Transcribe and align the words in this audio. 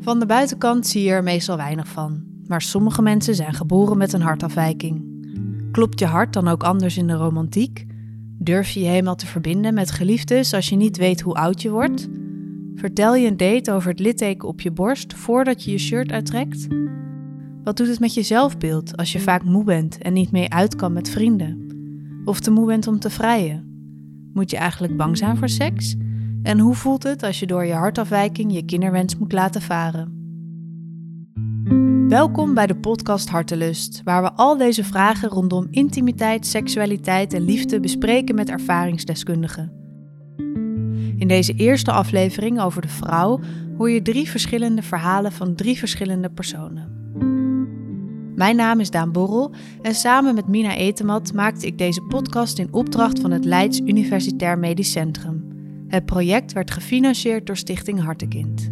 Van 0.00 0.18
de 0.18 0.26
buitenkant 0.26 0.86
zie 0.86 1.02
je 1.02 1.10
er 1.10 1.22
meestal 1.22 1.56
weinig 1.56 1.88
van, 1.88 2.22
maar 2.46 2.62
sommige 2.62 3.02
mensen 3.02 3.34
zijn 3.34 3.54
geboren 3.54 3.98
met 3.98 4.12
een 4.12 4.20
hartafwijking. 4.20 5.04
Klopt 5.72 5.98
je 5.98 6.06
hart 6.06 6.32
dan 6.32 6.48
ook 6.48 6.62
anders 6.62 6.96
in 6.96 7.06
de 7.06 7.12
romantiek? 7.12 7.86
Durf 8.38 8.70
je 8.70 8.80
je 8.80 8.86
helemaal 8.86 9.14
te 9.14 9.26
verbinden 9.26 9.74
met 9.74 9.90
geliefdes 9.90 10.54
als 10.54 10.68
je 10.68 10.76
niet 10.76 10.96
weet 10.96 11.20
hoe 11.20 11.34
oud 11.34 11.62
je 11.62 11.70
wordt? 11.70 12.08
Vertel 12.74 13.14
je 13.14 13.28
een 13.28 13.36
date 13.36 13.72
over 13.72 13.90
het 13.90 14.00
litteken 14.00 14.48
op 14.48 14.60
je 14.60 14.70
borst 14.70 15.14
voordat 15.14 15.64
je 15.64 15.70
je 15.70 15.78
shirt 15.78 16.12
uittrekt? 16.12 16.66
Wat 17.64 17.76
doet 17.76 17.88
het 17.88 18.00
met 18.00 18.14
je 18.14 18.22
zelfbeeld 18.22 18.96
als 18.96 19.12
je 19.12 19.20
vaak 19.20 19.44
moe 19.44 19.64
bent 19.64 19.98
en 19.98 20.12
niet 20.12 20.32
meer 20.32 20.48
uit 20.48 20.76
kan 20.76 20.92
met 20.92 21.10
vrienden? 21.10 21.66
Of 22.24 22.40
te 22.40 22.50
moe 22.50 22.66
bent 22.66 22.86
om 22.86 22.98
te 22.98 23.10
vrijen? 23.10 23.67
Moet 24.32 24.50
je 24.50 24.56
eigenlijk 24.56 24.96
bang 24.96 25.18
zijn 25.18 25.36
voor 25.36 25.48
seks? 25.48 25.96
En 26.42 26.58
hoe 26.58 26.74
voelt 26.74 27.02
het 27.02 27.22
als 27.22 27.40
je 27.40 27.46
door 27.46 27.64
je 27.64 27.72
hartafwijking 27.72 28.52
je 28.52 28.64
kinderwens 28.64 29.16
moet 29.16 29.32
laten 29.32 29.62
varen? 29.62 30.16
Welkom 32.08 32.54
bij 32.54 32.66
de 32.66 32.76
podcast 32.76 33.28
Hartelust, 33.28 34.00
waar 34.04 34.22
we 34.22 34.32
al 34.32 34.56
deze 34.56 34.84
vragen 34.84 35.28
rondom 35.28 35.66
intimiteit, 35.70 36.46
seksualiteit 36.46 37.32
en 37.32 37.42
liefde 37.42 37.80
bespreken 37.80 38.34
met 38.34 38.48
ervaringsdeskundigen. 38.48 39.72
In 41.16 41.28
deze 41.28 41.54
eerste 41.54 41.92
aflevering 41.92 42.60
over 42.60 42.82
de 42.82 42.88
vrouw 42.88 43.40
hoor 43.76 43.90
je 43.90 44.02
drie 44.02 44.30
verschillende 44.30 44.82
verhalen 44.82 45.32
van 45.32 45.54
drie 45.54 45.78
verschillende 45.78 46.30
personen. 46.30 46.97
Mijn 48.38 48.56
naam 48.56 48.80
is 48.80 48.90
Daan 48.90 49.12
Borrel 49.12 49.54
en 49.82 49.94
samen 49.94 50.34
met 50.34 50.48
Mina 50.48 50.76
Etemat 50.76 51.32
maakte 51.32 51.66
ik 51.66 51.78
deze 51.78 52.02
podcast 52.02 52.58
in 52.58 52.72
opdracht 52.72 53.20
van 53.20 53.30
het 53.30 53.44
Leids 53.44 53.80
Universitair 53.80 54.58
Medisch 54.58 54.90
Centrum. 54.90 55.46
Het 55.88 56.04
project 56.04 56.52
werd 56.52 56.70
gefinancierd 56.70 57.46
door 57.46 57.56
Stichting 57.56 58.00
Hartekind. 58.00 58.70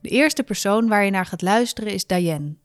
De 0.00 0.08
eerste 0.08 0.42
persoon 0.42 0.88
waar 0.88 1.04
je 1.04 1.10
naar 1.10 1.26
gaat 1.26 1.42
luisteren 1.42 1.92
is 1.92 2.06
Diane. 2.06 2.56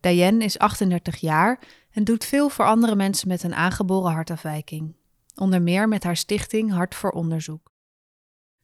Diane 0.00 0.44
is 0.44 0.58
38 0.58 1.16
jaar 1.16 1.58
en 1.92 2.04
doet 2.04 2.24
veel 2.24 2.48
voor 2.48 2.64
andere 2.64 2.94
mensen 2.94 3.28
met 3.28 3.42
een 3.42 3.54
aangeboren 3.54 4.12
hartafwijking. 4.12 4.98
Onder 5.40 5.62
meer 5.62 5.88
met 5.88 6.04
haar 6.04 6.16
stichting 6.16 6.70
Hart 6.72 6.94
voor 6.94 7.10
Onderzoek. 7.10 7.72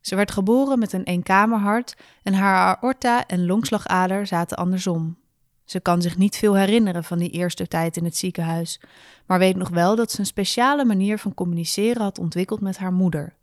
Ze 0.01 0.17
werd 0.17 0.31
geboren 0.31 0.79
met 0.79 0.93
een 0.93 1.05
eenkamerhart 1.05 1.97
en 2.23 2.35
haar 2.35 2.77
aorta 2.77 3.27
en 3.27 3.47
longslagader 3.47 4.27
zaten 4.27 4.57
andersom. 4.57 5.19
Ze 5.65 5.81
kan 5.81 6.03
zich 6.03 6.17
niet 6.17 6.37
veel 6.37 6.57
herinneren 6.57 7.05
van 7.05 7.19
die 7.19 7.31
eerste 7.31 7.67
tijd 7.67 7.97
in 7.97 8.05
het 8.05 8.17
ziekenhuis, 8.17 8.81
maar 9.27 9.39
weet 9.39 9.57
nog 9.57 9.69
wel 9.69 9.97
dat 9.97 10.11
ze 10.11 10.21
een 10.21 10.27
speciale 10.27 10.85
manier 10.85 11.19
van 11.19 11.35
communiceren 11.35 12.03
had 12.03 12.19
ontwikkeld 12.19 12.61
met 12.61 12.79
haar 12.79 12.93
moeder. 12.93 13.37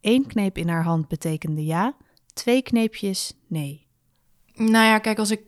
Eén 0.00 0.26
kneep 0.26 0.58
in 0.58 0.68
haar 0.68 0.84
hand 0.84 1.08
betekende 1.08 1.64
ja, 1.64 1.96
twee 2.32 2.62
kneepjes 2.62 3.34
nee. 3.46 3.86
Nou 4.54 4.84
ja, 4.84 4.98
kijk, 4.98 5.18
als 5.18 5.30
ik 5.30 5.42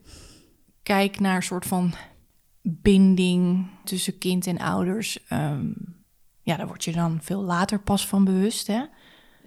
kijk 0.83 1.19
naar 1.19 1.35
een 1.35 1.43
soort 1.43 1.65
van 1.65 1.93
binding 2.61 3.67
tussen 3.83 4.17
kind 4.17 4.47
en 4.47 4.59
ouders, 4.59 5.25
um, 5.29 5.99
ja, 6.51 6.57
daar 6.57 6.67
word 6.67 6.83
je 6.83 6.91
dan 6.91 7.19
veel 7.21 7.41
later 7.41 7.79
pas 7.79 8.07
van 8.07 8.23
bewust. 8.23 8.67
Hè? 8.67 8.83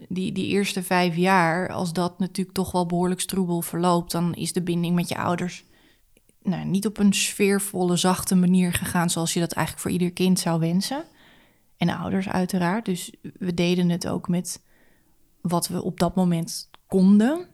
Die, 0.08 0.32
die 0.32 0.46
eerste 0.46 0.82
vijf 0.82 1.16
jaar, 1.16 1.72
als 1.72 1.92
dat 1.92 2.18
natuurlijk 2.18 2.56
toch 2.56 2.72
wel 2.72 2.86
behoorlijk 2.86 3.20
stroebel 3.20 3.62
verloopt, 3.62 4.10
dan 4.10 4.34
is 4.34 4.52
de 4.52 4.62
binding 4.62 4.94
met 4.94 5.08
je 5.08 5.16
ouders 5.16 5.64
nou, 6.42 6.64
niet 6.64 6.86
op 6.86 6.98
een 6.98 7.12
sfeervolle, 7.12 7.96
zachte 7.96 8.34
manier 8.34 8.72
gegaan 8.72 9.10
zoals 9.10 9.32
je 9.32 9.40
dat 9.40 9.52
eigenlijk 9.52 9.86
voor 9.86 9.96
ieder 9.96 10.12
kind 10.12 10.40
zou 10.40 10.60
wensen. 10.60 11.04
En 11.76 11.88
ouders 11.88 12.28
uiteraard. 12.28 12.84
Dus 12.84 13.12
we 13.38 13.54
deden 13.54 13.88
het 13.88 14.08
ook 14.08 14.28
met 14.28 14.62
wat 15.40 15.68
we 15.68 15.82
op 15.82 16.00
dat 16.00 16.14
moment 16.14 16.70
konden. 16.86 17.46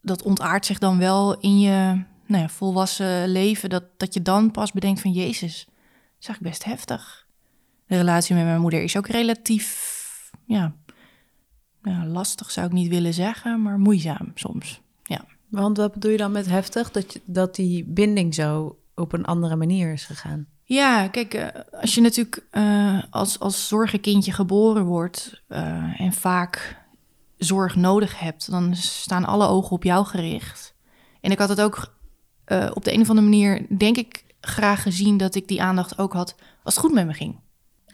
Dat 0.00 0.22
ontaart 0.22 0.66
zich 0.66 0.78
dan 0.78 0.98
wel 0.98 1.40
in 1.40 1.60
je 1.60 2.02
nou 2.26 2.42
ja, 2.42 2.48
volwassen 2.48 3.28
leven. 3.28 3.70
Dat, 3.70 3.84
dat 3.96 4.14
je 4.14 4.22
dan 4.22 4.50
pas 4.50 4.72
bedenkt 4.72 5.00
van 5.00 5.12
Jezus, 5.12 5.68
dat 6.18 6.30
is 6.34 6.38
best 6.38 6.64
heftig. 6.64 7.23
De 7.94 8.00
relatie 8.00 8.34
met 8.34 8.44
mijn 8.44 8.60
moeder 8.60 8.82
is 8.82 8.96
ook 8.96 9.06
relatief 9.06 10.30
ja, 10.46 10.74
ja, 11.82 12.06
lastig, 12.06 12.50
zou 12.50 12.66
ik 12.66 12.72
niet 12.72 12.88
willen 12.88 13.14
zeggen, 13.14 13.62
maar 13.62 13.78
moeizaam 13.78 14.30
soms. 14.34 14.80
Ja. 15.02 15.24
Want 15.48 15.76
wat 15.76 15.92
bedoel 15.92 16.10
je 16.10 16.16
dan 16.16 16.32
met 16.32 16.46
heftig? 16.46 16.90
Dat, 16.90 17.12
je, 17.12 17.20
dat 17.24 17.54
die 17.54 17.84
binding 17.84 18.34
zo 18.34 18.78
op 18.94 19.12
een 19.12 19.24
andere 19.24 19.56
manier 19.56 19.92
is 19.92 20.04
gegaan? 20.04 20.46
Ja, 20.64 21.08
kijk, 21.08 21.34
uh, 21.34 21.46
als 21.80 21.94
je 21.94 22.00
natuurlijk 22.00 22.46
uh, 22.52 23.02
als, 23.10 23.38
als 23.38 23.68
zorgenkindje 23.68 24.32
geboren 24.32 24.84
wordt 24.84 25.42
uh, 25.48 26.00
en 26.00 26.12
vaak 26.12 26.84
zorg 27.36 27.76
nodig 27.76 28.18
hebt, 28.18 28.50
dan 28.50 28.76
staan 28.76 29.24
alle 29.24 29.46
ogen 29.46 29.70
op 29.70 29.84
jou 29.84 30.06
gericht. 30.06 30.74
En 31.20 31.30
ik 31.30 31.38
had 31.38 31.48
het 31.48 31.60
ook 31.60 31.94
op 32.74 32.84
de 32.84 32.92
een 32.92 33.00
of 33.00 33.08
andere 33.08 33.26
manier, 33.26 33.66
denk 33.78 33.96
ik, 33.96 34.24
graag 34.40 34.82
gezien 34.82 35.16
dat 35.16 35.34
ik 35.34 35.48
die 35.48 35.62
aandacht 35.62 35.98
ook 35.98 36.12
had 36.12 36.34
als 36.62 36.74
het 36.74 36.84
goed 36.84 36.94
met 36.94 37.06
me 37.06 37.12
ging. 37.12 37.42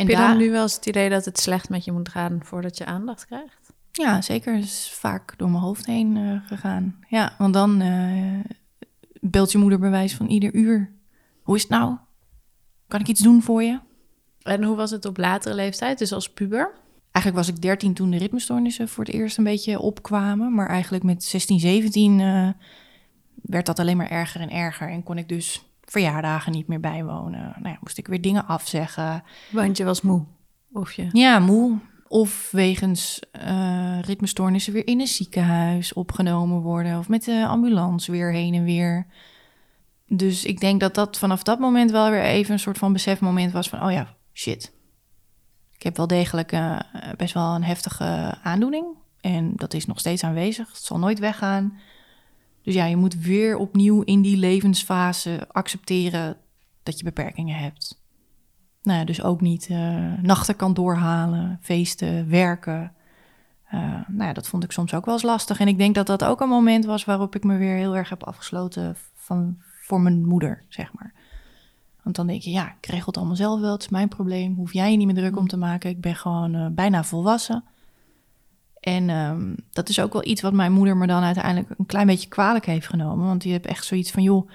En 0.01 0.07
Heb 0.07 0.17
je 0.17 0.23
dan 0.23 0.37
nu 0.37 0.51
wel 0.51 0.63
eens 0.63 0.75
het 0.75 0.87
idee 0.87 1.09
dat 1.09 1.25
het 1.25 1.39
slecht 1.39 1.69
met 1.69 1.85
je 1.85 1.93
moet 1.93 2.09
gaan 2.09 2.41
voordat 2.43 2.79
je 2.79 2.85
aandacht 2.85 3.27
krijgt? 3.27 3.73
Ja, 3.93 4.23
zeker. 4.23 4.55
is 4.55 4.91
vaak 4.95 5.35
door 5.37 5.51
mijn 5.51 5.63
hoofd 5.63 5.87
heen 5.87 6.17
uh, 6.17 6.47
gegaan. 6.47 6.99
Ja, 7.09 7.35
want 7.39 7.55
dan 7.55 7.83
uh, 7.83 8.41
belt 9.21 9.53
je 9.53 9.59
moeder 9.59 9.79
bewijs 9.79 10.15
van 10.15 10.27
ieder 10.27 10.55
uur. 10.55 10.91
Hoe 11.43 11.57
is 11.57 11.63
het 11.63 11.71
nou? 11.71 11.97
Kan 12.89 13.01
ik 13.01 13.09
iets 13.09 13.21
doen 13.21 13.43
voor 13.43 13.63
je? 13.63 13.79
En 14.43 14.63
hoe 14.63 14.77
was 14.77 14.91
het 14.91 15.05
op 15.05 15.17
latere 15.17 15.55
leeftijd, 15.55 15.99
dus 15.99 16.13
als 16.13 16.33
puber? 16.33 16.73
Eigenlijk 17.11 17.47
was 17.47 17.57
ik 17.57 17.63
13 17.63 17.95
toen 17.95 18.11
de 18.11 18.19
ritmestoornissen 18.19 18.89
voor 18.89 19.05
het 19.05 19.15
eerst 19.15 19.39
een 19.39 19.45
beetje 19.45 19.81
opkwamen. 19.81 20.55
Maar 20.55 20.69
eigenlijk 20.69 21.05
met 21.05 21.25
16, 21.25 21.61
17 21.61 22.19
uh, 22.19 22.49
werd 23.43 23.67
dat 23.67 23.79
alleen 23.79 23.97
maar 23.97 24.11
erger 24.11 24.41
en 24.41 24.51
erger. 24.51 24.89
En 24.89 25.03
kon 25.03 25.19
ik 25.19 25.29
dus 25.29 25.70
verjaardagen 25.91 26.53
niet 26.53 26.67
meer 26.67 26.81
bijwonen. 26.81 27.41
Nou 27.41 27.69
ja, 27.69 27.79
moest 27.81 27.99
ik 27.99 28.07
weer 28.07 28.21
dingen 28.21 28.47
afzeggen. 28.47 29.23
Want 29.53 29.77
je 29.77 29.85
was 29.85 30.03
moe? 30.03 30.25
Of 30.73 30.93
je? 30.93 31.09
Ja, 31.13 31.39
moe. 31.39 31.79
Of 32.09 32.49
wegens 32.51 33.21
uh, 33.47 34.01
ritmestoornissen 34.01 34.73
weer 34.73 34.87
in 34.87 35.01
een 35.01 35.07
ziekenhuis 35.07 35.93
opgenomen 35.93 36.61
worden. 36.61 36.99
Of 36.99 37.09
met 37.09 37.25
de 37.25 37.47
ambulance 37.47 38.11
weer 38.11 38.33
heen 38.33 38.55
en 38.55 38.65
weer. 38.65 39.07
Dus 40.07 40.45
ik 40.45 40.61
denk 40.61 40.81
dat 40.81 40.95
dat 40.95 41.19
vanaf 41.19 41.43
dat 41.43 41.59
moment 41.59 41.91
wel 41.91 42.11
weer 42.11 42.23
even 42.23 42.53
een 42.53 42.59
soort 42.59 42.79
van 42.79 42.93
besefmoment 42.93 43.53
was 43.53 43.69
van... 43.69 43.85
oh 43.85 43.93
ja, 43.93 44.15
shit. 44.33 44.73
Ik 45.73 45.83
heb 45.83 45.97
wel 45.97 46.07
degelijk 46.07 46.53
uh, 46.53 46.79
best 47.17 47.35
wel 47.35 47.55
een 47.55 47.65
heftige 47.65 48.39
aandoening. 48.43 48.87
En 49.21 49.53
dat 49.57 49.75
is 49.75 49.87
nog 49.87 49.99
steeds 49.99 50.25
aanwezig. 50.25 50.69
Het 50.69 50.85
zal 50.85 50.99
nooit 50.99 51.19
weggaan. 51.19 51.79
Dus 52.63 52.75
ja, 52.75 52.85
je 52.85 52.97
moet 52.97 53.21
weer 53.21 53.57
opnieuw 53.57 54.03
in 54.03 54.23
die 54.23 54.37
levensfase 54.37 55.47
accepteren 55.51 56.37
dat 56.83 56.99
je 56.99 57.05
beperkingen 57.05 57.57
hebt 57.57 58.01
nou 58.83 58.99
ja, 58.99 59.05
dus 59.05 59.23
ook 59.23 59.41
niet 59.41 59.69
uh, 59.69 60.13
nachten 60.23 60.57
kan 60.57 60.75
doorhalen, 60.75 61.59
feesten, 61.63 62.29
werken. 62.29 62.93
Uh, 63.75 63.81
nou 64.09 64.25
ja, 64.25 64.33
dat 64.33 64.49
vond 64.49 64.65
ik 64.65 64.73
soms 64.73 64.95
ook 64.95 65.05
wel 65.05 65.15
eens 65.15 65.23
lastig. 65.23 65.61
En 65.61 65.69
ik 65.69 65.79
denk 65.79 65.95
dat 65.95 66.07
dat 66.07 66.25
ook 66.25 66.41
een 66.41 66.49
moment 66.49 66.85
was 66.85 67.05
waarop 67.05 67.35
ik 67.35 67.45
me 67.45 67.57
weer 67.57 67.77
heel 67.77 67.97
erg 67.97 68.09
heb 68.09 68.25
afgesloten 68.25 68.97
van, 69.15 69.59
voor 69.83 70.01
mijn 70.01 70.25
moeder, 70.25 70.63
zeg 70.69 70.93
maar. 70.93 71.13
Want 72.03 72.17
dan 72.17 72.27
denk 72.27 72.43
je, 72.43 72.51
ja, 72.51 72.75
ik 72.81 72.87
regel 72.87 73.07
het 73.07 73.17
allemaal 73.17 73.37
zelf 73.37 73.61
wel, 73.61 73.73
het 73.73 73.83
is 73.83 73.89
mijn 73.89 74.09
probleem. 74.09 74.55
Hoef 74.55 74.73
jij 74.73 74.91
je 74.91 74.97
niet 74.97 75.07
meer 75.07 75.15
druk 75.15 75.37
om 75.37 75.49
te 75.49 75.57
maken. 75.57 75.91
Ik 75.91 76.01
ben 76.01 76.15
gewoon 76.15 76.55
uh, 76.55 76.67
bijna 76.71 77.05
volwassen. 77.05 77.65
En 78.81 79.11
um, 79.11 79.55
dat 79.73 79.89
is 79.89 80.01
ook 80.01 80.13
wel 80.13 80.27
iets 80.27 80.41
wat 80.41 80.53
mijn 80.53 80.73
moeder 80.73 80.97
me 80.97 81.07
dan 81.07 81.23
uiteindelijk 81.23 81.69
een 81.79 81.87
klein 81.87 82.07
beetje 82.07 82.29
kwalijk 82.29 82.67
heeft 82.67 82.87
genomen. 82.87 83.27
Want 83.27 83.43
die 83.43 83.53
heeft 83.53 83.67
echt 83.67 83.85
zoiets 83.85 84.11
van, 84.11 84.23
joh, 84.23 84.51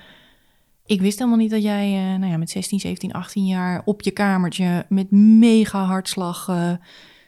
ik 0.85 1.01
wist 1.01 1.17
helemaal 1.17 1.39
niet 1.39 1.51
dat 1.51 1.63
jij 1.63 2.13
uh, 2.13 2.19
nou 2.19 2.31
ja, 2.31 2.37
met 2.37 2.49
16, 2.49 2.79
17, 2.79 3.13
18 3.13 3.45
jaar 3.45 3.81
op 3.85 4.01
je 4.01 4.11
kamertje 4.11 4.85
met 4.89 5.11
mega 5.11 5.83
hartslag, 5.83 6.47
uh, 6.47 6.71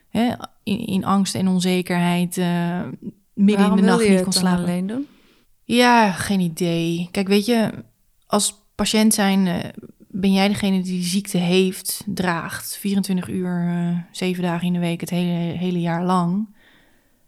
hè, 0.10 0.34
in, 0.64 0.86
in, 0.86 1.06
angst 1.06 1.36
en 1.36 1.48
onzekerheid, 1.48 2.38
uh, 2.38 2.46
midden 3.34 3.58
Waarom 3.58 3.78
in 3.78 3.84
de 3.84 3.90
nacht 3.90 4.10
niet 4.10 4.24
kon 4.24 4.34
slapen. 4.34 4.64
alleen 4.64 4.88
doen? 4.88 5.08
Ja, 5.64 6.12
geen 6.12 6.40
idee. 6.40 7.08
Kijk, 7.12 7.28
weet 7.28 7.46
je, 7.46 7.72
als 8.28 8.56
patiënt 8.76 9.14
zijn 9.14 9.74
ben 10.08 10.34
jij 10.34 10.48
degene 10.48 10.82
die 10.82 10.94
die 10.94 11.04
ziekte 11.04 11.38
heeft, 11.38 12.04
draagt, 12.06 12.78
24 12.78 13.30
uur, 13.30 14.08
7 14.12 14.44
dagen 14.44 14.68
in 14.68 14.74
de 14.74 14.80
week, 14.80 15.02
het 15.02 15.10
hele, 15.10 15.58
hele 15.58 15.80
jaar 15.80 16.06
lang. 16.06 16.48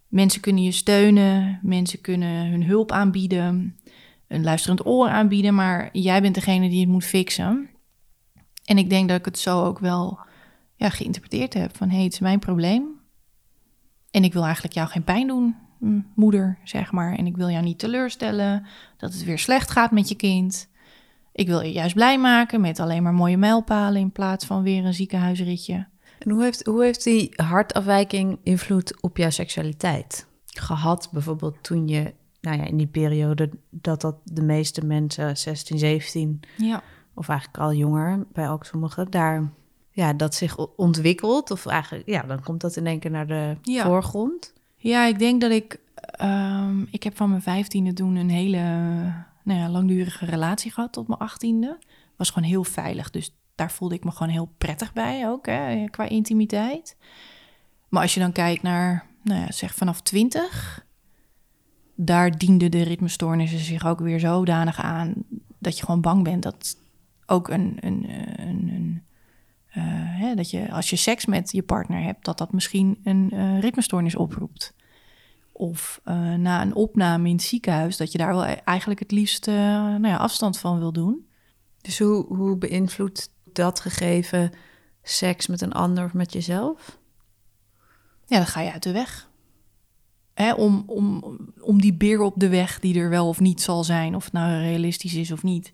Mensen 0.09 0.41
kunnen 0.41 0.63
je 0.63 0.71
steunen, 0.71 1.59
mensen 1.63 2.01
kunnen 2.01 2.49
hun 2.49 2.63
hulp 2.63 2.91
aanbieden 2.91 3.79
een 4.29 4.43
luisterend 4.43 4.85
oor 4.85 5.09
aanbieden, 5.09 5.55
maar 5.55 5.89
jij 5.91 6.21
bent 6.21 6.35
degene 6.35 6.69
die 6.69 6.79
het 6.79 6.89
moet 6.89 7.03
fixen. 7.03 7.69
En 8.65 8.77
ik 8.77 8.89
denk 8.89 9.09
dat 9.09 9.19
ik 9.19 9.25
het 9.25 9.39
zo 9.39 9.63
ook 9.63 9.79
wel 9.79 10.19
ja, 10.75 10.89
geïnterpreteerd 10.89 11.53
heb 11.53 11.77
van 11.77 11.89
hé, 11.89 11.95
hey, 11.95 12.03
het 12.03 12.13
is 12.13 12.19
mijn 12.19 12.39
probleem. 12.39 12.87
En 14.11 14.23
ik 14.23 14.33
wil 14.33 14.43
eigenlijk 14.43 14.73
jou 14.73 14.87
geen 14.87 15.03
pijn 15.03 15.27
doen. 15.27 15.55
moeder, 16.15 16.57
zeg 16.63 16.91
maar. 16.91 17.15
En 17.15 17.25
ik 17.25 17.35
wil 17.35 17.49
jou 17.49 17.63
niet 17.63 17.79
teleurstellen, 17.79 18.65
dat 18.97 19.13
het 19.13 19.23
weer 19.23 19.39
slecht 19.39 19.71
gaat 19.71 19.91
met 19.91 20.09
je 20.09 20.15
kind. 20.15 20.69
Ik 21.31 21.47
wil 21.47 21.61
je 21.61 21.71
juist 21.71 21.95
blij 21.95 22.19
maken 22.19 22.61
met 22.61 22.79
alleen 22.79 23.03
maar 23.03 23.13
mooie 23.13 23.37
mijlpalen 23.37 24.01
in 24.01 24.11
plaats 24.11 24.45
van 24.45 24.63
weer 24.63 24.85
een 24.85 24.93
ziekenhuisritje. 24.93 25.87
En 26.19 26.31
hoe 26.31 26.43
heeft, 26.43 26.65
hoe 26.65 26.83
heeft 26.83 27.03
die 27.03 27.33
hartafwijking 27.35 28.39
invloed 28.43 29.01
op 29.01 29.17
jouw 29.17 29.29
seksualiteit 29.29 30.27
gehad? 30.45 31.09
Bijvoorbeeld 31.11 31.55
toen 31.61 31.87
je, 31.87 32.13
nou 32.41 32.57
ja, 32.57 32.63
in 32.63 32.77
die 32.77 32.87
periode 32.87 33.49
dat 33.69 34.01
dat 34.01 34.15
de 34.23 34.41
meeste 34.41 34.85
mensen, 34.85 35.37
16, 35.37 35.77
17, 35.79 36.39
Ja. 36.57 36.81
of 37.13 37.29
eigenlijk 37.29 37.59
al 37.59 37.73
jonger 37.73 38.25
bij 38.33 38.49
ook 38.49 38.65
sommigen, 38.65 39.11
daar 39.11 39.49
ja, 39.91 40.13
dat 40.13 40.35
zich 40.35 40.57
ontwikkelt. 40.75 41.51
Of 41.51 41.65
eigenlijk, 41.65 42.07
ja, 42.09 42.21
dan 42.21 42.43
komt 42.43 42.61
dat 42.61 42.75
in 42.75 42.87
één 42.87 42.99
keer 42.99 43.11
naar 43.11 43.27
de 43.27 43.55
Ja. 43.61 43.83
voorgrond. 43.83 44.53
Ja, 44.75 45.05
ik 45.05 45.19
denk 45.19 45.41
dat 45.41 45.51
ik. 45.51 45.79
ehm, 45.95 46.81
ik 46.91 47.03
heb 47.03 47.17
van 47.17 47.29
mijn 47.29 47.41
vijftiende 47.41 47.93
toen 47.93 48.15
een 48.15 48.29
hele 48.29 48.57
nou 49.43 49.59
ja, 49.59 49.69
langdurige 49.69 50.25
relatie 50.25 50.71
gehad 50.71 50.93
tot 50.93 51.07
mijn 51.07 51.19
achttiende. 51.19 51.77
Was 52.15 52.29
gewoon 52.29 52.49
heel 52.49 52.63
veilig. 52.63 53.09
Dus 53.09 53.35
daar 53.59 53.71
voelde 53.71 53.95
ik 53.95 54.03
me 54.03 54.11
gewoon 54.11 54.33
heel 54.33 54.53
prettig 54.57 54.93
bij 54.93 55.29
ook, 55.29 55.45
hè, 55.45 55.85
qua 55.89 56.09
intimiteit. 56.09 56.97
Maar 57.89 58.01
als 58.01 58.13
je 58.13 58.19
dan 58.19 58.31
kijkt 58.31 58.61
naar, 58.61 59.05
nou 59.23 59.39
ja, 59.39 59.51
zeg 59.51 59.73
vanaf 59.73 60.01
twintig. 60.01 60.85
Daar 61.95 62.37
dienden 62.37 62.71
de 62.71 62.83
ritmestoornissen 62.83 63.59
zich 63.59 63.85
ook 63.85 63.99
weer 63.99 64.19
zodanig 64.19 64.79
aan 64.79 65.13
dat 65.59 65.77
je 65.77 65.85
gewoon 65.85 66.01
bang 66.01 66.23
bent 66.23 66.43
dat 66.43 66.77
ook 67.25 67.47
een, 67.47 67.77
een, 67.79 68.05
een, 68.37 69.03
eh, 69.69 69.83
hè, 70.19 70.35
dat 70.35 70.49
je 70.49 70.71
als 70.71 70.89
je 70.89 70.95
seks 70.95 71.25
met 71.25 71.51
je 71.51 71.63
partner 71.63 72.01
hebt, 72.01 72.25
dat 72.25 72.37
dat 72.37 72.51
misschien 72.51 72.99
een 73.03 73.31
eh, 73.31 73.59
ritmestoornis 73.59 74.15
oproept. 74.15 74.73
Of 75.51 76.01
eh, 76.03 76.33
na 76.33 76.61
een 76.61 76.75
opname 76.75 77.27
in 77.27 77.35
het 77.35 77.43
ziekenhuis, 77.43 77.97
dat 77.97 78.11
je 78.11 78.17
daar 78.17 78.33
wel 78.33 78.45
e- 78.45 78.61
eigenlijk 78.63 78.99
het 78.99 79.11
liefst 79.11 79.45
nou 79.45 80.07
ja, 80.07 80.17
afstand 80.17 80.59
van 80.59 80.79
wil 80.79 80.91
doen. 80.91 81.27
Dus 81.81 81.99
hoe, 81.99 82.25
hoe 82.25 82.57
beïnvloedt 82.57 83.31
dat 83.55 83.79
gegeven 83.79 84.51
seks 85.03 85.47
met 85.47 85.61
een 85.61 85.73
ander 85.73 86.05
of 86.05 86.13
met 86.13 86.33
jezelf? 86.33 86.97
Ja, 88.25 88.37
dan 88.37 88.47
ga 88.47 88.61
je 88.61 88.71
uit 88.71 88.83
de 88.83 88.91
weg. 88.91 89.29
Hè, 90.33 90.53
om, 90.53 90.83
om, 90.85 91.37
om 91.61 91.81
die 91.81 91.93
beer 91.93 92.21
op 92.21 92.33
de 92.37 92.49
weg, 92.49 92.79
die 92.79 92.99
er 92.99 93.09
wel 93.09 93.27
of 93.27 93.39
niet 93.39 93.61
zal 93.61 93.83
zijn, 93.83 94.15
of 94.15 94.23
het 94.23 94.33
nou 94.33 94.61
realistisch 94.61 95.13
is 95.13 95.31
of 95.31 95.43
niet, 95.43 95.73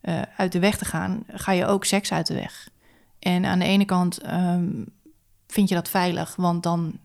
eh, 0.00 0.22
uit 0.36 0.52
de 0.52 0.58
weg 0.58 0.78
te 0.78 0.84
gaan, 0.84 1.24
ga 1.28 1.52
je 1.52 1.66
ook 1.66 1.84
seks 1.84 2.12
uit 2.12 2.26
de 2.26 2.34
weg. 2.34 2.68
En 3.18 3.44
aan 3.44 3.58
de 3.58 3.64
ene 3.64 3.84
kant 3.84 4.18
ehm, 4.18 4.84
vind 5.46 5.68
je 5.68 5.74
dat 5.74 5.88
veilig, 5.88 6.36
want 6.36 6.62
dan 6.62 6.98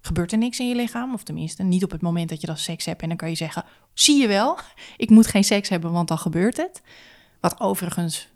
gebeurt 0.00 0.32
er 0.32 0.38
niks 0.38 0.58
in 0.58 0.68
je 0.68 0.74
lichaam. 0.74 1.14
Of 1.14 1.22
tenminste, 1.22 1.62
niet 1.62 1.84
op 1.84 1.90
het 1.90 2.02
moment 2.02 2.28
dat 2.28 2.40
je 2.40 2.46
dan 2.46 2.56
seks 2.56 2.84
hebt. 2.84 3.02
En 3.02 3.08
dan 3.08 3.16
kan 3.16 3.28
je 3.28 3.34
zeggen, 3.34 3.64
zie 3.94 4.20
je 4.20 4.28
wel, 4.28 4.58
ik 4.96 5.10
moet 5.10 5.26
geen 5.26 5.44
seks 5.44 5.68
hebben, 5.68 5.92
want 5.92 6.08
dan 6.08 6.18
gebeurt 6.18 6.56
het. 6.56 6.82
Wat 7.40 7.60
overigens, 7.60 8.28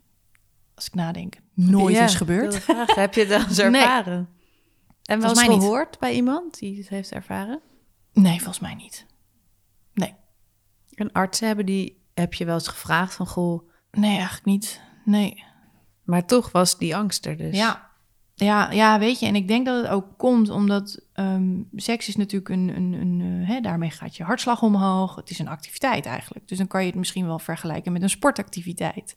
als 0.81 0.88
ik 0.88 0.94
nadenk, 0.94 1.37
nooit 1.55 1.94
Ja, 1.97 2.05
is 2.05 2.15
gebeurd. 2.15 2.67
heb 2.87 3.15
je 3.15 3.27
wel 3.27 3.38
eens 3.41 3.56
Nee. 3.62 3.67
ervaren? 3.81 4.29
En 5.05 5.21
wel 5.21 5.29
eens 5.29 5.49
niet. 5.49 5.59
gehoord 5.61 5.99
bij 5.99 6.15
iemand 6.15 6.59
die 6.59 6.79
het 6.79 6.88
heeft 6.88 7.12
ervaren? 7.12 7.61
Nee, 8.12 8.37
volgens 8.37 8.61
mij 8.61 8.75
niet. 8.75 9.06
Nee. 9.94 10.15
Een 10.94 11.12
arts 11.12 11.41
hebben 11.41 11.67
die, 11.67 12.03
heb 12.15 12.35
je 12.35 12.44
wel 12.44 12.55
eens 12.55 12.69
gevraagd 12.69 13.15
van, 13.15 13.27
goh, 13.27 13.69
Nee, 13.91 14.11
eigenlijk 14.17 14.44
niet. 14.44 14.81
Nee. 15.05 15.44
maar 16.05 16.27
toch 16.27 16.53
was 16.53 16.79
die 16.79 16.97
angst 16.97 17.27
er 17.27 17.37
dus. 17.37 17.56
Ja. 17.56 17.88
Ja, 18.35 18.71
ja, 18.71 18.99
weet 18.99 19.21
je, 19.21 19.27
en 19.27 19.35
ik 19.35 19.49
denk 19.49 19.67
dat 19.67 19.82
het 19.82 19.91
ook 19.93 20.06
komt 20.17 20.50
omdat 20.50 21.00
ehm, 21.12 21.62
seks 21.75 22.09
is 22.09 22.17
natuurlijk 22.17 22.50
een, 22.50 22.69
een, 22.77 22.93
een 22.93 23.21
eh, 23.43 23.49
hè, 23.49 23.61
daarmee 23.61 23.91
gaat 23.91 24.17
je 24.17 24.25
hartslag 24.25 24.62
omhoog. 24.62 25.15
Het 25.17 25.31
is 25.31 25.38
een 25.38 25.49
activiteit 25.49 26.06
eigenlijk. 26.06 26.49
Dus 26.49 26.59
dan 26.59 26.67
kan 26.67 26.81
je 26.81 26.87
het 26.87 26.97
misschien 26.97 27.27
wel 27.27 27.38
vergelijken 27.38 27.93
met 27.93 28.03
een 28.03 28.11
sportactiviteit. 28.11 29.17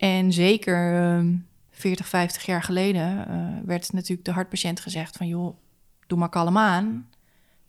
En 0.00 0.32
zeker 0.32 0.94
ehm 0.94 1.34
40, 1.70 2.08
50 2.08 2.42
jaar 2.46 2.62
geleden 2.62 3.28
eh, 3.28 3.36
werd 3.64 3.92
natuurlijk 3.92 4.24
de 4.24 4.32
hartpatiënt 4.32 4.80
gezegd 4.80 5.16
van 5.16 5.26
joh, 5.26 5.56
doe 6.06 6.18
maar 6.18 6.28
kalm 6.28 6.58
aan. 6.58 7.08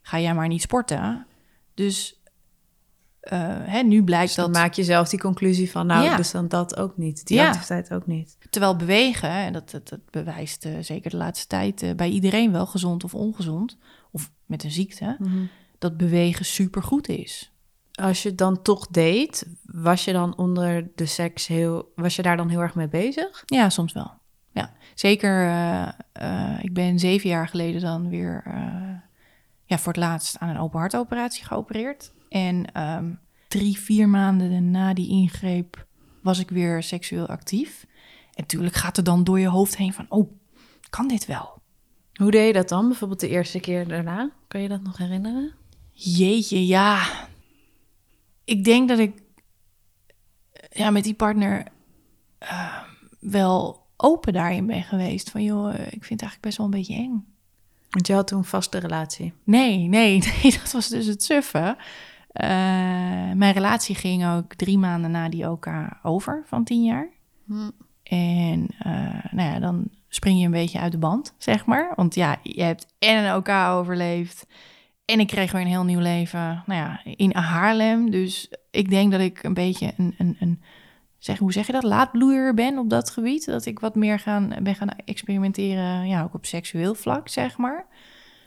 Ga 0.02 0.20
jij 0.20 0.34
maar 0.34 0.48
niet 0.48 0.62
sporten. 0.62 1.26
Dus 1.74 2.22
eh, 3.20 3.40
hè, 3.62 3.82
nu 3.82 4.04
blijkt 4.04 4.28
Dus 4.28 4.36
dan 4.36 4.52
dat... 4.52 4.62
maak 4.62 4.74
je 4.74 4.84
zelf 4.84 5.10
die 5.10 5.20
conclusie 5.20 5.72
van, 5.72 5.86
nou, 5.86 6.04
Ja. 6.04 6.16
dus 6.16 6.32
dan 6.32 6.48
dat 6.48 6.76
ook 6.78 6.98
niet. 6.98 7.28
Die 7.28 7.38
Ja. 7.38 7.48
activiteit 7.48 7.94
ook 7.94 8.08
niet. 8.08 8.38
Terwijl 8.50 8.76
bewegen, 8.76 9.30
en 9.30 9.54
dat, 9.54 9.72
dat, 9.72 9.88
dat 9.90 10.10
bewijst 10.10 10.66
eh, 10.66 10.72
zeker 10.82 11.10
de 11.12 11.18
laatste 11.18 11.48
tijd 11.48 11.94
bij 11.96 12.10
iedereen 12.10 12.52
wel, 12.52 12.66
gezond 12.66 13.04
of 13.04 13.14
ongezond, 13.16 13.78
of 14.12 14.32
met 14.46 14.64
een 14.64 14.72
ziekte, 14.72 15.18
dat 15.78 15.98
bewegen 15.98 16.46
supergoed 16.46 17.08
is. 17.08 17.52
Als 17.92 18.24
je 18.24 18.30
het 18.30 18.38
dan 18.38 18.62
toch 18.62 18.88
deed, 18.88 19.48
was 19.66 20.06
je 20.06 20.12
dan 20.12 20.38
onder 20.38 20.92
de 20.96 21.06
seks 21.06 21.48
heel, 21.48 21.92
was 21.96 22.16
je 22.16 22.22
daar 22.22 22.38
dan 22.38 22.50
heel 22.50 22.60
erg 22.60 22.76
mee 22.76 22.88
bezig? 22.88 23.44
Ja, 23.46 23.70
soms 23.70 23.94
wel. 23.94 24.12
Ja, 24.52 24.74
zeker. 24.96 25.48
eh, 25.48 25.88
eh, 26.12 26.64
ik 26.64 26.74
ben 26.74 27.00
zeven 27.00 27.30
jaar 27.30 27.48
geleden 27.48 27.82
dan 27.82 28.10
weer 28.10 28.44
eh, 28.46 28.54
ja, 29.66 29.78
voor 29.78 29.94
het 29.94 30.02
laatst 30.02 30.38
aan 30.40 30.50
een 30.50 30.60
open 30.60 30.80
hartoperatie 30.80 31.46
geopereerd. 31.46 32.14
En 32.30 32.74
ehm, 32.74 33.12
drie, 33.48 33.80
vier 33.80 34.10
maanden 34.10 34.72
na 34.72 34.94
die 34.94 35.10
ingreep 35.10 35.86
was 36.22 36.40
ik 36.40 36.50
weer 36.50 36.84
seksueel 36.84 37.28
actief. 37.28 37.86
En 38.22 38.42
natuurlijk 38.42 38.76
gaat 38.76 38.98
er 38.98 39.04
dan 39.04 39.24
door 39.24 39.40
je 39.40 39.48
hoofd 39.48 39.78
heen 39.78 39.94
van, 39.94 40.06
oh, 40.10 40.32
kan 40.90 41.08
dit 41.08 41.26
wel? 41.26 41.60
Hoe 42.14 42.32
deed 42.32 42.48
je 42.48 42.54
dat 42.54 42.70
dan? 42.70 42.88
Bijvoorbeeld 42.88 43.20
de 43.20 43.30
eerste 43.30 43.60
keer 43.60 43.88
daarna? 43.88 44.32
Kan 44.48 44.62
je 44.62 44.68
dat 44.68 44.82
nog 44.82 44.98
herinneren? 44.98 45.54
Jeetje, 45.92 46.68
ja. 46.68 47.04
Ik 48.44 48.64
denk 48.64 48.88
dat 48.88 49.00
ik 49.00 49.22
ja, 50.70 50.90
met 50.90 51.04
die 51.04 51.14
partner 51.14 51.68
eh, 52.38 52.84
wel 53.20 53.86
open 53.98 54.34
daarin 54.34 54.66
ben 54.66 54.84
geweest. 54.84 55.30
Van 55.30 55.44
joh, 55.44 55.74
eh, 55.74 55.80
ik 55.80 56.04
vind 56.04 56.22
het 56.22 56.22
eigenlijk 56.22 56.42
best 56.42 56.58
wel 56.58 56.66
een 56.66 56.72
beetje 56.72 56.96
eng. 56.96 57.26
Want 57.90 58.08
je 58.08 58.14
had 58.14 58.28
toen 58.28 58.46
vaste 58.46 58.78
relatie. 58.78 59.34
Nee, 59.44 59.78
nee, 59.78 60.18
nee, 60.42 60.52
dat 60.52 60.72
was 60.72 60.88
dus 60.88 61.06
het 61.06 61.24
suffe. 61.24 61.78
Eh, 62.32 62.48
mijn 63.34 63.54
relatie 63.54 63.96
ging 63.96 64.28
ook 64.28 64.54
drie 64.54 64.78
maanden 64.78 65.12
na 65.12 65.30
die 65.30 65.50
OK 65.50 65.68
over 66.04 66.44
van 66.46 66.64
tien 66.64 66.84
jaar. 66.84 67.10
En 68.04 68.68
eh, 68.80 69.32
nou 69.32 69.50
ja, 69.50 69.60
dan 69.60 69.90
spring 70.08 70.40
je 70.40 70.46
een 70.46 70.52
beetje 70.52 70.80
uit 70.80 70.92
de 70.92 70.98
band, 70.98 71.34
zeg 71.38 71.66
maar. 71.66 71.94
Want 71.96 72.16
ja, 72.16 72.38
je 72.44 72.64
hebt 72.64 72.88
en 73.00 73.24
een 73.24 73.36
OK 73.36 73.50
overleefd. 73.50 74.48
En 75.12 75.20
ik 75.20 75.28
kreeg 75.28 75.52
weer 75.52 75.62
een 75.62 75.68
heel 75.68 75.84
nieuw 75.84 76.00
leven 76.00 76.64
nou 76.66 76.80
ja, 76.80 77.02
in 77.16 77.36
Haarlem. 77.36 78.12
Dus 78.12 78.52
ik 78.72 78.90
denk 78.90 79.12
dat 79.12 79.22
ik 79.22 79.44
een 79.44 79.54
beetje 79.54 79.94
een, 79.98 80.16
een, 80.18 80.38
een 80.40 80.62
zeg, 81.18 81.38
hoe 81.38 81.54
zeg 81.54 81.66
je 81.66 81.72
dat, 81.72 81.84
laadbloeier 81.84 82.54
ben 82.54 82.78
op 82.78 82.90
dat 82.90 83.10
gebied. 83.10 83.46
Dat 83.46 83.66
ik 83.66 83.80
wat 83.80 83.96
meer 83.96 84.20
gaan, 84.20 84.56
ben 84.64 84.76
gaan 84.76 84.90
experimenteren, 84.90 86.08
ja, 86.08 86.24
ook 86.24 86.34
op 86.34 86.46
seksueel 86.46 86.96
vlak, 86.96 87.30
zeg 87.30 87.58
maar. 87.58 87.88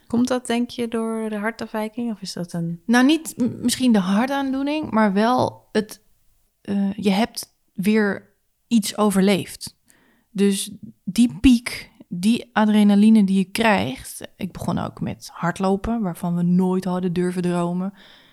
Komt 0.07 0.29
dat 0.29 0.47
denk 0.47 0.71
je 0.71 0.89
door 0.89 1.29
de 1.29 1.37
hartafwijking 1.37 2.11
of 2.11 2.21
is 2.21 2.33
dat 2.33 2.53
een... 2.53 2.83
Nou, 2.87 3.05
niet 3.05 3.35
misschien 3.63 3.93
de 3.93 3.99
hartaandoening, 3.99 4.91
maar 4.91 5.13
wel 5.13 5.69
het. 5.73 6.03
eh, 6.61 6.93
je 6.93 7.11
hebt 7.11 7.55
weer 7.73 8.35
iets 8.67 8.97
overleefd. 8.97 9.77
Dus 10.31 10.71
die 11.05 11.39
piek, 11.41 11.91
die 12.21 12.51
adrenaline 12.53 13.25
die 13.25 13.39
je 13.39 13.45
krijgt. 13.45 14.29
Ik 14.37 14.53
begon 14.53 14.79
ook 14.79 15.01
met 15.01 15.31
hardlopen, 15.33 16.01
waarvan 16.01 16.37
we 16.37 16.43
nooit 16.43 16.85
hadden 16.85 17.13
durven 17.13 17.43
dromen. 17.43 17.93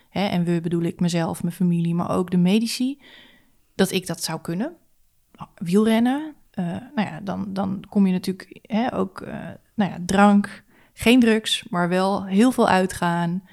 Hè, 0.10 0.26
en 0.28 0.44
we 0.44 0.62
bedoel 0.62 0.82
ik 0.82 1.00
mezelf, 1.00 1.44
mijn 1.44 1.56
familie, 1.56 1.96
maar 1.96 2.10
ook 2.10 2.32
de 2.32 2.38
medici. 2.38 3.02
Dat 3.76 3.92
ik 3.92 4.08
dat 4.08 4.24
zou 4.24 4.42
kunnen. 4.42 4.76
Wielrennen. 5.56 6.34
eh, 6.52 6.66
nou 6.66 7.08
ja, 7.10 7.20
dan, 7.24 7.54
dan 7.54 7.84
kom 7.90 8.06
je 8.06 8.12
natuurlijk 8.14 8.60
hè, 8.62 8.94
ook. 8.94 9.22
eh, 9.22 9.48
nou 9.76 9.92
ja, 9.92 9.98
drank. 10.06 10.64
Geen 10.94 11.20
drugs, 11.20 11.66
maar 11.70 11.90
wel 11.90 12.26
heel 12.26 12.52
veel 12.52 12.68
uitgaan. 12.68 13.44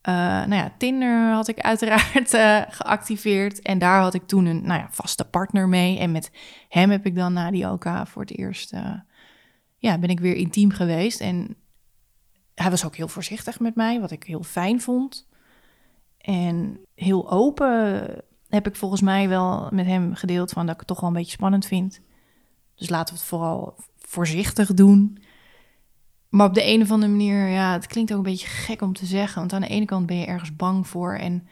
Eh, 0.00 0.14
nou 0.14 0.54
ja, 0.54 0.72
Tinder 0.78 1.32
had 1.32 1.48
ik 1.48 1.60
uiteraard 1.60 2.36
geactiveerd. 2.70 3.62
En 3.62 3.78
daar 3.78 4.00
had 4.00 4.14
ik 4.14 4.26
toen 4.26 4.46
een 4.46 4.66
nou 4.66 4.80
ja, 4.80 4.88
vaste 4.90 5.24
partner 5.24 5.68
mee. 5.68 5.98
En 5.98 6.12
met 6.12 6.30
hem 6.68 6.90
heb 6.90 7.06
ik 7.06 7.14
dan 7.14 7.32
na 7.32 7.50
die 7.50 7.70
OK 7.70 7.86
voor 8.04 8.22
het 8.22 8.38
eerst... 8.38 8.72
ja, 9.78 9.98
ben 9.98 10.10
ik 10.10 10.20
weer 10.20 10.34
intiem 10.34 10.70
geweest. 10.70 11.20
En 11.20 11.56
hij 12.54 12.70
was 12.70 12.84
ook 12.84 12.96
heel 12.96 13.08
voorzichtig 13.08 13.60
met 13.60 13.74
mij, 13.74 14.00
wat 14.00 14.10
ik 14.10 14.22
heel 14.22 14.42
fijn 14.42 14.80
vond. 14.80 15.28
En 16.18 16.80
heel 16.94 17.30
open 17.30 18.06
heb 18.48 18.66
ik 18.66 18.76
volgens 18.76 19.00
mij 19.00 19.28
wel 19.28 19.68
met 19.72 19.86
hem 19.86 20.14
gedeeld... 20.14 20.50
van 20.50 20.66
dat 20.66 20.74
ik 20.74 20.80
het 20.80 20.88
toch 20.88 21.00
wel 21.00 21.08
een 21.08 21.16
beetje 21.16 21.30
spannend 21.30 21.66
vind. 21.66 22.00
Dus 22.74 22.88
laten 22.88 23.14
we 23.14 23.20
het 23.20 23.28
vooral 23.28 23.74
voorzichtig 23.96 24.74
doen... 24.74 25.18
Maar 26.28 26.46
op 26.46 26.54
de 26.54 26.66
een 26.66 26.82
of 26.82 26.90
andere 26.90 27.12
manier, 27.12 27.48
ja, 27.48 27.72
het 27.72 27.86
klinkt 27.86 28.12
ook 28.12 28.16
een 28.16 28.22
beetje 28.22 28.46
gek 28.46 28.82
om 28.82 28.92
te 28.92 29.06
zeggen. 29.06 29.38
Want 29.38 29.52
aan 29.52 29.60
de 29.60 29.66
ene 29.66 29.84
kant 29.84 30.06
ben 30.06 30.16
je 30.16 30.26
ergens 30.26 30.56
bang 30.56 30.86
voor 30.86 31.14
en 31.14 31.48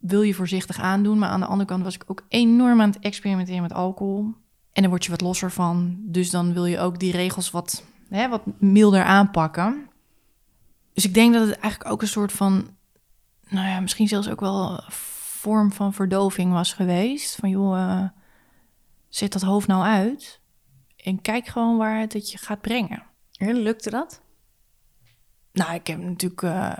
wil 0.00 0.22
je 0.22 0.34
voorzichtig 0.34 0.78
aandoen. 0.78 1.18
Maar 1.18 1.28
aan 1.28 1.40
de 1.40 1.46
andere 1.46 1.68
kant 1.68 1.82
was 1.82 1.94
ik 1.94 2.04
ook 2.06 2.24
enorm 2.28 2.80
aan 2.80 2.90
het 2.90 2.98
experimenteren 2.98 3.62
met 3.62 3.72
alcohol. 3.72 4.34
En 4.76 4.82
dan 4.82 4.90
word 4.90 5.04
je 5.04 5.10
wat 5.10 5.20
losser 5.20 5.50
van. 5.50 5.96
Dus 6.00 6.30
dan 6.30 6.52
wil 6.52 6.66
je 6.66 6.78
ook 6.78 6.98
die 6.98 7.12
regels 7.12 7.50
wat, 7.50 7.84
hè, 8.08 8.28
wat 8.28 8.42
milder 8.58 9.02
aanpakken. 9.02 9.90
Dus 10.92 11.04
ik 11.04 11.14
denk 11.14 11.32
dat 11.32 11.48
het 11.48 11.58
eigenlijk 11.58 11.92
ook 11.92 12.02
een 12.02 12.08
soort 12.08 12.32
van, 12.32 12.76
nou 13.48 13.68
ja, 13.68 13.80
misschien 13.80 14.08
zelfs 14.08 14.28
ook 14.28 14.40
wel 14.40 14.70
een 14.70 14.82
vorm 14.88 15.72
van 15.72 15.92
verdoving 15.92 16.52
was 16.52 16.72
geweest. 16.72 17.34
Van 17.34 17.48
joh, 17.48 17.76
uh, 17.76 18.08
zet 19.08 19.32
dat 19.32 19.42
hoofd 19.42 19.66
nou 19.66 19.84
uit 19.84 20.40
en 20.96 21.20
kijk 21.20 21.46
gewoon 21.46 21.76
waar 21.76 22.00
het, 22.00 22.12
het 22.12 22.30
je 22.30 22.38
gaat 22.38 22.60
brengen. 22.60 23.02
En 23.36 23.56
lukte 23.56 23.90
dat? 23.90 24.22
Nou, 25.52 25.74
ik 25.74 25.86
heb 25.86 25.98
natuurlijk 25.98 26.42
uh, 26.42 26.78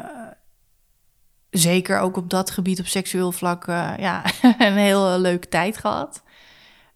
zeker 1.50 1.98
ook 1.98 2.16
op 2.16 2.30
dat 2.30 2.50
gebied 2.50 2.80
op 2.80 2.86
seksueel 2.86 3.32
vlak 3.32 3.66
uh, 3.66 3.94
ja, 3.98 4.24
een 4.58 4.76
heel 4.76 5.18
leuke 5.18 5.48
tijd 5.48 5.76
gehad. 5.76 6.24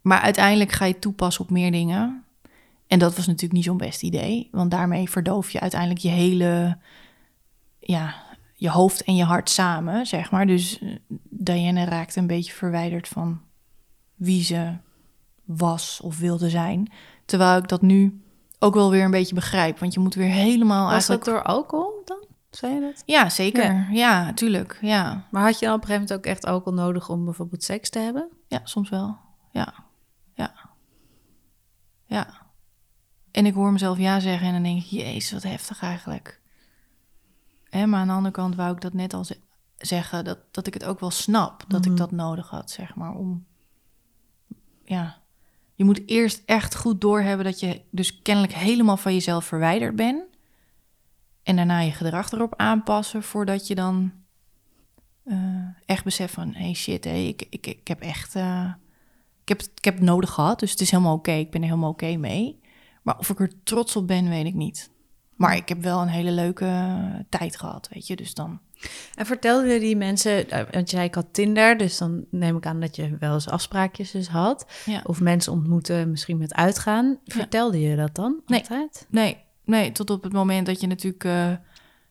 Maar 0.00 0.21
uiteindelijk 0.21 0.73
ga 0.73 0.85
je 0.85 0.99
toepassen 0.99 1.45
op 1.45 1.50
meer 1.50 1.71
dingen. 1.71 2.25
En 2.87 2.99
dat 2.99 3.16
was 3.16 3.26
natuurlijk 3.26 3.52
niet 3.52 3.64
zo'n 3.64 3.76
best 3.76 4.02
idee, 4.02 4.49
want 4.52 4.71
daarmee 4.71 5.11
verdoof 5.11 5.50
je 5.50 5.61
uiteindelijk 5.61 6.00
je 6.00 6.09
hele, 6.09 6.78
ja, 7.78 8.14
je 8.54 8.71
hoofd 8.71 9.02
en 9.02 9.16
je 9.16 9.25
hart 9.25 9.50
samen, 9.50 10.07
zeg 10.07 10.30
maar. 10.30 10.47
Dus 10.47 10.80
uh, 10.80 10.97
Diana 11.28 11.85
raakte 11.85 12.19
een 12.19 12.26
beetje 12.26 12.52
verwijderd 12.52 13.09
van 13.09 13.40
wie 14.14 14.42
ze 14.42 14.76
was 15.45 16.00
of 16.02 16.19
wilde 16.19 16.49
zijn. 16.49 16.92
Terwijl 17.25 17.59
ik 17.59 17.69
dat 17.69 17.83
nu 17.83 18.23
ook 18.59 18.75
wel 18.75 18.90
weer 18.90 19.04
een 19.04 19.11
beetje 19.11 19.35
begrijp, 19.35 19.78
want 19.78 19.95
je 19.95 20.00
moet 20.00 20.14
weer 20.14 20.30
helemaal 20.30 20.85
was 20.85 20.92
eigenlijk... 20.92 21.25
dat 21.25 21.35
door 21.35 21.42
alcohol 21.42 22.02
dan? 22.04 22.25
Zei 22.50 22.75
je 22.75 22.80
dat? 22.80 23.02
Ja, 23.07 23.28
zeker. 23.28 23.64
Ja, 23.64 23.87
ja 23.90 24.33
tuurlijk. 24.33 24.78
Ja. 24.80 25.26
Maar 25.30 25.42
had 25.42 25.59
je 25.59 25.66
dan 25.66 25.75
op 25.75 25.80
een 25.80 25.87
gegeven 25.87 26.09
moment 26.09 26.26
ook 26.26 26.33
echt 26.33 26.47
alcohol 26.47 26.78
nodig 26.78 27.09
om 27.09 27.25
bijvoorbeeld 27.25 27.64
seks 27.64 27.90
te 27.90 27.99
hebben? 27.99 28.28
Ja, 28.49 28.61
soms 28.64 28.88
wel. 28.88 29.16
Ja. 29.50 29.75
Ja. 30.40 30.70
Ja. 32.06 32.47
En 33.30 33.47
ik 33.47 33.54
hoor 33.54 33.73
mezelf 33.73 33.99
ja 33.99 34.20
zeggen 34.20 34.47
en 34.47 34.52
dan 34.52 34.62
denk 34.62 34.82
ik, 34.82 34.88
jezus, 34.88 35.32
wat 35.32 35.42
heftig 35.42 35.82
eigenlijk. 35.82 36.40
Hè, 37.70 37.87
maar 37.87 38.00
aan 38.00 38.06
de 38.06 38.12
andere 38.12 38.35
kant 38.35 38.54
wou 38.54 38.75
ik 38.75 38.80
dat 38.80 38.92
net 38.92 39.14
al 39.14 39.26
zeggen, 39.76 40.25
dat, 40.25 40.38
dat 40.50 40.66
ik 40.66 40.75
het 40.75 40.85
ook 40.85 41.00
wel 41.00 41.11
snap, 41.11 41.64
dat 41.68 41.80
Mhm. 41.80 41.90
ik 41.90 41.97
dat 41.97 42.11
nodig 42.11 42.49
had, 42.49 42.70
zeg 42.70 42.94
maar, 42.94 43.14
om... 43.14 43.47
Ja, 44.85 45.23
je 45.75 45.85
moet 45.85 46.09
eerst 46.09 46.42
echt 46.47 46.76
goed 46.76 47.00
doorhebben 47.00 47.44
dat 47.44 47.61
je 47.61 47.82
dus 47.90 48.23
kennelijk 48.23 48.54
helemaal 48.54 48.97
van 48.97 49.12
jezelf 49.12 49.44
verwijderd 49.44 49.97
bent. 49.97 50.23
En 51.42 51.56
daarna 51.56 51.80
je 51.80 51.92
gedrag 51.92 52.32
erop 52.32 52.54
aanpassen 52.56 53.23
voordat 53.23 53.66
je 53.66 53.75
dan 53.75 54.12
uh, 55.25 55.68
echt 55.87 56.04
beseft 56.04 56.35
van... 56.35 56.54
hey 56.54 56.75
shit, 56.75 57.04
hey, 57.04 57.28
ik, 57.28 57.47
ik, 57.50 57.66
ik 57.66 57.88
heb 57.88 58.00
echt... 58.00 58.37
Uh, 58.37 58.73
ik, 59.42 59.49
heb, 59.49 59.62
ik 59.62 59.85
heb 59.85 59.94
het 59.94 60.04
nodig 60.04 60.30
gehad, 60.30 60.61
dus 60.61 60.70
het 60.70 60.80
is 60.80 60.90
helemaal 60.90 61.14
oké. 61.14 61.30
Okay. 61.30 61.40
Ik 61.40 61.50
ben 61.50 61.61
er 61.61 61.68
helemaal 61.68 61.90
oké 61.90 62.04
okay 62.04 62.16
mee. 62.16 62.61
Maar 63.02 63.18
of 63.18 63.30
ik 63.30 63.40
er 63.40 63.52
trots 63.64 63.97
op 63.97 64.06
ben, 64.06 64.28
weet 64.28 64.47
ik 64.47 64.54
niet. 64.54 64.90
Maar 65.37 65.56
ik 65.56 65.68
heb 65.68 65.82
wel 65.82 66.00
een 66.00 66.09
hele 66.09 66.30
leuke 66.30 67.26
tijd 67.28 67.56
gehad, 67.56 67.88
weet 67.92 68.06
je. 68.06 68.16
Dus 68.16 68.35
dan... 68.35 68.61
En 69.14 69.26
vertelde 69.26 69.78
die 69.78 69.97
mensen... 69.97 70.47
Want 70.70 70.90
jij 70.90 71.09
had 71.11 71.26
Tinder, 71.32 71.76
dus 71.76 71.99
dan 71.99 72.25
neem 72.30 72.56
ik 72.56 72.66
aan 72.66 72.80
dat 72.80 72.97
je 72.97 73.16
wel 73.18 73.35
eens 73.35 73.49
afspraakjes 73.49 74.11
dus 74.11 74.28
had. 74.28 74.66
Ja. 74.85 75.00
Of 75.04 75.20
mensen 75.20 75.52
ontmoeten, 75.52 76.11
misschien 76.11 76.38
met 76.38 76.54
uitgaan. 76.54 77.18
Vertelde 77.25 77.80
je 77.80 77.97
dat 77.97 78.14
dan 78.14 78.40
nee. 78.47 78.61
altijd? 78.61 79.06
Nee, 79.11 79.37
nee, 79.64 79.92
tot 79.92 80.11
op 80.11 80.23
het 80.23 80.32
moment 80.32 80.66
dat 80.66 80.80
je 80.80 80.87
natuurlijk 80.87 81.25
uh, 81.25 81.52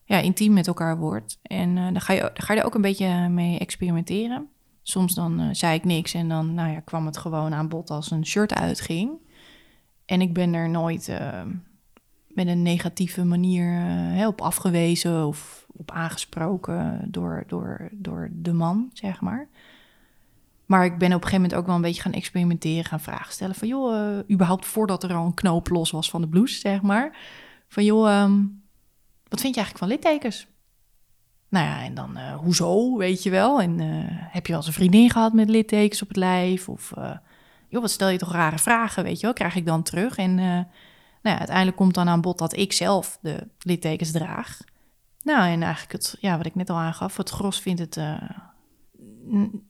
ja, 0.03 0.19
intiem 0.19 0.53
met 0.53 0.67
elkaar 0.67 0.97
wordt. 0.97 1.39
En 1.41 1.69
uh, 1.77 1.83
dan, 1.83 2.01
ga 2.01 2.13
je, 2.13 2.19
dan 2.19 2.31
ga 2.33 2.53
je 2.53 2.59
er 2.59 2.65
ook 2.65 2.75
een 2.75 2.81
beetje 2.81 3.29
mee 3.29 3.59
experimenteren. 3.59 4.49
Soms 4.89 5.13
dan 5.13 5.41
uh, 5.41 5.47
zei 5.51 5.75
ik 5.75 5.83
niks 5.83 6.13
en 6.13 6.29
dan 6.29 6.53
nou 6.53 6.71
ja, 6.71 6.79
kwam 6.79 7.05
het 7.05 7.17
gewoon 7.17 7.53
aan 7.53 7.67
bod 7.67 7.89
als 7.89 8.11
een 8.11 8.25
shirt 8.25 8.53
uitging. 8.53 9.11
En 10.05 10.21
ik 10.21 10.33
ben 10.33 10.53
er 10.53 10.69
nooit 10.69 11.07
uh, 11.07 11.41
met 12.27 12.47
een 12.47 12.61
negatieve 12.61 13.25
manier 13.25 13.71
hè, 14.13 14.27
op 14.27 14.41
afgewezen 14.41 15.27
of 15.27 15.65
op 15.67 15.91
aangesproken 15.91 17.07
door, 17.11 17.43
door, 17.47 17.89
door 17.91 18.29
de 18.31 18.53
man, 18.53 18.89
zeg 18.93 19.21
maar. 19.21 19.47
Maar 20.65 20.85
ik 20.85 20.97
ben 20.97 21.07
op 21.07 21.13
een 21.13 21.27
gegeven 21.27 21.41
moment 21.41 21.59
ook 21.59 21.65
wel 21.65 21.75
een 21.75 21.81
beetje 21.81 22.01
gaan 22.01 22.13
experimenteren, 22.13 22.85
gaan 22.85 22.99
vragen 22.99 23.33
stellen. 23.33 23.55
Van 23.55 23.67
joh, 23.67 24.19
überhaupt 24.31 24.65
voordat 24.65 25.03
er 25.03 25.13
al 25.13 25.25
een 25.25 25.33
knoop 25.33 25.69
los 25.69 25.91
was 25.91 26.09
van 26.09 26.21
de 26.21 26.27
blouse, 26.27 26.59
zeg 26.59 26.81
maar. 26.81 27.17
Van 27.67 27.83
joh, 27.83 28.21
um, 28.21 28.63
wat 29.27 29.41
vind 29.41 29.55
je 29.55 29.61
eigenlijk 29.61 29.77
van 29.77 29.87
littekens? 29.87 30.47
Nou 31.49 31.65
ja, 31.65 31.83
en 31.83 31.93
dan 31.93 32.17
uh, 32.17 32.35
hoezo, 32.35 32.97
weet 32.97 33.23
je 33.23 33.29
wel. 33.29 33.61
En 33.61 33.79
uh, 33.79 34.03
heb 34.07 34.45
je 34.45 34.51
wel 34.51 34.61
eens 34.61 34.67
een 34.67 34.73
vriendin 34.73 35.09
gehad 35.09 35.33
met 35.33 35.49
littekens 35.49 36.01
op 36.01 36.07
het 36.07 36.17
lijf? 36.17 36.69
Of 36.69 36.91
uh, 36.97 37.11
joh, 37.67 37.81
wat 37.81 37.91
stel 37.91 38.09
je 38.09 38.17
toch 38.17 38.31
rare 38.31 38.57
vragen, 38.57 39.03
weet 39.03 39.19
je 39.19 39.25
wel, 39.25 39.33
krijg 39.33 39.55
ik 39.55 39.65
dan 39.65 39.83
terug. 39.83 40.17
En 40.17 40.35
nou 40.35 41.35
ja, 41.35 41.37
uiteindelijk 41.37 41.77
komt 41.77 41.93
dan 41.93 42.09
aan 42.09 42.21
bod 42.21 42.37
dat 42.37 42.57
ik 42.57 42.73
zelf 42.73 43.17
de 43.21 43.47
littekens 43.59 44.11
draag. 44.11 44.59
Nou, 45.23 45.51
en 45.51 45.63
eigenlijk 45.63 45.91
het, 45.91 46.17
ja, 46.19 46.37
wat 46.37 46.45
ik 46.45 46.55
net 46.55 46.69
al 46.69 46.77
aangaf, 46.77 47.17
het 47.17 47.29
gros 47.29 47.59
vindt 47.59 47.79
het... 47.79 47.99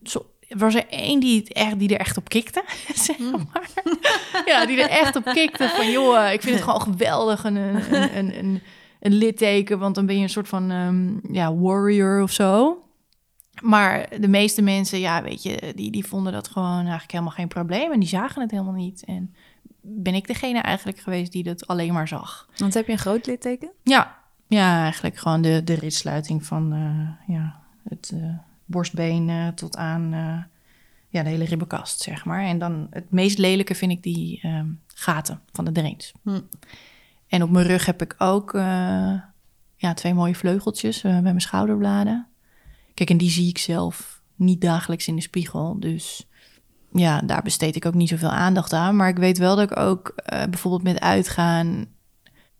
Zo, 0.02 0.26
was 0.48 0.74
er 0.74 0.88
één 0.88 1.20
die, 1.20 1.40
het 1.40 1.52
echt, 1.52 1.78
die 1.78 1.94
er 1.94 2.00
echt 2.00 2.16
op 2.16 2.28
kikte, 2.28 2.64
zeg 2.94 3.18
maar. 3.18 3.70
ja, 4.44 4.66
die 4.66 4.82
er 4.82 4.88
echt 4.88 5.16
op 5.16 5.24
kikte 5.24 5.68
van... 5.68 5.90
joh, 5.90 6.32
ik 6.32 6.42
vind 6.42 6.54
het 6.54 6.64
gewoon 6.68 6.80
geweldig, 6.80 7.44
een, 7.44 7.56
een, 7.56 8.16
een, 8.16 8.38
een, 8.38 8.62
een 9.00 9.12
litteken... 9.12 9.78
want 9.78 9.94
dan 9.94 10.06
ben 10.06 10.16
je 10.16 10.22
een 10.22 10.28
soort 10.28 10.48
van 10.48 10.70
um, 10.70 11.20
ja, 11.32 11.54
warrior 11.54 12.22
of 12.22 12.32
zo. 12.32 12.82
Maar 13.62 14.08
de 14.20 14.28
meeste 14.28 14.62
mensen, 14.62 14.98
ja, 14.98 15.22
weet 15.22 15.42
je... 15.42 15.72
Die, 15.74 15.90
die 15.90 16.06
vonden 16.06 16.32
dat 16.32 16.48
gewoon 16.48 16.80
eigenlijk 16.80 17.10
helemaal 17.10 17.32
geen 17.32 17.48
probleem... 17.48 17.92
en 17.92 18.00
die 18.00 18.08
zagen 18.08 18.42
het 18.42 18.50
helemaal 18.50 18.72
niet. 18.72 19.04
En 19.04 19.34
ben 19.80 20.14
ik 20.14 20.26
degene 20.26 20.58
eigenlijk 20.58 20.98
geweest 20.98 21.32
die 21.32 21.42
dat 21.42 21.66
alleen 21.66 21.92
maar 21.92 22.08
zag. 22.08 22.48
Want 22.56 22.74
heb 22.74 22.86
je 22.86 22.92
een 22.92 22.98
groot 22.98 23.26
litteken? 23.26 23.70
Ja, 23.82 24.18
ja 24.46 24.82
eigenlijk 24.82 25.16
gewoon 25.16 25.42
de, 25.42 25.64
de 25.64 25.74
ritsluiting 25.74 26.46
van 26.46 26.74
uh, 26.74 27.34
ja, 27.36 27.60
het... 27.88 28.10
Uh, 28.14 28.38
borstbeen 28.64 29.28
uh, 29.28 29.48
tot 29.48 29.76
aan 29.76 30.10
ja, 31.08 31.22
de 31.22 31.28
hele 31.28 31.44
ribbenkast, 31.44 32.00
zeg 32.00 32.24
maar. 32.24 32.44
En 32.44 32.58
dan 32.58 32.86
het 32.90 33.10
meest 33.10 33.38
lelijke 33.38 33.74
vind 33.74 33.92
ik 33.92 34.02
die 34.02 34.46
um, 34.46 34.80
gaten 34.86 35.40
van 35.52 35.64
de 35.64 35.72
drains. 35.72 36.12
Hm. 36.22 36.40
En 37.30 37.42
op 37.42 37.50
mijn 37.50 37.66
rug 37.66 37.86
heb 37.86 38.02
ik 38.02 38.14
ook 38.18 38.54
uh, 38.54 38.62
ja, 39.76 39.94
twee 39.94 40.14
mooie 40.14 40.34
vleugeltjes 40.34 41.00
bij 41.00 41.22
mijn 41.22 41.40
schouderbladen. 41.40 42.26
Kijk, 42.94 43.10
en 43.10 43.16
die 43.16 43.30
zie 43.30 43.48
ik 43.48 43.58
zelf 43.58 44.22
niet 44.34 44.60
dagelijks 44.60 45.08
in 45.08 45.16
de 45.16 45.22
spiegel. 45.22 45.80
Dus 45.80 46.28
ja, 46.92 47.20
daar 47.20 47.42
besteed 47.42 47.76
ik 47.76 47.86
ook 47.86 47.94
niet 47.94 48.08
zoveel 48.08 48.30
aandacht 48.30 48.72
aan. 48.72 48.96
Maar 48.96 49.08
ik 49.08 49.16
weet 49.16 49.38
wel 49.38 49.56
dat 49.56 49.70
ik 49.70 49.78
ook 49.78 50.14
bijvoorbeeld 50.24 50.82
met 50.82 51.00
uitgaan... 51.00 51.86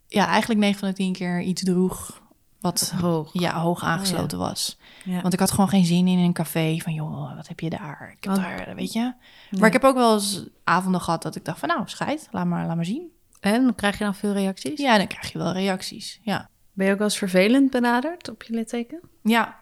ja, 0.06 0.26
eigenlijk 0.26 0.60
9 0.60 0.78
van 0.78 0.88
de 0.88 0.94
10 0.94 1.12
keer 1.12 1.40
iets 1.40 1.62
droeg... 1.62 2.22
wat 2.60 2.92
hoog, 3.00 3.30
ja, 3.32 3.60
hoog 3.60 3.82
aangesloten 3.82 4.38
oh, 4.38 4.44
ja. 4.44 4.50
was. 4.50 4.78
Ja. 5.04 5.20
Want 5.20 5.32
ik 5.32 5.38
had 5.38 5.50
gewoon 5.50 5.68
geen 5.68 5.84
zin 5.84 6.06
in 6.06 6.18
een 6.18 6.32
café 6.32 6.78
van, 6.78 6.94
joh, 6.94 7.36
wat 7.36 7.48
heb 7.48 7.60
je 7.60 7.70
daar? 7.70 8.14
Ik 8.16 8.24
heb 8.24 8.36
Oh. 8.36 8.42
daar, 8.42 8.74
weet 8.74 8.92
je. 8.92 9.12
Maar 9.50 9.66
ik 9.66 9.72
heb 9.72 9.84
ook 9.84 9.96
wel 9.96 10.14
eens 10.14 10.44
avonden 10.64 11.00
gehad 11.00 11.22
dat 11.22 11.36
ik 11.36 11.44
dacht 11.44 11.58
van, 11.58 11.68
nou, 11.68 11.82
scheid, 11.84 12.28
laat 12.30 12.46
maar, 12.46 12.66
laat 12.66 12.76
maar 12.76 12.84
zien. 12.84 13.10
En 13.40 13.74
krijg 13.74 13.98
je 13.98 14.04
dan 14.04 14.14
veel 14.14 14.32
reacties? 14.32 14.80
Ja, 14.80 14.96
dan 14.98 15.06
krijg 15.06 15.32
je 15.32 15.38
wel 15.38 15.52
reacties, 15.52 16.20
ja. 16.22 16.50
Ben 16.72 16.86
je 16.86 16.92
ook 16.92 16.98
wel 16.98 17.08
eens 17.08 17.18
vervelend 17.18 17.70
benaderd 17.70 18.28
op 18.28 18.42
je 18.42 18.54
litteken? 18.54 19.00
Ja, 19.22 19.58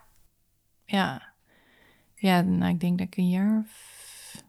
ja. 0.85 1.32
Ja, 2.14 2.40
nou, 2.40 2.73
ik 2.73 2.80
denk 2.80 2.99
dat 2.99 3.06
ik 3.06 3.16
een 3.16 3.28
jaar 3.28 3.58
of 3.58 4.42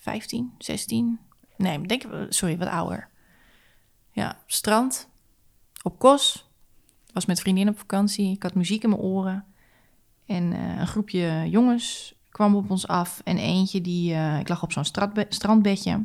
15, 0.00 0.54
16, 0.58 1.18
nee, 1.56 1.80
denk, 1.80 2.02
sorry, 2.28 2.58
wat 2.58 2.68
ouder. 2.68 3.08
Ja, 4.12 4.42
strand, 4.46 5.08
op 5.82 5.98
Kos, 5.98 6.50
was 7.12 7.26
met 7.26 7.40
vriendinnen 7.40 7.74
op 7.74 7.80
vakantie, 7.80 8.32
ik 8.32 8.42
had 8.42 8.54
muziek 8.54 8.82
in 8.82 8.88
mijn 8.88 9.02
oren. 9.02 9.44
En 10.26 10.52
uh, 10.52 10.78
een 10.78 10.86
groepje 10.86 11.46
jongens 11.50 12.14
kwam 12.30 12.54
op 12.54 12.70
ons 12.70 12.86
af. 12.86 13.20
En 13.24 13.38
eentje 13.38 13.80
die, 13.80 14.12
uh, 14.12 14.38
ik 14.38 14.48
lag 14.48 14.62
op 14.62 14.72
zo'n 14.72 14.84
strandbedje. 15.28 16.04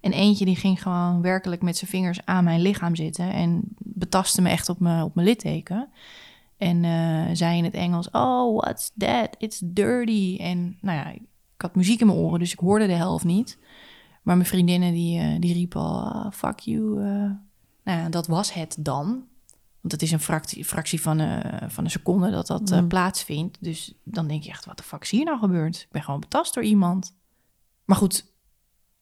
En 0.00 0.12
eentje 0.12 0.44
die 0.44 0.56
ging 0.56 0.82
gewoon 0.82 1.22
werkelijk 1.22 1.62
met 1.62 1.76
zijn 1.76 1.90
vingers 1.90 2.24
aan 2.24 2.44
mijn 2.44 2.60
lichaam 2.60 2.96
zitten. 2.96 3.32
En 3.32 3.62
betastte 3.78 4.42
me 4.42 4.48
echt 4.48 4.68
op 4.68 4.80
mijn, 4.80 5.02
op 5.02 5.14
mijn 5.14 5.26
litteken. 5.26 5.88
En 6.56 6.84
uh, 6.84 7.24
zei 7.32 7.58
in 7.58 7.64
het 7.64 7.74
Engels, 7.74 8.10
oh, 8.10 8.56
what's 8.56 8.92
that? 8.96 9.28
It's 9.38 9.60
dirty. 9.64 10.36
En 10.40 10.78
nou 10.80 10.98
ja, 10.98 11.08
ik 11.08 11.20
had 11.56 11.74
muziek 11.74 12.00
in 12.00 12.06
mijn 12.06 12.18
oren, 12.18 12.38
dus 12.38 12.52
ik 12.52 12.58
hoorde 12.58 12.86
de 12.86 12.92
helft 12.92 13.24
niet. 13.24 13.58
Maar 14.22 14.36
mijn 14.36 14.48
vriendinnen 14.48 14.92
die, 14.92 15.38
die 15.38 15.52
riepen 15.52 15.80
al, 15.80 15.96
oh, 15.96 16.30
fuck 16.32 16.58
you. 16.58 16.80
nou 17.84 17.98
ja, 17.98 18.08
dat 18.08 18.26
was 18.26 18.52
het 18.52 18.76
dan. 18.78 19.06
Want 19.80 19.92
het 19.92 20.02
is 20.02 20.10
een 20.10 20.20
fractie, 20.20 20.64
fractie 20.64 21.00
van, 21.00 21.42
van 21.68 21.84
een 21.84 21.90
seconde 21.90 22.30
dat 22.30 22.46
dat 22.46 22.70
Mm. 22.70 22.88
plaatsvindt. 22.88 23.56
Dus 23.60 23.94
dan 24.04 24.26
denk 24.28 24.42
je 24.42 24.50
echt, 24.50 24.64
wat 24.64 24.76
de 24.76 24.82
fuck 24.82 25.02
is 25.02 25.10
hier 25.10 25.24
nou 25.24 25.38
gebeurd? 25.38 25.76
Ik 25.76 25.88
ben 25.90 26.02
gewoon 26.02 26.20
betast 26.20 26.54
door 26.54 26.64
iemand. 26.64 27.16
Maar 27.84 27.96
goed, 27.96 28.27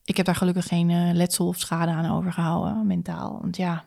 ik 0.07 0.17
heb 0.17 0.27
daar 0.27 0.35
gelukkig 0.35 0.67
geen 0.67 0.89
uh, 0.89 1.13
letsel 1.13 1.47
of 1.47 1.59
schade 1.59 1.91
aan 1.91 2.17
overgehouden, 2.17 2.87
mentaal. 2.87 3.39
Want 3.41 3.57
ja, 3.57 3.85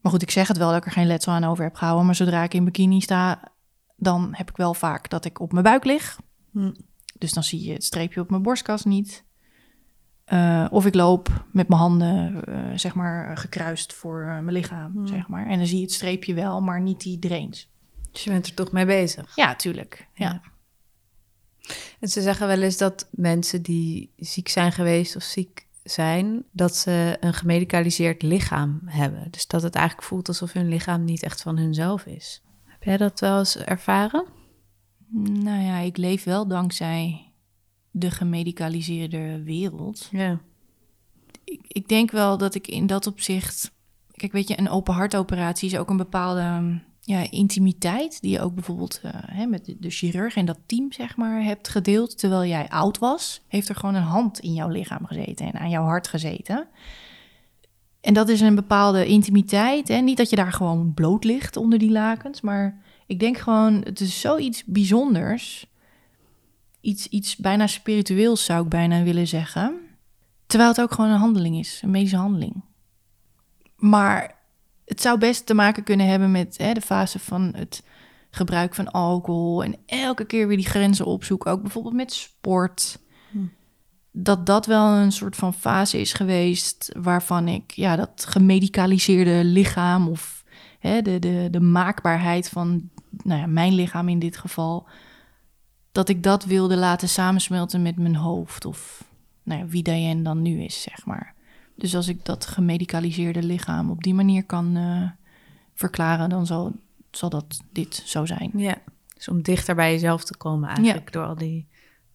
maar 0.00 0.12
goed, 0.12 0.22
ik 0.22 0.30
zeg 0.30 0.48
het 0.48 0.56
wel 0.56 0.68
dat 0.68 0.76
ik 0.76 0.84
er 0.84 0.92
geen 0.92 1.06
letsel 1.06 1.32
aan 1.32 1.44
over 1.44 1.64
heb 1.64 1.74
gehouden. 1.74 2.06
Maar 2.06 2.14
zodra 2.14 2.42
ik 2.42 2.54
in 2.54 2.64
bikini 2.64 3.00
sta, 3.00 3.52
dan 3.96 4.28
heb 4.32 4.50
ik 4.50 4.56
wel 4.56 4.74
vaak 4.74 5.10
dat 5.10 5.24
ik 5.24 5.40
op 5.40 5.52
mijn 5.52 5.64
buik 5.64 5.84
lig. 5.84 6.20
Hm. 6.52 6.72
Dus 7.18 7.32
dan 7.32 7.42
zie 7.42 7.64
je 7.64 7.72
het 7.72 7.84
streepje 7.84 8.20
op 8.20 8.30
mijn 8.30 8.42
borstkas 8.42 8.84
niet. 8.84 9.24
Eh, 10.24 10.66
of 10.70 10.86
ik 10.86 10.94
loop 10.94 11.44
met 11.52 11.68
mijn 11.68 11.80
handen, 11.80 12.44
eh, 12.44 12.78
zeg 12.78 12.94
maar, 12.94 13.36
gekruist 13.36 13.92
voor 13.92 14.20
eh, 14.20 14.26
mijn 14.26 14.52
lichaam, 14.52 14.92
Hmm. 14.92 15.06
zeg 15.06 15.28
maar. 15.28 15.46
En 15.46 15.58
dan 15.58 15.66
zie 15.66 15.76
je 15.76 15.82
het 15.82 15.92
streepje 15.92 16.34
wel, 16.34 16.60
maar 16.60 16.80
niet 16.80 17.00
die 17.00 17.18
drains. 17.18 17.70
Dus 18.10 18.24
je 18.24 18.30
bent 18.30 18.46
er 18.46 18.54
toch 18.54 18.72
mee 18.72 18.86
bezig. 18.86 19.36
Ja, 19.36 19.54
tuurlijk. 19.54 20.08
Ja. 20.14 20.30
Ja. 20.32 20.40
En 22.00 22.08
ze 22.08 22.22
zeggen 22.22 22.46
wel 22.46 22.62
eens 22.62 22.76
dat 22.76 23.08
mensen 23.10 23.62
die 23.62 24.12
ziek 24.16 24.48
zijn 24.48 24.72
geweest 24.72 25.16
of 25.16 25.22
ziek 25.22 25.66
zijn, 25.84 26.44
dat 26.50 26.76
ze 26.76 27.16
een 27.20 27.34
gemedicaliseerd 27.34 28.22
lichaam 28.22 28.80
hebben. 28.84 29.30
Dus 29.30 29.46
dat 29.46 29.62
het 29.62 29.74
eigenlijk 29.74 30.06
voelt 30.06 30.28
alsof 30.28 30.52
hun 30.52 30.68
lichaam 30.68 31.04
niet 31.04 31.22
echt 31.22 31.42
van 31.42 31.56
hunzelf 31.56 32.06
is. 32.06 32.42
Heb 32.64 32.82
jij 32.82 32.96
dat 32.96 33.20
wel 33.20 33.38
eens 33.38 33.56
ervaren? 33.56 34.24
Nou 35.22 35.62
ja, 35.62 35.78
ik 35.78 35.96
leef 35.96 36.24
wel 36.24 36.46
dankzij 36.46 37.32
de 37.90 38.10
gemedicaliseerde 38.10 39.42
wereld. 39.42 40.08
Ja. 40.10 40.40
ik, 41.44 41.60
ik 41.68 41.88
denk 41.88 42.10
wel 42.10 42.38
dat 42.38 42.54
ik 42.54 42.66
in 42.66 42.86
dat 42.86 43.06
opzicht. 43.06 43.70
Kijk, 44.12 44.32
weet 44.32 44.48
je, 44.48 44.58
een 44.58 44.68
open 44.68 44.94
hartoperatie 44.94 45.68
is 45.68 45.78
ook 45.78 45.90
een 45.90 45.96
bepaalde 45.96 46.80
ja, 47.04 47.30
intimiteit. 47.30 48.20
Die 48.20 48.30
je 48.30 48.40
ook 48.40 48.54
bijvoorbeeld 48.54 49.00
uh, 49.04 49.10
hè, 49.14 49.46
met 49.46 49.64
de, 49.64 49.76
de 49.78 49.90
chirurg 49.90 50.36
en 50.36 50.44
dat 50.44 50.58
team, 50.66 50.92
zeg 50.92 51.16
maar, 51.16 51.42
hebt 51.42 51.68
gedeeld. 51.68 52.18
Terwijl 52.18 52.44
jij 52.44 52.68
oud 52.68 52.98
was, 52.98 53.40
heeft 53.48 53.68
er 53.68 53.74
gewoon 53.74 53.94
een 53.94 54.02
hand 54.02 54.38
in 54.38 54.54
jouw 54.54 54.68
lichaam 54.68 55.06
gezeten 55.06 55.46
en 55.46 55.60
aan 55.60 55.70
jouw 55.70 55.84
hart 55.84 56.08
gezeten. 56.08 56.68
En 58.00 58.14
dat 58.14 58.28
is 58.28 58.40
een 58.40 58.54
bepaalde 58.54 59.06
intimiteit. 59.06 59.88
Hè? 59.88 59.96
Niet 59.96 60.16
dat 60.16 60.30
je 60.30 60.36
daar 60.36 60.52
gewoon 60.52 60.94
bloot 60.94 61.24
ligt 61.24 61.56
onder 61.56 61.78
die 61.78 61.90
lakens. 61.90 62.40
Maar 62.40 62.82
ik 63.06 63.20
denk 63.20 63.38
gewoon, 63.38 63.74
het 63.74 64.00
is 64.00 64.20
zoiets 64.20 64.64
bijzonders. 64.64 65.66
Iets, 66.80 67.08
iets 67.08 67.36
bijna 67.36 67.66
spiritueels 67.66 68.44
zou 68.44 68.62
ik 68.64 68.68
bijna 68.68 69.02
willen 69.02 69.26
zeggen. 69.26 69.80
Terwijl 70.46 70.70
het 70.70 70.80
ook 70.80 70.92
gewoon 70.92 71.10
een 71.10 71.18
handeling 71.18 71.58
is, 71.58 71.80
een 71.82 71.90
medische 71.90 72.16
handeling. 72.16 72.62
Maar 73.76 74.41
het 74.84 75.00
zou 75.00 75.18
best 75.18 75.46
te 75.46 75.54
maken 75.54 75.82
kunnen 75.82 76.06
hebben 76.06 76.30
met 76.30 76.58
hè, 76.58 76.72
de 76.72 76.80
fase 76.80 77.18
van 77.18 77.52
het 77.56 77.82
gebruik 78.30 78.74
van 78.74 78.90
alcohol. 78.90 79.64
En 79.64 79.76
elke 79.86 80.24
keer 80.24 80.48
weer 80.48 80.56
die 80.56 80.66
grenzen 80.66 81.06
opzoeken. 81.06 81.50
Ook 81.50 81.62
bijvoorbeeld 81.62 81.94
met 81.94 82.12
sport. 82.12 82.98
Hm. 83.30 83.38
Dat 84.10 84.46
dat 84.46 84.66
wel 84.66 84.86
een 84.86 85.12
soort 85.12 85.36
van 85.36 85.54
fase 85.54 86.00
is 86.00 86.12
geweest 86.12 86.94
waarvan 86.98 87.48
ik 87.48 87.70
ja, 87.70 87.96
dat 87.96 88.24
gemedicaliseerde 88.28 89.44
lichaam 89.44 90.08
of 90.08 90.44
hè, 90.78 91.02
de, 91.02 91.18
de, 91.18 91.48
de 91.50 91.60
maakbaarheid 91.60 92.48
van 92.48 92.90
nou 93.22 93.40
ja, 93.40 93.46
mijn 93.46 93.74
lichaam 93.74 94.08
in 94.08 94.18
dit 94.18 94.36
geval. 94.36 94.86
Dat 95.92 96.08
ik 96.08 96.22
dat 96.22 96.44
wilde 96.44 96.76
laten 96.76 97.08
samensmelten 97.08 97.82
met 97.82 97.98
mijn 97.98 98.16
hoofd. 98.16 98.64
Of 98.64 99.04
nou 99.42 99.60
ja, 99.60 99.66
wie 99.66 99.82
Diane 99.82 100.22
dan 100.22 100.42
nu 100.42 100.62
is, 100.62 100.82
zeg 100.82 101.06
maar. 101.06 101.34
Dus 101.82 101.96
als 101.96 102.08
ik 102.08 102.24
dat 102.24 102.46
gemedicaliseerde 102.46 103.42
lichaam 103.42 103.90
op 103.90 104.02
die 104.02 104.14
manier 104.14 104.44
kan 104.44 104.76
uh, 104.76 105.10
verklaren, 105.74 106.28
dan 106.28 106.46
zal, 106.46 106.72
zal 107.10 107.28
dat 107.28 107.60
dit 107.72 108.02
zo 108.04 108.26
zijn. 108.26 108.50
Ja, 108.54 108.76
dus 109.14 109.28
om 109.28 109.42
dichter 109.42 109.74
bij 109.74 109.92
jezelf 109.92 110.24
te 110.24 110.36
komen 110.36 110.68
eigenlijk 110.68 111.14
ja. 111.14 111.20
door 111.20 111.28
al 111.28 111.34
die... 111.34 111.68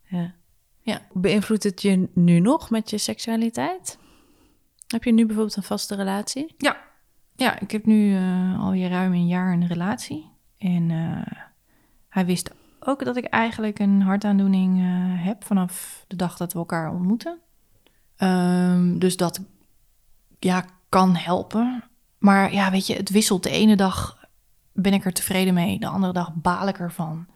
Ja. 0.03 0.33
Ja. 0.81 1.01
Beïnvloedt 1.13 1.63
het 1.63 1.81
je 1.81 2.09
nu 2.13 2.39
nog 2.39 2.69
met 2.69 2.89
je 2.89 2.97
seksualiteit? 2.97 3.99
Heb 4.87 5.03
je 5.03 5.11
nu 5.11 5.25
bijvoorbeeld 5.25 5.55
een 5.55 5.63
vaste 5.63 5.95
relatie? 5.95 6.55
Ja, 6.57 6.77
ja 7.35 7.59
ik 7.59 7.71
heb 7.71 7.85
nu 7.85 8.19
uh, 8.19 8.59
alweer 8.59 8.89
ruim 8.89 9.13
een 9.13 9.27
jaar 9.27 9.53
een 9.53 9.67
relatie. 9.67 10.31
En 10.57 10.89
uh, 10.89 11.21
hij 12.09 12.25
wist 12.25 12.51
ook 12.79 13.05
dat 13.05 13.17
ik 13.17 13.25
eigenlijk 13.25 13.79
een 13.79 14.01
hartaandoening 14.01 14.79
uh, 14.79 14.85
heb 15.25 15.43
vanaf 15.43 16.05
de 16.07 16.15
dag 16.15 16.37
dat 16.37 16.53
we 16.53 16.59
elkaar 16.59 16.91
ontmoeten. 16.91 17.39
Um, 18.17 18.99
dus 18.99 19.17
dat 19.17 19.41
ja, 20.39 20.65
kan 20.89 21.15
helpen. 21.15 21.83
Maar 22.17 22.53
ja, 22.53 22.71
weet 22.71 22.87
je, 22.87 22.95
het 22.95 23.09
wisselt. 23.09 23.43
De 23.43 23.49
ene 23.49 23.75
dag 23.75 24.25
ben 24.73 24.93
ik 24.93 25.05
er 25.05 25.13
tevreden 25.13 25.53
mee, 25.53 25.79
de 25.79 25.87
andere 25.87 26.13
dag 26.13 26.33
baal 26.33 26.67
ik 26.67 26.79
ervan. 26.79 27.27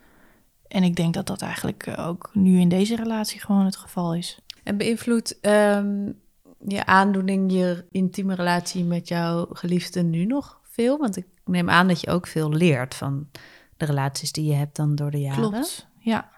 En 0.68 0.84
ik 0.84 0.96
denk 0.96 1.14
dat 1.14 1.28
dat 1.28 1.42
eigenlijk 1.42 1.94
ook 1.98 2.30
nu 2.34 2.60
in 2.60 2.70
deze 2.70 2.96
relatie 2.96 3.40
gewoon 3.40 3.66
het 3.66 3.76
geval 3.76 4.16
is. 4.16 4.40
En 4.64 4.78
beïnvloedt 4.78 5.38
um, 5.42 6.20
je 6.68 6.86
aandoening 6.86 7.52
je 7.52 7.86
intieme 7.92 8.36
relatie 8.36 8.84
met 8.84 9.08
jouw 9.08 9.48
geliefde 9.52 10.04
nu 10.04 10.26
nog 10.26 10.60
veel? 10.64 10.98
Want 10.98 11.18
ik 11.18 11.28
neem 11.46 11.70
aan 11.70 11.88
dat 11.88 12.02
je 12.02 12.10
ook 12.10 12.28
veel 12.28 12.50
leert 12.50 12.96
van 12.96 13.30
de 13.78 13.86
relaties 13.86 14.32
die 14.32 14.46
je 14.46 14.54
hebt 14.54 14.76
dan 14.76 14.96
door 14.96 15.12
de 15.12 15.20
jaren. 15.20 15.50
Klopt, 15.50 15.88
ja. 16.00 16.32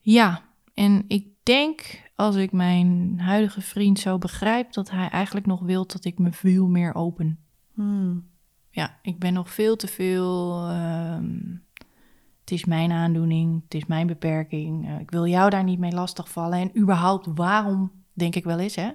Ja, 0.00 0.42
en 0.74 1.04
ik 1.08 1.26
denk 1.42 2.00
als 2.14 2.36
ik 2.36 2.52
mijn 2.52 3.20
huidige 3.20 3.60
vriend 3.60 3.98
zo 3.98 4.18
begrijp... 4.18 4.72
dat 4.72 4.90
hij 4.90 5.08
eigenlijk 5.08 5.46
nog 5.46 5.60
wil 5.60 5.86
dat 5.86 6.04
ik 6.04 6.18
me 6.18 6.32
veel 6.32 6.66
meer 6.66 6.94
open. 6.94 7.38
Hmm. 7.74 8.30
Ja, 8.70 8.98
ik 9.02 9.18
ben 9.18 9.32
nog 9.32 9.50
veel 9.50 9.76
te 9.76 9.86
veel... 9.86 10.68
Um, 10.70 11.64
het 12.40 12.50
is 12.50 12.64
mijn 12.64 12.92
aandoening, 12.92 13.62
het 13.64 13.74
is 13.74 13.86
mijn 13.86 14.06
beperking. 14.06 14.88
Uh, 14.88 15.00
ik 15.00 15.10
wil 15.10 15.26
jou 15.26 15.50
daar 15.50 15.64
niet 15.64 15.78
mee 15.78 15.92
lastigvallen. 15.92 16.58
En 16.58 16.80
überhaupt, 16.80 17.28
waarom, 17.34 17.92
denk 18.12 18.34
ik 18.34 18.44
wel 18.44 18.58
eens, 18.58 18.76
hè? 18.76 18.90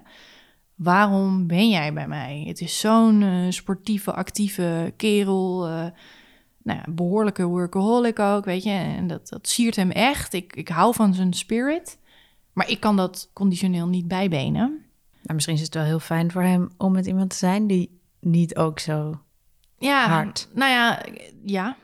Waarom 0.74 1.46
ben 1.46 1.68
jij 1.68 1.92
bij 1.92 2.08
mij? 2.08 2.44
Het 2.46 2.60
is 2.60 2.80
zo'n 2.80 3.20
uh, 3.20 3.50
sportieve, 3.50 4.12
actieve 4.12 4.92
kerel... 4.96 5.68
Uh, 5.68 5.86
nou 6.62 6.78
ja, 6.78 6.92
behoorlijke 6.92 7.46
workaholic 7.46 8.18
ook, 8.18 8.44
weet 8.44 8.62
je. 8.62 8.70
En 8.70 9.06
dat, 9.06 9.28
dat 9.28 9.48
siert 9.48 9.76
hem 9.76 9.90
echt. 9.90 10.32
Ik, 10.32 10.56
ik 10.56 10.68
hou 10.68 10.94
van 10.94 11.14
zijn 11.14 11.32
spirit. 11.32 11.98
Maar 12.58 12.70
ik 12.70 12.80
kan 12.80 12.96
dat 12.96 13.30
conditioneel 13.32 13.86
niet 13.86 14.08
bijbenen. 14.08 14.84
Maar 15.22 15.34
misschien 15.34 15.54
is 15.54 15.60
het 15.60 15.74
wel 15.74 15.84
heel 15.84 16.00
fijn 16.00 16.30
voor 16.30 16.42
hem 16.42 16.70
om 16.76 16.92
met 16.92 17.06
iemand 17.06 17.30
te 17.30 17.36
zijn 17.36 17.66
die 17.66 18.00
niet 18.20 18.56
ook 18.56 18.78
zo 18.78 19.20
ja, 19.78 20.08
hard. 20.08 20.48
Nou 20.54 20.70
ja, 20.70 21.02
ja. 21.44 21.76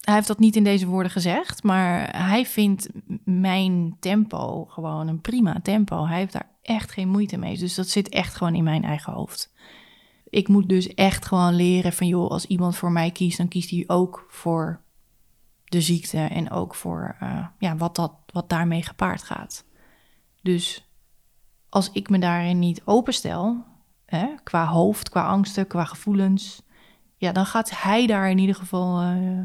Hij 0.00 0.14
heeft 0.14 0.26
dat 0.26 0.38
niet 0.38 0.56
in 0.56 0.64
deze 0.64 0.86
woorden 0.86 1.12
gezegd, 1.12 1.62
maar 1.62 2.16
hij 2.16 2.46
vindt 2.46 2.88
mijn 3.24 3.96
tempo 4.00 4.64
gewoon 4.64 5.08
een 5.08 5.20
prima 5.20 5.60
tempo. 5.62 6.06
Hij 6.06 6.18
heeft 6.18 6.32
daar 6.32 6.50
echt 6.62 6.92
geen 6.92 7.08
moeite 7.08 7.36
mee. 7.36 7.58
Dus 7.58 7.74
dat 7.74 7.88
zit 7.88 8.08
echt 8.08 8.34
gewoon 8.34 8.54
in 8.54 8.64
mijn 8.64 8.84
eigen 8.84 9.12
hoofd. 9.12 9.52
Ik 10.28 10.48
moet 10.48 10.68
dus 10.68 10.94
echt 10.94 11.26
gewoon 11.26 11.54
leren 11.54 11.92
van 11.92 12.06
joh, 12.06 12.30
als 12.30 12.46
iemand 12.46 12.76
voor 12.76 12.92
mij 12.92 13.10
kiest, 13.10 13.38
dan 13.38 13.48
kiest 13.48 13.70
hij 13.70 13.84
ook 13.86 14.26
voor 14.28 14.80
de 15.64 15.80
ziekte 15.80 16.18
en 16.18 16.50
ook 16.50 16.74
voor 16.74 17.16
uh, 17.22 17.46
ja, 17.58 17.76
wat, 17.76 17.96
dat, 17.96 18.12
wat 18.32 18.48
daarmee 18.48 18.82
gepaard 18.82 19.22
gaat. 19.22 19.64
Dus 20.46 20.88
als 21.68 21.90
ik 21.92 22.08
me 22.08 22.18
daarin 22.18 22.58
niet 22.58 22.82
openstel, 22.84 23.64
hè, 24.04 24.26
qua 24.42 24.66
hoofd, 24.66 25.08
qua 25.08 25.26
angsten, 25.26 25.66
qua 25.66 25.84
gevoelens, 25.84 26.62
ja, 27.16 27.32
dan 27.32 27.46
gaat 27.46 27.82
hij 27.82 28.06
daar 28.06 28.30
in 28.30 28.38
ieder 28.38 28.54
geval 28.54 29.02
uh, 29.02 29.38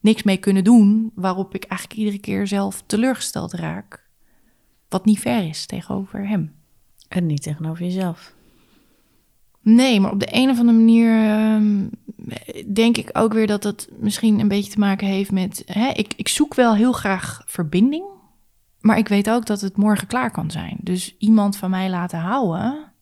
niks 0.00 0.22
mee 0.22 0.36
kunnen 0.36 0.64
doen, 0.64 1.12
waarop 1.14 1.54
ik 1.54 1.64
eigenlijk 1.64 2.00
iedere 2.00 2.18
keer 2.18 2.46
zelf 2.46 2.82
teleurgesteld 2.86 3.52
raak. 3.52 4.08
Wat 4.88 5.04
niet 5.04 5.18
fair 5.18 5.48
is 5.48 5.66
tegenover 5.66 6.28
hem. 6.28 6.54
En 7.08 7.26
niet 7.26 7.42
tegenover 7.42 7.84
jezelf. 7.84 8.34
Nee, 9.62 10.00
maar 10.00 10.12
op 10.12 10.20
de 10.20 10.28
een 10.30 10.50
of 10.50 10.58
andere 10.58 10.78
manier 10.78 11.12
uh, 11.24 11.86
denk 12.74 12.96
ik 12.96 13.10
ook 13.12 13.32
weer 13.32 13.46
dat 13.46 13.64
het 13.64 13.88
misschien 13.98 14.40
een 14.40 14.48
beetje 14.48 14.72
te 14.72 14.78
maken 14.78 15.06
heeft 15.06 15.32
met. 15.32 15.62
Hè, 15.66 15.88
ik, 15.88 16.12
ik 16.16 16.28
zoek 16.28 16.54
wel 16.54 16.74
heel 16.74 16.92
graag 16.92 17.42
verbinding, 17.46 18.04
maar 18.80 18.98
ik 18.98 19.08
weet 19.08 19.30
ook 19.30 19.46
dat 19.46 19.60
het 19.60 19.76
morgen 19.76 20.06
klaar 20.06 20.30
kan 20.30 20.50
zijn. 20.50 20.76
Dus 20.80 21.16
iemand 21.18 21.56
van 21.56 21.70
mij 21.70 21.90
laten 21.90 22.18
houden, 22.18 22.92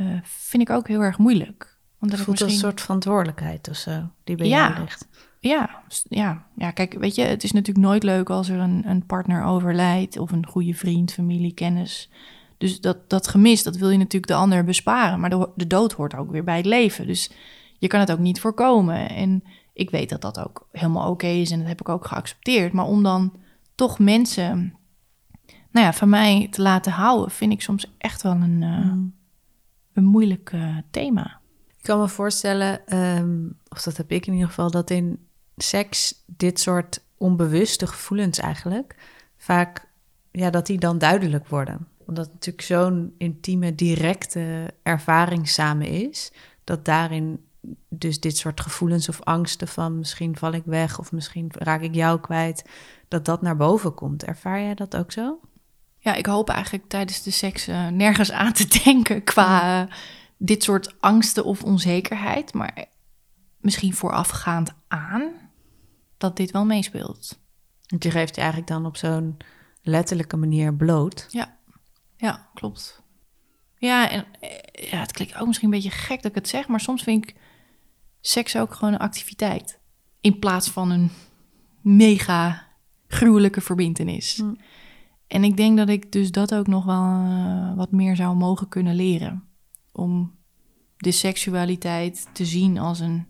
uh, 0.00 0.18
vind 0.22 0.62
ik 0.62 0.70
ook 0.70 0.88
heel 0.88 1.00
erg 1.00 1.18
moeilijk. 1.18 1.78
Want 1.98 2.12
dat 2.12 2.20
voelt 2.20 2.40
misschien... 2.40 2.58
een 2.58 2.64
soort 2.64 2.80
verantwoordelijkheid 2.80 3.68
of 3.68 3.76
zo, 3.76 4.08
die 4.24 4.36
bij 4.36 4.48
ja, 4.48 4.68
jou 4.68 4.80
ligt. 4.80 5.08
Ja, 5.40 5.82
ja, 6.08 6.44
ja, 6.56 6.70
kijk, 6.70 6.94
weet 6.98 7.14
je, 7.14 7.22
het 7.22 7.44
is 7.44 7.52
natuurlijk 7.52 7.86
nooit 7.86 8.02
leuk 8.02 8.30
als 8.30 8.48
er 8.48 8.58
een, 8.58 8.82
een 8.86 9.06
partner 9.06 9.44
overlijdt 9.44 10.18
of 10.18 10.32
een 10.32 10.46
goede 10.46 10.74
vriend, 10.74 11.12
familie, 11.12 11.54
kennis. 11.54 12.10
Dus 12.58 12.80
dat, 12.80 13.10
dat 13.10 13.28
gemis, 13.28 13.62
dat 13.62 13.76
wil 13.76 13.90
je 13.90 13.98
natuurlijk 13.98 14.32
de 14.32 14.38
ander 14.38 14.64
besparen. 14.64 15.20
Maar 15.20 15.30
de, 15.30 15.48
de 15.54 15.66
dood 15.66 15.92
hoort 15.92 16.14
ook 16.14 16.30
weer 16.30 16.44
bij 16.44 16.56
het 16.56 16.66
leven. 16.66 17.06
Dus 17.06 17.30
je 17.78 17.86
kan 17.86 18.00
het 18.00 18.12
ook 18.12 18.18
niet 18.18 18.40
voorkomen. 18.40 19.08
En 19.08 19.44
ik 19.72 19.90
weet 19.90 20.08
dat 20.08 20.20
dat 20.20 20.38
ook 20.38 20.68
helemaal 20.72 21.02
oké 21.02 21.10
okay 21.10 21.40
is 21.40 21.50
en 21.50 21.58
dat 21.58 21.68
heb 21.68 21.80
ik 21.80 21.88
ook 21.88 22.06
geaccepteerd. 22.06 22.72
Maar 22.72 22.84
om 22.84 23.02
dan 23.02 23.32
toch 23.78 23.98
mensen, 23.98 24.74
nou 25.70 25.86
ja, 25.86 25.92
van 25.92 26.08
mij 26.08 26.48
te 26.50 26.62
laten 26.62 26.92
houden, 26.92 27.30
vind 27.30 27.52
ik 27.52 27.62
soms 27.62 27.94
echt 27.98 28.22
wel 28.22 28.32
een, 28.32 28.62
uh, 28.62 28.78
mm. 28.78 29.14
een 29.92 30.04
moeilijk 30.04 30.52
uh, 30.52 30.76
thema. 30.90 31.40
Ik 31.76 31.82
kan 31.82 32.00
me 32.00 32.08
voorstellen, 32.08 32.96
um, 32.98 33.58
of 33.68 33.82
dat 33.82 33.96
heb 33.96 34.12
ik 34.12 34.26
in 34.26 34.32
ieder 34.32 34.48
geval, 34.48 34.70
dat 34.70 34.90
in 34.90 35.26
seks 35.56 36.24
dit 36.26 36.60
soort 36.60 37.04
onbewuste 37.16 37.86
gevoelens 37.86 38.38
eigenlijk 38.38 38.96
vaak, 39.36 39.88
ja, 40.30 40.50
dat 40.50 40.66
die 40.66 40.78
dan 40.78 40.98
duidelijk 40.98 41.48
worden 41.48 41.88
omdat 42.08 42.24
het 42.24 42.34
natuurlijk 42.34 42.64
zo'n 42.64 43.14
intieme, 43.18 43.74
directe 43.74 44.74
ervaring 44.82 45.48
samen 45.48 45.86
is, 45.86 46.32
dat 46.64 46.84
daarin 46.84 47.44
dus 47.88 48.20
dit 48.20 48.36
soort 48.36 48.60
gevoelens 48.60 49.08
of 49.08 49.22
angsten 49.22 49.68
van 49.68 49.98
misschien 49.98 50.36
val 50.36 50.52
ik 50.52 50.62
weg 50.64 50.98
of 50.98 51.12
misschien 51.12 51.50
raak 51.52 51.80
ik 51.80 51.94
jou 51.94 52.20
kwijt, 52.20 52.64
dat 53.08 53.24
dat 53.24 53.42
naar 53.42 53.56
boven 53.56 53.94
komt. 53.94 54.24
Ervaar 54.24 54.60
jij 54.60 54.74
dat 54.74 54.96
ook 54.96 55.12
zo? 55.12 55.40
Ja, 55.98 56.14
ik 56.14 56.26
hoop 56.26 56.48
eigenlijk 56.48 56.88
tijdens 56.88 57.22
de 57.22 57.30
seks 57.30 57.66
eh, 57.66 57.88
nergens 57.88 58.32
aan 58.32 58.52
te 58.52 58.66
denken 58.84 59.24
qua 59.24 59.82
uh, 59.82 59.92
dit 60.36 60.62
soort 60.62 61.00
angsten 61.00 61.44
of 61.44 61.62
onzekerheid. 61.62 62.54
Maar 62.54 62.86
misschien 63.60 63.94
voorafgaand 63.94 64.74
aan 64.88 65.32
dat 66.16 66.36
dit 66.36 66.50
wel 66.50 66.64
meespeelt. 66.64 67.38
Want 67.86 68.02
je 68.02 68.10
geeft 68.10 68.34
je 68.34 68.40
eigenlijk 68.40 68.70
dan 68.70 68.86
op 68.86 68.96
zo'n 68.96 69.36
letterlijke 69.82 70.36
manier 70.36 70.74
bloot. 70.74 71.26
Ja, 71.30 71.56
ja 72.16 72.48
klopt. 72.54 73.02
Ja, 73.78 74.10
en 74.10 74.24
eh, 74.40 74.90
ja, 74.90 74.98
het 74.98 75.12
klinkt 75.12 75.36
ook 75.36 75.46
misschien 75.46 75.68
een 75.68 75.74
beetje 75.74 75.96
gek 75.96 76.22
dat 76.22 76.30
ik 76.30 76.34
het 76.34 76.48
zeg, 76.48 76.68
maar 76.68 76.80
soms 76.80 77.02
vind 77.02 77.28
ik 77.28 77.36
seks 78.28 78.56
ook 78.56 78.74
gewoon 78.74 78.92
een 78.92 79.00
activiteit. 79.00 79.78
In 80.20 80.38
plaats 80.38 80.70
van 80.70 80.90
een 80.90 81.10
mega 81.80 82.66
gruwelijke 83.06 83.60
verbindenis. 83.60 84.36
Hm. 84.36 84.54
En 85.26 85.44
ik 85.44 85.56
denk 85.56 85.76
dat 85.76 85.88
ik 85.88 86.12
dus 86.12 86.30
dat 86.30 86.54
ook 86.54 86.66
nog 86.66 86.84
wel 86.84 87.24
uh, 87.24 87.76
wat 87.76 87.90
meer 87.90 88.16
zou 88.16 88.36
mogen 88.36 88.68
kunnen 88.68 88.94
leren. 88.94 89.44
Om 89.92 90.36
de 90.96 91.10
seksualiteit 91.10 92.28
te 92.32 92.44
zien 92.44 92.78
als 92.78 93.00
een 93.00 93.26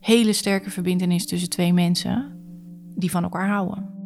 hele 0.00 0.32
sterke 0.32 0.70
verbindenis 0.70 1.26
tussen 1.26 1.48
twee 1.48 1.72
mensen 1.72 2.32
die 2.94 3.10
van 3.10 3.22
elkaar 3.22 3.48
houden. 3.48 3.96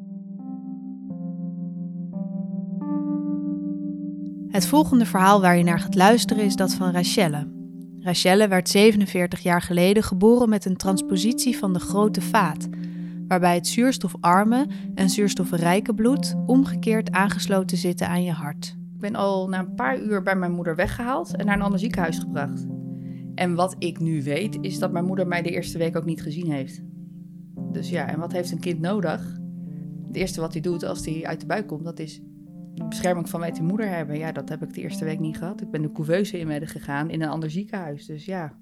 Het 4.48 4.66
volgende 4.66 5.06
verhaal 5.06 5.40
waar 5.40 5.56
je 5.56 5.64
naar 5.64 5.80
gaat 5.80 5.94
luisteren 5.94 6.44
is 6.44 6.56
dat 6.56 6.74
van 6.74 6.90
Rachelle. 6.90 7.61
Rachelle 8.04 8.48
werd 8.48 8.68
47 8.68 9.40
jaar 9.40 9.62
geleden 9.62 10.02
geboren 10.02 10.48
met 10.48 10.64
een 10.64 10.76
transpositie 10.76 11.58
van 11.58 11.72
de 11.72 11.78
grote 11.78 12.20
vaat, 12.20 12.68
waarbij 13.28 13.54
het 13.54 13.66
zuurstofarme 13.66 14.66
en 14.94 15.10
zuurstofrijke 15.10 15.94
bloed 15.94 16.34
omgekeerd 16.46 17.10
aangesloten 17.10 17.76
zitten 17.76 18.08
aan 18.08 18.22
je 18.22 18.32
hart. 18.32 18.76
Ik 18.94 19.00
ben 19.00 19.14
al 19.14 19.48
na 19.48 19.58
een 19.58 19.74
paar 19.74 20.00
uur 20.00 20.22
bij 20.22 20.36
mijn 20.36 20.52
moeder 20.52 20.76
weggehaald 20.76 21.36
en 21.36 21.46
naar 21.46 21.56
een 21.56 21.62
ander 21.62 21.78
ziekenhuis 21.78 22.18
gebracht. 22.18 22.66
En 23.34 23.54
wat 23.54 23.74
ik 23.78 24.00
nu 24.00 24.22
weet, 24.22 24.58
is 24.60 24.78
dat 24.78 24.92
mijn 24.92 25.04
moeder 25.04 25.26
mij 25.26 25.42
de 25.42 25.50
eerste 25.50 25.78
week 25.78 25.96
ook 25.96 26.04
niet 26.04 26.22
gezien 26.22 26.50
heeft. 26.50 26.82
Dus 27.72 27.90
ja, 27.90 28.08
en 28.08 28.18
wat 28.18 28.32
heeft 28.32 28.50
een 28.50 28.60
kind 28.60 28.80
nodig? 28.80 29.40
Het 30.06 30.16
eerste 30.16 30.40
wat 30.40 30.52
hij 30.52 30.62
doet 30.62 30.84
als 30.84 31.04
hij 31.04 31.24
uit 31.24 31.40
de 31.40 31.46
buik 31.46 31.66
komt, 31.66 31.84
dat 31.84 31.98
is 31.98 32.20
bescherming 32.88 33.28
van 33.28 33.40
mijn 33.40 33.64
moeder 33.64 33.88
hebben. 33.88 34.18
Ja, 34.18 34.32
dat 34.32 34.48
heb 34.48 34.62
ik 34.62 34.74
de 34.74 34.80
eerste 34.80 35.04
week 35.04 35.18
niet 35.18 35.36
gehad. 35.36 35.60
Ik 35.60 35.70
ben 35.70 35.82
de 35.82 35.92
couveuse 35.92 36.38
in 36.38 36.66
gegaan 36.66 37.10
in 37.10 37.22
een 37.22 37.28
ander 37.28 37.50
ziekenhuis. 37.50 38.06
Dus 38.06 38.24
ja. 38.24 38.52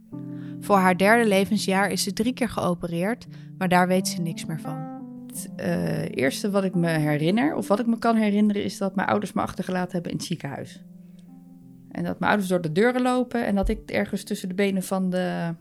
Voor 0.60 0.76
haar 0.76 0.96
derde 0.96 1.28
levensjaar 1.28 1.90
is 1.90 2.02
ze 2.02 2.12
drie 2.12 2.32
keer 2.32 2.48
geopereerd, 2.48 3.26
maar 3.58 3.68
daar 3.68 3.88
weet 3.88 4.08
ze 4.08 4.20
niks 4.20 4.44
meer 4.44 4.60
van. 4.60 4.88
Het 5.26 5.50
uh, 5.56 6.08
eerste 6.10 6.50
wat 6.50 6.64
ik 6.64 6.74
me 6.74 6.88
herinner, 6.88 7.54
of 7.54 7.68
wat 7.68 7.80
ik 7.80 7.86
me 7.86 7.98
kan 7.98 8.16
herinneren, 8.16 8.64
is 8.64 8.78
dat 8.78 8.94
mijn 8.94 9.08
ouders 9.08 9.32
me 9.32 9.40
achtergelaten 9.40 9.92
hebben 9.92 10.10
in 10.10 10.16
het 10.16 10.26
ziekenhuis. 10.26 10.82
En 11.90 12.04
dat 12.04 12.18
mijn 12.18 12.30
ouders 12.30 12.48
door 12.48 12.60
de 12.60 12.72
deuren 12.72 13.02
lopen 13.02 13.46
en 13.46 13.54
dat 13.54 13.68
ik 13.68 13.90
ergens 13.90 14.24
tussen 14.24 14.48
de 14.48 14.54
benen 14.54 14.82
van 14.82 15.10
de, 15.10 15.54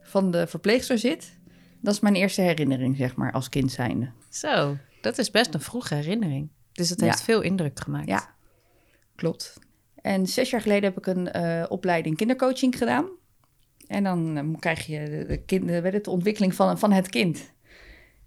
van 0.00 0.30
de 0.30 0.46
verpleegster 0.46 0.98
zit. 0.98 1.40
Dat 1.80 1.94
is 1.94 2.00
mijn 2.00 2.14
eerste 2.14 2.40
herinnering, 2.40 2.96
zeg 2.96 3.16
maar, 3.16 3.32
als 3.32 3.48
kind 3.48 3.72
zijnde. 3.72 4.10
Zo, 4.28 4.76
dat 5.00 5.18
is 5.18 5.30
best 5.30 5.54
een 5.54 5.60
vroege 5.60 5.94
herinnering. 5.94 6.48
Dus 6.72 6.90
het 6.90 7.00
heeft 7.00 7.22
veel 7.22 7.40
indruk 7.40 7.80
gemaakt. 7.80 8.08
Ja, 8.08 8.34
klopt. 9.14 9.58
En 9.94 10.26
zes 10.26 10.50
jaar 10.50 10.60
geleden 10.60 10.84
heb 10.84 10.98
ik 10.98 11.06
een 11.06 11.36
uh, 11.36 11.64
opleiding 11.68 12.16
kindercoaching 12.16 12.78
gedaan. 12.78 13.08
En 13.86 14.04
dan 14.04 14.38
uh, 14.38 14.58
krijg 14.58 14.86
je 14.86 15.08
de, 15.10 15.24
de, 15.26 15.44
kind, 15.44 15.68
de, 15.68 16.00
de 16.02 16.10
ontwikkeling 16.10 16.54
van, 16.54 16.78
van 16.78 16.92
het 16.92 17.08
kind. 17.08 17.52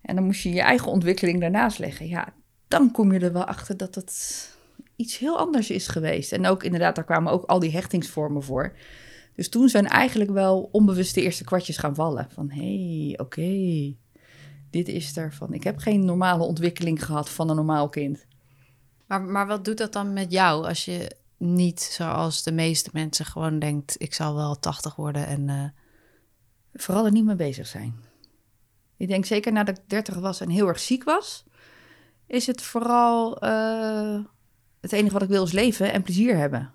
En 0.02 0.16
dan 0.16 0.24
moest 0.24 0.42
je 0.42 0.50
je 0.50 0.62
eigen 0.62 0.92
ontwikkeling 0.92 1.40
daarnaast 1.40 1.80
leggen. 1.80 2.08
Ja, 2.08 2.34
dan 2.68 2.92
kom 2.92 3.14
je 3.14 3.20
er 3.20 3.34
wel 3.34 3.46
achter 3.46 3.78
dat 3.78 3.96
het 3.96 4.50
iets 4.96 5.18
heel 5.18 5.38
anders 5.38 5.70
is 5.70 5.88
geweest. 5.88 6.32
En 6.32 6.46
ook 6.46 6.64
inderdaad, 6.64 6.96
daar 6.96 7.06
kwamen 7.06 7.32
ook 7.32 7.46
al 7.46 7.60
die 7.60 7.72
hechtingsvormen 7.72 8.44
voor. 8.44 8.76
Dus 9.36 9.50
toen 9.50 9.70
zijn 9.70 9.88
eigenlijk 9.88 10.32
wel 10.32 10.70
onbewust 10.72 11.16
de 11.16 11.22
eerste 11.22 11.44
kwartjes 11.44 11.78
gaan 11.78 11.96
vallen. 11.96 12.28
Van 12.32 12.52
hé, 12.52 13.06
hey, 13.08 13.20
oké, 13.20 13.94
dit 14.70 14.88
is 14.88 15.18
er 15.18 15.34
van. 15.34 15.54
Ik 15.54 15.64
heb 15.64 15.78
geen 15.78 16.06
normale 16.06 16.44
ontwikkeling 16.44 17.06
gehad 17.06 17.30
van 17.30 17.50
een 17.50 17.56
normaal 17.56 17.90
kind. 17.90 18.26
Maar, 19.08 19.22
maar 19.22 19.48
wat 19.48 19.66
doet 19.66 19.78
dat 19.78 19.94
dan 19.94 20.14
met 20.14 20.32
jou 20.32 20.66
als 20.66 20.86
je 20.86 21.16
niet 21.38 21.82
zoals 21.82 22.44
de 22.44 22.52
meeste 22.52 22.90
mensen 22.94 23.26
gewoon 23.26 23.60
denkt: 23.60 23.96
ik 23.98 24.14
zal 24.14 24.36
wel 24.36 24.60
80 24.60 24.96
worden 24.96 25.28
en. 25.28 25.48
Uh... 25.48 25.84
Vooral 26.76 27.06
er 27.06 27.12
niet 27.12 27.26
mee 27.26 27.36
bezig 27.36 27.68
zijn. 27.68 27.96
Ik 28.98 29.08
denk 29.08 29.26
zeker 29.26 29.52
nadat 29.52 29.78
ik 29.78 29.84
30 29.90 30.16
was 30.16 30.40
en 30.40 30.50
heel 30.50 30.68
erg 30.68 30.80
ziek 30.80 31.04
was, 31.04 31.46
is 32.28 32.48
het 32.48 32.62
vooral 32.62 33.44
uh, 33.44 34.24
het 34.82 34.92
enige 34.92 35.14
wat 35.14 35.22
ik 35.22 35.30
wil 35.30 35.44
is 35.44 35.52
leven 35.52 35.94
en 35.94 36.04
plezier 36.04 36.38
hebben. 36.38 36.74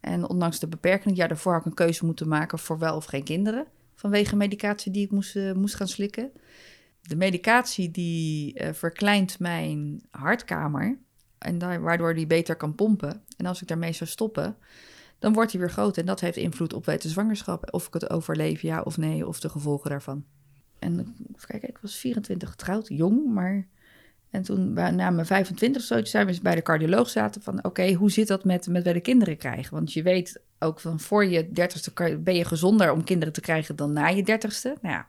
En 0.00 0.28
ondanks 0.28 0.58
de 0.58 0.68
beperking, 0.68 1.16
ja, 1.16 1.26
daarvoor 1.26 1.52
had 1.52 1.60
ik 1.60 1.66
een 1.66 1.74
keuze 1.74 2.04
moeten 2.04 2.28
maken 2.28 2.58
voor 2.58 2.78
wel 2.78 2.96
of 2.96 3.04
geen 3.04 3.24
kinderen. 3.24 3.66
Vanwege 3.94 4.36
medicatie 4.36 4.92
die 4.92 5.04
ik 5.04 5.10
moest, 5.10 5.36
uh, 5.36 5.52
moest 5.52 5.74
gaan 5.74 5.88
slikken. 5.88 6.32
De 7.00 7.16
medicatie 7.16 7.90
die 7.90 8.60
verkleint 8.72 9.38
mijn 9.38 10.02
hartkamer. 10.10 10.98
En 11.38 11.58
daar, 11.58 11.80
waardoor 11.80 12.14
die 12.14 12.26
beter 12.26 12.56
kan 12.56 12.74
pompen. 12.74 13.22
En 13.36 13.46
als 13.46 13.62
ik 13.62 13.68
daarmee 13.68 13.92
zou 13.92 14.10
stoppen, 14.10 14.56
dan 15.18 15.32
wordt 15.32 15.52
hij 15.52 15.60
weer 15.60 15.70
groot. 15.70 15.96
En 15.96 16.06
dat 16.06 16.20
heeft 16.20 16.36
invloed 16.36 16.72
op 16.72 16.84
de 16.84 16.98
zwangerschap. 17.08 17.72
Of 17.72 17.86
ik 17.86 17.92
het 17.92 18.10
overleef, 18.10 18.60
ja 18.60 18.80
of 18.80 18.96
nee, 18.96 19.26
of 19.26 19.40
de 19.40 19.48
gevolgen 19.48 19.90
daarvan. 19.90 20.24
En 20.78 21.16
kijk, 21.46 21.62
ik 21.62 21.78
was 21.82 21.96
24 21.96 22.50
getrouwd, 22.50 22.88
jong, 22.88 23.32
maar... 23.32 23.66
En 24.30 24.42
toen, 24.42 24.72
na 24.72 25.10
mijn 25.10 25.26
25 25.26 25.82
zo, 25.82 26.04
zijn 26.04 26.26
we 26.26 26.38
bij 26.42 26.54
de 26.54 26.62
cardioloog 26.62 27.08
zaten 27.08 27.42
van... 27.42 27.64
oké, 27.64 27.92
hoe 27.92 28.10
zit 28.10 28.28
dat 28.28 28.44
met, 28.44 28.66
met 28.66 28.82
bij 28.82 28.92
de 28.92 29.00
kinderen 29.00 29.36
krijgen? 29.36 29.74
Want 29.74 29.92
je 29.92 30.02
weet 30.02 30.40
ook 30.58 30.80
van 30.80 31.00
voor 31.00 31.26
je 31.26 31.52
dertigste 31.52 32.18
ben 32.18 32.34
je 32.34 32.44
gezonder 32.44 32.92
om 32.92 33.04
kinderen 33.04 33.32
te 33.32 33.40
krijgen 33.40 33.76
dan 33.76 33.92
na 33.92 34.06
je 34.06 34.22
dertigste. 34.22 34.76
Nou 34.82 34.94
ja, 34.94 35.06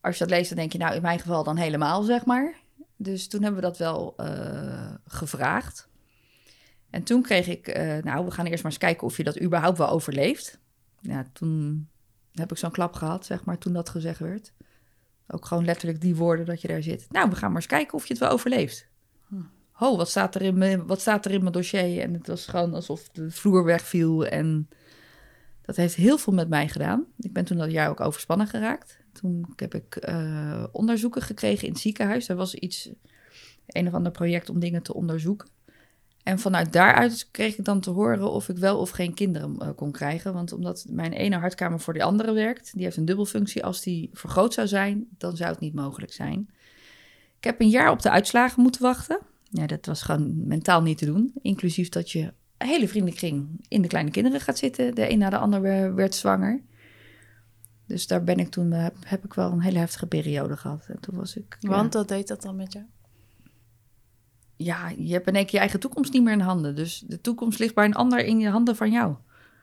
als 0.00 0.18
je 0.18 0.24
dat 0.24 0.36
leest, 0.36 0.48
dan 0.48 0.58
denk 0.58 0.72
je 0.72 0.78
nou 0.78 0.94
in 0.94 1.02
mijn 1.02 1.18
geval 1.18 1.44
dan 1.44 1.56
helemaal, 1.56 2.02
zeg 2.02 2.24
maar. 2.24 2.54
Dus 2.96 3.28
toen 3.28 3.42
hebben 3.42 3.60
we 3.60 3.66
dat 3.66 3.78
wel 3.78 4.14
uh, 4.20 4.94
gevraagd. 5.06 5.88
En 6.90 7.02
toen 7.02 7.22
kreeg 7.22 7.46
ik, 7.46 7.76
uh, 7.76 7.96
nou, 8.02 8.24
we 8.24 8.30
gaan 8.30 8.46
eerst 8.46 8.62
maar 8.62 8.72
eens 8.72 8.80
kijken 8.80 9.06
of 9.06 9.16
je 9.16 9.24
dat 9.24 9.40
überhaupt 9.40 9.78
wel 9.78 9.88
overleeft. 9.88 10.58
Ja, 11.00 11.26
toen 11.32 11.88
heb 12.32 12.50
ik 12.50 12.56
zo'n 12.56 12.70
klap 12.70 12.94
gehad, 12.94 13.26
zeg 13.26 13.44
maar, 13.44 13.58
toen 13.58 13.72
dat 13.72 13.88
gezegd 13.88 14.18
werd. 14.18 14.52
Ook 15.26 15.46
gewoon 15.46 15.64
letterlijk 15.64 16.00
die 16.00 16.16
woorden 16.16 16.46
dat 16.46 16.60
je 16.60 16.68
daar 16.68 16.82
zit. 16.82 17.06
Nou, 17.10 17.30
we 17.30 17.36
gaan 17.36 17.48
maar 17.48 17.60
eens 17.60 17.70
kijken 17.70 17.94
of 17.94 18.06
je 18.06 18.12
het 18.12 18.22
wel 18.22 18.30
overleeft. 18.30 18.88
Hm. 19.28 19.36
Ho, 19.70 19.96
wat 19.96 20.08
staat, 20.08 20.34
er 20.34 20.42
in 20.42 20.58
mijn, 20.58 20.86
wat 20.86 21.00
staat 21.00 21.24
er 21.24 21.30
in 21.30 21.40
mijn 21.40 21.52
dossier? 21.52 22.00
En 22.00 22.12
het 22.12 22.26
was 22.26 22.46
gewoon 22.46 22.74
alsof 22.74 23.08
de 23.08 23.30
vloer 23.30 23.64
wegviel. 23.64 24.26
En 24.26 24.68
dat 25.64 25.76
heeft 25.76 25.94
heel 25.94 26.18
veel 26.18 26.32
met 26.32 26.48
mij 26.48 26.68
gedaan. 26.68 27.04
Ik 27.18 27.32
ben 27.32 27.44
toen 27.44 27.56
dat 27.56 27.70
jaar 27.70 27.88
ook 27.88 28.00
overspannen 28.00 28.46
geraakt. 28.46 28.98
Toen 29.12 29.52
heb 29.56 29.74
ik 29.74 30.08
uh, 30.08 30.64
onderzoeken 30.72 31.22
gekregen 31.22 31.66
in 31.66 31.72
het 31.72 31.82
ziekenhuis. 31.82 32.28
Er 32.28 32.36
was 32.36 32.54
iets, 32.54 32.90
een 33.66 33.86
of 33.86 33.94
ander 33.94 34.12
project 34.12 34.50
om 34.50 34.58
dingen 34.58 34.82
te 34.82 34.94
onderzoeken. 34.94 35.48
En 36.22 36.38
vanuit 36.38 36.72
daaruit 36.72 37.28
kreeg 37.30 37.58
ik 37.58 37.64
dan 37.64 37.80
te 37.80 37.90
horen 37.90 38.30
of 38.30 38.48
ik 38.48 38.56
wel 38.56 38.78
of 38.78 38.90
geen 38.90 39.14
kinderen 39.14 39.56
uh, 39.58 39.68
kon 39.76 39.92
krijgen. 39.92 40.32
Want 40.32 40.52
omdat 40.52 40.86
mijn 40.88 41.12
ene 41.12 41.36
hartkamer 41.36 41.80
voor 41.80 41.92
de 41.92 42.02
andere 42.02 42.32
werkt, 42.32 42.72
die 42.74 42.84
heeft 42.84 42.96
een 42.96 43.04
dubbelfunctie. 43.04 43.64
Als 43.64 43.82
die 43.82 44.10
vergroot 44.12 44.54
zou 44.54 44.66
zijn, 44.66 45.06
dan 45.18 45.36
zou 45.36 45.50
het 45.50 45.60
niet 45.60 45.74
mogelijk 45.74 46.12
zijn. 46.12 46.48
Ik 47.38 47.44
heb 47.44 47.60
een 47.60 47.68
jaar 47.68 47.90
op 47.90 48.02
de 48.02 48.10
uitslagen 48.10 48.62
moeten 48.62 48.82
wachten. 48.82 49.18
Ja, 49.50 49.66
dat 49.66 49.86
was 49.86 50.02
gewoon 50.02 50.46
mentaal 50.46 50.82
niet 50.82 50.98
te 50.98 51.06
doen. 51.06 51.32
Inclusief 51.42 51.88
dat 51.88 52.10
je 52.10 52.32
een 52.58 52.66
hele 52.66 52.88
vriendenkring 52.88 53.64
in 53.68 53.82
de 53.82 53.88
kleine 53.88 54.10
kinderen 54.10 54.40
gaat 54.40 54.58
zitten. 54.58 54.94
De 54.94 55.10
een 55.10 55.18
na 55.18 55.30
de 55.30 55.38
ander 55.38 55.94
werd 55.94 56.14
zwanger. 56.14 56.62
Dus 57.86 58.06
daar 58.06 58.24
ben 58.24 58.38
ik 58.38 58.48
toen, 58.48 58.72
uh, 58.72 58.86
heb 59.04 59.24
ik 59.24 59.34
wel 59.34 59.52
een 59.52 59.60
hele 59.60 59.78
heftige 59.78 60.06
periode 60.06 60.56
gehad. 60.56 60.86
En 60.88 61.00
toen 61.00 61.16
was 61.16 61.36
ik. 61.36 61.56
Want 61.60 61.92
ja, 61.92 61.98
wat 61.98 62.08
deed 62.08 62.28
dat 62.28 62.42
dan 62.42 62.56
met 62.56 62.72
jou? 62.72 62.84
Ja, 64.56 64.88
je 64.88 65.12
hebt 65.12 65.26
in 65.26 65.34
één 65.34 65.44
keer 65.44 65.54
je 65.54 65.58
eigen 65.58 65.80
toekomst 65.80 66.12
niet 66.12 66.22
meer 66.22 66.32
in 66.32 66.40
handen. 66.40 66.76
Dus 66.76 67.04
de 67.06 67.20
toekomst 67.20 67.58
ligt 67.58 67.74
bij 67.74 67.84
een 67.84 67.94
ander 67.94 68.24
in 68.24 68.38
je 68.38 68.48
handen 68.48 68.76
van 68.76 68.90
jou. 68.90 69.16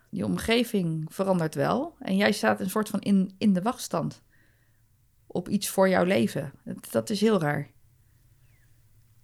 Je 0.10 0.25
omgeving 0.25 1.06
verandert 1.13 1.56
wel. 1.56 1.95
En 1.99 2.15
jij 2.15 2.32
staat 2.32 2.60
een 2.60 2.69
soort 2.69 2.89
van 2.89 2.99
in, 2.99 3.36
in 3.38 3.54
de 3.54 3.62
wachtstand. 3.62 4.21
Op 5.27 5.49
iets 5.49 5.69
voor 5.69 5.89
jouw 5.89 6.04
leven. 6.04 6.51
Dat, 6.63 6.88
dat 6.91 7.10
is 7.10 7.21
heel 7.21 7.39
raar. 7.39 7.71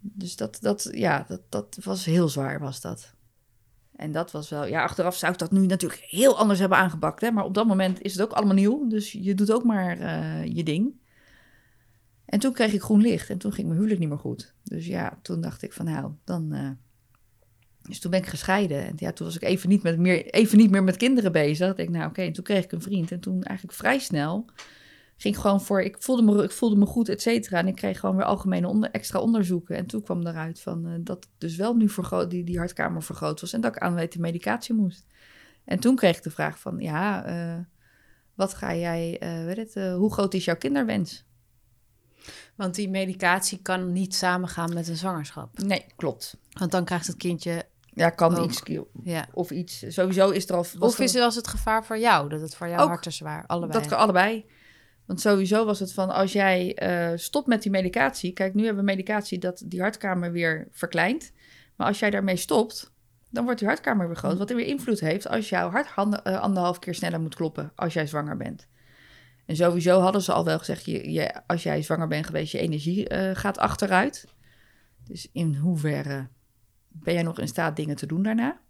Dus 0.00 0.36
dat, 0.36 0.58
dat, 0.60 0.88
ja, 0.92 1.24
dat, 1.28 1.40
dat 1.48 1.78
was 1.82 2.04
heel 2.04 2.28
zwaar, 2.28 2.60
was 2.60 2.80
dat. 2.80 3.14
En 3.98 4.12
dat 4.12 4.30
was 4.30 4.48
wel, 4.48 4.66
ja, 4.66 4.82
achteraf 4.82 5.16
zou 5.16 5.32
ik 5.32 5.38
dat 5.38 5.50
nu 5.50 5.66
natuurlijk 5.66 6.00
heel 6.06 6.38
anders 6.38 6.58
hebben 6.58 6.78
aangepakt. 6.78 7.20
Hè? 7.20 7.30
Maar 7.30 7.44
op 7.44 7.54
dat 7.54 7.66
moment 7.66 8.02
is 8.02 8.12
het 8.12 8.22
ook 8.22 8.32
allemaal 8.32 8.54
nieuw. 8.54 8.88
Dus 8.88 9.12
je 9.12 9.34
doet 9.34 9.52
ook 9.52 9.64
maar 9.64 9.98
uh, 9.98 10.44
je 10.44 10.62
ding. 10.62 10.92
En 12.24 12.38
toen 12.38 12.52
kreeg 12.52 12.72
ik 12.72 12.82
groen 12.82 13.00
licht 13.00 13.30
en 13.30 13.38
toen 13.38 13.52
ging 13.52 13.66
mijn 13.66 13.78
huwelijk 13.78 14.00
niet 14.00 14.08
meer 14.08 14.18
goed. 14.18 14.54
Dus 14.62 14.86
ja, 14.86 15.18
toen 15.22 15.40
dacht 15.40 15.62
ik 15.62 15.72
van 15.72 15.84
nou, 15.84 16.12
dan. 16.24 16.54
Uh... 16.54 16.70
dus 17.82 17.98
toen 17.98 18.10
ben 18.10 18.20
ik 18.20 18.26
gescheiden. 18.26 18.86
En 18.86 18.92
ja, 18.96 19.12
toen 19.12 19.26
was 19.26 19.36
ik 19.36 19.42
even 19.42 19.68
niet, 19.68 19.82
met 19.82 19.98
meer, 19.98 20.26
even 20.26 20.58
niet 20.58 20.70
meer 20.70 20.84
met 20.84 20.96
kinderen 20.96 21.32
bezig. 21.32 21.70
Ik 21.70 21.76
denk, 21.76 21.88
nou 21.88 22.08
oké, 22.08 22.22
en 22.22 22.32
toen 22.32 22.44
kreeg 22.44 22.64
ik 22.64 22.72
een 22.72 22.82
vriend. 22.82 23.12
En 23.12 23.20
toen 23.20 23.42
eigenlijk 23.42 23.78
vrij 23.78 23.98
snel 23.98 24.44
ging 25.18 25.38
gewoon 25.38 25.60
voor, 25.60 25.82
ik 25.82 25.96
voelde 25.98 26.22
me, 26.22 26.42
ik 26.42 26.50
voelde 26.50 26.76
me 26.76 26.86
goed, 26.86 27.08
et 27.08 27.22
cetera. 27.22 27.58
En 27.58 27.68
ik 27.68 27.74
kreeg 27.74 28.00
gewoon 28.00 28.16
weer 28.16 28.24
algemene 28.24 28.68
onder, 28.68 28.90
extra 28.90 29.20
onderzoeken. 29.20 29.76
En 29.76 29.86
toen 29.86 30.02
kwam 30.02 30.26
eruit 30.26 30.60
van 30.60 30.86
uh, 30.86 30.92
dat 31.00 31.28
dus 31.38 31.56
wel 31.56 31.74
nu 31.74 31.88
vergroot, 31.88 32.30
die, 32.30 32.44
die 32.44 32.58
hartkamer 32.58 33.02
vergroot 33.02 33.40
was 33.40 33.52
en 33.52 33.60
dat 33.60 33.76
ik 33.76 33.82
aanweten 33.82 34.20
medicatie 34.20 34.74
moest. 34.74 35.06
En 35.64 35.78
toen 35.80 35.96
kreeg 35.96 36.16
ik 36.16 36.22
de 36.22 36.30
vraag 36.30 36.58
van, 36.58 36.78
ja, 36.78 37.28
uh, 37.28 37.64
wat 38.34 38.54
ga 38.54 38.74
jij, 38.74 39.20
uh, 39.22 39.44
weet 39.44 39.74
het, 39.74 39.94
hoe 39.94 40.12
groot 40.12 40.34
is 40.34 40.44
jouw 40.44 40.56
kinderwens? 40.56 41.26
Want 42.54 42.74
die 42.74 42.88
medicatie 42.88 43.62
kan 43.62 43.92
niet 43.92 44.14
samengaan 44.14 44.74
met 44.74 44.88
een 44.88 44.96
zwangerschap. 44.96 45.58
Nee, 45.58 45.84
klopt. 45.96 46.36
Want 46.58 46.70
dan 46.70 46.84
krijgt 46.84 47.06
het 47.06 47.16
kindje 47.16 47.66
ja, 47.94 48.10
kan 48.10 48.44
iets 48.44 48.62
ja. 49.02 49.26
of 49.32 49.50
iets. 49.50 49.84
Sowieso 49.88 50.30
is 50.30 50.48
er 50.48 50.54
al. 50.54 50.64
Of 50.78 50.98
is 50.98 51.14
er 51.14 51.22
als 51.22 51.34
het 51.34 51.48
gevaar 51.48 51.84
voor 51.84 51.98
jou 51.98 52.28
dat 52.28 52.40
het 52.40 52.54
voor 52.54 52.68
jou 52.68 52.88
hart 52.88 53.02
te 53.02 53.10
zwaar? 53.10 53.46
Allebei. 53.46 53.82
Dat 53.82 53.92
allebei. 53.92 54.46
Want 55.08 55.20
sowieso 55.20 55.64
was 55.64 55.80
het 55.80 55.92
van 55.92 56.10
als 56.10 56.32
jij 56.32 56.78
uh, 56.82 57.16
stopt 57.18 57.46
met 57.46 57.62
die 57.62 57.70
medicatie. 57.70 58.32
Kijk, 58.32 58.54
nu 58.54 58.64
hebben 58.64 58.84
we 58.84 58.90
medicatie 58.90 59.38
dat 59.38 59.62
die 59.66 59.80
hartkamer 59.80 60.32
weer 60.32 60.68
verkleint. 60.70 61.32
Maar 61.76 61.86
als 61.86 61.98
jij 61.98 62.10
daarmee 62.10 62.36
stopt, 62.36 62.92
dan 63.30 63.44
wordt 63.44 63.58
die 63.58 63.68
hartkamer 63.68 64.06
weer 64.06 64.16
groot. 64.16 64.38
Wat 64.38 64.50
er 64.50 64.56
weer 64.56 64.66
invloed 64.66 65.00
heeft 65.00 65.28
als 65.28 65.48
jouw 65.48 65.70
hart 65.70 65.86
handen, 65.86 66.20
uh, 66.24 66.40
anderhalf 66.40 66.78
keer 66.78 66.94
sneller 66.94 67.20
moet 67.20 67.34
kloppen 67.34 67.72
als 67.74 67.92
jij 67.92 68.06
zwanger 68.06 68.36
bent. 68.36 68.68
En 69.46 69.56
sowieso 69.56 70.00
hadden 70.00 70.22
ze 70.22 70.32
al 70.32 70.44
wel 70.44 70.58
gezegd, 70.58 70.84
je, 70.84 71.12
je 71.12 71.46
als 71.46 71.62
jij 71.62 71.82
zwanger 71.82 72.08
bent 72.08 72.26
geweest, 72.26 72.52
je 72.52 72.58
energie 72.58 73.12
uh, 73.12 73.30
gaat 73.32 73.58
achteruit. 73.58 74.26
Dus 75.04 75.28
in 75.32 75.54
hoeverre 75.54 76.28
ben 76.88 77.14
jij 77.14 77.22
nog 77.22 77.38
in 77.38 77.48
staat 77.48 77.76
dingen 77.76 77.96
te 77.96 78.06
doen 78.06 78.22
daarna? 78.22 78.60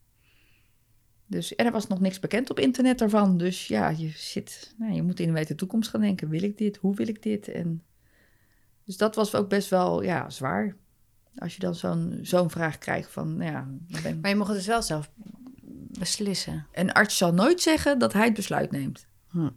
Dus, 1.31 1.55
en 1.55 1.67
er 1.67 1.73
was 1.73 1.87
nog 1.87 2.01
niks 2.01 2.21
bekend 2.21 2.51
op 2.51 2.59
internet 2.59 2.99
daarvan. 2.99 3.39
Dus 3.39 3.67
ja, 3.67 3.89
je 3.89 4.09
zit, 4.09 4.75
nou, 4.79 4.93
je 4.93 5.03
moet 5.03 5.21
in 5.21 5.35
de 5.35 5.55
toekomst 5.55 5.91
gaan 5.91 6.01
denken. 6.01 6.29
Wil 6.29 6.43
ik 6.43 6.59
dit? 6.59 6.77
Hoe 6.77 6.95
wil 6.95 7.09
ik 7.09 7.23
dit? 7.23 7.49
En, 7.49 7.83
dus 8.85 8.97
dat 8.97 9.15
was 9.15 9.35
ook 9.35 9.49
best 9.49 9.69
wel 9.69 10.03
ja, 10.03 10.31
zwaar. 10.31 10.77
Als 11.37 11.55
je 11.55 11.61
dan 11.61 11.75
zo'n 11.75 12.19
zo'n 12.23 12.51
vraag 12.51 12.79
krijgt 12.79 13.11
van, 13.11 13.37
nou 13.37 13.51
ja... 13.51 13.69
Ben... 14.03 14.21
Maar 14.21 14.31
je 14.31 14.37
mag 14.37 14.47
het 14.47 14.57
dus 14.57 14.67
wel 14.67 14.83
zelf 14.83 15.11
beslissen. 15.99 16.67
Een 16.73 16.93
arts 16.93 17.17
zal 17.17 17.35
nooit 17.35 17.61
zeggen 17.61 17.99
dat 17.99 18.13
hij 18.13 18.25
het 18.25 18.35
besluit 18.35 18.71
neemt. 18.71 19.07
Hm. 19.31 19.51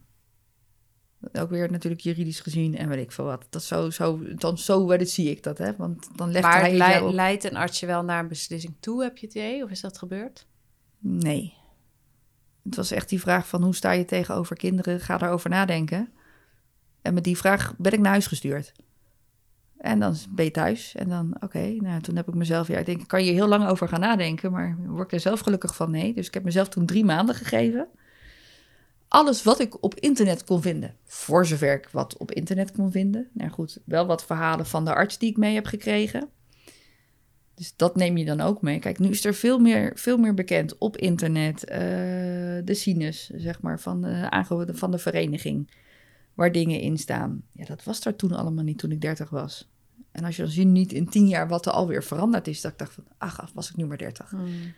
Ook 1.34 1.50
weer 1.50 1.72
natuurlijk 1.72 2.02
juridisch 2.02 2.40
gezien 2.40 2.78
en 2.78 2.90
weet 2.90 3.04
ik 3.04 3.12
veel 3.12 3.26
wat. 3.26 3.48
Dat 3.50 3.64
zo, 3.64 3.90
zo, 3.90 4.36
dan 4.36 4.58
zo 4.58 4.90
het, 4.90 5.10
zie 5.10 5.30
ik 5.30 5.44
dat, 5.44 5.58
hè. 5.58 5.76
Want 5.76 6.10
dan 6.16 6.32
legt 6.32 6.46
maar 6.46 6.60
hij 6.60 7.12
leidt 7.14 7.44
een 7.44 7.56
arts 7.56 7.80
je 7.80 7.86
wel 7.86 8.04
naar 8.04 8.20
een 8.20 8.28
beslissing 8.28 8.76
toe, 8.80 9.04
heb 9.04 9.18
je 9.18 9.26
het 9.26 9.36
idee? 9.36 9.64
Of 9.64 9.70
is 9.70 9.82
dat 9.82 9.98
gebeurd? 9.98 10.48
Nee. 11.00 11.54
Het 12.64 12.76
was 12.76 12.92
echt 12.92 13.10
die 13.10 13.20
vraag 13.20 13.48
van 13.48 13.64
hoe 13.64 13.76
sta 13.76 13.92
je 13.92 14.06
tegenover 14.06 14.56
kinderen? 14.56 15.00
Ga 15.00 15.18
daarover 15.18 15.50
nadenken. 15.50 16.10
En 17.02 17.14
met 17.14 17.24
die 17.24 17.38
vraag 17.38 17.74
ben 17.78 17.92
ik 17.92 18.00
naar 18.00 18.12
huis 18.12 18.28
gestuurd. 18.28 18.72
En 19.78 20.00
dan 20.00 20.16
ben 20.30 20.46
je 20.46 20.52
thuis. 20.52 20.96
En 20.96 21.10
dan, 21.10 21.36
oké, 21.40 21.68
nou, 21.80 22.02
toen 22.02 22.16
heb 22.16 22.28
ik 22.28 22.34
mezelf, 22.34 22.68
ja, 22.68 22.78
ik 22.78 22.86
denk, 22.86 23.08
kan 23.08 23.26
je 23.26 23.32
heel 23.32 23.48
lang 23.48 23.68
over 23.68 23.88
gaan 23.88 24.00
nadenken, 24.00 24.52
maar 24.52 24.78
word 24.88 25.06
ik 25.06 25.12
er 25.12 25.20
zelf 25.20 25.40
gelukkig 25.40 25.76
van? 25.76 25.92
Nee. 25.92 26.14
Dus 26.14 26.28
ik 26.28 26.34
heb 26.34 26.44
mezelf 26.44 26.70
toen 26.70 26.86
drie 26.86 27.06
maanden 27.06 27.36
gegeven. 27.36 27.88
Alles 29.08 29.44
wat 29.44 29.60
ik 29.60 29.84
op 29.84 29.96
internet 29.96 30.44
kon 30.44 30.62
vinden, 30.62 30.96
voor 31.06 31.46
zover 31.46 31.74
ik 31.74 31.90
wat 31.92 32.18
op 32.18 32.32
internet 32.32 32.72
kon 32.72 32.92
vinden. 32.92 33.28
Nou 33.34 33.50
goed, 33.50 33.80
wel 33.86 34.06
wat 34.06 34.26
verhalen 34.26 34.66
van 34.66 34.86
de 34.86 34.94
arts 34.94 35.18
die 35.18 35.30
ik 35.30 35.38
mee 35.38 35.54
heb 35.54 35.66
gekregen. 35.66 36.30
Dus 37.62 37.74
dat 37.76 37.96
neem 37.96 38.18
je 38.18 38.26
dan 38.26 38.42
ook 38.42 38.62
mee. 38.62 38.80
Kijk, 38.80 39.00
nu 39.00 39.10
is 39.10 39.26
er 39.26 39.34
veel 39.34 39.60
meer, 39.60 39.92
veel 39.96 40.18
meer 40.18 40.34
bekend 40.34 40.78
op 40.78 40.98
internet. 40.98 41.64
Uh, 41.64 41.78
de 42.66 42.74
sinus, 42.74 43.30
zeg 43.36 43.62
maar, 43.62 43.80
van 43.80 44.02
de, 44.02 44.70
van 44.74 44.92
de 44.92 44.98
vereniging. 44.98 45.72
Waar 46.34 46.52
dingen 46.52 46.80
in 46.80 46.98
staan. 46.98 47.44
Ja, 47.52 47.66
dat 47.66 47.84
was 47.84 48.06
er 48.06 48.16
toen 48.16 48.32
allemaal 48.32 48.64
niet 48.64 48.78
toen 48.78 48.92
ik 48.92 49.02
30 49.02 49.30
was. 49.30 49.70
En 50.12 50.24
als 50.24 50.36
je 50.36 50.42
dan 50.42 50.52
ziet 50.52 50.68
niet 50.68 50.94
in 50.94 51.10
tien 51.10 51.28
jaar 51.28 51.48
wat 51.48 51.66
er 51.66 51.72
alweer 51.72 52.04
veranderd 52.04 52.48
is, 52.48 52.62
dat 52.62 52.72
ik 52.72 52.78
dacht 52.78 52.94
van, 52.94 53.04
ach, 53.18 53.52
was 53.54 53.70
ik 53.70 53.76
nu 53.76 53.86
maar 53.86 53.98
30. 53.98 54.30
Hmm. 54.30 54.74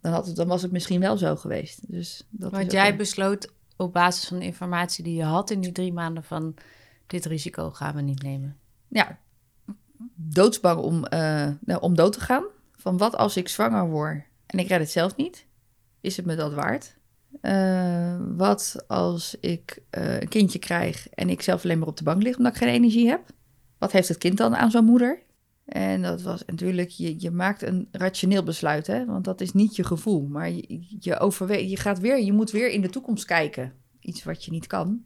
Dan, 0.00 0.12
had 0.12 0.26
het, 0.26 0.36
dan 0.36 0.48
was 0.48 0.62
het 0.62 0.72
misschien 0.72 1.00
wel 1.00 1.16
zo 1.16 1.36
geweest. 1.36 1.92
Dus 1.92 2.26
dat 2.30 2.50
Want 2.50 2.72
jij 2.72 2.96
besloot 2.96 3.52
op 3.76 3.92
basis 3.92 4.28
van 4.28 4.38
de 4.38 4.44
informatie 4.44 5.04
die 5.04 5.16
je 5.16 5.24
had 5.24 5.50
in 5.50 5.60
die 5.60 5.72
drie 5.72 5.92
maanden 5.92 6.24
van 6.24 6.54
dit 7.06 7.24
risico 7.24 7.70
gaan 7.70 7.94
we 7.94 8.00
niet 8.00 8.22
nemen. 8.22 8.56
Ja, 8.88 9.18
doodsbang 10.14 10.80
om, 10.80 10.96
uh, 10.96 11.48
nou, 11.60 11.80
om 11.80 11.94
dood 11.94 12.12
te 12.12 12.20
gaan. 12.20 12.44
Van 12.76 12.96
wat 12.96 13.16
als 13.16 13.36
ik 13.36 13.48
zwanger 13.48 13.90
word 13.90 14.24
en 14.46 14.58
ik 14.58 14.68
red 14.68 14.80
het 14.80 14.90
zelf 14.90 15.16
niet? 15.16 15.46
Is 16.00 16.16
het 16.16 16.26
me 16.26 16.36
dat 16.36 16.54
waard? 16.54 16.96
Uh, 17.42 18.16
wat 18.36 18.84
als 18.86 19.36
ik 19.40 19.82
uh, 19.98 20.20
een 20.20 20.28
kindje 20.28 20.58
krijg 20.58 21.08
en 21.08 21.28
ik 21.28 21.42
zelf 21.42 21.64
alleen 21.64 21.78
maar 21.78 21.88
op 21.88 21.96
de 21.96 22.04
bank 22.04 22.22
lig 22.22 22.36
omdat 22.36 22.52
ik 22.52 22.58
geen 22.58 22.68
energie 22.68 23.08
heb? 23.08 23.20
Wat 23.78 23.92
heeft 23.92 24.08
het 24.08 24.18
kind 24.18 24.36
dan 24.36 24.56
aan 24.56 24.70
zo'n 24.70 24.84
moeder? 24.84 25.22
En 25.64 26.02
dat 26.02 26.22
was 26.22 26.44
natuurlijk, 26.46 26.88
je, 26.88 27.20
je 27.20 27.30
maakt 27.30 27.62
een 27.62 27.88
rationeel 27.90 28.42
besluit, 28.42 28.86
hè? 28.86 29.04
want 29.04 29.24
dat 29.24 29.40
is 29.40 29.52
niet 29.52 29.76
je 29.76 29.84
gevoel. 29.84 30.26
Maar 30.26 30.50
je, 30.50 30.82
je, 30.98 31.68
je, 31.68 31.76
gaat 31.76 31.98
weer, 31.98 32.22
je 32.22 32.32
moet 32.32 32.50
weer 32.50 32.70
in 32.70 32.80
de 32.80 32.90
toekomst 32.90 33.24
kijken. 33.24 33.72
Iets 34.00 34.24
wat 34.24 34.44
je 34.44 34.50
niet 34.50 34.66
kan. 34.66 35.04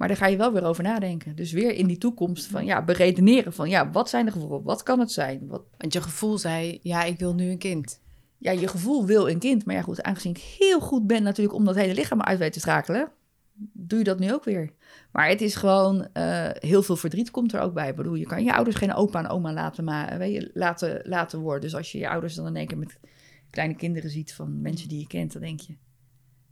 Maar 0.00 0.08
daar 0.08 0.16
ga 0.16 0.26
je 0.26 0.36
wel 0.36 0.52
weer 0.52 0.64
over 0.64 0.82
nadenken. 0.82 1.36
Dus 1.36 1.52
weer 1.52 1.72
in 1.72 1.86
die 1.86 1.98
toekomst 1.98 2.46
van 2.46 2.64
ja, 2.64 2.84
beredeneren 2.84 3.52
van 3.52 3.68
ja, 3.68 3.90
wat 3.90 4.08
zijn 4.08 4.24
de 4.24 4.30
gevolgen? 4.32 4.62
Wat 4.62 4.82
kan 4.82 5.00
het 5.00 5.12
zijn? 5.12 5.46
Wat... 5.46 5.62
Want 5.76 5.92
je 5.92 6.02
gevoel 6.02 6.38
zei, 6.38 6.78
ja, 6.82 7.02
ik 7.02 7.18
wil 7.18 7.34
nu 7.34 7.50
een 7.50 7.58
kind. 7.58 8.00
Ja, 8.38 8.50
je 8.50 8.68
gevoel 8.68 9.06
wil 9.06 9.28
een 9.28 9.38
kind. 9.38 9.64
Maar 9.64 9.74
ja, 9.74 9.82
goed, 9.82 10.02
aangezien 10.02 10.30
ik 10.30 10.56
heel 10.58 10.80
goed 10.80 11.06
ben 11.06 11.22
natuurlijk 11.22 11.56
om 11.56 11.64
dat 11.64 11.74
hele 11.74 11.94
lichaam 11.94 12.22
uit 12.22 12.38
weet 12.38 12.52
te 12.52 12.60
schakelen, 12.60 13.12
doe 13.72 13.98
je 13.98 14.04
dat 14.04 14.18
nu 14.18 14.32
ook 14.32 14.44
weer. 14.44 14.72
Maar 15.12 15.28
het 15.28 15.40
is 15.40 15.54
gewoon, 15.54 16.08
uh, 16.14 16.48
heel 16.52 16.82
veel 16.82 16.96
verdriet 16.96 17.30
komt 17.30 17.52
er 17.52 17.60
ook 17.60 17.74
bij. 17.74 17.88
Ik 17.88 17.96
bedoel, 17.96 18.14
je 18.14 18.26
kan 18.26 18.44
je 18.44 18.54
ouders 18.54 18.76
geen 18.76 18.94
opa 18.94 19.18
en 19.18 19.28
oma 19.28 19.52
laten, 19.52 19.84
maar, 19.84 20.18
weet 20.18 20.34
je, 20.34 20.50
laten, 20.54 21.00
laten 21.04 21.40
worden. 21.40 21.60
Dus 21.60 21.74
als 21.74 21.92
je 21.92 21.98
je 21.98 22.08
ouders 22.08 22.34
dan 22.34 22.46
in 22.46 22.56
één 22.56 22.66
keer 22.66 22.78
met 22.78 22.98
kleine 23.50 23.74
kinderen 23.74 24.10
ziet 24.10 24.34
van 24.34 24.60
mensen 24.60 24.88
die 24.88 25.00
je 25.00 25.06
kent, 25.06 25.32
dan 25.32 25.42
denk 25.42 25.60
je, 25.60 25.76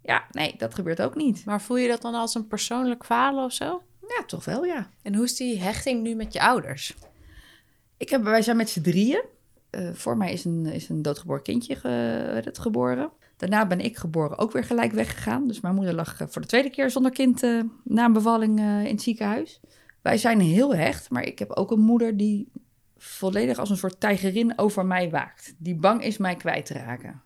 ja, 0.09 0.27
nee, 0.31 0.55
dat 0.57 0.75
gebeurt 0.75 1.03
ook 1.03 1.15
niet. 1.15 1.45
Maar 1.45 1.61
voel 1.61 1.77
je 1.77 1.89
dat 1.89 2.03
dan 2.03 2.15
als 2.15 2.35
een 2.35 2.47
persoonlijk 2.47 3.05
falen 3.05 3.45
of 3.45 3.53
zo? 3.53 3.83
Ja, 4.01 4.25
toch 4.27 4.45
wel, 4.45 4.65
ja. 4.65 4.91
En 5.03 5.15
hoe 5.15 5.25
is 5.25 5.37
die 5.37 5.61
hechting 5.61 6.03
nu 6.03 6.15
met 6.15 6.33
je 6.33 6.41
ouders? 6.41 6.95
Ik 7.97 8.09
heb, 8.09 8.23
wij 8.23 8.43
zijn 8.43 8.57
met 8.57 8.71
z'n 8.71 8.81
drieën. 8.81 9.25
Uh, 9.71 9.91
voor 9.93 10.17
mij 10.17 10.33
is 10.33 10.45
een, 10.45 10.67
is 10.67 10.89
een 10.89 11.03
doodgeboren 11.03 11.43
kindje 11.43 11.77
ge, 11.77 12.51
geboren. 12.53 13.11
Daarna 13.37 13.67
ben 13.67 13.81
ik 13.81 13.97
geboren, 13.97 14.39
ook 14.39 14.53
weer 14.53 14.65
gelijk 14.65 14.93
weggegaan. 14.93 15.49
Dus 15.49 15.61
mijn 15.61 15.75
moeder 15.75 15.95
lag 15.95 16.21
eh, 16.21 16.27
voor 16.29 16.43
de 16.43 16.49
tweede 16.49 16.71
keer 16.71 16.91
zonder 16.91 17.13
kind 17.13 17.43
uh, 17.43 17.63
na 17.85 18.05
een 18.05 18.13
bevalling 18.13 18.59
in 18.59 18.65
het 18.65 19.03
ziekenhuis. 19.03 19.61
Wij 20.03 20.17
zijn 20.17 20.41
heel 20.41 20.75
hecht, 20.75 21.11
maar 21.11 21.25
ik 21.25 21.39
heb 21.39 21.51
ook 21.51 21.71
een 21.71 21.81
moeder 21.81 22.17
die 22.17 22.53
volledig 22.97 23.59
als 23.59 23.71
een 23.71 23.77
soort 23.77 24.01
tijgerin 24.01 24.59
over 24.59 24.87
mij 24.87 25.11
waakt. 25.11 25.55
Die 25.59 25.77
bang 25.77 26.03
is 26.03 26.19
mij 26.19 26.37
kwijt 26.37 26.67
te 26.67 26.75
raken. 26.75 27.23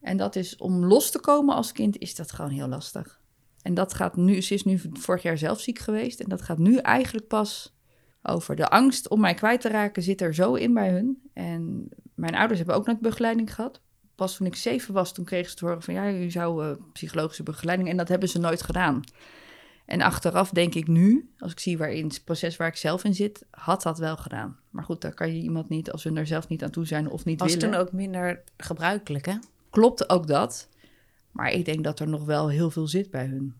En 0.00 0.16
dat 0.16 0.36
is 0.36 0.56
om 0.56 0.84
los 0.84 1.10
te 1.10 1.20
komen 1.20 1.54
als 1.54 1.72
kind, 1.72 1.98
is 1.98 2.14
dat 2.14 2.32
gewoon 2.32 2.50
heel 2.50 2.68
lastig. 2.68 3.20
En 3.62 3.74
dat 3.74 3.94
gaat 3.94 4.16
nu, 4.16 4.40
ze 4.40 4.54
is 4.54 4.64
nu 4.64 4.80
vorig 4.92 5.22
jaar 5.22 5.38
zelf 5.38 5.60
ziek 5.60 5.78
geweest. 5.78 6.20
En 6.20 6.28
dat 6.28 6.42
gaat 6.42 6.58
nu 6.58 6.76
eigenlijk 6.76 7.26
pas 7.26 7.76
over. 8.22 8.56
De 8.56 8.68
angst 8.68 9.08
om 9.08 9.20
mij 9.20 9.34
kwijt 9.34 9.60
te 9.60 9.68
raken 9.68 10.02
zit 10.02 10.20
er 10.20 10.34
zo 10.34 10.54
in 10.54 10.74
bij 10.74 10.90
hun. 10.90 11.22
En 11.32 11.88
mijn 12.14 12.34
ouders 12.34 12.58
hebben 12.58 12.76
ook 12.76 12.86
nooit 12.86 13.00
begeleiding 13.00 13.54
gehad. 13.54 13.80
Pas 14.14 14.36
toen 14.36 14.46
ik 14.46 14.56
zeven 14.56 14.94
was, 14.94 15.14
toen 15.14 15.24
kregen 15.24 15.50
ze 15.50 15.56
te 15.56 15.64
horen 15.64 15.82
van 15.82 15.94
ja, 15.94 16.04
je 16.04 16.30
zou 16.30 16.64
uh, 16.64 16.72
psychologische 16.92 17.42
begeleiding. 17.42 17.88
En 17.88 17.96
dat 17.96 18.08
hebben 18.08 18.28
ze 18.28 18.38
nooit 18.38 18.62
gedaan. 18.62 19.02
En 19.86 20.00
achteraf 20.00 20.50
denk 20.50 20.74
ik 20.74 20.86
nu, 20.86 21.30
als 21.38 21.52
ik 21.52 21.60
zie 21.60 21.78
waarin 21.78 22.06
het 22.06 22.24
proces 22.24 22.56
waar 22.56 22.68
ik 22.68 22.76
zelf 22.76 23.04
in 23.04 23.14
zit, 23.14 23.46
had 23.50 23.82
dat 23.82 23.98
wel 23.98 24.16
gedaan. 24.16 24.58
Maar 24.70 24.84
goed, 24.84 25.00
daar 25.00 25.14
kan 25.14 25.34
je 25.34 25.40
iemand 25.40 25.68
niet, 25.68 25.92
als 25.92 26.04
hun 26.04 26.16
er 26.16 26.26
zelf 26.26 26.48
niet 26.48 26.62
aan 26.62 26.70
toe 26.70 26.86
zijn 26.86 27.10
of 27.10 27.24
niet 27.24 27.40
Was 27.40 27.54
willen. 27.54 27.70
Was 27.70 27.78
toen 27.78 27.86
ook 27.86 27.92
minder 27.92 28.42
gebruikelijk, 28.56 29.26
hè? 29.26 29.34
Klopt 29.76 30.10
ook 30.10 30.26
dat. 30.26 30.68
Maar 31.30 31.50
ik 31.50 31.64
denk 31.64 31.84
dat 31.84 32.00
er 32.00 32.08
nog 32.08 32.24
wel 32.24 32.48
heel 32.48 32.70
veel 32.70 32.86
zit 32.86 33.10
bij 33.10 33.26
hun. 33.26 33.54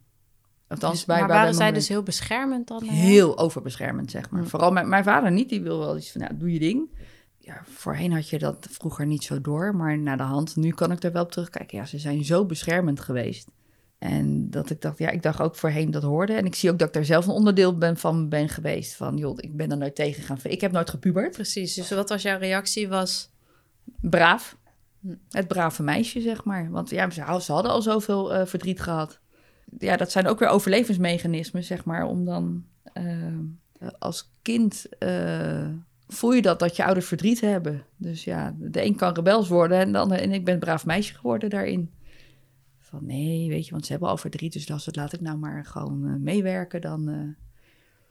Althans, 0.69 0.95
dus, 0.95 1.05
bij, 1.05 1.19
maar 1.19 1.29
waren 1.29 1.55
zij 1.55 1.73
dus 1.73 1.89
heel 1.89 2.03
beschermend 2.03 2.69
dan? 2.69 2.83
Heel 2.83 3.39
overbeschermend, 3.39 4.11
zeg 4.11 4.31
maar. 4.31 4.45
Vooral 4.45 4.71
mijn, 4.73 4.89
mijn 4.89 5.05
vader 5.05 5.33
niet, 5.33 5.49
die 5.49 5.63
wil 5.63 5.79
wel 5.79 5.97
iets 5.97 6.13
van, 6.13 6.21
nou, 6.21 6.37
doe 6.37 6.53
je 6.53 6.59
ding. 6.59 6.91
Ja, 7.39 7.63
voorheen 7.65 8.13
had 8.13 8.29
je 8.29 8.39
dat 8.39 8.67
vroeger 8.71 9.07
niet 9.07 9.25
zo 9.25 9.41
door, 9.41 9.77
maar 9.77 9.99
na 9.99 10.17
de 10.17 10.23
hand, 10.23 10.57
nu 10.57 10.71
kan 10.71 10.93
ik 10.93 11.03
er 11.03 11.13
wel 11.13 11.23
op 11.23 11.33
terugkijken. 11.33 11.79
Ja, 11.79 11.85
ze 11.85 11.99
zijn 11.99 12.25
zo 12.25 12.45
beschermend 12.45 13.01
geweest. 13.01 13.49
En 13.99 14.51
dat 14.51 14.71
ik 14.71 14.81
dacht, 14.81 14.99
ja, 14.99 15.11
ik 15.11 15.23
dacht 15.23 15.41
ook 15.41 15.57
voorheen 15.57 15.91
dat 15.91 16.03
hoorde. 16.03 16.33
En 16.33 16.45
ik 16.45 16.55
zie 16.55 16.71
ook 16.71 16.79
dat 16.79 16.89
ik 16.89 16.95
daar 16.95 17.05
zelf 17.05 17.27
een 17.27 17.33
onderdeel 17.33 17.79
ben 17.79 17.97
van 17.97 18.29
ben 18.29 18.49
geweest. 18.49 18.95
Van, 18.95 19.17
joh, 19.17 19.37
ik 19.41 19.57
ben 19.57 19.71
er 19.71 19.77
nooit 19.77 19.95
tegen 19.95 20.23
gegaan. 20.23 20.39
Ik 20.43 20.61
heb 20.61 20.73
nooit 20.73 20.91
gepubert. 20.91 21.33
Precies, 21.33 21.75
dus 21.75 21.91
wat 21.91 22.09
was 22.09 22.23
jouw 22.23 22.39
reactie? 22.39 22.89
Was 22.89 23.31
braaf. 24.01 24.57
Het 25.31 25.49
brave 25.49 25.83
meisje, 25.83 26.21
zeg 26.21 26.45
maar. 26.45 26.71
Want 26.71 26.91
ja, 26.91 27.11
ze, 27.11 27.53
hadden 27.53 27.73
al 27.73 27.83
zoveel 27.83 28.35
uh, 28.35 28.47
verdriet 28.47 28.81
gehad. 28.81 29.21
Ja, 29.79 29.97
dat 29.97 30.11
zijn 30.11 30.27
ook 30.27 30.39
weer 30.39 30.49
overlevingsmechanismen, 30.49 31.65
zeg 31.65 31.85
maar. 31.85 32.05
Om 32.05 32.25
dan 32.25 32.65
uh, 32.95 33.89
als 33.99 34.33
kind 34.43 34.87
uh, 34.99 35.69
voel 36.09 36.33
je 36.33 36.43
dat, 36.43 36.59
dat 36.59 36.77
je 36.77 36.85
ouders 36.85 37.07
verdriet 37.07 37.41
hebben. 37.41 37.85
Dus 37.97 38.25
ja, 38.25 38.55
de 38.59 38.85
een 38.85 38.97
kan 38.97 39.15
rebels 39.15 39.49
worden 39.49 39.79
en, 39.79 39.93
dan, 39.93 40.13
en 40.13 40.33
ik 40.33 40.45
ben 40.45 40.55
een 40.55 40.61
braaf 40.61 40.87
meisje 40.87 41.15
geworden 41.15 41.51
daarin. 41.51 41.91
Van 42.79 43.07
nee, 43.07 43.49
weet 43.49 43.65
je, 43.65 43.71
want 43.71 43.87
ze 43.87 43.93
hebben 43.93 44.09
al 44.09 44.17
verdriet, 44.17 44.53
dus 44.53 44.71
als 44.71 44.87
het 44.87 44.97
laat 44.97 45.13
ik 45.13 45.21
nou 45.21 45.39
maar 45.39 45.65
gewoon 45.65 46.23
meewerken, 46.23 46.81
dan 46.81 47.35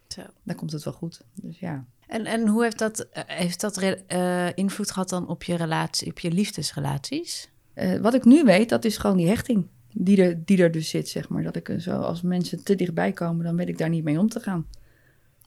Zo. 0.08 0.22
Dan 0.44 0.56
komt 0.56 0.72
het 0.72 0.84
wel 0.84 0.94
goed. 0.94 1.22
Dus 1.34 1.60
ja. 1.60 1.86
En, 2.08 2.26
en 2.26 2.48
hoe 2.48 2.64
heeft 2.64 2.80
dat, 2.80 3.00
eh, 3.00 3.24
heeft 3.28 3.62
dat 3.62 3.78
eh, 3.78 4.48
invloed 4.58 4.92
gehad 4.92 5.10
dan 5.10 5.28
op 5.28 5.44
je 5.44 5.56
relatie, 5.56 6.10
op 6.10 6.20
je 6.20 6.32
liefdesrelaties? 6.32 7.50
Eh, 7.74 8.00
wat 8.00 8.14
ik 8.14 8.26
nu 8.26 8.44
weet, 8.44 8.70
dat 8.70 8.86
is 8.86 8.98
gewoon 8.98 9.18
die 9.18 9.28
hechting 9.28 9.68
die 9.98 10.22
er, 10.24 10.46
die 10.46 10.58
er 10.58 10.72
dus 10.72 10.90
zit, 10.90 11.10
zeg 11.10 11.30
maar. 11.30 11.44
Dat 11.44 11.56
ik 11.56 11.76
zo, 11.78 11.92
als 11.92 12.22
mensen 12.22 12.64
te 12.64 12.76
dichtbij 12.76 13.12
komen, 13.12 13.46
dan 13.46 13.56
weet 13.56 13.68
ik 13.68 13.78
daar 13.78 13.90
niet 13.90 14.04
mee 14.04 14.20
om 14.20 14.30
te 14.30 14.40
gaan. 14.40 14.68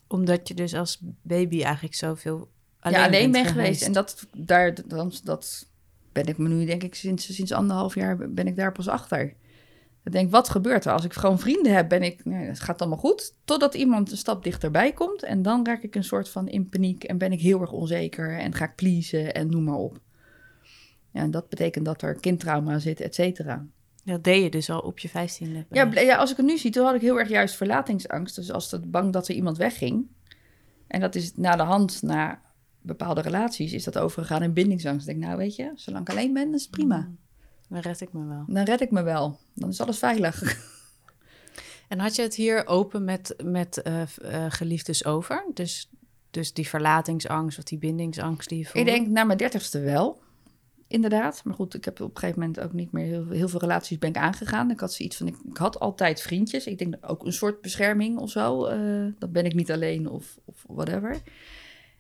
Omdat 0.07 0.49
je 0.49 0.55
dus 0.55 0.75
als 0.75 1.01
baby 1.23 1.63
eigenlijk 1.63 1.95
zoveel 1.95 2.49
alleen, 2.81 2.99
ja, 2.99 3.07
alleen 3.07 3.31
bent 3.31 3.45
ben 3.45 3.53
geweest. 3.53 3.83
En 3.83 3.93
dat, 3.93 4.27
daar, 4.37 4.75
dan, 4.87 5.13
dat 5.25 5.69
ben 6.13 6.27
ik 6.27 6.39
me 6.39 6.49
nu, 6.49 6.65
denk 6.65 6.83
ik, 6.83 6.95
sinds, 6.95 7.35
sinds 7.35 7.53
anderhalf 7.53 7.95
jaar 7.95 8.31
ben 8.31 8.47
ik 8.47 8.57
daar 8.57 8.73
pas 8.73 8.89
achter. 8.89 9.35
Ik 10.05 10.13
denk, 10.13 10.31
wat 10.31 10.49
gebeurt 10.49 10.85
er? 10.85 10.93
Als 10.93 11.05
ik 11.05 11.13
gewoon 11.13 11.39
vrienden 11.39 11.75
heb, 11.75 11.89
ben 11.89 12.03
ik, 12.03 12.25
nee, 12.25 12.47
het 12.47 12.61
gaat 12.61 12.81
allemaal 12.81 12.99
goed. 12.99 13.35
Totdat 13.45 13.75
iemand 13.75 14.11
een 14.11 14.17
stap 14.17 14.45
dichterbij 14.45 14.93
komt. 14.93 15.23
En 15.23 15.43
dan 15.43 15.67
raak 15.67 15.83
ik 15.83 15.95
een 15.95 16.05
soort 16.05 16.29
van 16.29 16.49
in 16.49 16.69
paniek 16.69 17.05
en 17.05 17.19
ben 17.19 17.33
ik 17.33 17.41
heel 17.41 17.61
erg 17.61 17.73
onzeker. 17.73 18.39
En 18.39 18.55
ga 18.55 18.65
ik 18.65 18.75
pleasen 18.75 19.35
en 19.35 19.51
noem 19.51 19.65
maar 19.65 19.75
op. 19.75 20.01
Ja, 21.11 21.21
en 21.21 21.31
dat 21.31 21.49
betekent 21.49 21.85
dat 21.85 22.03
er 22.03 22.21
kindtrauma 22.21 22.79
zit, 22.79 23.01
et 23.01 23.15
cetera. 23.15 23.67
Dat 24.05 24.25
deed 24.25 24.43
je 24.43 24.51
dus 24.51 24.71
al 24.71 24.81
op 24.81 24.99
je 24.99 25.09
vijftiende. 25.09 25.67
Ja, 25.71 25.91
ja, 25.93 26.17
als 26.17 26.31
ik 26.31 26.37
het 26.37 26.47
nu 26.47 26.59
zie, 26.59 26.71
toen 26.71 26.85
had 26.85 26.95
ik 26.95 27.01
heel 27.01 27.19
erg 27.19 27.29
juist 27.29 27.57
verlatingsangst. 27.57 28.35
Dus 28.35 28.53
als 28.53 28.71
het 28.71 28.91
bang 28.91 29.13
dat 29.13 29.29
er 29.29 29.35
iemand 29.35 29.57
wegging. 29.57 30.07
En 30.87 31.01
dat 31.01 31.15
is 31.15 31.37
na 31.37 31.57
de 31.57 31.63
hand, 31.63 32.03
na 32.03 32.43
bepaalde 32.81 33.21
relaties, 33.21 33.73
is 33.73 33.85
dat 33.85 33.99
overgegaan 33.99 34.43
in 34.43 34.53
bindingsangst. 34.53 35.09
Ik 35.09 35.15
denk, 35.15 35.27
nou 35.27 35.39
weet 35.39 35.57
je, 35.57 35.73
zolang 35.75 36.09
ik 36.09 36.11
alleen 36.11 36.33
ben, 36.33 36.55
is 36.55 36.63
het 36.63 36.71
prima. 36.71 37.09
Dan 37.69 37.81
red 37.81 38.01
ik 38.01 38.13
me 38.13 38.27
wel. 38.27 38.45
Dan 38.47 38.65
red 38.65 38.81
ik 38.81 38.91
me 38.91 39.03
wel. 39.03 39.39
Dan 39.55 39.69
is 39.69 39.81
alles 39.81 39.99
veilig. 39.99 40.43
En 41.89 41.99
had 41.99 42.17
je 42.17 42.23
het 42.23 42.35
hier 42.35 42.67
open 42.67 43.05
met, 43.05 43.35
met 43.45 43.83
eh, 43.83 44.03
eh, 44.03 44.45
geliefdes 44.49 45.05
over? 45.05 45.45
Dus, 45.55 45.91
dus 46.31 46.53
die 46.53 46.69
verlatingsangst 46.69 47.59
of 47.59 47.65
die 47.65 47.79
bindingsangst 47.79 48.49
die 48.49 48.59
je 48.59 48.65
voelde? 48.65 48.91
ik 48.91 48.97
denk, 48.97 49.09
na 49.09 49.25
mijn 49.25 49.39
dertigste 49.39 49.81
wel. 49.81 50.21
Inderdaad. 50.87 51.41
Maar 51.45 51.55
goed, 51.55 51.75
ik 51.75 51.85
heb 51.85 52.01
op 52.01 52.11
een 52.15 52.21
gegeven 52.21 52.41
moment 52.41 52.61
ook 52.61 52.73
niet 52.73 52.93
meer 52.93 53.05
heel, 53.05 53.29
heel 53.29 53.49
veel 53.49 53.61
relaties 53.61 53.99
ben 53.99 54.09
ik 54.09 54.17
aangegaan. 54.17 54.71
Ik 54.71 54.81
had 54.81 54.93
zoiets 54.93 55.17
van, 55.17 55.27
ik, 55.27 55.37
ik 55.51 55.57
had 55.57 55.81
altijd 55.81 56.21
vriendjes. 56.21 56.67
Ik 56.67 56.79
denk 56.79 56.95
ook 57.01 57.27
een 57.27 57.33
soort 57.33 57.61
bescherming 57.61 58.19
of 58.19 58.31
zo. 58.31 58.65
eh, 58.67 59.07
dat 59.19 59.33
ben 59.33 59.45
ik 59.45 59.55
niet 59.55 59.73
alleen 59.73 60.09
of, 60.09 60.39
of 60.45 60.65
whatever. 60.67 61.23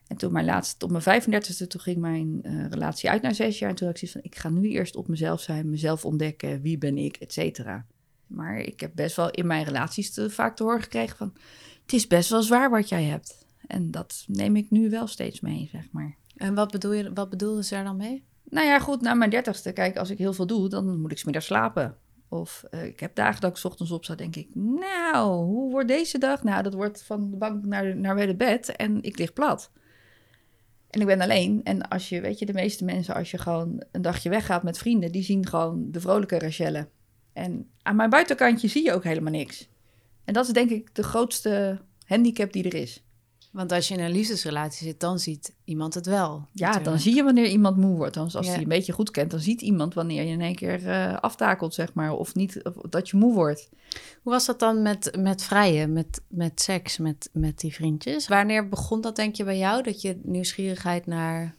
En 0.08 0.16
toen 0.16 0.32
mijn 0.32 0.44
laatste, 0.44 0.84
op 0.84 0.90
mijn 0.90 1.22
35e, 1.22 1.66
toen 1.66 1.80
ging 1.80 1.98
mijn 1.98 2.42
eh, 2.42 2.66
relatie 2.66 3.10
uit 3.10 3.22
na 3.22 3.32
zes 3.32 3.58
jaar. 3.58 3.70
En 3.70 3.76
toen 3.76 3.86
had 3.86 4.02
ik 4.02 4.08
zoiets 4.08 4.18
van, 4.20 4.30
ik 4.30 4.38
ga 4.38 4.48
nu 4.60 4.70
eerst 4.70 4.96
op 4.96 5.08
mezelf 5.08 5.40
zijn, 5.40 5.70
mezelf 5.70 6.04
ontdekken. 6.04 6.62
Wie 6.62 6.78
ben 6.78 6.98
ik, 6.98 7.16
et 7.16 7.32
cetera. 7.32 7.86
Maar 8.26 8.58
ik 8.58 8.80
heb 8.80 8.90
best 8.94 9.16
wel 9.16 9.30
in 9.30 9.46
mijn 9.46 9.64
relaties 9.64 10.12
te 10.12 10.30
vaak 10.30 10.56
te 10.56 10.62
horen 10.62 10.82
gekregen 10.82 11.16
van... 11.16 11.32
Het 11.82 11.92
is 11.92 12.06
best 12.06 12.30
wel 12.30 12.42
zwaar 12.42 12.70
wat 12.70 12.88
jij 12.88 13.04
hebt. 13.04 13.46
En 13.66 13.90
dat 13.90 14.24
neem 14.26 14.56
ik 14.56 14.70
nu 14.70 14.90
wel 14.90 15.06
steeds 15.06 15.40
mee, 15.40 15.68
zeg 15.72 15.88
maar. 15.92 16.16
En 16.36 16.54
wat, 16.54 16.70
bedoel 16.70 16.92
je, 16.92 17.12
wat 17.12 17.30
bedoelden 17.30 17.64
ze 17.64 17.74
daar 17.74 17.84
dan 17.84 17.96
mee? 17.96 18.24
Nou 18.44 18.66
ja, 18.66 18.78
goed, 18.78 19.00
na 19.00 19.14
mijn 19.14 19.30
dertigste, 19.30 19.72
kijk, 19.72 19.96
als 19.96 20.10
ik 20.10 20.18
heel 20.18 20.32
veel 20.32 20.46
doe, 20.46 20.68
dan 20.68 21.00
moet 21.00 21.10
ik 21.10 21.18
's 21.18 21.24
middags 21.24 21.46
slapen. 21.46 21.96
Of 22.28 22.64
eh, 22.70 22.84
ik 22.84 23.00
heb 23.00 23.14
dagen 23.14 23.40
dat 23.40 23.50
ik 23.50 23.56
's 23.56 23.64
ochtends 23.64 23.92
op 23.92 24.04
sta, 24.04 24.14
denk 24.14 24.36
ik, 24.36 24.48
nou, 24.54 25.44
hoe 25.44 25.70
wordt 25.70 25.88
deze 25.88 26.18
dag? 26.18 26.42
Nou, 26.42 26.62
dat 26.62 26.74
wordt 26.74 27.02
van 27.02 27.30
de 27.30 27.36
bank 27.36 27.64
naar, 27.64 27.96
naar 27.96 28.14
bij 28.14 28.26
de 28.26 28.36
bed 28.36 28.76
en 28.76 29.02
ik 29.02 29.18
lig 29.18 29.32
plat. 29.32 29.70
En 30.90 31.00
ik 31.00 31.06
ben 31.06 31.20
alleen. 31.20 31.60
En 31.64 31.88
als 31.88 32.08
je, 32.08 32.20
weet 32.20 32.38
je, 32.38 32.46
de 32.46 32.52
meeste 32.52 32.84
mensen, 32.84 33.14
als 33.14 33.30
je 33.30 33.38
gewoon 33.38 33.82
een 33.92 34.02
dagje 34.02 34.28
weggaat 34.28 34.62
met 34.62 34.78
vrienden, 34.78 35.12
die 35.12 35.22
zien 35.22 35.46
gewoon 35.46 35.90
de 35.90 36.00
vrolijke 36.00 36.38
Rachelle. 36.38 36.88
En 37.32 37.70
aan 37.82 37.96
mijn 37.96 38.10
buitenkantje 38.10 38.68
zie 38.68 38.84
je 38.84 38.92
ook 38.92 39.04
helemaal 39.04 39.32
niks. 39.32 39.68
En 40.24 40.34
dat 40.34 40.46
is 40.46 40.52
denk 40.52 40.70
ik 40.70 40.94
de 40.94 41.02
grootste 41.02 41.80
handicap 42.04 42.52
die 42.52 42.64
er 42.64 42.74
is. 42.74 43.02
Want 43.52 43.72
als 43.72 43.88
je 43.88 43.94
in 43.94 44.00
een 44.00 44.10
liefdesrelatie 44.10 44.86
zit, 44.86 45.00
dan 45.00 45.18
ziet 45.18 45.54
iemand 45.64 45.94
het 45.94 46.06
wel. 46.06 46.30
Ja, 46.30 46.44
natuurlijk. 46.52 46.84
dan 46.84 46.98
zie 46.98 47.14
je 47.14 47.22
wanneer 47.22 47.46
iemand 47.46 47.76
moe 47.76 47.96
wordt. 47.96 48.14
Dan, 48.14 48.30
als 48.32 48.46
Ja. 48.46 48.52
hij 48.52 48.62
een 48.62 48.68
beetje 48.68 48.92
goed 48.92 49.10
kent, 49.10 49.30
dan 49.30 49.40
ziet 49.40 49.60
iemand 49.62 49.94
wanneer 49.94 50.22
je 50.22 50.30
in 50.32 50.40
één 50.40 50.54
keer 50.54 50.86
eh, 50.88 51.16
aftakelt, 51.16 51.74
zeg 51.74 51.94
maar. 51.94 52.12
Of 52.12 52.34
niet, 52.34 52.64
of 52.64 52.74
dat 52.90 53.08
je 53.08 53.16
moe 53.16 53.34
wordt. 53.34 53.68
Hoe 54.22 54.32
was 54.32 54.46
dat 54.46 54.58
dan 54.58 54.82
met, 54.82 55.16
met 55.18 55.42
vrijen, 55.42 55.92
met, 55.92 56.20
met 56.28 56.60
seks, 56.60 56.98
met, 56.98 57.30
met 57.32 57.58
die 57.60 57.74
vriendjes? 57.74 58.28
Wanneer 58.28 58.68
begon 58.68 59.00
dat, 59.00 59.16
denk 59.16 59.34
je, 59.34 59.44
bij 59.44 59.58
jou? 59.58 59.82
Dat 59.82 60.00
je 60.00 60.20
nieuwsgierigheid 60.22 61.06
naar 61.06 61.54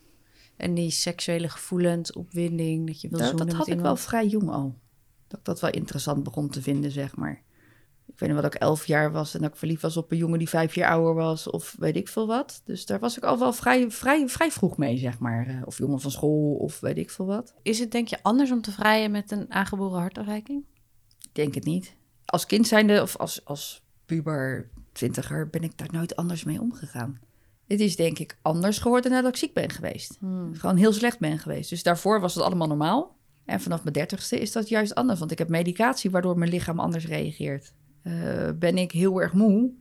en 0.57 0.73
die 0.73 0.91
seksuele 0.91 1.49
gevoelens, 1.49 2.13
opwinding, 2.13 2.87
dat 2.87 3.01
je 3.01 3.09
wil 3.09 3.19
Dat, 3.19 3.27
zoenen 3.27 3.47
dat 3.47 3.55
had 3.55 3.67
ik 3.67 3.79
wel 3.79 3.95
vrij 3.95 4.27
jong 4.27 4.49
al. 4.49 4.75
Dat 5.27 5.39
ik 5.39 5.45
dat 5.45 5.59
wel 5.59 5.71
interessant 5.71 6.23
begon 6.23 6.49
te 6.49 6.61
vinden, 6.61 6.91
zeg 6.91 7.15
maar. 7.15 7.41
Ik 8.13 8.19
weet 8.19 8.29
nog 8.29 8.41
wat 8.41 8.53
ik 8.53 8.61
elf 8.61 8.85
jaar 8.85 9.11
was 9.11 9.33
en 9.33 9.41
dat 9.41 9.49
ik 9.49 9.55
verliefd 9.55 9.81
was 9.81 9.97
op 9.97 10.11
een 10.11 10.17
jongen 10.17 10.39
die 10.39 10.49
vijf 10.49 10.75
jaar 10.75 10.91
ouder 10.91 11.13
was. 11.13 11.49
Of 11.49 11.75
weet 11.79 11.95
ik 11.95 12.07
veel 12.07 12.27
wat. 12.27 12.61
Dus 12.65 12.85
daar 12.85 12.99
was 12.99 13.17
ik 13.17 13.23
al 13.23 13.39
wel 13.39 13.53
vrij, 13.53 13.91
vrij, 13.91 14.29
vrij 14.29 14.51
vroeg 14.51 14.77
mee, 14.77 14.97
zeg 14.97 15.19
maar. 15.19 15.47
Eh, 15.47 15.61
Of 15.65 15.77
jongen 15.77 15.99
van 15.99 16.11
school 16.11 16.53
of 16.53 16.79
weet 16.79 16.97
ik 16.97 17.09
veel 17.09 17.25
wat. 17.25 17.53
Is 17.61 17.79
het, 17.79 17.91
denk 17.91 18.07
je, 18.07 18.17
anders 18.21 18.51
om 18.51 18.61
te 18.61 18.71
vrijen 18.71 19.11
met 19.11 19.31
een 19.31 19.51
aangeboren 19.51 19.99
hartafwijking? 19.99 20.63
Ik 21.19 21.29
denk 21.35 21.55
het 21.55 21.63
niet. 21.65 21.95
Als 22.25 22.45
kind 22.45 22.67
zijnde 22.67 23.01
of 23.01 23.17
als, 23.17 23.45
als 23.45 23.83
puber, 24.05 24.69
twintiger, 24.91 25.49
ben 25.49 25.63
ik 25.63 25.77
daar 25.77 25.91
nooit 25.91 26.15
anders 26.15 26.43
mee 26.43 26.61
omgegaan. 26.61 27.19
Het 27.67 27.79
is 27.79 27.95
denk 27.95 28.19
ik 28.19 28.37
anders 28.41 28.77
geworden 28.79 29.11
nadat 29.11 29.29
ik 29.29 29.37
ziek 29.37 29.53
ben 29.53 29.69
geweest. 29.69 30.17
Hmm. 30.19 30.55
Gewoon 30.55 30.75
heel 30.75 30.93
slecht 30.93 31.19
ben 31.19 31.39
geweest. 31.39 31.69
Dus 31.69 31.83
daarvoor 31.83 32.19
was 32.19 32.35
het 32.35 32.43
allemaal 32.43 32.67
normaal. 32.67 33.17
En 33.45 33.61
vanaf 33.61 33.83
mijn 33.83 33.93
dertigste 33.93 34.39
is 34.39 34.51
dat 34.51 34.69
juist 34.69 34.95
anders. 34.95 35.19
Want 35.19 35.31
ik 35.31 35.37
heb 35.37 35.49
medicatie 35.49 36.09
waardoor 36.09 36.37
mijn 36.37 36.51
lichaam 36.51 36.79
anders 36.79 37.07
reageert. 37.07 37.73
Eh, 38.01 38.49
ben 38.55 38.77
ik 38.77 38.91
heel 38.91 39.21
erg 39.21 39.33
moe, 39.33 39.71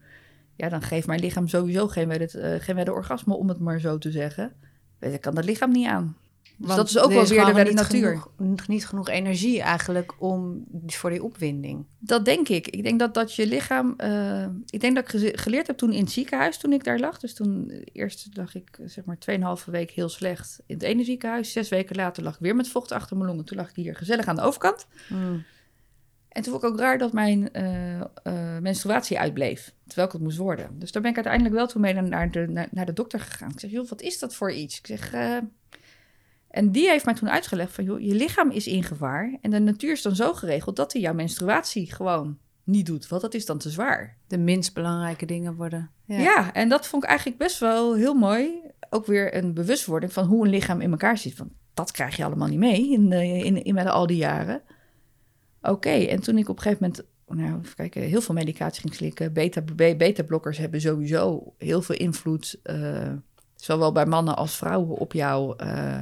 ja, 0.56 0.68
dan 0.68 0.82
geeft 0.82 1.06
mijn 1.06 1.20
lichaam 1.20 1.48
sowieso 1.48 1.88
geen 1.88 2.08
wedde, 2.08 2.40
eh, 2.40 2.60
geen 2.60 2.76
wedde 2.76 2.92
orgasme, 2.92 3.34
om 3.34 3.48
het 3.48 3.58
maar 3.58 3.80
zo 3.80 3.98
te 3.98 4.10
zeggen. 4.10 4.52
Weet, 4.98 5.14
ik 5.14 5.20
kan 5.20 5.34
dat 5.34 5.44
lichaam 5.44 5.72
niet 5.72 5.86
aan. 5.86 6.16
Dus 6.58 6.66
Want 6.66 6.78
dat 6.78 6.88
is 6.88 6.98
ook 6.98 7.12
wel 7.12 7.26
weer 7.26 7.54
de 7.54 7.62
niet 7.62 7.74
natuur. 7.74 8.22
Genoeg, 8.36 8.68
niet 8.68 8.86
genoeg 8.86 9.08
energie 9.08 9.62
eigenlijk 9.62 10.14
om, 10.18 10.64
voor 10.86 11.10
die 11.10 11.22
opwinding. 11.22 11.84
Dat 11.98 12.24
denk 12.24 12.48
ik. 12.48 12.68
Ik 12.68 12.82
denk 12.82 12.98
dat, 12.98 13.14
dat 13.14 13.34
je 13.34 13.46
lichaam. 13.46 13.94
eh, 13.96 14.46
ik 14.66 14.80
denk 14.80 14.94
dat 14.94 15.14
ik 15.14 15.38
geleerd 15.38 15.66
heb 15.66 15.76
toen 15.76 15.92
in 15.92 16.00
het 16.00 16.10
ziekenhuis, 16.10 16.58
toen 16.58 16.72
ik 16.72 16.84
daar 16.84 16.98
lag. 16.98 17.18
Dus 17.18 17.34
toen 17.34 17.70
eerst 17.92 18.28
lag 18.32 18.54
ik 18.54 18.78
zeg 18.84 19.04
maar 19.04 19.18
2,5 19.18 19.64
week 19.64 19.90
heel 19.90 20.08
slecht 20.08 20.60
in 20.66 20.74
het 20.74 20.84
ene 20.84 21.04
ziekenhuis. 21.04 21.52
Zes 21.52 21.68
weken 21.68 21.96
later 21.96 22.22
lag 22.22 22.34
ik 22.34 22.40
weer 22.40 22.56
met 22.56 22.68
vocht 22.68 22.92
achter 22.92 23.16
mijn 23.16 23.28
longen. 23.28 23.44
Toen 23.44 23.56
lag 23.56 23.68
ik 23.68 23.76
hier 23.76 23.96
gezellig 23.96 24.26
aan 24.26 24.36
de 24.36 24.42
overkant. 24.42 24.86
Hmm. 25.08 25.44
En 26.38 26.44
toen 26.44 26.52
vond 26.52 26.64
ik 26.64 26.70
ook 26.70 26.78
raar 26.78 26.98
dat 26.98 27.12
mijn 27.12 27.52
eh, 27.52 28.00
eh, 28.00 28.04
menstruatie 28.60 29.18
uitbleef, 29.18 29.72
terwijl 29.86 30.06
ik 30.06 30.12
het 30.12 30.22
moest 30.22 30.36
worden. 30.36 30.78
Dus 30.78 30.92
daar 30.92 31.02
ben 31.02 31.10
ik 31.10 31.16
uiteindelijk 31.16 31.54
wel 31.54 31.66
toen 31.66 31.80
mee 31.80 31.94
naar 31.94 32.30
de, 32.30 32.46
naar, 32.48 32.68
naar 32.70 32.86
de 32.86 32.92
dokter 32.92 33.20
gegaan. 33.20 33.50
Ik 33.50 33.60
zeg, 33.60 33.70
joh, 33.70 33.88
wat 33.88 34.00
is 34.00 34.18
dat 34.18 34.34
voor 34.34 34.52
iets? 34.52 34.78
Ik 34.78 34.86
zeg, 34.86 35.12
eh, 35.12 35.36
en 36.48 36.72
die 36.72 36.88
heeft 36.88 37.04
mij 37.04 37.14
toen 37.14 37.30
uitgelegd 37.30 37.72
van, 37.72 37.84
joh, 37.84 38.00
je 38.00 38.14
lichaam 38.14 38.50
is 38.50 38.66
in 38.66 38.82
gevaar. 38.82 39.38
En 39.40 39.50
de 39.50 39.58
natuur 39.58 39.92
is 39.92 40.02
dan 40.02 40.16
zo 40.16 40.34
geregeld 40.34 40.76
dat 40.76 40.92
hij 40.92 41.02
jouw 41.02 41.14
menstruatie 41.14 41.92
gewoon 41.92 42.38
niet 42.64 42.86
doet, 42.86 43.08
want 43.08 43.22
dat 43.22 43.34
is 43.34 43.46
dan 43.46 43.58
te 43.58 43.70
zwaar. 43.70 44.16
De 44.26 44.38
minst 44.38 44.74
belangrijke 44.74 45.26
dingen 45.26 45.54
worden. 45.54 45.90
Ja. 46.04 46.54
en 46.54 46.68
dat 46.68 46.86
vond 46.86 47.02
ik 47.02 47.08
eigenlijk 47.08 47.38
best 47.38 47.58
wel 47.58 47.94
heel 47.94 48.14
mooi. 48.14 48.50
Ook 48.90 49.06
weer 49.06 49.36
een 49.36 49.54
bewustwording 49.54 50.12
van 50.12 50.24
hoe 50.24 50.44
een 50.44 50.50
lichaam 50.50 50.80
in 50.80 50.90
elkaar 50.90 51.18
zit. 51.18 51.38
Want 51.38 51.50
dat 51.74 51.90
krijg 51.90 52.16
je 52.16 52.24
allemaal 52.24 52.48
niet 52.48 52.58
mee 52.58 52.90
in, 52.90 53.12
in, 53.12 53.64
in 53.64 53.74
met 53.74 53.86
al 53.86 54.06
die 54.06 54.16
jaren. 54.16 54.62
Oké, 55.62 55.90
en 55.90 56.20
toen 56.20 56.38
ik 56.38 56.48
op 56.48 56.56
een 56.56 56.62
gegeven 56.62 56.84
moment, 56.86 57.06
nou, 57.26 57.60
even 57.62 57.74
kijken, 57.76 58.02
heel 58.02 58.20
veel 58.20 58.34
medicatie 58.34 58.80
ging 58.80 58.94
slikken. 58.94 59.32
Beta, 59.32 59.60
be- 59.60 59.94
beta-blokkers 59.96 60.58
hebben 60.58 60.80
sowieso 60.80 61.54
heel 61.58 61.82
veel 61.82 61.96
invloed, 61.96 62.60
eh, 62.62 63.12
zowel 63.54 63.92
bij 63.92 64.06
mannen 64.06 64.36
als 64.36 64.56
vrouwen, 64.56 64.96
op 64.98 65.12
jouw, 65.12 65.54
eh, 65.56 66.00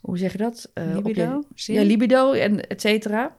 hoe 0.00 0.18
zeg 0.18 0.32
je 0.32 0.38
dat? 0.38 0.70
Eh, 0.74 0.84
op 0.84 0.90
je- 0.90 1.02
Libido? 1.02 1.42
Zin? 1.54 1.74
ja, 1.74 1.82
libido 1.82 2.32
en 2.32 2.68
et 2.68 2.80
cetera. 2.80 3.36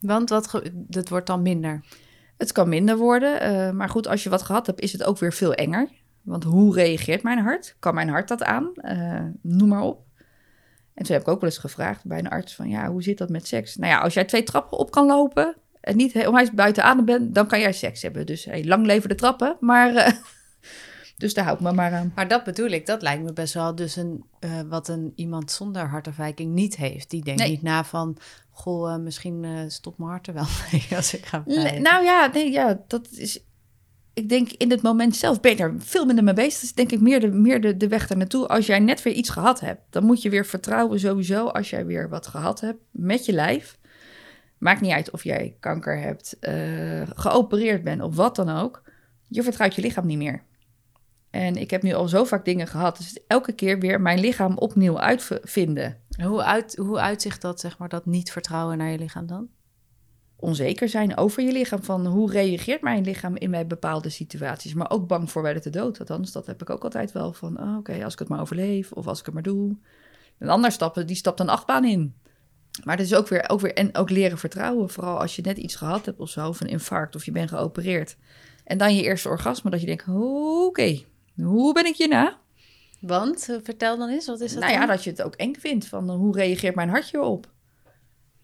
Want 0.00 0.28
wat 0.28 0.62
dat 0.72 1.08
wordt 1.08 1.26
dan 1.26 1.42
minder. 1.42 1.80
Het 2.36 2.52
kan 2.52 2.68
minder 2.68 2.96
worden, 2.96 3.76
maar 3.76 3.88
goed, 3.88 4.06
als 4.08 4.22
je 4.22 4.30
wat 4.30 4.42
gehad 4.42 4.66
hebt, 4.66 4.80
is 4.80 4.92
het 4.92 5.04
ook 5.04 5.18
weer 5.18 5.32
veel 5.32 5.54
enger. 5.54 5.88
Want 6.22 6.44
hoe 6.44 6.74
reageert 6.74 7.22
mijn 7.22 7.38
hart? 7.38 7.76
Kan 7.78 7.94
mijn 7.94 8.08
hart 8.08 8.28
dat 8.28 8.42
aan? 8.42 8.72
Noem 9.42 9.68
maar 9.68 9.82
op. 9.82 10.04
En 10.94 11.04
toen 11.04 11.12
heb 11.14 11.22
ik 11.22 11.28
ook 11.28 11.40
wel 11.40 11.50
eens 11.50 11.58
gevraagd 11.58 12.04
bij 12.04 12.18
een 12.18 12.28
arts 12.28 12.54
van, 12.54 12.68
ja, 12.68 12.90
hoe 12.90 13.02
zit 13.02 13.18
dat 13.18 13.28
met 13.28 13.46
seks? 13.46 13.76
Nou 13.76 13.92
ja, 13.92 13.98
als 14.00 14.14
jij 14.14 14.24
twee 14.24 14.42
trappen 14.42 14.78
op 14.78 14.90
kan 14.90 15.06
lopen 15.06 15.56
en 15.80 15.96
niet 15.96 16.12
helemaal 16.12 16.46
buiten 16.54 16.82
adem 16.84 17.04
bent, 17.04 17.34
dan 17.34 17.46
kan 17.46 17.60
jij 17.60 17.72
seks 17.72 18.02
hebben. 18.02 18.26
Dus 18.26 18.44
hey, 18.44 18.64
lang 18.64 18.86
leven 18.86 19.08
de 19.08 19.14
trappen, 19.14 19.56
maar... 19.60 19.94
eh, 19.94 20.12
dus 21.16 21.34
daar 21.34 21.44
hou 21.44 21.56
ik 21.56 21.62
me 21.62 21.72
maar 21.72 21.92
aan. 21.92 22.12
Maar 22.14 22.28
dat 22.28 22.44
bedoel 22.44 22.68
ik, 22.70 22.86
dat 22.86 23.02
lijkt 23.02 23.22
me 23.22 23.32
best 23.32 23.54
wel 23.54 23.74
dus 23.74 23.96
een, 23.96 24.24
eh, 24.40 24.60
wat 24.68 24.88
een 24.88 25.12
iemand 25.16 25.50
zonder 25.50 25.88
hartafwijking 25.88 26.52
niet 26.52 26.76
heeft. 26.76 27.10
Die 27.10 27.24
denkt 27.24 27.40
Nee. 27.40 27.50
niet 27.50 27.62
na 27.62 27.84
van, 27.84 28.16
goh, 28.50 28.92
eh, 28.92 28.98
misschien 29.00 29.64
stopt 29.70 29.98
mijn 29.98 30.10
hart 30.10 30.26
er 30.26 30.34
wel 30.34 30.46
mee 30.72 30.86
als 30.96 31.14
ik 31.14 31.26
ga 31.26 31.42
Nee, 31.46 31.80
nou 31.80 32.04
ja, 32.04 32.30
nee, 32.32 32.50
ja, 32.50 32.80
dat 32.86 33.08
is... 33.10 33.44
Ik 34.14 34.28
denk 34.28 34.50
in 34.50 34.70
het 34.70 34.82
moment 34.82 35.16
zelf 35.16 35.40
ben 35.40 35.56
je 35.56 35.62
er 35.62 35.74
veel 35.78 36.04
minder 36.04 36.24
mee 36.24 36.34
bezig. 36.34 36.62
Is 36.62 36.74
denk 36.74 36.90
ik 36.92 37.00
meer, 37.00 37.20
de, 37.20 37.28
meer 37.28 37.60
de, 37.60 37.76
de 37.76 37.88
weg 37.88 38.06
daar 38.06 38.18
naartoe. 38.18 38.48
Als 38.48 38.66
jij 38.66 38.78
net 38.78 39.02
weer 39.02 39.14
iets 39.14 39.30
gehad 39.30 39.60
hebt, 39.60 39.80
dan 39.90 40.04
moet 40.04 40.22
je 40.22 40.30
weer 40.30 40.46
vertrouwen 40.46 41.00
sowieso 41.00 41.46
als 41.46 41.70
jij 41.70 41.86
weer 41.86 42.08
wat 42.08 42.26
gehad 42.26 42.60
hebt 42.60 42.78
met 42.90 43.24
je 43.26 43.32
lijf. 43.32 43.78
Maakt 44.58 44.80
niet 44.80 44.92
uit 44.92 45.10
of 45.10 45.24
jij 45.24 45.56
kanker 45.60 45.98
hebt, 46.00 46.38
eh, 46.38 47.02
geopereerd 47.14 47.84
bent 47.84 48.02
of 48.02 48.16
wat 48.16 48.36
dan 48.36 48.48
ook. 48.48 48.82
je 49.28 49.42
vertrouwt 49.42 49.74
je 49.74 49.82
lichaam 49.82 50.06
niet 50.06 50.18
meer. 50.18 50.42
En 51.30 51.56
ik 51.56 51.70
heb 51.70 51.82
nu 51.82 51.92
al 51.92 52.08
zo 52.08 52.24
vaak 52.24 52.44
dingen 52.44 52.66
gehad. 52.66 52.96
Dus 52.96 53.18
elke 53.26 53.52
keer 53.52 53.78
weer 53.78 54.00
mijn 54.00 54.20
lichaam 54.20 54.58
opnieuw 54.58 54.98
uitvinden. 54.98 55.96
Hoe, 56.22 56.42
uit, 56.42 56.76
hoe 56.76 56.98
uitzicht 56.98 57.40
dat, 57.42 57.60
zeg 57.60 57.78
maar, 57.78 57.88
dat 57.88 58.06
niet 58.06 58.32
vertrouwen 58.32 58.78
naar 58.78 58.90
je 58.90 58.98
lichaam 58.98 59.26
dan? 59.26 59.48
Onzeker 60.42 60.88
zijn 60.88 61.16
over 61.16 61.42
je 61.42 61.52
lichaam. 61.52 61.82
Van 61.82 62.06
hoe 62.06 62.30
reageert 62.30 62.82
mijn 62.82 63.04
lichaam 63.04 63.36
in 63.36 63.50
bij 63.50 63.66
bepaalde 63.66 64.08
situaties. 64.08 64.74
Maar 64.74 64.90
ook 64.90 65.06
bang 65.06 65.30
voor 65.30 65.42
bij 65.42 65.60
de 65.60 65.70
dood. 65.70 65.98
Althans, 65.98 66.32
dat 66.32 66.46
heb 66.46 66.62
ik 66.62 66.70
ook 66.70 66.84
altijd 66.84 67.12
wel 67.12 67.32
van... 67.32 67.60
Oh, 67.60 67.76
oké, 67.76 68.04
als 68.04 68.12
ik 68.12 68.18
het 68.18 68.28
maar 68.28 68.40
overleef 68.40 68.92
of 68.92 69.06
als 69.06 69.18
ik 69.18 69.24
het 69.24 69.34
maar 69.34 69.42
doe. 69.42 69.76
Een 70.38 70.48
ander 70.48 70.72
stappen, 70.72 71.06
die 71.06 71.16
stapt 71.16 71.40
een 71.40 71.48
achtbaan 71.48 71.84
in. 71.84 72.14
Maar 72.84 72.96
het 72.96 73.06
is 73.06 73.14
ook 73.14 73.28
weer, 73.28 73.48
ook 73.48 73.60
weer... 73.60 73.74
En 73.74 73.96
ook 73.96 74.10
leren 74.10 74.38
vertrouwen. 74.38 74.90
Vooral 74.90 75.20
als 75.20 75.36
je 75.36 75.42
net 75.42 75.56
iets 75.56 75.76
gehad 75.76 76.06
hebt 76.06 76.20
of 76.20 76.28
zo. 76.28 76.48
Of 76.48 76.60
een 76.60 76.68
infarct 76.68 77.14
of 77.14 77.24
je 77.24 77.32
bent 77.32 77.48
geopereerd. 77.48 78.16
En 78.64 78.78
dan 78.78 78.96
je 78.96 79.02
eerste 79.02 79.28
orgasme. 79.28 79.70
Dat 79.70 79.80
je 79.80 79.86
denkt, 79.86 80.08
oké, 80.08 81.00
hoe 81.36 81.72
ben 81.72 81.86
ik 81.86 81.96
hierna? 81.96 82.38
Want, 83.00 83.48
eh, 83.48 83.56
vertel 83.62 83.98
dan 83.98 84.08
eens, 84.08 84.26
wat 84.26 84.40
is 84.40 84.52
dat 84.52 84.62
Nou 84.62 84.74
ja, 84.74 84.86
dat 84.86 85.04
je 85.04 85.10
het 85.10 85.22
ook 85.22 85.34
eng 85.34 85.54
vindt. 85.58 85.86
Van 85.86 86.10
uh, 86.10 86.16
hoe 86.16 86.36
reageert 86.36 86.74
mijn 86.74 86.88
hartje 86.88 87.18
erop? 87.18 87.50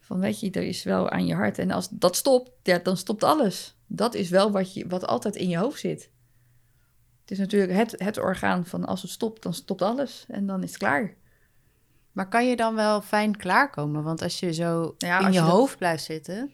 Van 0.09 0.21
weet 0.21 0.41
je, 0.41 0.51
er 0.51 0.63
is 0.63 0.83
wel 0.83 1.11
aan 1.11 1.27
je 1.27 1.35
hart. 1.35 1.59
En 1.59 1.71
als 1.71 1.89
dat 1.91 2.17
stopt, 2.17 2.51
ja, 2.63 2.79
dan 2.79 2.97
stopt 2.97 3.23
alles. 3.25 3.77
Dat 3.87 4.15
is 4.15 4.31
wel 4.31 4.51
wat, 4.51 4.75
je, 4.75 4.87
wat 4.89 5.07
altijd 5.07 5.37
in 5.37 5.49
je 5.49 5.57
hoofd 5.59 5.81
zit. 5.81 6.11
Het 7.21 7.31
is 7.31 7.39
natuurlijk 7.39 7.73
het, 7.73 7.95
het 7.97 8.19
orgaan 8.19 8.67
van 8.67 8.85
als 8.85 9.03
het 9.03 9.11
stopt, 9.11 9.43
dan 9.43 9.55
stopt 9.55 9.83
alles. 9.83 10.25
En 10.29 10.47
dan 10.47 10.63
is 10.63 10.69
het 10.69 10.79
klaar. 10.79 11.15
Maar 12.13 12.29
kan 12.29 12.49
je 12.49 12.57
dan 12.57 12.75
wel 12.75 13.01
fijn 13.01 13.37
klaarkomen? 13.37 14.03
Want 14.03 14.23
als 14.23 14.41
je 14.41 14.53
zo 14.53 14.95
Ja, 14.99 15.19
in 15.21 15.27
je, 15.27 15.33
je 15.33 15.39
dat- 15.41 15.49
hoofd 15.49 15.79
blijft 15.79 16.05
zitten... 16.05 16.51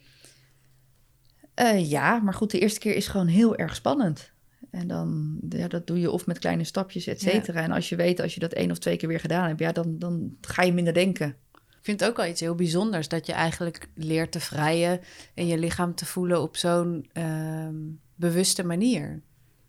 Eh, 1.54 1.90
ja, 1.90 2.18
maar 2.18 2.34
goed, 2.34 2.50
de 2.50 2.58
eerste 2.58 2.78
keer 2.80 2.94
is 2.94 3.06
gewoon 3.08 3.26
heel 3.26 3.56
erg 3.56 3.74
spannend. 3.74 4.32
En 4.70 4.86
dan, 4.88 5.38
ja, 5.48 5.68
dat 5.68 5.86
doe 5.86 6.00
je 6.00 6.10
of 6.10 6.26
met 6.26 6.38
kleine 6.38 6.64
stapjes, 6.64 7.06
et 7.06 7.20
cetera. 7.20 7.62
En 7.62 7.70
als 7.70 7.88
je 7.88 7.96
weet, 7.96 8.20
als 8.20 8.34
je 8.34 8.40
dat 8.40 8.52
één 8.52 8.70
of 8.70 8.78
twee 8.78 8.96
keer 8.96 9.08
weer 9.08 9.20
gedaan 9.20 9.48
hebt, 9.48 9.60
ja, 9.60 9.72
dan, 9.72 9.98
dan 9.98 10.36
ga 10.40 10.62
je 10.62 10.72
minder 10.72 10.94
denken. 10.94 11.36
Ik 11.84 11.90
vind 11.90 12.02
het 12.02 12.10
ook 12.10 12.16
wel 12.16 12.26
iets 12.26 12.40
heel 12.40 12.54
bijzonders 12.54 13.08
dat 13.08 13.26
je 13.26 13.32
eigenlijk 13.32 13.88
leert 13.94 14.32
te 14.32 14.40
vrijen 14.40 15.00
en 15.34 15.46
je 15.46 15.58
lichaam 15.58 15.94
te 15.94 16.06
voelen 16.06 16.42
op 16.42 16.56
zo'n 16.56 17.08
ehm, 17.12 17.74
bewuste 18.14 18.64
manier. 18.64 19.22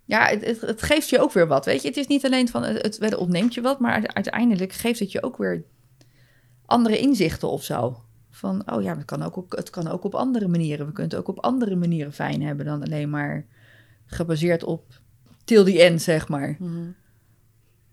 Ja, 0.05 0.25
het, 0.25 0.61
het, 0.61 0.81
geeft 0.81 1.09
je 1.09 1.19
ook 1.19 1.31
weer 1.31 1.47
wat, 1.47 1.65
weet 1.65 1.81
je. 1.81 1.87
Het 1.87 1.97
is 1.97 2.07
niet 2.07 2.25
alleen 2.25 2.47
van, 2.47 2.63
het, 2.63 2.97
het 2.99 3.15
ontneemt 3.15 3.53
je 3.53 3.61
wat, 3.61 3.79
maar 3.79 3.91
uite- 3.93 4.13
uiteindelijk 4.13 4.73
geeft 4.73 4.99
het 4.99 5.11
je 5.11 5.23
ook 5.23 5.37
weer 5.37 5.63
andere 6.65 6.99
inzichten 6.99 7.49
of 7.49 7.63
zo. 7.63 8.03
Van, 8.29 8.71
oh 8.71 8.81
ja, 8.83 8.95
het 8.95 9.05
kan 9.05 9.23
ook, 9.23 9.35
op- 9.35 9.51
het 9.51 9.69
kan 9.69 9.87
ook 9.87 10.03
op 10.03 10.15
andere 10.15 10.47
manieren. 10.47 10.85
We 10.85 10.91
kunnen 10.91 11.11
het 11.17 11.19
ook 11.27 11.37
op 11.37 11.43
andere 11.43 11.75
manieren 11.75 12.13
fijn 12.13 12.41
hebben 12.41 12.65
dan 12.65 12.83
alleen 12.83 13.09
maar 13.09 13.45
gebaseerd 14.05 14.63
op 14.63 15.01
till 15.43 15.63
the 15.63 15.83
end, 15.83 16.01
zeg 16.01 16.27
maar. 16.27 16.57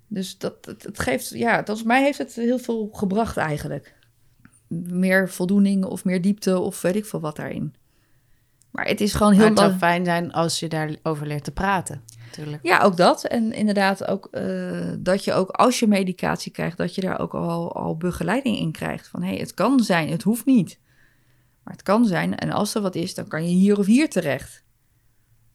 Dus 0.07 0.39
dat, 0.39 0.65
het, 0.65 0.83
het 0.83 0.99
geeft, 0.99 1.29
ja, 1.29 1.65
volgens 1.65 1.87
mij 1.87 2.03
heeft 2.03 2.19
het 2.19 2.35
heel 2.35 2.59
veel 2.59 2.89
gebracht 2.93 3.37
eigenlijk. 3.37 4.01
Meer 4.87 5.31
voldoening 5.31 5.85
of 5.85 6.05
meer 6.05 6.23
diepte 6.23 6.59
of 6.59 6.83
weet 6.83 6.97
ik 6.97 7.05
veel 7.05 7.21
wat 7.21 7.37
daarin. 7.37 7.75
Maar 8.71 8.87
het 8.87 9.01
is 9.01 9.13
gewoon 9.13 9.33
Maar 9.33 9.41
heel... 9.41 9.51
het 9.51 9.59
zou 9.59 9.73
fijn 9.73 10.05
zijn 10.05 10.33
als 10.33 10.61
je 10.61 10.69
daarover 10.69 11.27
leert 11.27 11.45
te 11.45 11.53
praten, 11.53 12.03
natuurlijk. 12.25 12.63
Ja, 12.63 12.81
ook 12.81 12.97
dat. 12.97 13.25
En 13.25 13.53
inderdaad 13.53 14.07
ook 14.07 14.29
eh, 14.31 14.91
dat 14.99 15.25
je 15.25 15.33
ook 15.33 15.51
als 15.51 15.79
je 15.79 15.87
medicatie 15.87 16.53
krijgt, 16.53 16.77
dat 16.77 16.95
je 16.95 17.01
daar 17.01 17.21
ook 17.21 17.35
al, 17.35 17.75
al 17.75 17.97
begeleiding 17.97 18.59
in 18.59 18.73
krijgt. 18.73 19.09
Van 19.09 19.23
hé, 19.23 19.29
hey, 19.29 19.39
het 19.39 19.55
kan 19.55 19.81
zijn, 19.81 20.09
het 20.09 20.23
hoeft 20.23 20.47
niet. 20.47 20.79
Maar 21.63 21.73
het 21.73 21.83
kan 21.83 22.07
zijn 22.07 22.37
en 22.37 22.51
als 22.51 22.75
er 22.75 22.83
wat 22.83 22.95
is, 22.95 23.15
dan 23.15 23.29
kan 23.29 23.49
je 23.49 23.55
hier 23.55 23.79
of 23.79 23.87
hier 23.87 24.11
terecht. 24.11 24.65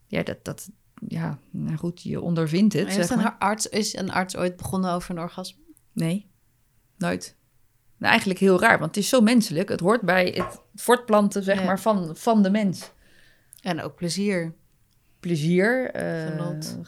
Ja, 0.08 0.24
dat, 0.24 0.38
dat 0.42 0.70
ja, 1.08 1.40
nou 1.52 1.78
goed, 1.78 2.02
je 2.02 2.22
ondervindt 2.22 2.74
het. 2.74 2.94
Zeg 2.94 3.10
een 3.10 3.18
maar. 3.18 3.36
arts, 3.40 3.68
is 3.68 3.96
een 3.96 4.12
arts 4.12 4.36
ooit 4.36 4.58
begonnen 4.58 4.92
over 4.92 5.12
een 5.12 5.22
orgasme? 5.22 5.62
Nee, 5.94 6.30
nooit. 6.98 7.36
Nou, 7.98 8.10
eigenlijk 8.12 8.40
heel 8.40 8.60
raar, 8.60 8.80
want 8.80 8.96
het 8.96 9.04
is 9.04 9.10
zo 9.10 9.22
menselijk. 9.22 9.70
Het 9.70 9.80
hoort 9.80 10.02
bij 10.02 10.34
het 10.36 10.62
voortplanten 10.76 11.44
zeg 11.44 11.60
Ja. 11.60 11.66
maar, 11.66 11.80
van, 11.80 12.16
van 12.18 12.44
de 12.44 12.50
mens. 12.50 12.92
En 13.62 13.82
ook 13.82 13.96
plezier. 13.96 14.54
plezier, 15.20 15.92
eh, 15.92 16.38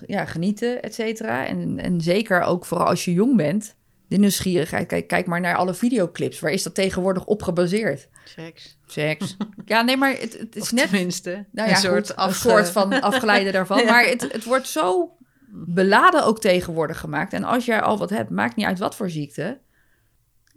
ja, 0.06 0.26
genieten, 0.26 0.82
et 0.82 0.94
cetera. 0.94 1.46
En, 1.48 1.80
en 1.80 2.02
zeker 2.02 2.42
ook 2.42 2.66
vooral 2.66 2.88
als 2.88 3.06
je 3.06 3.14
jong 3.14 3.36
bent, 3.38 3.76
de 4.08 4.18
nieuwsgierigheid. 4.18 4.88
Kijk, 4.88 5.08
kijk 5.08 5.26
maar 5.26 5.42
naar 5.42 5.56
alle 5.56 5.74
videoclips. 5.74 6.40
Waar 6.40 6.52
is 6.52 6.64
dat 6.64 6.76
tegenwoordig 6.76 7.26
op 7.26 7.42
gebaseerd? 7.44 8.10
Seks. 8.24 8.78
Seks. 8.86 9.38
ja, 9.66 9.82
nee, 9.82 9.98
maar 9.98 10.12
het, 10.12 10.38
het 10.40 10.56
is 10.56 10.62
Of 10.62 10.72
net 10.72 10.90
tenminste, 10.90 11.46
nou 11.52 11.70
ja, 11.70 11.76
een 11.76 11.82
soort, 11.82 12.08
goed, 12.08 12.16
afge- 12.16 12.50
een 12.50 12.56
soort 12.56 12.70
van 12.70 13.02
afgeleide 13.02 13.52
daarvan. 13.52 13.78
Ja. 13.84 13.92
Maar 13.92 14.06
het, 14.06 14.32
het 14.32 14.44
wordt 14.44 14.68
zo 14.68 15.18
beladen 15.52 16.26
ook 16.26 16.40
tegenwoordig 16.40 17.00
gemaakt. 17.00 17.34
En 17.34 17.44
als 17.44 17.66
jij 17.66 17.82
al 17.82 17.98
wat 17.98 18.10
hebt, 18.10 18.30
maakt 18.30 18.56
niet 18.56 18.66
uit 18.66 18.80
wat 18.80 18.96
voor 18.96 19.10
ziekte. 19.10 19.60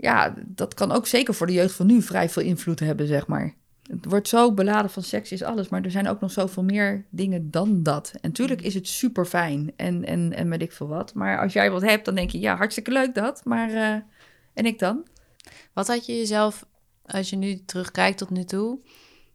Ja, 0.03 0.35
dat 0.47 0.75
kan 0.75 0.93
ook 0.93 1.07
zeker 1.07 1.35
voor 1.35 1.47
de 1.47 1.53
jeugd 1.53 1.75
van 1.75 1.87
nu 1.87 2.03
vrij 2.03 2.29
veel 2.29 2.43
invloed 2.43 2.81
hebben, 2.81 3.07
zeg 3.07 3.27
maar. 3.27 3.55
Het 3.83 4.05
wordt 4.05 4.29
zo 4.29 4.53
beladen 4.55 4.91
van 4.91 5.03
seks 5.03 5.33
is 5.33 5.43
alles, 5.43 5.69
maar 5.69 5.83
er 5.83 5.91
zijn 5.91 6.09
ook 6.09 6.21
nog 6.21 6.31
zoveel 6.31 6.65
meer 6.65 7.05
dingen 7.11 7.51
dan 7.51 7.83
dat. 7.83 8.13
En 8.21 8.33
tuurlijk 8.33 8.63
is 8.63 8.75
het 8.75 8.89
super 8.89 9.27
fijn 9.27 9.73
en, 9.77 10.05
en, 10.05 10.33
en 10.33 10.49
weet 10.49 10.63
ik 10.63 10.73
veel 10.73 10.89
wat. 10.89 11.15
Maar 11.15 11.41
als 11.41 11.53
jij 11.53 11.71
wat 11.71 11.83
hebt, 11.83 12.05
dan 12.05 12.15
denk 12.15 12.31
je, 12.31 12.41
ja, 12.41 12.57
hartstikke 12.57 12.91
leuk 12.93 13.15
dat. 13.15 13.45
Maar, 13.45 13.71
eh, 13.71 14.01
en 14.55 14.67
ik 14.67 14.79
dan? 14.79 15.07
Wat 15.73 15.87
had 15.87 16.07
je 16.07 16.17
jezelf, 16.17 16.67
als 17.07 17.31
je 17.31 17.37
nu 17.37 17.65
terugkijkt 17.65 18.19
tot 18.19 18.31
nu 18.31 18.45
toe, 18.45 18.79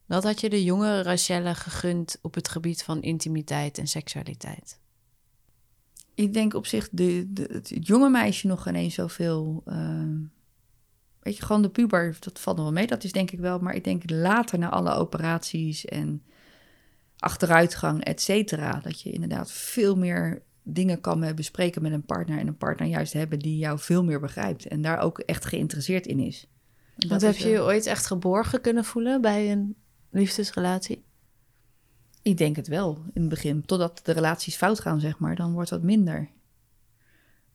wat 0.06 0.24
had 0.24 0.42
je 0.42 0.50
de 0.50 0.64
jonge 0.64 1.02
Rachelle 1.02 1.56
gegund 1.56 2.20
op 2.22 2.34
het 2.34 2.50
gebied 2.50 2.84
van 2.84 3.02
intimiteit 3.02 3.78
en 3.78 3.88
seksualiteit? 3.88 4.80
Ik 6.16 6.34
denk 6.34 6.54
op 6.54 6.66
zich 6.66 6.90
de, 6.92 7.26
de, 7.30 7.50
het 7.52 7.88
jonge 7.88 8.10
meisje 8.10 8.48
nog 8.48 8.68
ineens 8.68 8.94
zoveel. 8.94 9.62
eh, 9.66 9.76
weet 11.28 11.38
je, 11.38 11.46
gewoon 11.46 11.62
de 11.62 11.70
puber, 11.70 12.18
dat 12.20 12.40
valt 12.40 12.56
nog 12.56 12.66
wel 12.66 12.74
mee. 12.74 12.88
Dat 12.88 13.04
is 13.04 13.12
denk 13.12 13.32
ik 13.32 13.40
wel. 13.40 13.60
Maar 13.60 13.76
ik 13.76 13.84
denk 13.84 14.10
later 14.10 14.60
na 14.60 14.70
alle 14.70 14.94
operaties 14.94 15.86
en 15.86 16.24
achteruitgang, 17.18 18.04
et 18.04 18.22
cetera. 18.22 18.80
Dat 18.84 19.02
je 19.02 19.12
inderdaad 19.12 19.52
veel 19.52 19.96
meer 19.96 20.42
dingen 20.64 21.02
kan 21.02 21.36
bespreken 21.36 21.82
met 21.82 21.92
een 21.92 22.06
partner. 22.06 22.40
En 22.40 22.48
een 22.48 22.58
partner 22.58 22.88
juist 22.88 23.14
hebben 23.14 23.40
die 23.40 23.58
jou 23.58 23.80
veel 23.80 24.04
meer 24.04 24.20
begrijpt. 24.20 24.68
En 24.68 24.82
daar 24.82 25.00
ook 25.00 25.20
echt 25.20 25.46
geïnteresseerd 25.46 26.08
in 26.08 26.20
is. 26.20 26.48
En 26.98 27.08
Wat 27.08 27.22
heb 27.22 27.34
is, 27.34 27.42
je 27.42 27.50
je 27.50 27.62
ooit 27.62 27.86
echt 27.86 28.06
geborgen 28.06 28.62
kunnen 28.62 28.86
voelen 28.86 29.22
bij 29.22 29.52
een 29.52 29.76
liefdesrelatie? 30.10 31.04
Ik 32.22 32.38
denk 32.38 32.56
het 32.56 32.68
wel 32.68 33.04
in 33.14 33.22
het 33.22 33.30
begin. 33.30 33.66
Totdat 33.66 34.00
de 34.04 34.12
relaties 34.12 34.56
fout 34.56 34.80
gaan, 34.80 35.00
zeg 35.00 35.20
maar, 35.20 35.36
dan 35.36 35.54
wordt 35.54 35.70
dat 35.70 35.84
minder. 35.84 36.30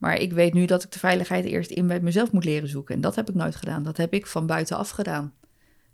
Maar 0.03 0.19
ik 0.19 0.33
weet 0.33 0.55
nu 0.55 0.65
dat 0.65 0.83
ik 0.83 0.91
de 0.91 0.99
veiligheid 0.99 1.45
eerst 1.45 1.71
in 1.71 1.87
bij 1.87 2.01
mezelf 2.01 2.33
moet 2.33 2.45
leren 2.45 2.69
zoeken. 2.69 2.95
En 2.95 3.01
dat 3.01 3.15
heb 3.15 3.29
ik 3.29 3.35
nooit 3.35 3.57
gedaan. 3.57 3.83
Dat 3.83 3.97
heb 3.97 4.13
ik 4.13 4.27
van 4.27 4.47
buitenaf 4.47 4.91
gedaan. 4.91 5.35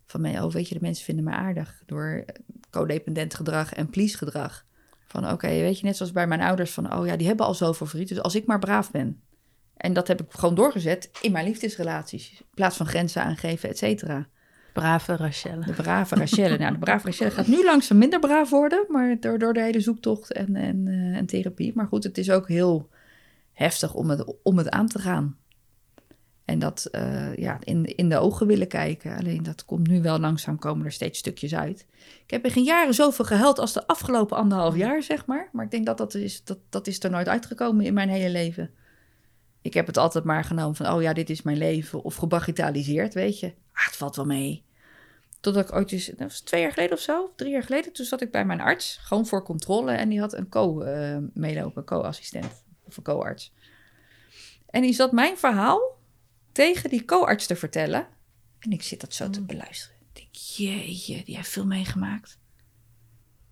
Van 0.07 0.21
mij, 0.21 0.41
oh 0.41 0.53
weet 0.53 0.69
je, 0.69 0.75
de 0.75 0.81
mensen 0.81 1.05
vinden 1.05 1.25
me 1.25 1.31
aardig. 1.31 1.83
Door 1.87 2.25
codependent 2.71 3.35
gedrag 3.35 3.75
en 3.75 3.91
please 3.91 4.17
gedrag. 4.17 4.65
Van 5.07 5.31
oké, 5.31 5.49
weet 5.49 5.79
je, 5.79 5.85
net 5.85 5.97
zoals 5.97 6.13
bij 6.13 6.27
mijn 6.27 6.41
ouders. 6.41 6.71
Van 6.71 6.95
oh 6.95 7.07
ja, 7.07 7.17
die 7.17 7.27
hebben 7.27 7.47
al 7.47 7.55
zoveel 7.55 7.87
verdriet. 7.87 8.09
Dus 8.09 8.23
als 8.23 8.35
ik 8.35 8.47
maar 8.47 8.59
braaf 8.59 8.91
ben. 8.91 9.21
En 9.77 9.93
dat 9.93 10.09
heb 10.09 10.21
ik 10.21 10.27
gewoon 10.31 10.55
doorgezet 10.55 11.11
in 11.21 11.33
mijn 11.33 11.47
liefdesrelaties. 11.47 12.31
In 12.31 12.47
plaats 12.55 12.77
van 12.77 12.87
grenzen 12.87 13.23
aangeven, 13.23 13.69
et 13.69 13.79
cetera. 13.79 14.29
Brave 14.73 15.17
Rachelle. 15.17 15.65
De 15.65 15.73
brave 15.73 16.15
Rachelle. 16.15 16.59
nou, 16.59 16.73
de 16.73 16.79
brave 16.79 17.07
Rachelle 17.07 17.31
gaat 17.31 17.47
nu 17.47 17.65
langzaam 17.65 17.99
minder 17.99 18.19
braaf 18.19 18.51
worden, 18.51 18.85
maar 18.89 19.21
door, 19.21 19.39
door 19.39 19.53
de 19.53 19.63
hele 19.63 19.81
zoektocht 19.81 20.33
en, 20.33 20.57
en, 20.57 20.87
eh, 20.87 21.17
en 21.17 21.27
therapie. 21.27 21.73
Maar 21.75 21.87
goed, 21.87 22.05
het 22.05 22.19
is 22.19 22.31
ook 22.31 22.49
heel 22.49 22.89
heftig 23.59 23.95
om 23.95 24.11
het, 24.11 24.35
om 24.43 24.59
het 24.59 24.71
aan 24.71 24.89
te 24.89 24.99
gaan. 24.99 25.37
En 26.45 26.59
dat 26.59 26.85
eh, 26.85 27.37
ja, 27.37 27.59
in, 27.61 27.97
in 27.97 28.09
de 28.09 28.19
ogen 28.19 28.47
willen 28.47 28.69
kijken. 28.69 29.17
Alleen 29.17 29.43
dat 29.43 29.65
komt 29.65 29.89
nu 29.89 30.03
wel 30.03 30.19
langzaam, 30.19 30.59
komen 30.59 30.85
er 30.87 30.93
steeds 30.93 31.19
stukjes 31.19 31.55
uit. 31.55 31.87
Ik 32.25 32.31
heb 32.31 32.45
in 32.45 32.51
geen 32.51 32.65
jaren 32.65 32.95
zoveel 32.95 33.25
gehuild 33.25 33.59
als 33.59 33.73
de 33.73 33.87
afgelopen 33.87 34.37
anderhalf 34.37 34.77
jaar, 34.77 35.03
zeg 35.03 35.27
maar. 35.27 35.49
Maar 35.53 35.65
ik 35.65 35.71
denk 35.71 35.87
dat 35.87 35.99
dat 35.99 36.15
is, 36.15 36.45
dat, 36.45 36.59
dat 36.69 36.87
is 36.87 37.03
er 37.03 37.11
nooit 37.11 37.29
uitgekomen 37.29 37.85
in 37.85 37.95
mijn 37.95 38.09
hele 38.09 38.31
leven. 38.31 38.71
Ik 39.63 39.75
heb 39.75 39.87
het 39.87 39.97
altijd 39.97 40.25
maar 40.25 40.45
genomen 40.45 40.77
van, 40.77 40.93
oh 40.93 41.03
ja, 41.03 41.13
dit 41.13 41.31
is 41.31 41.43
mijn 41.43 41.59
leven. 41.59 42.03
Of 42.03 42.15
gebagitaliseerd, 42.15 43.15
weet 43.15 43.41
je. 43.41 43.47
Ah, 43.73 43.87
het 43.87 43.97
valt 43.97 44.17
wel 44.17 44.27
mee. 44.27 44.65
Totdat 45.41 45.69
ik 45.69 45.75
ooit 45.75 45.93
eens, 45.93 46.07
dat 46.07 46.19
was 46.19 46.41
twee 46.41 46.61
jaar 46.61 46.73
geleden 46.73 46.97
of 46.97 47.03
zo, 47.03 47.33
drie 47.37 47.53
jaar 47.53 47.63
geleden, 47.63 47.93
toen 47.93 48.07
zat 48.07 48.21
ik 48.21 48.31
bij 48.31 48.45
mijn 48.45 48.61
arts, 48.61 48.99
gewoon 49.03 49.27
voor 49.27 49.43
controle. 49.43 49.93
En 49.93 50.09
die 50.09 50.21
had 50.21 50.33
een 50.33 50.49
co 50.49 50.81
eh 50.81 51.67
co-assistent 51.85 52.67
of 52.89 52.97
een 52.97 53.03
co-arts. 53.03 53.53
En 54.67 54.83
die 54.83 54.93
zat 54.93 55.13
mijn 55.13 55.39
verhaal 55.39 55.99
tegen 56.53 56.91
die 56.91 57.05
co-arts 57.05 57.47
te 57.47 57.57
vertellen. 57.57 58.07
En 58.59 58.71
ik 58.71 58.83
zit 58.83 59.01
dat 59.01 59.15
zo 59.15 59.31
te 59.31 59.45
beluisteren. 59.45 59.97
Ik 60.01 60.15
denk, 60.15 60.35
jeetje, 60.35 61.25
die 61.25 61.37
heeft 61.37 61.49
veel 61.49 61.67
meegemaakt. 61.67 62.39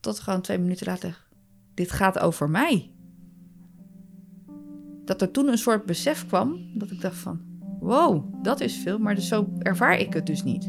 Tot 0.01 0.21
gewoon 0.21 0.41
twee 0.41 0.59
minuten 0.59 0.87
later, 0.87 1.27
dit 1.75 1.93
gaat 1.93 2.19
over 2.19 2.51
mij. 2.51 2.91
Dat 5.05 5.23
er 5.23 5.31
toen 5.31 5.49
een 5.49 5.59
soort 5.59 5.87
besef 5.87 6.27
kwam, 6.27 6.79
dat 6.79 6.91
ik 6.91 7.01
dacht 7.01 7.17
van, 7.17 7.41
wow, 7.81 8.45
dat 8.45 8.61
is 8.61 8.77
veel, 8.77 8.99
maar 8.99 9.15
dus 9.15 9.29
zo 9.29 9.53
ervaar 9.59 9.99
ik 9.99 10.13
het 10.13 10.27
dus 10.27 10.43
niet. 10.43 10.65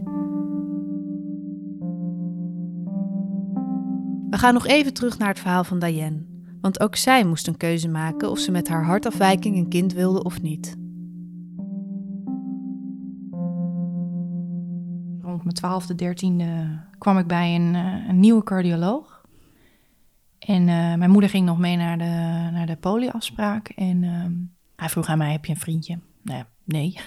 We 4.29 4.37
gaan 4.37 4.53
nog 4.53 4.67
even 4.67 4.93
terug 4.93 5.17
naar 5.17 5.27
het 5.27 5.39
verhaal 5.39 5.63
van 5.63 5.79
Diane. 5.79 6.36
Want 6.61 6.79
ook 6.79 6.95
zij 6.95 7.25
moest 7.25 7.47
een 7.47 7.57
keuze 7.57 7.87
maken 7.87 8.29
of 8.29 8.39
ze 8.39 8.51
met 8.51 8.67
haar 8.67 8.85
hartafwijking 8.85 9.57
een 9.57 9.69
kind 9.69 9.93
wilde 9.93 10.23
of 10.23 10.41
niet. 10.41 10.75
Rond 15.21 15.43
mijn 15.43 15.55
twaalfde, 15.55 15.95
dertiende 15.95 16.79
kwam 16.97 17.17
ik 17.17 17.27
bij 17.27 17.55
een, 17.55 17.75
eh, 17.75 18.07
een 18.07 18.19
nieuwe 18.19 18.43
cardioloog. 18.43 19.17
En 20.39 20.61
eh, 20.61 20.95
mijn 20.95 21.09
moeder 21.09 21.29
ging 21.29 21.45
nog 21.45 21.57
mee 21.57 21.75
naar 21.75 21.97
de, 21.97 22.49
naar 22.51 22.65
de 22.65 22.75
polieafspraak. 22.75 23.67
En 23.67 24.03
ehm, 24.03 24.33
hij 24.75 24.89
vroeg 24.89 25.07
aan 25.07 25.17
mij, 25.17 25.31
heb 25.31 25.45
je 25.45 25.53
een 25.53 25.59
vriendje? 25.59 25.99
Nou 26.21 26.37
ja, 26.37 26.47
nee. 26.63 26.97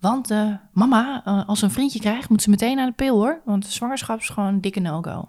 Want 0.00 0.30
eh, 0.30 0.54
mama, 0.72 1.22
eh, 1.24 1.48
als 1.48 1.58
ze 1.58 1.64
een 1.64 1.70
vriendje 1.70 1.98
krijgt, 2.00 2.28
moet 2.28 2.42
ze 2.42 2.50
meteen 2.50 2.78
aan 2.78 2.86
de 2.86 2.92
pil 2.92 3.16
hoor. 3.16 3.42
Want 3.44 3.66
zwangerschap 3.66 4.18
is 4.18 4.28
gewoon 4.28 4.60
dikke 4.60 4.80
no-go. 4.80 5.28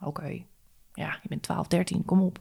Oké, 0.00 0.44
ja, 0.94 1.18
je 1.22 1.28
bent 1.28 1.42
12, 1.42 1.66
13, 1.66 2.04
kom 2.04 2.20
op. 2.20 2.40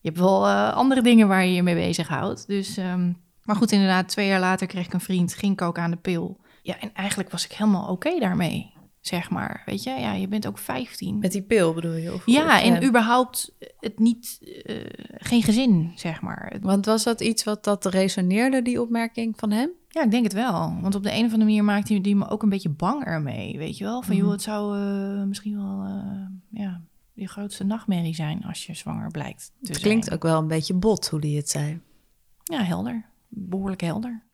Je 0.00 0.08
hebt 0.08 0.20
wel 0.20 0.46
eh, 0.46 0.72
andere 0.74 1.02
dingen 1.02 1.28
waar 1.28 1.44
je 1.44 1.52
je 1.54 1.62
mee 1.62 1.86
bezighoudt. 1.86 2.46
Dus, 2.46 2.76
ehm, 2.76 3.12
maar 3.44 3.56
goed, 3.56 3.72
inderdaad, 3.72 4.08
twee 4.08 4.26
jaar 4.26 4.40
later 4.40 4.66
kreeg 4.66 4.86
ik 4.86 4.92
een 4.92 5.00
vriend, 5.00 5.34
ging 5.34 5.52
ik 5.52 5.62
ook 5.62 5.78
aan 5.78 5.90
de 5.90 5.96
pil. 5.96 6.40
Ja, 6.62 6.80
en 6.80 6.90
eigenlijk 6.94 7.30
was 7.30 7.44
ik 7.44 7.52
helemaal 7.52 7.88
oké 7.90 8.18
daarmee, 8.18 8.72
zeg 9.00 9.30
maar. 9.30 9.62
Weet 9.66 9.82
je, 9.82 9.90
ja, 9.90 10.12
je 10.12 10.28
bent 10.28 10.46
ook 10.46 10.58
15. 10.58 11.18
Met 11.18 11.32
die 11.32 11.42
pil 11.42 11.74
bedoel 11.74 11.94
je? 11.94 12.12
Of, 12.14 12.26
Ja, 12.26 12.44
of, 12.56 12.62
en 12.62 12.84
überhaupt 12.84 13.54
het 13.80 13.98
niet, 13.98 14.38
eh, 14.64 14.76
geen 15.18 15.42
gezin, 15.42 15.92
zeg 15.94 16.20
maar. 16.20 16.56
Want 16.60 16.84
was 16.86 17.04
dat 17.04 17.20
iets 17.20 17.44
wat 17.44 17.64
dat 17.64 17.84
resoneerde, 17.84 18.62
die 18.62 18.80
opmerking 18.82 19.34
van 19.38 19.50
hem? 19.50 19.70
Ja, 19.88 20.02
ik 20.04 20.10
denk 20.10 20.24
het 20.24 20.32
wel. 20.32 20.76
Want 20.80 20.94
op 20.94 21.02
de 21.02 21.10
een 21.10 21.16
of 21.24 21.32
andere 21.32 21.44
manier 21.44 21.64
maakte 21.64 21.98
hij 22.02 22.14
me 22.14 22.28
ook 22.28 22.42
een 22.42 22.48
beetje 22.48 22.68
bang 22.68 23.04
ermee, 23.04 23.58
weet 23.58 23.78
je 23.78 23.84
wel? 23.84 24.02
Van, 24.02 24.14
Mhm. 24.14 24.22
joh, 24.24 24.32
het 24.32 24.42
zou 24.42 24.78
eh, 24.78 25.22
misschien 25.24 25.56
wel, 25.56 25.82
eh, 25.84 26.60
ja, 26.60 26.80
je 27.18 27.28
grootste 27.28 27.64
nachtmerrie 27.64 28.14
zijn 28.14 28.44
als 28.44 28.66
je 28.66 28.74
zwanger 28.74 29.10
blijkt 29.10 29.52
te 29.62 29.72
Het 29.72 29.80
klinkt 29.80 30.04
zijn. 30.04 30.16
ook 30.16 30.22
wel 30.22 30.38
een 30.38 30.48
beetje 30.48 30.74
bot 30.74 31.08
hoe 31.08 31.20
hij 31.20 31.30
het 31.30 31.48
zei. 31.48 31.80
Ja, 32.44 32.62
helder. 32.62 33.04
Behoorlijk 33.28 33.80
helder. 33.80 34.26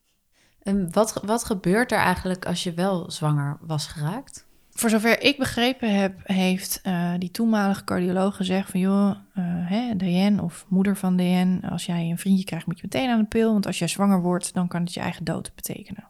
En 0.63 0.93
wat, 0.93 1.21
wat 1.25 1.45
gebeurt 1.45 1.93
er 1.93 1.99
eigenlijk 1.99 2.47
als 2.47 2.63
je 2.63 2.75
wel 2.75 3.11
zwanger 3.11 3.59
was 3.61 3.87
geraakt? 3.87 4.47
Voor 4.71 4.91
zover 4.91 5.23
ik 5.23 5.39
begrepen 5.39 5.95
heb, 5.95 6.21
heeft 6.23 6.81
eh, 6.83 7.13
die 7.19 7.31
toenmalige 7.31 7.85
cardioloog 7.85 8.37
gezegd 8.37 8.71
van... 8.71 8.81
joh, 8.81 9.11
eh 9.11 9.45
hè, 9.45 9.97
Diane 9.97 10.43
of 10.43 10.67
moeder 10.69 10.97
van 10.97 11.17
Diane, 11.17 11.71
als 11.71 11.87
jij 11.87 12.11
een 12.11 12.19
vriendje 12.19 12.45
krijgt 12.45 12.67
moet 12.67 12.77
je 12.77 12.89
meteen 12.91 13.11
aan 13.11 13.19
de 13.19 13.25
pil. 13.25 13.53
Want 13.53 13.67
als 13.67 13.79
jij 13.79 13.89
zwanger 13.89 14.23
wordt, 14.23 14.55
dan 14.55 14.69
kan 14.69 14.83
het 14.83 14.95
je 14.95 15.01
eigen 15.01 15.25
dood 15.25 15.53
betekenen. 15.55 16.09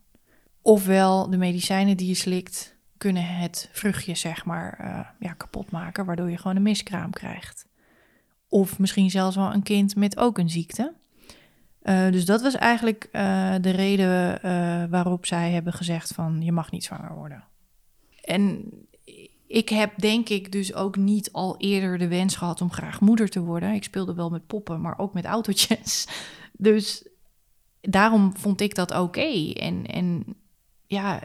Ofwel, 0.63 1.31
de 1.31 1.37
medicijnen 1.37 1.97
die 1.97 2.09
je 2.09 2.15
slikt 2.15 2.74
kunnen 3.05 3.27
het 3.27 3.69
vruchtje 3.73 4.15
zeg 4.15 4.45
maar 4.45 4.79
eh, 4.79 5.01
ja, 5.19 5.33
kapot 5.33 5.71
maken... 5.71 6.05
waardoor 6.05 6.31
je 6.31 6.37
gewoon 6.37 6.57
een 6.57 6.63
miskraam 6.63 7.11
krijgt. 7.11 7.67
Of 8.49 8.79
misschien 8.79 9.11
zelfs 9.11 9.37
wel 9.37 9.53
een 9.53 9.63
kind 9.63 9.97
met 9.97 10.17
ook 10.17 10.39
een 10.39 10.51
ziekte. 10.51 10.95
Eh, 11.83 12.11
dus 12.11 12.25
dat 12.25 12.43
was 12.43 12.55
eigenlijk 12.55 13.09
eh, 13.13 13.55
de 13.61 13.71
reden 13.71 14.41
waarop 14.91 15.27
zij 15.27 15.51
hebben 15.51 15.73
gezegd 15.73 16.13
van... 16.13 16.43
je 16.43 16.53
mag 16.53 16.71
niet 16.71 16.85
zwanger 16.85 17.15
worden. 17.15 17.45
En 18.21 18.73
ik 19.47 19.69
heb 19.69 19.93
denk 19.97 20.29
ik 20.29 20.53
dus 20.53 20.75
ook 20.75 20.97
niet 20.97 21.33
al 21.33 21.57
eerder 21.59 21.99
de 21.99 22.09
wens 22.09 22.37
gehad 22.37 22.61
om 22.61 22.73
graag 22.73 23.01
moeder 23.01 23.29
te 23.29 23.41
worden. 23.41 23.75
Ik 23.75 23.85
speelde 23.85 24.15
wel 24.15 24.31
met 24.31 24.47
poppen, 24.47 24.81
maar 24.81 24.99
ook 24.99 25.13
met 25.13 25.25
autootjes. 25.25 26.07
Dus 26.57 27.09
daarom 27.81 28.37
vond 28.37 28.61
ik 28.61 28.75
dat 28.75 28.99
oké. 28.99 29.53
En, 29.53 29.87
en 29.87 30.25
ja, 30.87 31.23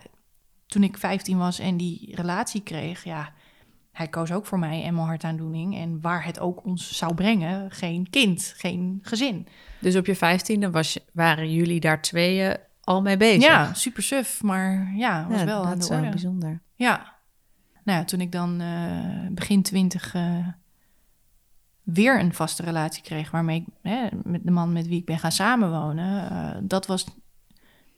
toen 0.69 0.83
ik 0.83 0.97
15 0.97 1.37
was 1.37 1.59
en 1.59 1.77
die 1.77 2.15
relatie 2.15 2.61
kreeg, 2.61 3.03
ja, 3.03 3.33
hij 3.91 4.07
koos 4.07 4.31
ook 4.31 4.45
voor 4.45 4.59
mij 4.59 4.83
en 4.83 4.93
mijn 4.93 5.07
hartaandoening. 5.07 5.75
En 5.77 6.01
waar 6.01 6.25
het 6.25 6.39
ook 6.39 6.65
ons 6.65 6.97
zou 6.97 7.13
brengen, 7.13 7.71
geen 7.71 8.09
kind, 8.09 8.53
geen 8.57 8.99
gezin. 9.01 9.47
Dus 9.79 9.95
op 9.95 10.05
je 10.05 10.15
vijftiende 10.15 10.71
was, 10.71 10.99
waren 11.13 11.51
jullie 11.53 11.79
daar 11.79 12.01
tweeën 12.01 12.57
al 12.83 13.01
mee 13.01 13.17
bezig? 13.17 13.43
Ja, 13.43 13.73
super 13.73 14.03
suf, 14.03 14.41
maar 14.43 14.93
ja, 14.95 15.27
was 15.29 15.39
Ja, 15.39 15.45
wel 15.45 15.63
aan 15.63 15.69
dat 15.69 15.77
de 15.77 15.83
is 15.83 15.89
wel 15.89 15.97
orde. 15.97 16.09
bijzonder. 16.09 16.61
Ja. 16.75 17.17
Nou 17.83 17.99
ja, 17.99 18.05
toen 18.05 18.21
ik 18.21 18.31
dan 18.31 18.61
eh, 18.61 19.27
begin 19.31 19.61
twintig 19.61 20.13
eh, 20.13 20.47
weer 21.83 22.19
een 22.19 22.33
vaste 22.33 22.63
relatie 22.63 23.03
kreeg... 23.03 23.31
waarmee 23.31 23.59
ik 23.59 23.65
hè, 23.81 24.07
met 24.23 24.43
de 24.43 24.51
man 24.51 24.73
met 24.73 24.87
wie 24.87 24.99
ik 24.99 25.05
ben 25.05 25.19
gaan 25.19 25.31
samenwonen... 25.31 26.29
eh, 26.31 26.57
dat 26.63 26.85
was 26.87 27.05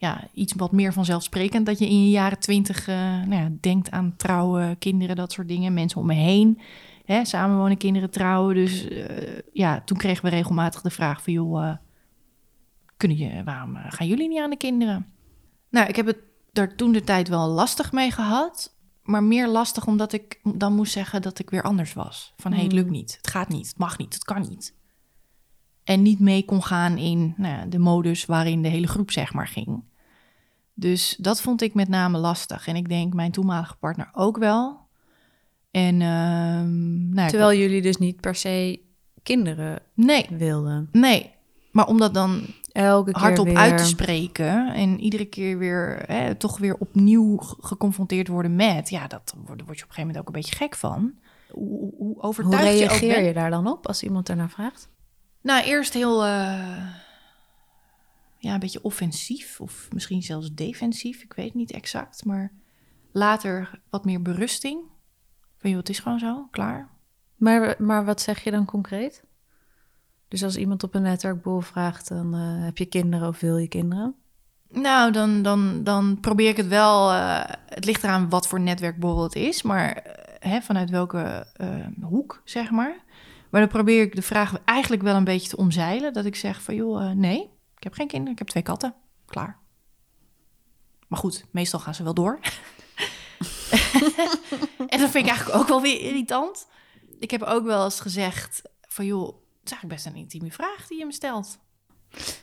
ja, 0.02 0.28
iets 0.34 0.54
wat 0.54 0.72
meer 0.72 0.94
vanzelfsprekend... 0.94 1.66
dat 1.66 1.80
je 1.80 1.88
in 1.88 2.04
je 2.04 2.10
jaren 2.10 2.40
twintig 2.40 2.88
eh, 2.88 2.96
nou 2.96 3.34
ja, 3.34 3.50
denkt 3.60 3.92
aan 3.92 4.14
trouwen, 4.18 4.78
kinderen, 4.78 5.16
dat 5.16 5.32
soort 5.32 5.48
dingen. 5.48 5.74
Mensen 5.74 6.02
om 6.02 6.08
me 6.08 6.14
heen, 6.14 6.60
hè, 7.06 7.26
samenwonen, 7.26 7.78
kinderen 7.78 8.10
trouwen. 8.10 8.56
Dus 8.56 8.88
eh, 8.88 9.40
ja, 9.54 9.82
toen 9.82 9.98
kregen 9.98 10.24
we 10.24 10.30
regelmatig 10.30 10.82
de 10.82 10.90
vraag 10.90 11.24
van... 11.24 11.34
joh, 11.34 11.68
eh, 11.68 11.76
kunnen 12.98 13.18
je, 13.18 13.44
waarom 13.44 13.76
gaan 13.76 14.08
jullie 14.08 14.28
niet 14.28 14.40
aan 14.40 14.50
de 14.50 14.58
kinderen? 14.58 15.06
Nou, 15.70 15.88
ik 15.88 15.96
heb 15.96 16.06
het 16.06 16.18
daar 16.52 16.76
toen 16.76 16.92
de 16.92 17.04
tijd 17.04 17.28
wel 17.28 17.48
lastig 17.48 17.92
mee 17.92 18.12
gehad 18.12 18.76
maar 19.04 19.24
meer 19.24 19.48
lastig 19.48 19.88
omdat 19.88 20.14
ik 20.14 20.40
dan 20.44 20.76
moest 20.76 20.92
zeggen 20.92 21.22
dat 21.22 21.40
ik 21.40 21.50
weer 21.50 21.64
anders 21.64 21.94
was. 21.94 22.34
Van, 22.38 22.52
hé, 22.52 22.58
hey, 22.58 22.66
het 22.66 22.74
lukt 22.74 22.90
niet, 22.90 23.18
het 23.18 23.28
gaat 23.28 23.50
niet, 23.50 23.68
het 23.68 23.78
mag 23.78 23.98
niet, 23.98 24.14
het 24.14 24.24
kan 24.24 24.42
niet. 24.42 24.76
En 25.84 26.02
niet 26.02 26.20
mee 26.20 26.46
kon 26.46 26.64
gaan 26.64 26.98
in 26.98 27.34
nou 27.38 27.56
ja, 27.56 27.66
de 27.66 27.80
modus 27.80 28.26
waarin 28.26 28.62
de 28.62 28.68
hele 28.68 28.88
groep 28.88 29.12
zeg 29.12 29.34
maar 29.34 29.48
ging. 29.48 29.84
Dus 30.82 31.16
dat 31.20 31.42
vond 31.42 31.62
ik 31.62 31.74
met 31.74 31.88
name 31.88 32.18
lastig. 32.18 32.68
En 32.68 32.76
ik 32.76 32.90
denk 32.90 33.14
mijn 33.14 33.32
toenmalige 33.32 33.76
partner 33.76 34.10
ook 34.14 34.38
wel. 34.38 34.80
En, 35.72 36.02
ehm, 36.02 37.10
nou, 37.10 37.30
Terwijl 37.30 37.60
jullie 37.60 37.82
dus 37.82 37.98
niet 37.98 38.22
per 38.22 38.36
se 38.36 38.82
kinderen 39.24 39.80
nee, 39.94 40.28
wilden. 40.30 40.90
nee. 40.92 41.32
Maar 41.72 41.88
om 41.88 41.98
dat 41.98 42.14
dan 42.14 42.46
Elke 42.72 43.12
keer 43.12 43.22
hardop 43.22 43.46
weer... 43.46 43.58
uit 43.58 43.78
te 43.78 43.86
spreken 43.86 44.74
en 44.74 45.00
iedere 45.00 45.26
keer 45.26 45.58
weer 45.58 46.04
hè, 46.06 46.36
toch 46.36 46.58
weer 46.58 46.76
opnieuw 46.80 47.38
ge- 47.38 47.56
geconfronteerd 47.60 48.28
worden 48.28 48.56
met, 48.56 48.90
ja, 48.90 49.08
dat 49.08 49.34
word, 49.46 49.48
word 49.48 49.58
je 49.58 49.64
op 49.64 49.70
een 49.70 49.76
gegeven 49.78 50.02
moment 50.02 50.18
ook 50.18 50.28
een 50.28 50.42
beetje 50.42 50.56
gek 50.56 50.76
van. 50.76 51.14
Hoe, 51.50 51.94
hoe, 51.98 52.22
overtuigd 52.22 52.78
je 52.80 52.84
ook 52.84 52.90
reageer 52.90 53.24
je 53.24 53.34
daar 53.34 53.50
dan 53.50 53.68
op 53.68 53.88
als 53.88 54.04
iemand 54.04 54.30
ernaar 54.30 54.50
vraagt? 54.50 54.90
Nou, 55.42 55.64
eerst 55.66 55.94
heel, 55.94 56.26
eh, 56.26 56.78
ja, 58.42 58.54
een 58.54 58.60
beetje 58.60 58.84
offensief 58.84 59.62
of 59.62 59.88
misschien 59.94 60.22
zelfs 60.22 60.54
defensief, 60.54 61.22
ik 61.24 61.34
weet 61.34 61.54
niet 61.54 61.72
exact, 61.72 62.26
maar 62.26 62.52
later 63.12 63.82
wat 63.90 64.06
meer 64.06 64.22
berusting. 64.22 64.80
Van, 65.58 65.70
joh, 65.70 65.80
het 65.80 65.90
is 65.90 66.00
gewoon 66.00 66.20
zo, 66.20 66.48
klaar. 66.52 66.90
Maar, 67.36 67.76
maar 67.78 68.06
wat 68.06 68.22
zeg 68.22 68.44
je 68.44 68.52
dan 68.52 68.66
concreet? 68.66 69.24
Dus 70.28 70.44
als 70.44 70.58
iemand 70.58 70.84
op 70.84 70.96
een 70.96 71.02
netwerkboel 71.02 71.60
vraagt, 71.60 72.08
dan 72.08 72.34
eh, 72.34 72.64
heb 72.64 72.78
je 72.78 72.86
kinderen 72.86 73.28
of 73.28 73.40
wil 73.40 73.58
je 73.58 73.68
kinderen? 73.68 74.16
Nou, 74.70 75.12
dan, 75.12 75.42
dan, 75.42 75.84
dan 75.84 76.20
probeer 76.20 76.50
ik 76.50 76.58
het 76.58 76.68
wel. 76.68 77.12
eh, 77.12 77.44
het 77.66 77.86
ligt 77.86 78.04
eraan 78.04 78.30
wat 78.30 78.48
voor 78.48 78.60
netwerkborrel 78.60 79.24
het 79.24 79.36
is, 79.36 79.62
maar 79.62 79.92
eh, 79.92 80.52
hè, 80.52 80.62
vanuit 80.62 80.90
welke 80.90 81.48
hoek, 82.02 82.42
zeg 82.46 82.72
maar. 82.72 83.04
Maar 83.50 83.62
dan 83.62 83.70
probeer 83.70 84.02
ik 84.02 84.16
de 84.16 84.22
vraag 84.22 84.62
eigenlijk 84.66 85.02
wel 85.02 85.16
een 85.16 85.24
beetje 85.24 85.50
te 85.50 85.58
omzeilen. 85.58 86.14
Dat 86.14 86.26
ik 86.26 86.36
zeg 86.36 86.62
van, 86.62 86.76
joh, 86.76 87.12
nee, 87.12 87.50
ik 87.82 87.88
heb 87.88 87.94
geen 87.96 88.08
kinderen, 88.08 88.32
ik 88.34 88.40
heb 88.40 88.48
twee 88.48 88.64
katten. 88.64 88.96
Klaar. 89.26 89.60
Maar 91.08 91.20
goed, 91.20 91.46
meestal 91.52 91.80
gaan 91.80 91.96
ze 91.96 92.04
wel 92.04 92.14
door. 92.14 92.40
en 94.88 95.00
dat 95.00 95.10
vind 95.10 95.26
ik 95.26 95.28
eigenlijk 95.28 95.54
ook 95.60 95.68
wel 95.68 95.82
weer 95.82 96.00
irritant. 96.00 96.68
Ik 97.20 97.32
heb 97.32 97.42
ook 97.42 97.64
wel 97.64 97.84
eens 97.84 98.00
gezegd 98.00 98.62
van, 98.82 99.06
joh, 99.06 99.26
het 99.28 99.36
is 99.64 99.72
eigenlijk 99.72 99.94
best 99.94 100.06
een 100.06 100.22
intieme 100.22 100.52
vraag 100.52 100.88
die 100.88 100.98
je 101.00 101.06
me 101.06 101.12
stelt. 101.14 101.60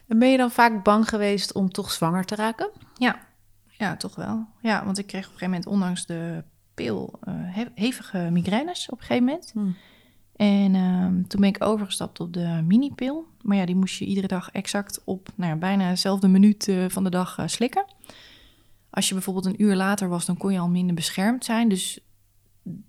En 0.06 0.18
ben 0.18 0.28
je 0.28 0.36
dan 0.36 0.50
vaak 0.50 0.84
bang 0.84 1.08
geweest 1.08 1.52
om 1.52 1.70
toch 1.70 1.92
zwanger 1.92 2.24
te 2.24 2.34
raken? 2.34 2.70
Ja, 2.94 3.26
ja, 3.66 3.96
toch 3.96 4.14
wel. 4.14 4.46
Ja, 4.60 4.84
want 4.84 4.98
ik 4.98 5.06
kreeg 5.06 5.26
op 5.26 5.32
een 5.32 5.38
gegeven 5.38 5.50
moment, 5.54 5.66
ondanks 5.66 6.06
de 6.06 6.44
pil, 6.74 7.18
eh, 7.20 7.34
he- 7.36 7.70
hevige 7.74 8.18
migraines 8.32 8.88
op 8.88 8.98
een 9.00 9.04
gegeven 9.06 9.24
moment. 9.24 9.50
Hmm. 9.52 9.76
En 10.38 10.74
ehm, 10.74 11.22
toen 11.22 11.40
ben 11.40 11.48
ik 11.48 11.64
overgestapt 11.64 12.20
op 12.20 12.32
de 12.32 12.62
minipil. 12.64 13.26
Maar 13.42 13.56
ja, 13.56 13.66
die 13.66 13.76
moest 13.76 13.98
je 13.98 14.04
iedere 14.04 14.26
dag 14.26 14.50
exact 14.50 15.00
op 15.04 15.28
nou 15.34 15.50
ja, 15.50 15.56
bijna 15.56 15.88
dezelfde 15.90 16.28
minuut 16.28 16.68
eh, 16.68 16.84
van 16.88 17.04
de 17.04 17.10
dag 17.10 17.38
eh, 17.38 17.46
slikken. 17.46 17.84
Als 18.90 19.08
je 19.08 19.14
bijvoorbeeld 19.14 19.46
een 19.46 19.62
uur 19.62 19.74
later 19.74 20.08
was, 20.08 20.26
dan 20.26 20.36
kon 20.36 20.52
je 20.52 20.58
al 20.58 20.68
minder 20.68 20.94
beschermd 20.94 21.44
zijn. 21.44 21.68
Dus 21.68 22.00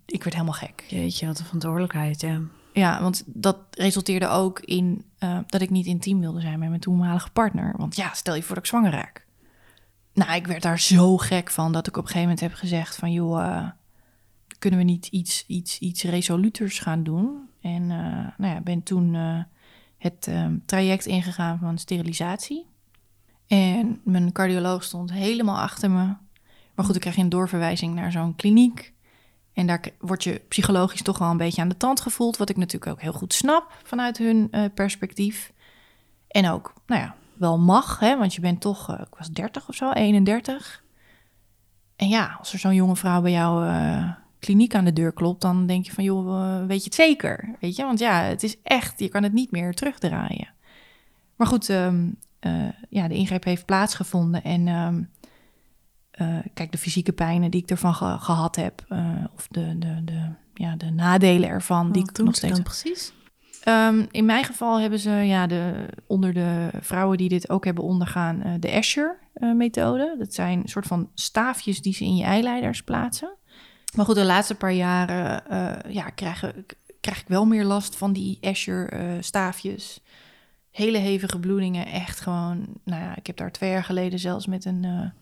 ik 0.06 0.22
werd 0.22 0.34
helemaal 0.34 0.54
gek. 0.54 0.84
Jeetje, 0.88 1.26
wat 1.26 1.38
een 1.38 1.44
verantwoordelijkheid, 1.44 2.20
ja. 2.20 2.40
Ja, 2.72 3.02
want 3.02 3.22
dat 3.26 3.56
resulteerde 3.70 4.28
ook 4.28 4.60
in 4.60 5.04
eh, 5.18 5.38
dat 5.46 5.60
ik 5.60 5.70
niet 5.70 5.86
intiem 5.86 6.20
wilde 6.20 6.40
zijn 6.40 6.58
met 6.58 6.68
mijn 6.68 6.80
toenmalige 6.80 7.30
partner. 7.30 7.74
Want 7.76 7.96
ja, 7.96 8.14
stel 8.14 8.34
je 8.34 8.42
voor 8.42 8.54
dat 8.54 8.64
ik 8.64 8.70
zwanger 8.70 8.92
raak. 8.92 9.26
Nou, 10.12 10.34
ik 10.34 10.46
werd 10.46 10.62
daar 10.62 10.80
zo 10.80 11.16
gek 11.16 11.50
van 11.50 11.72
dat 11.72 11.86
ik 11.86 11.96
op 11.96 12.02
een 12.02 12.08
gegeven 12.08 12.28
moment 12.28 12.40
heb 12.40 12.54
gezegd 12.54 12.96
van... 12.96 13.12
joh, 13.12 13.68
kunnen 14.60 14.78
we 14.78 14.84
niet 14.84 15.06
iets, 15.06 15.44
iets, 15.46 15.78
iets 15.78 16.02
resoluters 16.02 16.78
gaan 16.78 17.02
doen? 17.02 17.48
En 17.60 17.82
eh, 17.82 18.38
nou 18.38 18.54
ja, 18.54 18.60
ben 18.60 18.82
toen 18.82 19.14
eh, 19.14 19.42
het 19.98 20.26
eh, 20.26 20.46
traject 20.66 21.06
ingegaan 21.06 21.58
van 21.58 21.78
sterilisatie. 21.78 22.66
En 23.46 24.00
mijn 24.04 24.32
cardioloog 24.32 24.84
stond 24.84 25.12
helemaal 25.12 25.58
achter 25.58 25.90
me. 25.90 26.14
Maar 26.74 26.84
goed, 26.84 26.94
ik 26.94 27.00
kreeg 27.00 27.16
een 27.16 27.28
doorverwijzing 27.28 27.94
naar 27.94 28.12
zo'n 28.12 28.36
kliniek. 28.36 28.92
En 29.52 29.66
daar 29.66 29.84
word 29.98 30.24
je 30.24 30.42
psychologisch 30.48 31.02
toch 31.02 31.18
wel 31.18 31.30
een 31.30 31.36
beetje 31.36 31.62
aan 31.62 31.68
de 31.68 31.76
tand 31.76 32.00
gevoeld. 32.00 32.36
Wat 32.36 32.48
ik 32.48 32.56
natuurlijk 32.56 32.92
ook 32.92 33.00
heel 33.00 33.12
goed 33.12 33.34
snap 33.34 33.72
vanuit 33.82 34.18
hun 34.18 34.48
uh, 34.50 34.64
perspectief. 34.74 35.52
En 36.28 36.48
ook, 36.48 36.74
nou 36.86 37.00
ja, 37.00 37.14
wel 37.36 37.58
mag, 37.58 37.98
hè, 37.98 38.18
want 38.18 38.34
je 38.34 38.40
bent 38.40 38.60
toch, 38.60 38.98
ik 38.98 39.14
was 39.18 39.30
30 39.30 39.68
of 39.68 39.74
zo, 39.74 39.90
31. 39.90 40.84
En 41.96 42.08
ja, 42.08 42.36
als 42.38 42.52
er 42.52 42.58
zo'n 42.58 42.74
jonge 42.74 42.96
vrouw 42.96 43.20
bij 43.20 43.30
jou 43.30 43.68
kliniek 44.40 44.74
aan 44.74 44.84
de 44.84 44.92
deur 44.92 45.12
klopt, 45.12 45.40
dan 45.40 45.66
denk 45.66 45.86
je 45.86 45.92
van, 45.92 46.04
joh, 46.04 46.66
weet 46.66 46.78
je 46.78 46.84
het 46.84 46.94
zeker? 46.94 47.56
Weet 47.60 47.76
je, 47.76 47.84
want 47.84 47.98
ja, 47.98 48.22
het 48.22 48.42
is 48.42 48.56
echt, 48.62 48.98
je 49.00 49.08
kan 49.08 49.22
het 49.22 49.32
niet 49.32 49.50
meer 49.50 49.74
terugdraaien. 49.74 50.48
Maar 51.36 51.46
goed, 51.46 51.68
um, 51.68 52.16
ja, 52.88 53.08
de 53.08 53.14
ingreep 53.14 53.44
heeft 53.44 53.66
plaatsgevonden 53.66 54.42
en 54.42 54.68
um, 54.68 55.10
uh, 56.20 56.38
kijk, 56.54 56.72
de 56.72 56.78
fysieke 56.78 57.12
pijnen 57.12 57.50
die 57.50 57.62
ik 57.62 57.70
ervan 57.70 57.94
ge 57.94 58.16
gehad 58.18 58.56
heb, 58.56 58.84
uh, 58.88 59.24
of 59.36 59.46
de, 59.50 59.78
de, 59.78 60.04
de, 60.04 60.28
ja, 60.54 60.76
de 60.76 60.90
nadelen 60.90 61.48
ervan, 61.48 61.84
Wat 61.84 61.94
die 61.94 62.08
ik 62.08 62.18
nog 62.18 62.34
steeds. 62.34 62.54
dan 62.54 62.62
precies? 62.62 63.12
Um, 63.68 64.06
in 64.10 64.24
mijn 64.24 64.44
geval 64.44 64.80
hebben 64.80 64.98
ze 64.98 65.10
ja, 65.10 65.46
de, 65.46 65.86
onder 66.06 66.34
de 66.34 66.70
vrouwen 66.80 67.18
die 67.18 67.28
dit 67.28 67.50
ook 67.50 67.64
hebben 67.64 67.84
ondergaan, 67.84 68.56
de 68.60 68.70
Escher-methode. 68.70 70.14
dat 70.18 70.34
zijn 70.34 70.60
een 70.60 70.68
soort 70.68 70.86
van 70.86 71.10
staafjes 71.14 71.82
die 71.82 71.94
ze 71.94 72.04
in 72.04 72.16
je 72.16 72.24
eileiders 72.24 72.82
plaatsen. 72.82 73.36
Maar 73.94 74.04
goed, 74.04 74.14
de 74.14 74.24
laatste 74.24 74.54
paar 74.54 74.72
jaren 74.72 75.42
ja, 75.92 76.10
krijg, 76.10 76.52
krijg 77.00 77.20
ik 77.20 77.28
wel 77.28 77.46
meer 77.46 77.64
last 77.64 77.96
van 77.96 78.12
die 78.12 78.38
Escher-staafjes. 78.40 80.00
Hele 80.70 80.98
hevige 80.98 81.38
bloedingen, 81.38 81.86
echt 81.86 82.20
gewoon. 82.20 82.66
Nou 82.84 83.02
ja, 83.02 83.16
ik 83.16 83.26
heb 83.26 83.36
daar 83.36 83.52
twee 83.52 83.70
jaar 83.70 83.84
geleden 83.84 84.18
zelfs 84.18 84.46
met 84.46 84.64
een 84.64 85.12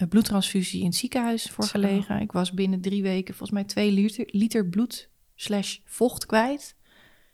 een 0.00 0.08
bloedtransfusie 0.08 0.80
in 0.80 0.86
het 0.86 0.94
ziekenhuis 0.94 1.50
voor 1.50 1.64
gelegen. 1.64 2.20
Ik 2.20 2.32
was 2.32 2.52
binnen 2.52 2.80
drie 2.80 3.02
weken 3.02 3.34
volgens 3.34 3.58
mij 3.58 3.64
twee 3.64 3.92
liter, 3.92 4.24
liter 4.26 4.66
bloed 4.66 5.08
slash 5.34 5.78
vocht 5.84 6.26
kwijt. 6.26 6.74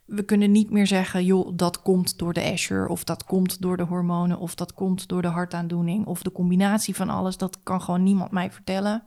We 0.05 0.23
kunnen 0.23 0.51
niet 0.51 0.71
meer 0.71 0.87
zeggen, 0.87 1.25
joh, 1.25 1.53
dat 1.57 1.83
komt 1.83 2.19
door 2.19 2.33
de 2.33 2.53
Asher, 2.53 2.87
of 2.87 3.05
dat 3.05 3.25
komt 3.25 3.61
door 3.61 3.77
de 3.77 3.83
hormonen, 3.83 4.39
of 4.39 4.55
dat 4.55 4.75
komt 4.75 5.09
door 5.09 5.23
de 5.23 5.29
hartaandoening, 5.29 6.07
of 6.07 6.23
de 6.23 6.33
combinatie 6.33 6.95
van 6.95 7.09
alles. 7.09 7.37
Dat 7.37 7.63
kan 7.63 7.83
gewoon 7.83 8.03
niemand 8.03 8.31
mij 8.31 8.51
vertellen. 8.51 9.03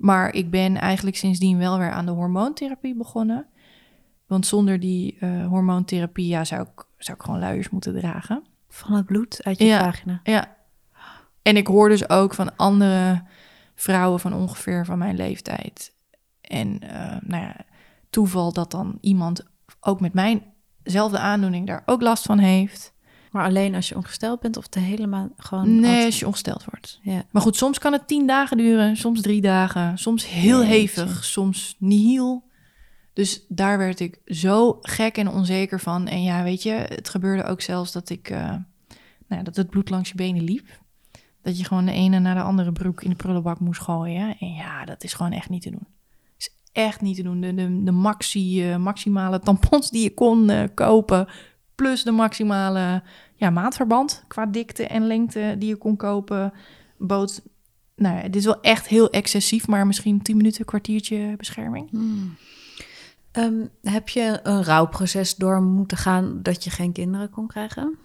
Maar 0.00 0.34
ik 0.34 0.50
ben 0.50 0.76
eigenlijk 0.76 1.16
sindsdien 1.16 1.58
wel 1.58 1.78
weer 1.78 1.90
aan 1.90 2.06
de 2.06 2.12
hormoontherapie 2.12 2.94
begonnen. 2.94 3.46
Want 4.26 4.46
zonder 4.46 4.80
die 4.80 5.16
uh, 5.20 5.46
hormoontherapie 5.46 6.26
ja, 6.26 6.44
zou, 6.44 6.62
ik, 6.62 6.84
zou 6.98 7.16
ik 7.16 7.24
gewoon 7.24 7.40
luiers 7.40 7.70
moeten 7.70 7.98
dragen. 7.98 8.42
Van 8.68 8.92
het 8.92 9.06
bloed 9.06 9.44
uit 9.44 9.58
je 9.58 9.64
ja, 9.64 9.84
vagina? 9.84 10.20
Ja, 10.22 10.56
en 11.42 11.56
ik 11.56 11.66
hoor 11.66 11.88
dus 11.88 12.08
ook 12.08 12.34
van 12.34 12.56
andere 12.56 13.22
vrouwen 13.74 14.20
van 14.20 14.34
ongeveer 14.34 14.84
van 14.84 14.98
mijn 14.98 15.16
leeftijd. 15.16 15.94
En 16.40 16.78
uh, 16.84 17.16
nou 17.20 17.42
ja, 17.42 17.56
toeval 18.10 18.52
dat 18.52 18.70
dan 18.70 18.98
iemand 19.00 19.46
ook 19.80 20.00
met 20.00 20.12
mijnzelfde 20.12 21.18
aandoening 21.18 21.66
daar 21.66 21.82
ook 21.86 22.02
last 22.02 22.24
van 22.24 22.38
heeft. 22.38 22.92
Maar 23.30 23.44
alleen 23.44 23.74
als 23.74 23.88
je 23.88 23.96
ongesteld 23.96 24.40
bent 24.40 24.56
of 24.56 24.68
de 24.68 24.80
helemaal 24.80 25.28
gewoon... 25.36 25.80
Nee, 25.80 26.04
als 26.04 26.18
je 26.18 26.26
ongesteld 26.26 26.64
wordt. 26.64 26.98
Ja. 27.02 27.24
Maar 27.30 27.42
goed, 27.42 27.56
soms 27.56 27.78
kan 27.78 27.92
het 27.92 28.06
tien 28.06 28.26
dagen 28.26 28.56
duren, 28.56 28.96
soms 28.96 29.20
drie 29.20 29.40
dagen, 29.40 29.98
soms 29.98 30.28
heel 30.28 30.62
hevig, 30.62 31.24
soms 31.24 31.76
nihil. 31.78 32.48
Dus 33.12 33.44
daar 33.48 33.78
werd 33.78 34.00
ik 34.00 34.20
zo 34.26 34.78
gek 34.80 35.16
en 35.16 35.28
onzeker 35.28 35.80
van. 35.80 36.06
En 36.06 36.22
ja, 36.22 36.42
weet 36.42 36.62
je, 36.62 36.70
het 36.72 37.08
gebeurde 37.08 37.44
ook 37.44 37.60
zelfs 37.60 37.92
dat 37.92 38.10
ik... 38.10 38.30
Uh, 38.30 38.54
nou, 39.26 39.42
dat 39.42 39.56
het 39.56 39.70
bloed 39.70 39.90
langs 39.90 40.08
je 40.08 40.14
benen 40.14 40.42
liep. 40.42 40.66
Dat 41.42 41.58
je 41.58 41.64
gewoon 41.64 41.84
de 41.84 41.92
ene 41.92 42.18
naar 42.18 42.34
de 42.34 42.42
andere 42.42 42.72
broek 42.72 43.02
in 43.02 43.10
de 43.10 43.16
prullenbak 43.16 43.60
moest 43.60 43.80
gooien. 43.80 44.36
En 44.38 44.52
ja, 44.52 44.84
dat 44.84 45.04
is 45.04 45.12
gewoon 45.12 45.32
echt 45.32 45.48
niet 45.48 45.62
te 45.62 45.70
doen. 45.70 45.86
is 46.38 46.54
echt 46.72 47.00
niet 47.00 47.16
te 47.16 47.22
doen. 47.22 47.40
De, 47.40 47.54
de, 47.54 47.82
de 47.84 47.90
maxi, 47.90 48.70
uh, 48.70 48.76
maximale 48.76 49.38
tampons 49.40 49.90
die 49.90 50.02
je 50.02 50.14
kon 50.14 50.50
uh, 50.50 50.64
kopen. 50.74 51.28
Plus 51.80 52.02
de 52.02 52.10
maximale 52.10 53.02
ja, 53.34 53.50
maatverband 53.50 54.24
qua 54.28 54.46
dikte 54.46 54.86
en 54.86 55.06
lengte 55.06 55.54
die 55.58 55.68
je 55.68 55.76
kon 55.76 55.96
kopen. 55.96 56.52
Bood. 56.98 57.42
Nou 57.96 58.16
ja, 58.16 58.22
dit 58.22 58.36
is 58.36 58.44
wel 58.44 58.60
echt 58.60 58.86
heel 58.86 59.10
excessief, 59.10 59.66
maar 59.66 59.86
misschien 59.86 60.22
10 60.22 60.36
minuten, 60.36 60.60
een 60.60 60.66
kwartiertje 60.66 61.34
bescherming. 61.36 61.90
Hmm. 61.90 62.36
Um, 63.32 63.68
heb 63.82 64.08
je 64.08 64.40
een 64.42 64.64
rouwproces 64.64 65.36
door 65.36 65.62
moeten 65.62 65.96
gaan 65.96 66.42
dat 66.42 66.64
je 66.64 66.70
geen 66.70 66.92
kinderen 66.92 67.30
kon 67.30 67.46
krijgen? 67.46 67.96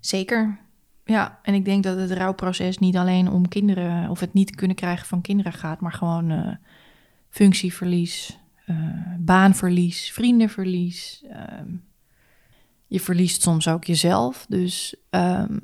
Zeker. 0.00 0.58
Ja, 1.04 1.38
en 1.42 1.54
ik 1.54 1.64
denk 1.64 1.82
dat 1.82 1.98
het 1.98 2.10
rouwproces 2.10 2.78
niet 2.78 2.96
alleen 2.96 3.30
om 3.30 3.48
kinderen 3.48 4.10
of 4.10 4.20
het 4.20 4.32
niet 4.32 4.54
kunnen 4.54 4.76
krijgen 4.76 5.06
van 5.06 5.20
kinderen 5.20 5.52
gaat, 5.52 5.80
maar 5.80 5.92
gewoon 5.92 6.30
uh, 6.30 6.54
functieverlies, 7.28 8.38
uh, 8.66 8.76
baanverlies, 9.18 10.12
vriendenverlies. 10.12 11.24
Um, 11.60 11.88
je 12.90 13.00
verliest 13.00 13.42
soms 13.42 13.68
ook 13.68 13.84
jezelf. 13.84 14.46
Dus 14.48 14.94
um, 15.10 15.60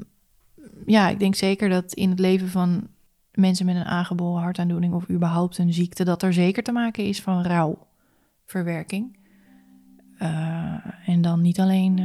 ja, 0.86 1.08
ik 1.08 1.18
denk 1.18 1.34
zeker 1.34 1.68
dat 1.68 1.92
in 1.92 2.10
het 2.10 2.18
leven 2.18 2.48
van 2.48 2.88
mensen 3.32 3.66
met 3.66 3.76
een 3.76 3.84
aangeboren 3.84 4.42
hartaandoening 4.42 4.94
of 4.94 5.10
überhaupt 5.10 5.58
een 5.58 5.72
ziekte, 5.72 6.04
dat 6.04 6.22
er 6.22 6.32
zeker 6.32 6.62
te 6.62 6.72
maken 6.72 7.04
is 7.04 7.22
van 7.22 7.42
rouwverwerking. 7.42 9.18
Uh, 10.18 11.08
en 11.08 11.20
dan 11.20 11.40
niet 11.40 11.60
alleen 11.60 12.00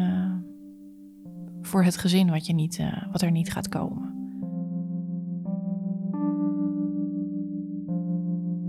voor 1.61 1.83
het 1.83 1.97
gezin 1.97 2.29
wat, 2.29 2.45
je 2.45 2.53
niet, 2.53 2.79
uh, 2.79 3.03
wat 3.11 3.21
er 3.21 3.31
niet 3.31 3.51
gaat 3.51 3.69
komen. 3.69 4.09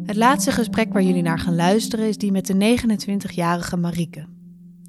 Het 0.05 0.17
laatste 0.17 0.53
gesprek 0.53 0.93
waar 0.93 1.03
jullie 1.03 1.23
naar 1.23 1.39
gaan 1.39 1.55
luisteren 1.55 2.09
is 2.09 2.19
die 2.19 2.33
met 2.33 2.47
de 2.47 2.77
29-jarige 2.79 3.77
Marieke. 3.77 4.32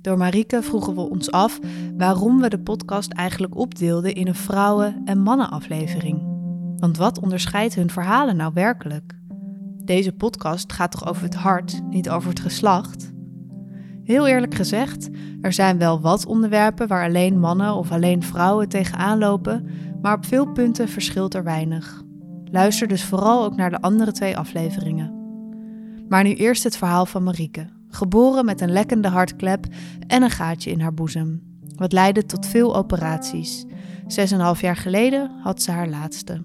Door 0.04 0.18
Marieke 0.18 0.62
vroegen 0.62 0.96
we 0.96 1.02
ons 1.02 1.32
af 1.32 1.60
waarom 1.98 2.42
we 2.42 2.50
de 2.50 2.60
podcast 2.60 3.12
eigenlijk 3.12 3.56
opdeelden 3.56 4.16
in 4.16 4.28
een 4.28 4.36
vrouwen- 4.36 5.02
en 5.06 5.20
mannenaflevering. 5.20 6.22
Want 6.78 6.98
wat 6.98 7.20
onderscheidt 7.20 7.76
hun 7.76 7.90
verhalen 7.90 8.36
nou 8.36 8.52
werkelijk? 8.54 9.20
Deze 9.84 10.12
podcast 10.12 10.74
gaat 10.74 10.92
toch 10.92 11.08
over 11.08 11.24
het 11.24 11.36
hart, 11.36 11.82
niet 11.90 12.10
over 12.10 12.30
het 12.30 12.40
geslacht? 12.40 13.12
Heel 14.04 14.28
eerlijk 14.28 14.56
gezegd, 14.56 15.10
er 15.42 15.54
zijn 15.54 15.78
wel 15.78 16.02
wat 16.02 16.26
onderwerpen 16.26 16.88
waar 16.88 17.06
alleen 17.06 17.40
mannen 17.40 17.74
of 17.74 17.92
alleen 17.92 18.24
vrouwen 18.24 18.70
tegenaan 18.70 19.18
lopen, 19.18 19.68
maar 20.02 20.16
op 20.16 20.26
veel 20.26 20.52
punten 20.52 20.90
verschilt 20.90 21.34
er 21.34 21.44
weinig. 21.44 22.04
Luister 22.52 22.88
dus 22.88 23.04
vooral 23.04 23.44
ook 23.44 23.56
naar 23.56 23.70
de 23.70 23.82
andere 23.82 24.12
twee 24.12 24.38
afleveringen. 24.38 25.14
Maar 26.10 26.24
nu 26.24 26.34
eerst 26.34 26.64
het 26.64 26.78
verhaal 26.78 27.06
van 27.06 27.24
Marieke, 27.24 27.68
geboren 27.96 28.46
met 28.46 28.62
een 28.62 28.72
lekkende 28.72 29.08
hartklep 29.08 29.66
en 30.08 30.24
een 30.24 30.30
gaatje 30.30 30.72
in 30.72 30.82
haar 30.82 30.94
boezem. 30.94 31.42
Wat 31.76 31.92
leidde 31.92 32.26
tot 32.26 32.46
veel 32.46 32.76
operaties. 32.76 33.66
Zes 34.08 34.32
en 34.32 34.40
een 34.40 34.46
half 34.46 34.62
jaar 34.62 34.76
geleden 34.76 35.32
had 35.42 35.62
ze 35.62 35.72
haar 35.72 35.90
laatste. 35.90 36.44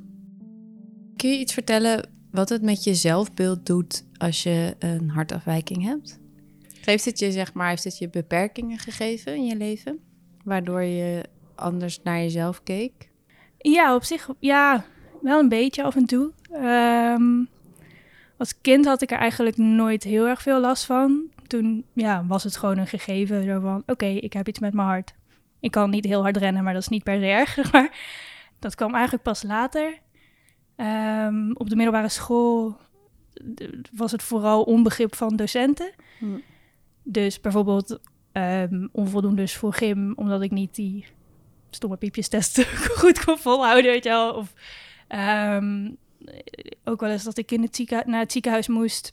Kun 1.16 1.30
je 1.30 1.38
iets 1.38 1.52
vertellen 1.52 2.08
wat 2.30 2.48
het 2.48 2.62
met 2.62 2.84
je 2.84 2.94
zelfbeeld 2.94 3.66
doet 3.66 4.04
als 4.16 4.42
je 4.42 4.76
een 4.78 5.10
hartafwijking 5.10 5.82
hebt? 5.82 6.18
Heeft 6.84 7.04
het 7.04 7.18
je, 7.18 7.32
zeg 7.32 7.52
maar, 7.52 7.68
heeft 7.68 7.84
het 7.84 7.98
je 7.98 8.08
beperkingen 8.08 8.78
gegeven 8.78 9.34
in 9.34 9.46
je 9.46 9.56
leven? 9.56 9.98
Waardoor 10.44 10.82
je 10.82 11.24
anders 11.54 12.02
naar 12.02 12.18
jezelf 12.18 12.62
keek? 12.62 13.10
Ja, 13.58 13.94
op 13.94 14.04
zich, 14.04 14.28
ja, 14.38 14.84
wel 15.22 15.38
een 15.38 15.48
beetje 15.48 15.82
af 15.82 15.96
en 15.96 16.06
toe. 16.06 16.32
Um, 16.52 17.48
als 18.36 18.60
kind 18.60 18.84
had 18.84 19.02
ik 19.02 19.10
er 19.10 19.18
eigenlijk 19.18 19.56
nooit 19.56 20.02
heel 20.02 20.26
erg 20.26 20.42
veel 20.42 20.60
last 20.60 20.84
van. 20.84 21.30
Toen 21.48 21.84
ja, 21.92 22.26
was 22.26 22.44
het 22.44 22.56
gewoon 22.56 22.78
een 22.78 22.86
gegeven 22.86 23.44
zo 23.44 23.60
van, 23.60 23.78
oké, 23.80 23.92
okay, 23.92 24.16
ik 24.16 24.32
heb 24.32 24.48
iets 24.48 24.58
met 24.58 24.74
mijn 24.74 24.88
hart. 24.88 25.14
Ik 25.60 25.70
kan 25.70 25.90
niet 25.90 26.04
heel 26.04 26.22
hard 26.22 26.36
rennen, 26.36 26.64
maar 26.64 26.72
dat 26.72 26.82
is 26.82 26.88
niet 26.88 27.04
per 27.04 27.18
se 27.18 27.26
erg. 27.26 27.56
Maar 27.72 27.96
dat 28.58 28.74
kwam 28.74 28.94
eigenlijk 28.94 29.22
pas 29.22 29.42
later. 29.42 29.98
Um, 30.76 31.56
op 31.56 31.68
de 31.68 31.76
middelbare 31.76 32.08
school 32.08 32.76
was 33.92 34.12
het 34.12 34.22
vooral 34.22 34.62
onbegrip 34.62 35.14
van 35.14 35.36
docenten. 35.36 35.92
Hm. 36.18 36.38
Dus 37.02 37.40
bijvoorbeeld 37.40 37.98
um, 38.32 38.88
onvoldoende 38.92 39.48
voor 39.48 39.72
gym, 39.72 40.12
omdat 40.16 40.42
ik 40.42 40.50
niet 40.50 40.74
die 40.74 41.06
stomme 41.70 41.96
piepjestesten 41.96 42.66
goed 42.98 43.24
kon 43.24 43.38
volhouden, 43.38 43.90
weet 43.90 44.04
je 44.04 44.10
wel. 44.10 44.32
Of 44.32 44.52
um, 45.08 45.96
ook 46.84 47.00
wel 47.00 47.10
eens 47.10 47.24
dat 47.24 47.38
ik 47.38 47.50
in 47.50 47.62
het 47.62 47.76
ziekenhuis, 47.76 48.08
naar 48.10 48.20
het 48.20 48.32
ziekenhuis 48.32 48.68
moest, 48.68 49.12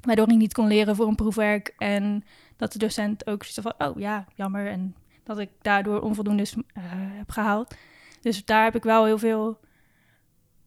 waardoor 0.00 0.30
ik 0.30 0.36
niet 0.36 0.52
kon 0.52 0.66
leren 0.66 0.96
voor 0.96 1.06
een 1.06 1.14
proefwerk. 1.14 1.74
En 1.78 2.24
dat 2.56 2.72
de 2.72 2.78
docent 2.78 3.26
ook 3.26 3.44
zoiets 3.44 3.74
van, 3.76 3.88
oh 3.88 3.98
ja, 3.98 4.26
jammer. 4.34 4.70
En 4.70 4.94
dat 5.24 5.38
ik 5.38 5.50
daardoor 5.62 6.00
onvoldoende 6.00 6.42
uh, 6.42 6.62
heb 6.94 7.30
gehaald. 7.30 7.74
Dus 8.20 8.44
daar 8.44 8.64
heb 8.64 8.74
ik 8.74 8.82
wel 8.82 9.04
heel 9.04 9.18
veel 9.18 9.58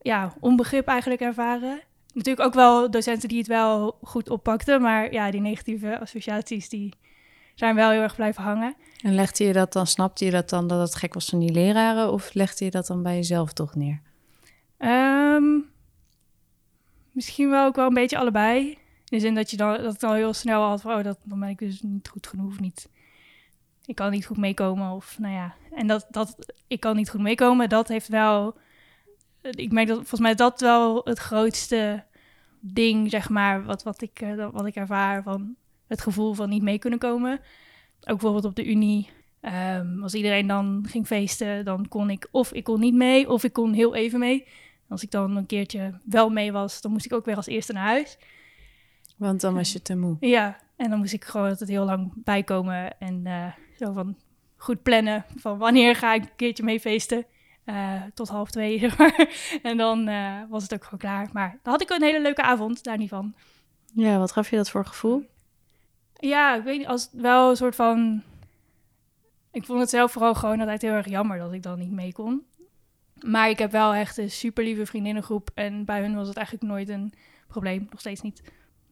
ja, 0.01 0.33
onbegrip 0.39 0.87
eigenlijk 0.87 1.21
ervaren 1.21 1.81
natuurlijk 2.13 2.47
ook 2.47 2.53
wel 2.53 2.91
docenten 2.91 3.29
die 3.29 3.37
het 3.37 3.47
wel 3.47 3.97
goed 4.01 4.29
oppakten. 4.29 4.81
Maar 4.81 5.11
ja, 5.13 5.31
die 5.31 5.41
negatieve 5.41 5.99
associaties 5.99 6.69
die 6.69 6.93
zijn 7.55 7.75
wel 7.75 7.89
heel 7.89 8.01
erg 8.01 8.15
blijven 8.15 8.43
hangen. 8.43 8.75
En 9.01 9.15
legde 9.15 9.43
je 9.43 9.53
dat 9.53 9.73
dan, 9.73 9.87
snapte 9.87 10.25
je 10.25 10.31
dat 10.31 10.49
dan 10.49 10.67
dat 10.67 10.79
het 10.79 10.95
gek 10.95 11.13
was 11.13 11.29
van 11.29 11.39
die 11.39 11.51
leraren? 11.51 12.11
Of 12.11 12.33
legde 12.33 12.65
je 12.65 12.71
dat 12.71 12.87
dan 12.87 13.03
bij 13.03 13.15
jezelf 13.15 13.53
toch 13.53 13.75
neer? 13.75 14.01
Um, 14.77 15.69
misschien 17.11 17.49
wel 17.49 17.65
ook 17.65 17.75
wel 17.75 17.87
een 17.87 17.93
beetje 17.93 18.17
allebei. 18.17 18.77
In 19.11 19.17
de 19.17 19.23
zin 19.23 19.35
dat, 19.35 19.51
je 19.51 19.57
dan, 19.57 19.81
dat 19.83 20.03
ik 20.03 20.09
heel 20.09 20.33
snel 20.33 20.61
had 20.61 20.81
van, 20.81 20.97
oh, 20.97 21.03
dat, 21.03 21.19
dan 21.23 21.39
ben 21.39 21.49
ik 21.49 21.59
dus 21.59 21.81
niet 21.81 22.07
goed 22.07 22.27
genoeg 22.27 22.47
of 22.47 22.59
niet. 22.59 22.89
Ik 23.85 23.95
kan 23.95 24.11
niet 24.11 24.25
goed 24.25 24.37
meekomen 24.37 24.91
of, 24.91 25.19
nou 25.19 25.33
ja. 25.33 25.55
En 25.71 25.87
dat, 25.87 26.07
dat 26.09 26.53
ik 26.67 26.79
kan 26.79 26.95
niet 26.95 27.09
goed 27.09 27.21
meekomen, 27.21 27.69
dat 27.69 27.87
heeft 27.87 28.07
wel... 28.07 28.55
Ik 29.41 29.71
merk 29.71 29.87
dat 29.87 29.97
volgens 29.97 30.19
mij 30.19 30.35
dat 30.35 30.61
wel 30.61 31.01
het 31.03 31.19
grootste 31.19 32.03
ding, 32.59 33.09
zeg 33.09 33.29
maar, 33.29 33.63
wat, 33.63 33.83
wat, 33.83 34.01
ik, 34.01 34.21
eh, 34.21 34.49
wat 34.51 34.65
ik 34.65 34.75
ervaar 34.75 35.23
van 35.23 35.55
het 35.87 36.01
gevoel 36.01 36.33
van 36.33 36.49
niet 36.49 36.63
mee 36.63 36.79
kunnen 36.79 36.99
komen. 36.99 37.33
Ook 37.99 38.19
bijvoorbeeld 38.19 38.45
op 38.45 38.55
de 38.55 38.65
Unie. 38.65 39.09
ehm, 39.41 40.03
als 40.03 40.13
iedereen 40.13 40.47
dan 40.47 40.85
ging 40.87 41.07
feesten, 41.07 41.65
dan 41.65 41.87
kon 41.87 42.09
ik 42.09 42.27
of 42.31 42.53
ik 42.53 42.63
kon 42.63 42.79
niet 42.79 42.93
mee, 42.93 43.29
of 43.29 43.43
ik 43.43 43.53
kon 43.53 43.73
heel 43.73 43.95
even 43.95 44.19
mee. 44.19 44.47
Als 44.89 45.03
ik 45.03 45.11
dan 45.11 45.35
een 45.35 45.45
keertje 45.45 45.99
wel 46.03 46.29
mee 46.29 46.51
was, 46.51 46.81
dan 46.81 46.91
moest 46.91 47.05
ik 47.05 47.13
ook 47.13 47.25
weer 47.25 47.35
als 47.35 47.47
eerste 47.47 47.73
naar 47.73 47.85
huis. 47.85 48.17
Want 49.21 49.41
dan 49.41 49.53
was 49.53 49.73
je 49.73 49.81
te 49.81 49.95
moe. 49.95 50.17
Ja, 50.19 50.57
en 50.75 50.89
dan 50.89 50.99
moest 50.99 51.13
ik 51.13 51.25
gewoon 51.25 51.49
altijd 51.49 51.69
heel 51.69 51.85
lang 51.85 52.11
bijkomen 52.15 52.99
en 52.99 53.21
eh, 53.25 53.47
zo 53.77 53.91
van 53.91 54.17
goed 54.57 54.83
plannen 54.83 55.25
van 55.35 55.57
wanneer 55.57 55.95
ga 55.95 56.13
ik 56.13 56.21
een 56.21 56.35
keertje 56.35 56.63
mee 56.63 56.79
feesten. 56.79 57.25
Eh, 57.63 58.01
tot 58.13 58.29
half 58.29 58.51
twee, 58.51 58.79
zeg 58.89 58.97
maar. 58.97 59.29
En 59.63 59.77
dan 59.77 60.07
eh, 60.07 60.41
was 60.49 60.63
het 60.63 60.73
ook 60.73 60.83
gewoon 60.83 60.99
klaar. 60.99 61.29
Maar 61.33 61.59
dan 61.63 61.71
had 61.71 61.81
ik 61.81 61.89
een 61.89 62.01
hele 62.01 62.21
leuke 62.21 62.41
avond, 62.41 62.83
daar 62.83 62.97
niet 62.97 63.09
van. 63.09 63.33
Ja, 63.93 64.17
wat 64.17 64.31
gaf 64.31 64.49
je 64.49 64.55
dat 64.55 64.69
voor 64.69 64.85
gevoel? 64.85 65.25
Ja, 66.13 66.55
ik 66.55 66.63
weet 66.63 66.77
niet, 66.77 66.87
als 66.87 67.09
wel 67.11 67.49
een 67.49 67.55
soort 67.55 67.75
van... 67.75 68.23
Ik 69.51 69.65
vond 69.65 69.79
het 69.79 69.89
zelf 69.89 70.11
vooral 70.11 70.35
gewoon 70.35 70.59
altijd 70.59 70.81
heel 70.81 70.93
erg 70.93 71.09
jammer 71.09 71.37
dat 71.37 71.53
ik 71.53 71.63
dan 71.63 71.79
niet 71.79 71.91
mee 71.91 72.13
kon. 72.13 72.45
Maar 73.19 73.49
ik 73.49 73.59
heb 73.59 73.71
wel 73.71 73.93
echt 73.93 74.17
een 74.17 74.31
super 74.31 74.63
lieve 74.63 74.85
vriendinnengroep. 74.85 75.49
En 75.53 75.85
bij 75.85 76.01
hun 76.01 76.15
was 76.15 76.27
het 76.27 76.37
eigenlijk 76.37 76.67
nooit 76.67 76.89
een 76.89 77.13
probleem, 77.47 77.87
nog 77.89 77.99
steeds 77.99 78.21
niet. 78.21 78.41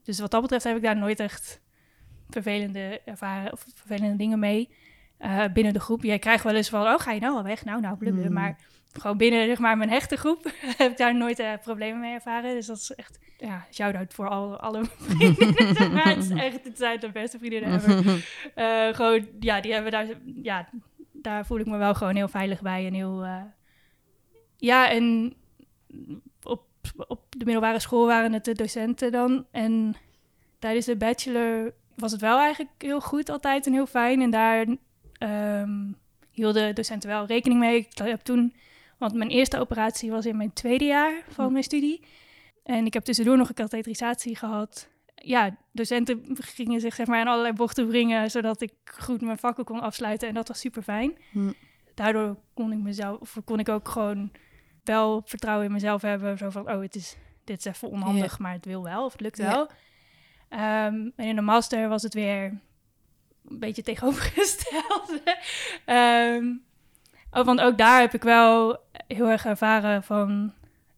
Dus 0.10 0.20
wat 0.20 0.32
dat 0.32 0.42
betreft 0.42 0.64
heb 0.64 0.76
ik 0.76 0.82
daar 0.82 0.98
nooit 0.98 1.20
echt 1.20 1.62
vervelende 2.30 3.02
ervaren 3.06 3.52
of 3.52 3.66
vervelende 3.76 4.16
dingen 4.16 4.40
mee. 4.40 4.70
eh, 5.18 5.46
binnen 5.54 5.74
de 5.74 5.80
groep. 5.80 6.04
Jij 6.04 6.20
krijgt 6.20 6.44
wel 6.44 6.56
eens 6.56 6.70
van, 6.70 6.82
oh 6.82 7.00
ga 7.00 7.12
je 7.12 7.20
nou 7.20 7.36
al 7.36 7.44
weg? 7.44 7.66
Nou, 7.66 7.82
nou, 7.82 7.98
blubber. 7.98 8.26
Hmm. 8.26 8.34
Maar 8.34 8.58
gewoon 8.92 9.18
binnen 9.18 9.46
zeg 9.46 9.60
maar, 9.60 9.78
mijn 9.78 9.90
hechte 9.90 10.16
groep 10.16 10.52
heb 10.78 10.92
ik 10.92 10.98
daar 10.98 11.16
nooit 11.16 11.40
eh, 11.40 11.54
problemen 11.62 12.00
mee 12.00 12.14
ervaren. 12.14 12.56
Dus 12.56 12.66
dat 12.66 12.78
is 12.78 12.96
echt, 12.96 13.20
ja, 13.38 13.66
shout-out 13.72 14.14
voor 14.14 14.30
alle, 14.30 14.58
alle 14.68 14.84
vriendinnen. 14.86 15.76
zeg 15.76 15.92
maar. 16.04 16.08
het 16.08 16.18
is 16.18 16.30
echt, 16.30 16.64
het 16.64 16.78
zijn 16.78 17.00
de 17.00 17.12
beste 17.12 17.38
vriendinnen 17.38 17.74
ever. 17.74 18.24
Eh, 18.56 18.96
gewoon, 18.96 19.28
ja, 19.40 19.62
die 19.62 19.74
hebben 19.74 19.92
daar, 19.92 20.08
ja, 20.44 20.70
daar 21.12 21.46
voel 21.46 21.60
ik 21.60 21.66
me 21.66 21.78
wel 21.78 21.96
gewoon 21.96 22.16
heel 22.16 22.28
veilig 22.28 22.62
bij 22.62 22.86
en 22.86 22.94
heel, 22.94 23.26
ja, 24.58 24.90
en 24.90 25.34
op, 27.08 27.22
de 27.30 27.46
middelbare 27.46 27.80
school 27.80 28.06
waren 28.06 28.34
het 28.34 28.46
de 28.46 28.54
docenten 28.54 29.12
dan 29.12 29.46
en 29.52 29.96
tijdens 30.60 30.86
de 30.86 30.96
bachelor 30.96 31.74
was 31.96 32.12
het 32.12 32.22
wel 32.22 32.38
eigenlijk 32.38 32.72
heel 32.78 33.02
goed 33.02 33.30
altijd 33.30 33.66
en 33.66 33.74
heel 33.74 33.86
fijn 33.86 34.22
en 34.22 34.30
daar 34.30 34.66
ehm, 35.14 35.92
hielden 36.32 36.76
docenten 36.76 37.10
wel 37.10 37.26
rekening 37.26 37.60
mee. 37.60 37.78
Ik 37.78 37.98
heb 37.98 38.22
toen, 38.22 38.54
want 38.98 39.14
mijn 39.14 39.30
eerste 39.30 39.60
operatie 39.60 40.12
was 40.12 40.26
in 40.26 40.38
mijn 40.38 40.54
tweede 40.54 40.86
jaar 40.86 41.24
van 41.30 41.52
mijn 41.52 41.64
studie 41.64 42.02
en 42.64 42.86
ik 42.86 42.94
heb 42.94 43.04
tussendoor 43.04 43.38
nog 43.38 43.50
een 43.50 43.56
katheterisatie 43.56 44.36
gehad 44.36 44.90
ja, 45.24 45.58
docenten 45.72 46.38
gingen 46.40 46.82
zich 46.82 46.96
zeg 46.96 47.08
maar 47.08 47.20
in 47.20 47.28
allerlei 47.28 47.54
bochten 47.54 47.88
brengen, 47.88 48.32
zodat 48.32 48.62
ik 48.62 48.74
goed 48.84 49.22
mijn 49.22 49.38
vakken 49.38 49.64
kon 49.64 49.80
afsluiten. 49.80 50.28
En 50.28 50.34
dat 50.34 50.48
was 50.48 50.60
super 50.60 50.82
fijn. 50.82 51.18
Hm. 51.32 51.52
Daardoor 51.94 52.38
kon 52.54 52.72
ik 52.72 52.78
mezelf, 52.78 53.20
of 53.20 53.38
kon 53.46 53.60
ik 53.60 53.70
ook 53.70 53.88
gewoon 53.88 54.32
wel 54.84 55.22
vertrouwen 55.26 55.66
in 55.66 55.72
mezelf 55.72 56.02
hebben. 56.02 56.38
Zo 56.38 56.50
van, 56.50 56.72
oh, 56.72 56.82
het 56.82 56.96
is, 56.96 57.18
dit 57.44 57.58
is 57.58 57.66
even 57.66 57.90
onhandig, 57.90 58.40
maar 58.40 58.54
het 58.54 58.66
wil 58.66 58.84
wel, 58.84 59.06
of 59.06 59.12
het 59.12 59.22
lukt 59.22 59.38
wel. 59.38 59.70
Ehm, 60.50 61.10
en 61.16 61.26
in 61.26 61.36
de 61.36 61.42
master 61.42 61.90
was 61.90 62.04
het 62.04 62.14
weer 62.14 62.44
een 63.48 63.60
beetje 63.60 63.82
tegenovergesteld. 63.82 65.22
Ehm 65.86 66.46
oh, 67.32 67.46
want 67.46 67.62
ook 67.62 67.78
daar 67.78 68.00
heb 68.00 68.14
ik 68.14 68.24
wel 68.24 68.80
heel 69.08 69.30
erg 69.30 69.46
ervaren 69.46 70.04
van 70.04 70.30
een 70.30 70.54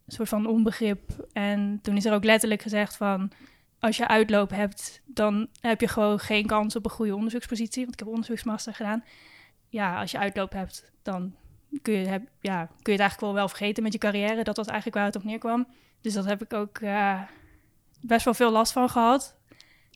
soort 0.07 0.29
van 0.29 0.45
onbegrip. 0.45 1.27
En 1.33 1.79
toen 1.81 1.95
is 1.95 2.05
er 2.05 2.13
ook 2.13 2.23
letterlijk 2.23 2.61
gezegd 2.61 2.97
van 2.97 3.31
als 3.79 3.97
je 3.97 4.07
uitloop 4.07 4.49
hebt, 4.49 5.01
dan 5.05 5.47
heb 5.61 5.81
je 5.81 5.87
gewoon 5.87 6.19
geen 6.19 6.45
kans 6.45 6.75
op 6.75 6.85
een 6.85 6.91
goede 6.91 7.15
onderzoekspositie. 7.15 7.81
Want 7.81 7.93
ik 7.93 7.99
heb 7.99 8.07
onderzoeksmaster 8.07 8.73
gedaan. 8.73 9.03
Ja, 9.69 9.99
als 9.99 10.11
je 10.11 10.19
uitloop 10.19 10.51
hebt, 10.51 10.91
dan 11.01 11.35
kun 11.81 11.93
je, 11.93 12.07
heb, 12.07 12.21
ja, 12.39 12.65
kun 12.65 12.73
je 12.73 12.91
het 12.91 12.99
eigenlijk 12.99 13.19
wel 13.19 13.33
wel 13.33 13.47
vergeten 13.47 13.83
met 13.83 13.93
je 13.93 13.99
carrière. 13.99 14.43
Dat 14.43 14.57
was 14.57 14.67
eigenlijk 14.67 14.97
waar 14.97 15.05
het 15.05 15.15
op 15.15 15.23
neerkwam. 15.23 15.67
Dus 16.01 16.13
dat 16.13 16.25
heb 16.25 16.41
ik 16.43 16.53
ook 16.53 16.77
eh, 16.77 17.21
best 18.01 18.25
wel 18.25 18.33
veel 18.33 18.51
last 18.51 18.71
van 18.71 18.89
gehad. 18.89 19.35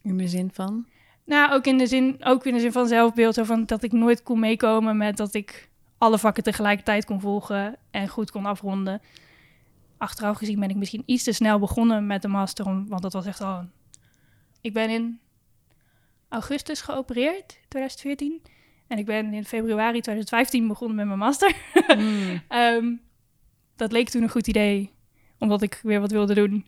In 0.01 0.17
de 0.17 0.27
zin 0.27 0.49
van? 0.53 0.87
Nou, 1.23 1.53
ook 1.53 1.65
in 1.65 1.77
de 1.77 1.87
zin, 1.87 2.17
ook 2.19 2.45
in 2.45 2.53
de 2.53 2.59
zin 2.59 2.71
van 2.71 2.87
zelfbeeld. 2.87 3.33
Zo 3.33 3.43
van 3.43 3.65
dat 3.65 3.83
ik 3.83 3.91
nooit 3.91 4.23
kon 4.23 4.39
meekomen 4.39 4.97
met 4.97 5.17
dat 5.17 5.33
ik 5.33 5.69
alle 5.97 6.17
vakken 6.19 6.43
tegelijkertijd 6.43 7.05
kon 7.05 7.19
volgen 7.21 7.75
en 7.91 8.07
goed 8.07 8.31
kon 8.31 8.45
afronden. 8.45 9.01
Achteraf 9.97 10.37
gezien 10.37 10.59
ben 10.59 10.69
ik 10.69 10.75
misschien 10.75 11.03
iets 11.05 11.23
te 11.23 11.31
snel 11.31 11.59
begonnen 11.59 12.07
met 12.07 12.21
de 12.21 12.27
master, 12.27 12.65
om, 12.65 12.87
want 12.87 13.01
dat 13.01 13.13
was 13.13 13.25
echt 13.25 13.41
al. 13.41 13.57
een- 13.59 13.71
Ik 14.61 14.73
ben 14.73 14.89
in 14.89 15.19
augustus 16.29 16.81
geopereerd, 16.81 17.59
2014. 17.67 18.41
En 18.87 18.97
ik 18.97 19.05
ben 19.05 19.33
in 19.33 19.45
februari 19.45 20.01
2015 20.01 20.67
begonnen 20.67 20.95
met 20.95 21.05
mijn 21.05 21.19
master. 21.19 21.55
Hmm. 21.87 22.41
Ehm, 22.47 22.93
dat 23.75 23.91
leek 23.91 24.09
toen 24.09 24.23
een 24.23 24.29
goed 24.29 24.47
idee, 24.47 24.93
omdat 25.39 25.61
ik 25.61 25.79
weer 25.83 25.99
wat 25.99 26.11
wilde 26.11 26.33
doen. 26.33 26.65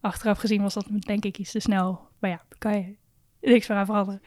Achteraf 0.00 0.38
gezien 0.38 0.62
was 0.62 0.74
dat 0.74 0.86
denk 0.98 1.24
ik 1.24 1.38
iets 1.38 1.50
te 1.50 1.60
snel. 1.60 2.08
Maar 2.18 2.30
ja, 2.30 2.42
daar 2.48 2.58
kan 2.58 2.72
je 2.72 2.96
niks 3.40 3.66
van 3.66 3.76
aan 3.76 3.86
veranderen. 3.86 4.22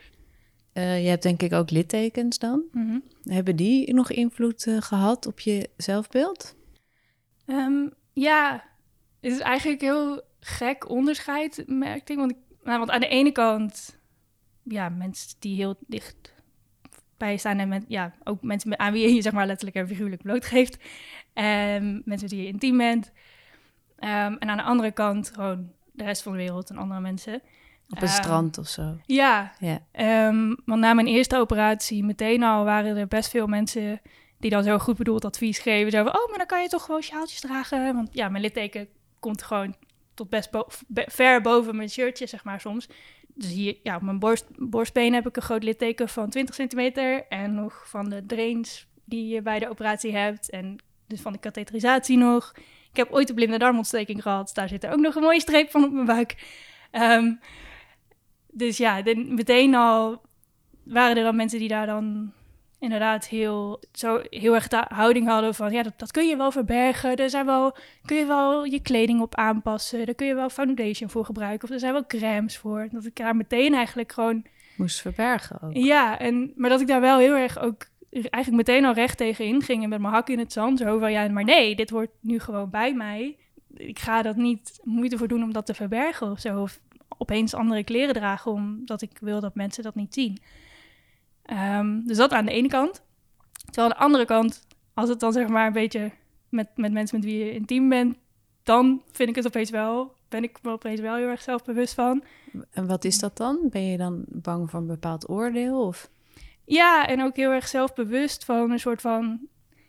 Eh, 0.74 1.04
je 1.04 1.10
hebt 1.10 1.24
denk 1.24 1.42
ik 1.42 1.54
ook 1.54 1.70
littekens 1.70 2.40
dan. 2.40 2.64
Mhm. 2.72 3.00
Hebben 3.24 3.56
die 3.56 3.94
nog 3.94 4.12
invloed 4.12 4.68
eh, 4.68 4.78
gehad 4.82 5.26
op 5.26 5.40
je 5.40 5.70
zelfbeeld? 5.78 6.56
Ehm, 7.46 7.88
ja, 8.14 8.64
het 9.22 9.32
is 9.32 9.40
eigenlijk 9.40 9.82
heel 9.82 10.22
gek 10.40 10.90
onderscheid, 10.90 11.64
merkte 11.68 12.12
ik. 12.12 12.18
Want, 12.18 12.32
ik, 12.32 12.38
nou, 12.64 12.78
want 12.78 12.92
aan 12.92 13.00
de 13.00 13.08
ene 13.08 13.32
kant, 13.32 14.00
ja, 14.64 14.90
mensen 14.90 15.36
die 15.40 15.56
heel 15.56 15.76
dicht 15.88 16.31
bij 17.22 17.32
je 17.32 17.38
staan 17.38 17.60
en 17.60 17.68
met, 17.68 17.86
ja, 17.88 18.14
ook 18.24 18.42
mensen 18.42 18.70
met, 18.70 18.78
aan 18.78 18.94
wie 18.94 19.02
je 19.08 19.14
je 19.14 19.22
zeg 19.22 19.34
maar 19.34 19.46
letterlijk 19.46 19.78
en 19.78 19.88
figuurlijk 19.88 20.22
blootgeeft. 20.22 20.78
En 21.34 21.84
mensen 22.06 22.28
met 22.28 22.32
wie 22.32 22.42
je 22.42 22.48
intiem 22.48 22.78
bent. 22.78 23.12
Ehm, 24.00 24.34
en 24.40 24.50
aan 24.50 24.58
de 24.58 24.64
andere 24.64 24.92
kant 24.92 25.32
gewoon 25.36 25.72
de 25.92 26.04
rest 26.04 26.22
van 26.22 26.32
de 26.32 26.38
wereld 26.38 26.70
en 26.70 26.78
andere 26.78 27.00
mensen. 27.00 27.34
Op 27.90 28.02
een 28.02 28.08
Ehm, 28.08 28.16
strand 28.16 28.58
of 28.58 28.68
zo? 28.68 28.98
Ja, 29.06 29.52
Ja. 29.60 29.80
Ehm, 29.92 30.56
want 30.66 30.80
na 30.82 30.94
mijn 30.94 31.08
eerste 31.08 31.38
operatie, 31.38 32.04
meteen 32.04 32.44
al 32.44 32.64
waren 32.64 32.98
er 32.98 33.08
best 33.08 33.30
veel 33.30 33.48
mensen 33.48 34.02
die 34.40 34.50
dan 34.50 34.64
zo 34.64 34.78
goed 34.78 34.98
bedoeld 34.98 35.26
advies 35.26 35.60
geven. 35.60 35.92
Zo 35.92 36.04
van, 36.04 36.16
oh, 36.20 36.28
maar 36.30 36.38
dan 36.38 36.48
kan 36.48 36.62
je 36.62 36.68
toch 36.68 36.84
gewoon 36.86 37.02
sjaaltjes 37.02 37.40
dragen. 37.40 37.96
Want 37.96 38.10
ja, 38.12 38.30
mijn 38.30 38.44
litteken 38.44 38.88
komt 39.20 39.44
gewoon 39.44 39.76
tot 40.14 40.30
best 40.30 40.52
bo- 40.52 40.68
ver 40.94 41.42
boven 41.42 41.76
mijn 41.76 41.90
shirtje, 41.90 42.28
zeg 42.28 42.44
maar, 42.44 42.60
soms. 42.62 42.90
Dus 43.42 43.52
hier, 43.52 43.78
ja, 43.84 43.96
op 43.96 44.02
mijn 44.02 44.20
borst, 44.20 44.46
borstbeen 44.58 45.14
heb 45.14 45.28
ik 45.28 45.36
een 45.36 45.42
groot 45.42 45.64
litteken 45.64 46.10
van 46.10 46.30
20 46.30 46.56
centimeter. 46.56 47.26
En 47.28 47.54
nog 47.54 47.84
van 47.90 48.10
de 48.10 48.26
drains 48.26 48.88
die 49.06 49.28
je 49.28 49.42
bij 49.42 49.60
de 49.60 49.70
operatie 49.70 50.16
hebt. 50.16 50.50
En 50.50 50.76
dus 51.08 51.22
van 51.22 51.34
de 51.34 51.40
katheterisatie 51.40 52.18
nog. 52.18 52.52
Ik 52.90 52.98
heb 52.98 53.12
ooit 53.12 53.30
een 53.30 53.36
blinde 53.36 53.58
darmontsteking 53.58 54.22
gehad. 54.22 54.52
Daar 54.54 54.68
zit 54.70 54.84
er 54.84 54.92
ook 54.92 55.00
nog 55.00 55.16
een 55.16 55.22
mooie 55.22 55.40
streep 55.42 55.70
van 55.72 55.84
op 55.84 55.92
mijn 55.92 56.06
buik. 56.06 56.36
Ehm, 56.92 57.34
dus 58.52 58.78
ja, 58.78 59.02
de- 59.02 59.16
meteen 59.30 59.76
al 59.76 60.22
waren 60.84 61.18
er 61.18 61.24
dan 61.24 61.36
mensen 61.36 61.60
die 61.60 61.68
daar 61.68 61.86
dan 61.86 62.34
inderdaad 62.82 63.28
heel, 63.28 63.80
zo 63.92 64.22
heel 64.30 64.54
erg 64.54 64.68
de 64.68 64.86
houding 64.88 65.28
hadden 65.28 65.56
van... 65.56 65.72
ja, 65.72 65.84
dat, 65.84 65.94
dat 65.98 66.12
kun 66.12 66.28
je 66.28 66.38
wel 66.38 66.52
verbergen. 66.52 67.16
Er 67.16 67.30
zijn 67.30 67.46
wel, 67.46 67.76
kun 68.06 68.18
je 68.18 68.26
wel 68.26 68.64
je 68.64 68.82
kleding 68.82 69.22
op 69.22 69.36
aanpassen. 69.36 70.06
Daar 70.06 70.16
kun 70.16 70.28
je 70.28 70.36
wel 70.36 70.50
foundation 70.50 71.10
voor 71.10 71.26
gebruiken. 71.26 71.68
Of 71.68 71.74
er 71.74 71.80
zijn 71.80 71.94
wel 71.94 72.06
crèmes 72.06 72.58
voor. 72.58 72.88
Dat 72.92 73.06
ik 73.06 73.16
daar 73.16 73.36
meteen 73.36 73.74
eigenlijk 73.74 74.12
gewoon... 74.12 74.46
Moest 74.78 75.02
verbergen 75.02 75.62
ook. 75.62 75.74
Ja, 75.74 76.20
en, 76.20 76.54
maar 76.56 76.70
dat 76.70 76.82
ik 76.82 76.88
daar 76.88 77.02
wel 77.02 77.18
heel 77.18 77.36
erg 77.36 77.60
ook 77.60 77.88
eigenlijk 78.12 78.68
meteen 78.68 78.86
al 78.86 78.94
recht 78.94 79.18
tegen 79.18 79.46
inging... 79.46 79.84
en 79.84 79.90
met 79.90 80.02
mijn 80.02 80.14
hak 80.14 80.30
in 80.30 80.40
het 80.40 80.54
zand. 80.54 80.80
Zo 80.80 81.00
van, 81.00 81.12
ja, 81.12 81.30
maar 81.30 81.44
nee, 81.44 81.76
dit 81.76 81.90
hoort 81.90 82.12
nu 82.20 82.40
gewoon 82.40 82.70
bij 82.70 82.94
mij. 82.94 83.38
Ik 83.74 84.00
ga 84.00 84.22
dat 84.22 84.36
niet 84.36 84.80
moeite 84.84 85.18
voor 85.18 85.28
doen 85.28 85.44
om 85.44 85.54
dat 85.54 85.66
te 85.66 85.74
verbergen 85.74 86.32
of 86.32 86.40
zo. 86.40 86.62
Of 86.62 86.80
opeens 87.18 87.54
andere 87.54 87.84
kleren 87.84 88.14
dragen 88.14 88.52
omdat 88.52 89.02
ik 89.02 89.18
wil 89.20 89.40
dat 89.40 89.56
mensen 89.56 89.84
dat 89.84 89.96
niet 89.96 90.14
zien. 90.14 90.38
Ehm, 91.52 92.02
dus 92.06 92.18
dat 92.18 92.32
aan 92.32 92.46
de 92.46 92.52
ene 92.52 92.68
kant. 92.68 93.04
Terwijl 93.66 93.88
aan 93.88 93.98
de 93.98 94.04
andere 94.04 94.26
kant, 94.26 94.68
als 94.94 95.10
het 95.10 95.20
dan 95.20 95.34
zeg 95.34 95.48
maar 95.48 95.68
een 95.68 95.74
beetje 95.74 96.12
met, 96.50 96.68
met 96.76 96.92
mensen 96.92 97.20
met 97.20 97.26
wie 97.26 97.46
je 97.46 97.54
intiem 97.54 97.90
bent, 97.90 98.18
dan 98.64 99.02
vind 99.12 99.30
ik 99.30 99.36
het 99.36 99.46
opeens 99.46 99.70
wel, 99.70 100.14
ben 100.30 100.44
ik 100.44 100.58
me 100.62 100.72
opeens 100.72 101.00
wel 101.00 101.16
heel 101.16 101.28
erg 101.28 101.42
zelfbewust 101.42 101.94
van. 101.94 102.24
En 102.72 102.88
wat 102.88 103.04
is 103.04 103.20
dat 103.20 103.38
dan? 103.38 103.60
Ben 103.70 103.86
je 103.86 103.98
dan 103.98 104.24
bang 104.28 104.70
voor 104.70 104.80
een 104.80 104.88
bepaald 104.88 105.30
oordeel? 105.30 105.86
Of? 105.86 106.10
Ja, 106.66 107.08
en 107.08 107.22
ook 107.22 107.36
heel 107.36 107.52
erg 107.52 107.68
zelfbewust 107.68 108.46
van 108.46 108.72
een 108.72 108.80
soort 108.80 109.02
van. 109.02 109.40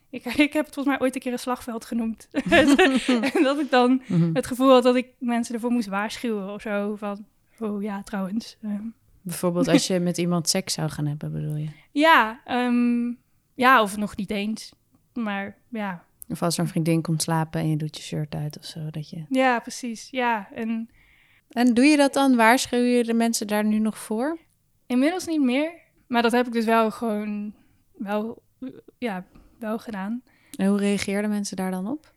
Ik, 0.09 0.25
ik 0.47 0.53
heb 0.53 0.65
het 0.65 0.73
volgens 0.73 0.95
mij 0.95 1.05
ooit 1.05 1.15
een 1.15 1.21
keer 1.21 1.31
een 1.31 1.39
slagveld 1.39 1.85
genoemd. 1.85 2.27
en 2.49 3.43
dat 3.43 3.59
ik 3.59 3.69
dan 3.69 4.01
het 4.33 4.47
gevoel 4.47 4.69
had 4.69 4.83
dat 4.83 4.95
ik 4.95 5.07
mensen 5.17 5.55
ervoor 5.55 5.71
moest 5.71 5.87
waarschuwen 5.87 6.53
of 6.53 6.61
zo. 6.61 6.95
Van, 6.95 7.25
Oh 7.59 7.81
ja, 7.81 8.03
trouwens. 8.03 8.57
Ehm, 8.61 8.87
Bijvoorbeeld 9.23 9.67
als 9.67 9.87
je 9.87 9.99
met 9.99 10.17
iemand 10.17 10.49
seks 10.49 10.73
zou 10.73 10.89
gaan 10.89 11.05
hebben, 11.05 11.31
bedoel 11.31 11.55
je? 11.55 11.69
ja, 12.05 12.41
ehm, 12.45 13.11
ja, 13.53 13.81
of 13.81 13.97
nog 13.97 14.15
niet 14.15 14.31
eens. 14.31 14.73
Maar 15.13 15.57
ja, 15.69 16.03
Of 16.29 16.41
als 16.41 16.57
er 16.57 16.63
een 16.63 16.69
vriendin 16.69 17.01
komt 17.01 17.21
slapen 17.21 17.61
en 17.61 17.69
je 17.69 17.77
doet 17.77 17.97
je 17.97 18.03
shirt 18.03 18.35
uit 18.35 18.57
of 18.57 18.65
zo. 18.65 18.89
Dat 18.89 19.09
je... 19.09 19.25
ja, 19.29 19.59
precies. 19.59 20.07
Ja, 20.11 20.49
en 20.53 20.89
En 21.49 21.73
doe 21.73 21.85
je 21.85 21.97
dat 21.97 22.13
dan? 22.13 22.35
Waarschuw 22.35 22.79
je 22.79 23.03
de 23.03 23.13
mensen 23.13 23.47
daar 23.47 23.65
nu 23.65 23.79
nog 23.79 23.97
voor? 23.97 24.37
inmiddels 24.87 25.25
niet 25.25 25.41
meer. 25.41 25.71
Maar 26.07 26.21
dat 26.21 26.31
heb 26.31 26.47
ik 26.47 26.53
dus 26.53 26.65
wel 26.65 26.91
gewoon 26.91 27.53
wel, 27.97 28.43
ja, 28.97 29.25
wel 29.59 29.79
gedaan. 29.79 30.23
En 30.55 30.67
hoe 30.67 30.77
reageerden 30.77 31.29
mensen 31.29 31.55
daar 31.55 31.71
dan 31.71 31.87
op? 31.87 32.12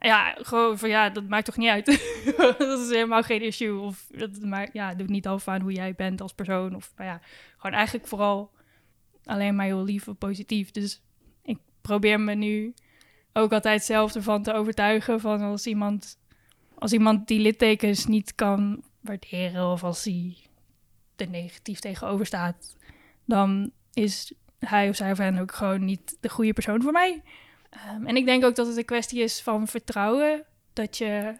Ja, 0.00 0.36
gewoon 0.38 0.78
van 0.78 0.88
ja, 0.88 1.10
dat 1.10 1.28
maakt 1.28 1.44
toch 1.44 1.56
niet 1.56 1.68
uit. 1.68 1.86
dat 2.58 2.80
is 2.80 2.88
helemaal 2.88 3.22
geen 3.22 3.42
issue. 3.42 3.78
Of 3.78 4.06
dat 4.10 4.40
maakt, 4.40 4.72
ja, 4.72 4.94
doet 4.94 5.08
niet 5.08 5.26
af 5.26 5.48
aan 5.48 5.60
hoe 5.60 5.72
jij 5.72 5.94
bent 5.94 6.20
als 6.20 6.32
persoon. 6.32 6.74
Of 6.74 6.92
nou 6.96 7.08
ja, 7.08 7.20
gewoon 7.56 7.76
eigenlijk 7.76 8.06
vooral 8.06 8.50
alleen 9.24 9.56
maar 9.56 9.66
heel 9.66 9.84
lief 9.84 10.06
en 10.06 10.16
positief. 10.16 10.70
Dus 10.70 11.02
ik 11.42 11.58
probeer 11.80 12.20
me 12.20 12.34
nu 12.34 12.74
ook 13.32 13.52
altijd 13.52 13.84
zelf 13.84 14.14
ervan 14.14 14.42
te 14.42 14.52
overtuigen 14.52 15.20
van 15.20 15.40
als 15.40 15.66
iemand, 15.66 16.18
als 16.74 16.92
iemand 16.92 17.28
die 17.28 17.40
littekens 17.40 18.06
niet 18.06 18.34
kan 18.34 18.82
waarderen 19.00 19.66
of 19.66 19.84
als 19.84 20.04
hij 20.04 20.36
er 21.16 21.28
negatief 21.28 21.78
tegenover 21.78 22.26
staat, 22.26 22.76
dan 23.24 23.70
is 23.92 24.32
hij 24.58 24.88
of 24.88 24.96
zij 24.96 25.10
of 25.10 25.18
hen 25.18 25.38
ook 25.38 25.54
gewoon 25.54 25.84
niet 25.84 26.16
de 26.20 26.28
goede 26.28 26.52
persoon 26.52 26.82
voor 26.82 26.92
mij. 26.92 27.22
Ehm, 27.70 28.06
en 28.06 28.16
ik 28.16 28.24
denk 28.24 28.44
ook 28.44 28.54
dat 28.54 28.66
het 28.66 28.76
een 28.76 28.84
kwestie 28.84 29.22
is 29.22 29.42
van 29.42 29.66
vertrouwen. 29.66 30.44
Dat 30.72 30.98
je 30.98 31.34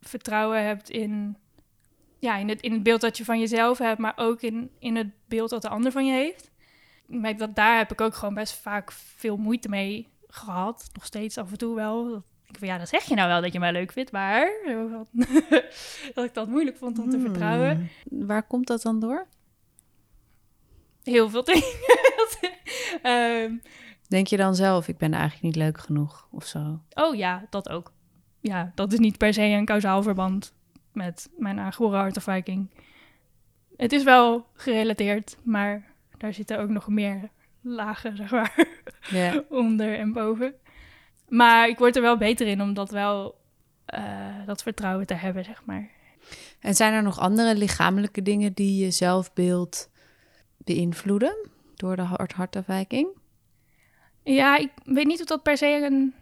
vertrouwen 0.00 0.64
hebt 0.64 0.90
in, 0.90 1.36
ja, 2.18 2.36
in, 2.36 2.48
het, 2.48 2.60
in 2.60 2.72
het 2.72 2.82
beeld 2.82 3.00
dat 3.00 3.16
je 3.16 3.24
van 3.24 3.38
jezelf 3.38 3.78
hebt, 3.78 3.98
maar 3.98 4.12
ook 4.16 4.42
in, 4.42 4.70
in 4.78 4.96
het 4.96 5.10
beeld 5.28 5.50
dat 5.50 5.62
de 5.62 5.68
ander 5.68 5.92
van 5.92 6.06
je 6.06 6.12
heeft. 6.12 6.50
Ik 7.08 7.20
merk 7.20 7.38
dat 7.38 7.54
daar 7.54 7.76
heb 7.76 7.92
ik 7.92 8.00
ook 8.00 8.14
gewoon 8.14 8.34
best 8.34 8.54
vaak 8.54 8.92
veel 8.92 9.36
moeite 9.36 9.68
mee 9.68 10.08
gehad. 10.28 10.88
Nog 10.92 11.04
steeds 11.04 11.38
af 11.38 11.50
en 11.50 11.58
toe 11.58 11.74
wel. 11.74 12.24
Ik 12.48 12.58
van 12.58 12.68
ja, 12.68 12.78
dat 12.78 12.88
zeg 12.88 13.04
je 13.04 13.14
nou 13.14 13.28
wel 13.28 13.40
dat 13.40 13.52
je 13.52 13.58
mij 13.58 13.72
leuk 13.72 13.92
vindt, 13.92 14.12
maar 14.12 14.50
dat 16.14 16.24
ik 16.24 16.34
dat 16.34 16.48
moeilijk 16.48 16.76
vond 16.76 16.98
om 16.98 17.10
te 17.10 17.20
vertrouwen. 17.20 17.90
Hmm. 18.08 18.26
Waar 18.26 18.42
komt 18.42 18.66
dat 18.66 18.82
dan 18.82 19.00
door? 19.00 19.26
Heel 21.02 21.30
veel 21.30 21.44
dingen. 21.44 21.74
Ehm, 23.02 23.56
Denk 24.08 24.26
je 24.26 24.36
dan 24.36 24.54
zelf, 24.54 24.88
ik 24.88 24.98
ben 24.98 25.12
eigenlijk 25.12 25.42
niet 25.42 25.56
leuk 25.56 25.78
genoeg 25.78 26.28
of 26.30 26.44
zo? 26.44 26.80
Oh 26.94 27.14
ja, 27.14 27.46
dat 27.50 27.68
ook. 27.68 27.92
Ja, 28.40 28.72
dat 28.74 28.92
is 28.92 28.98
niet 28.98 29.18
per 29.18 29.34
se 29.34 29.42
een 29.42 29.64
kausaal 29.64 30.02
verband 30.02 30.54
met 30.92 31.28
mijn 31.36 31.58
aangeboren 31.58 31.98
hartafwijking. 31.98 32.70
Het 33.76 33.92
is 33.92 34.04
wel 34.04 34.46
gerelateerd, 34.54 35.36
maar 35.42 35.94
daar 36.18 36.32
zitten 36.32 36.58
ook 36.58 36.68
nog 36.68 36.88
meer 36.88 37.30
lagen, 37.60 38.16
zeg 38.16 38.30
maar, 38.30 38.66
onder 39.48 39.98
en 39.98 40.12
boven. 40.12 40.54
Maar 41.28 41.68
ik 41.68 41.78
word 41.78 41.96
er 41.96 42.02
wel 42.02 42.16
beter 42.16 42.46
in 42.46 42.62
om 42.62 42.74
dat 42.74 42.90
wel, 42.90 43.38
eh, 43.84 44.46
dat 44.46 44.62
vertrouwen 44.62 45.06
te 45.06 45.14
hebben, 45.14 45.44
zeg 45.44 45.64
maar. 45.64 45.90
En 46.60 46.74
zijn 46.74 46.92
er 46.92 47.02
nog 47.02 47.18
andere 47.18 47.54
lichamelijke 47.56 48.22
dingen 48.22 48.52
die 48.52 48.84
je 48.84 48.90
zelfbeeld 48.90 49.90
beïnvloeden 50.56 51.36
door 51.74 51.96
de 51.96 52.02
hart 52.02 52.32
hartafwijking? 52.32 53.08
Ja, 54.34 54.56
ik 54.56 54.70
weet 54.84 55.06
niet 55.06 55.20
of 55.20 55.26
dat 55.26 55.42
per 55.42 55.56
se 55.56 55.66
een... 55.66 56.14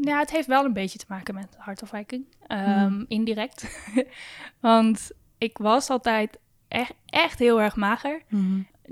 Ja, 0.00 0.18
het 0.18 0.30
heeft 0.30 0.46
wel 0.46 0.64
een 0.64 0.72
beetje 0.72 0.98
te 0.98 1.04
maken 1.08 1.34
met 1.34 1.56
hartafwijking. 1.58 2.24
Ehm, 2.46 2.88
Hmm. 2.88 3.04
Indirect. 3.08 3.90
Want 4.60 5.10
ik 5.38 5.58
was 5.58 5.90
altijd 5.90 6.38
echt, 6.68 6.94
echt 7.06 7.38
heel 7.38 7.60
erg 7.60 7.76
mager. 7.76 8.22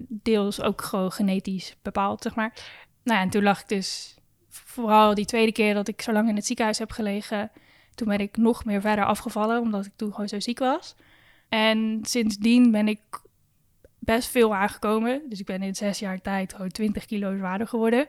Deels 0.09 0.61
ook 0.61 0.83
gewoon 0.83 1.13
genetisch 1.13 1.77
bepaald, 1.83 2.23
zeg 2.23 2.35
maar. 2.35 2.53
Nou 3.03 3.19
ja, 3.19 3.25
en 3.25 3.31
toen 3.31 3.43
lag 3.43 3.61
ik 3.61 3.69
dus... 3.69 4.17
Vooral 4.49 5.15
die 5.15 5.25
tweede 5.25 5.53
keer 5.53 5.75
dat 5.75 5.89
ik 5.89 6.03
zo 6.03 6.13
lang 6.13 6.29
in 6.29 6.37
het 6.37 6.47
ziekenhuis 6.47 6.79
heb 6.79 6.91
gelegen... 6.91 7.51
Toen 7.95 8.09
ben 8.09 8.19
ik 8.19 8.37
nog 8.37 8.65
meer 8.65 8.81
verder 8.81 9.05
afgevallen, 9.05 9.61
omdat 9.61 9.87
ik 9.87 9.93
toen 9.97 10.11
gewoon 10.11 10.29
zo 10.29 10.41
ziek 10.41 10.59
was. 10.59 10.95
En 11.49 11.99
sindsdien 12.03 12.71
ben 12.71 12.89
ik 12.89 13.01
best 14.05 14.31
veel 14.31 14.55
aangekomen. 14.55 15.23
Dus 15.29 15.41
ik 15.41 15.47
ben 15.47 15.63
in 15.63 15.75
zes 15.75 15.99
jaar 15.99 16.21
tijd 16.21 16.53
gewoon 16.53 16.69
20 16.69 17.05
kilo 17.05 17.37
zwaarder 17.37 17.67
geworden. 17.67 18.07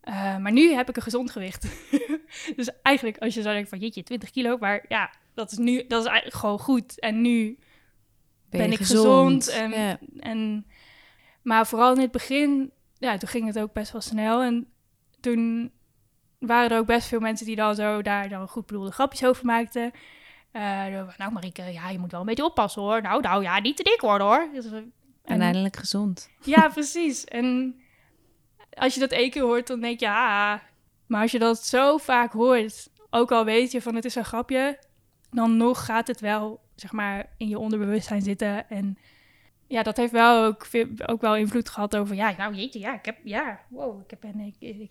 Eh, 0.00 0.36
maar 0.36 0.52
nu 0.52 0.72
heb 0.72 0.88
ik 0.88 0.96
een 0.96 1.02
gezond 1.02 1.30
gewicht. 1.30 1.66
dus 2.56 2.70
eigenlijk, 2.82 3.18
als 3.18 3.34
je 3.34 3.42
zou 3.42 3.52
denken 3.54 3.70
van 3.70 3.78
jeetje, 3.78 4.02
20 4.02 4.30
kilo. 4.30 4.56
Maar 4.58 4.84
ja, 4.88 5.10
dat 5.34 5.52
is 5.52 5.58
nu 5.58 5.86
dat 5.86 6.00
is 6.00 6.08
eigenlijk 6.08 6.36
gewoon 6.36 6.58
goed. 6.58 7.00
En 7.00 7.20
nu 7.20 7.58
ben, 8.50 8.72
ik 8.72 8.78
gezond. 8.78 9.48
en, 9.48 9.70
Ja. 9.70 9.98
en, 10.18 10.66
maar 11.42 11.66
vooral 11.66 11.94
in 11.94 12.00
het 12.00 12.10
begin, 12.10 12.72
ja, 12.98 13.16
toen 13.16 13.28
ging 13.28 13.46
het 13.46 13.58
ook 13.58 13.72
best 13.72 13.92
wel 13.92 14.00
snel. 14.00 14.42
En 14.42 14.68
toen 15.20 15.72
waren 16.38 16.70
er 16.70 16.78
ook 16.78 16.86
best 16.86 17.08
veel 17.08 17.20
mensen 17.20 17.46
die 17.46 17.56
dan 17.56 17.74
zo 17.74 18.02
daar 18.02 18.28
dan 18.28 18.48
goed 18.48 18.66
bedoelde 18.66 18.90
grapjes 18.90 19.24
over 19.24 19.44
maakten. 19.44 19.92
Eh, 20.50 20.84
van, 20.84 21.14
nou 21.16 21.32
Marieke, 21.32 21.62
ja, 21.62 21.88
je 21.88 21.98
moet 21.98 22.10
wel 22.10 22.20
een 22.20 22.26
beetje 22.26 22.44
oppassen 22.44 22.82
hoor. 22.82 23.02
Nou, 23.02 23.20
nou 23.20 23.42
ja, 23.42 23.60
niet 23.60 23.76
te 23.76 23.82
dik 23.82 24.00
worden 24.00 24.26
hoor. 24.26 24.48
Dus, 24.52 24.66
En 25.26 25.40
eindelijk 25.40 25.76
gezond. 25.76 26.30
ja, 26.44 26.68
precies. 26.68 27.24
En 27.24 27.80
als 28.70 28.94
je 28.94 29.00
dat 29.00 29.10
één 29.10 29.30
keer 29.30 29.42
hoort, 29.42 29.66
dan 29.66 29.80
denk 29.80 30.00
je, 30.00 30.06
ja. 30.06 30.62
Maar 31.06 31.22
als 31.22 31.30
je 31.32 31.38
dat 31.38 31.64
zo 31.64 31.96
vaak 31.96 32.32
hoort, 32.32 32.90
ook 33.10 33.32
al 33.32 33.44
weet 33.44 33.72
je 33.72 33.82
van 33.82 33.94
het 33.94 34.04
is 34.04 34.14
een 34.14 34.24
grapje, 34.24 34.78
dan 35.30 35.56
nog 35.56 35.84
gaat 35.84 36.06
het 36.06 36.20
wel, 36.20 36.60
zeg 36.74 36.92
maar, 36.92 37.32
in 37.36 37.48
je 37.48 37.58
onderbewustzijn 37.58 38.22
zitten. 38.22 38.68
En 38.68 38.98
ja, 39.66 39.82
dat 39.82 39.96
heeft 39.96 40.12
wel 40.12 40.44
ook, 40.44 40.66
ook 41.06 41.20
wel 41.20 41.36
invloed 41.36 41.68
gehad 41.68 41.96
over, 41.96 42.14
ja, 42.16 42.34
nou 42.38 42.54
jeetje, 42.54 42.78
ja, 42.78 42.94
ik 42.94 43.04
heb, 43.04 43.18
ja, 43.24 43.60
wow, 43.68 44.00
ik 44.00 44.10
heb 44.10 44.24
en 44.24 44.40
ik, 44.40 44.54
ik- 44.58 44.90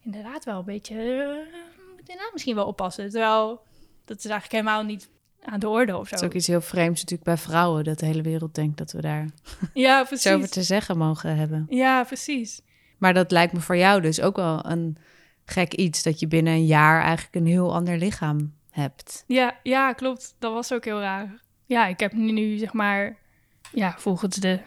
inderdaad 0.00 0.44
wel 0.44 0.58
een 0.58 0.64
beetje, 0.64 0.94
eh, 0.94 1.54
moet 1.90 2.08
inderdaad 2.08 2.32
misschien 2.32 2.54
wel 2.54 2.66
oppassen. 2.66 3.10
Terwijl, 3.10 3.62
dat 4.04 4.16
is 4.18 4.24
eigenlijk 4.24 4.52
helemaal 4.52 4.82
niet 4.84 5.10
aan 5.44 5.60
de 5.60 5.68
orde 5.68 5.96
of 5.96 6.08
zo. 6.08 6.14
Het 6.14 6.22
is 6.22 6.28
ook 6.28 6.34
iets 6.34 6.46
heel 6.46 6.60
vreemds 6.60 7.00
natuurlijk 7.00 7.28
bij 7.28 7.36
vrouwen, 7.36 7.84
dat 7.84 7.98
de 7.98 8.06
hele 8.06 8.22
wereld 8.22 8.54
denkt 8.54 8.78
dat 8.78 8.92
we 8.92 9.00
daar 9.00 9.28
Ja, 9.74 10.00
iets 10.00 10.26
over 10.26 10.38
precies. 10.38 10.50
te 10.50 10.62
zeggen 10.62 10.98
mogen 10.98 11.36
hebben. 11.36 11.66
Ja, 11.68 12.04
precies. 12.04 12.60
Maar 12.98 13.14
dat 13.14 13.30
lijkt 13.30 13.52
me 13.52 13.60
voor 13.60 13.76
jou 13.76 14.00
dus 14.00 14.20
ook 14.20 14.36
wel 14.36 14.64
een 14.66 14.96
gek 15.44 15.74
iets, 15.74 16.02
dat 16.02 16.20
je 16.20 16.26
binnen 16.28 16.52
een 16.52 16.66
jaar 16.66 17.02
eigenlijk 17.02 17.34
een 17.34 17.46
heel 17.46 17.74
ander 17.74 17.96
lichaam 17.98 18.54
hebt. 18.70 19.24
Ja, 19.26 19.58
ja, 19.62 19.92
klopt. 19.92 20.34
Dat 20.38 20.52
was 20.52 20.72
ook 20.72 20.84
heel 20.84 21.00
raar. 21.00 21.40
Ja, 21.66 21.86
ik 21.86 22.00
heb 22.00 22.12
nu, 22.12 22.32
nu 22.32 22.56
zeg 22.58 22.72
maar, 22.72 23.16
ja, 23.72 23.94
volgens 23.98 24.36
de 24.36 24.60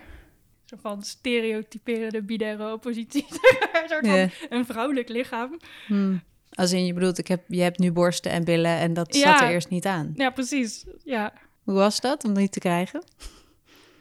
soort 0.65 0.81
van 0.81 1.03
stereotyperende 1.03 2.21
binaire 2.21 2.73
oppositie, 2.73 3.25
een 3.83 3.89
soort 3.89 4.07
van 4.07 4.29
een 4.49 4.65
vrouwelijk 4.65 5.09
lichaam. 5.09 5.59
Hmm. 5.87 6.21
Als 6.57 6.71
in 6.71 6.85
je 6.85 6.93
bedoelt, 6.93 7.17
ik 7.17 7.27
heb, 7.27 7.43
je 7.47 7.61
hebt 7.61 7.79
nu 7.79 7.91
borsten 7.91 8.31
en 8.31 8.43
billen 8.43 8.77
en 8.77 8.93
dat 8.93 9.15
Ja. 9.15 9.31
zat 9.31 9.41
er 9.41 9.49
eerst 9.53 9.69
niet 9.69 9.85
aan. 9.85 10.11
Ja, 10.15 10.29
precies. 10.29 10.85
Ja, 11.03 11.33
Hoe 11.63 11.73
was 11.75 11.99
dat 11.99 12.23
om 12.23 12.33
die 12.33 12.49
te 12.49 12.59
krijgen? 12.59 13.03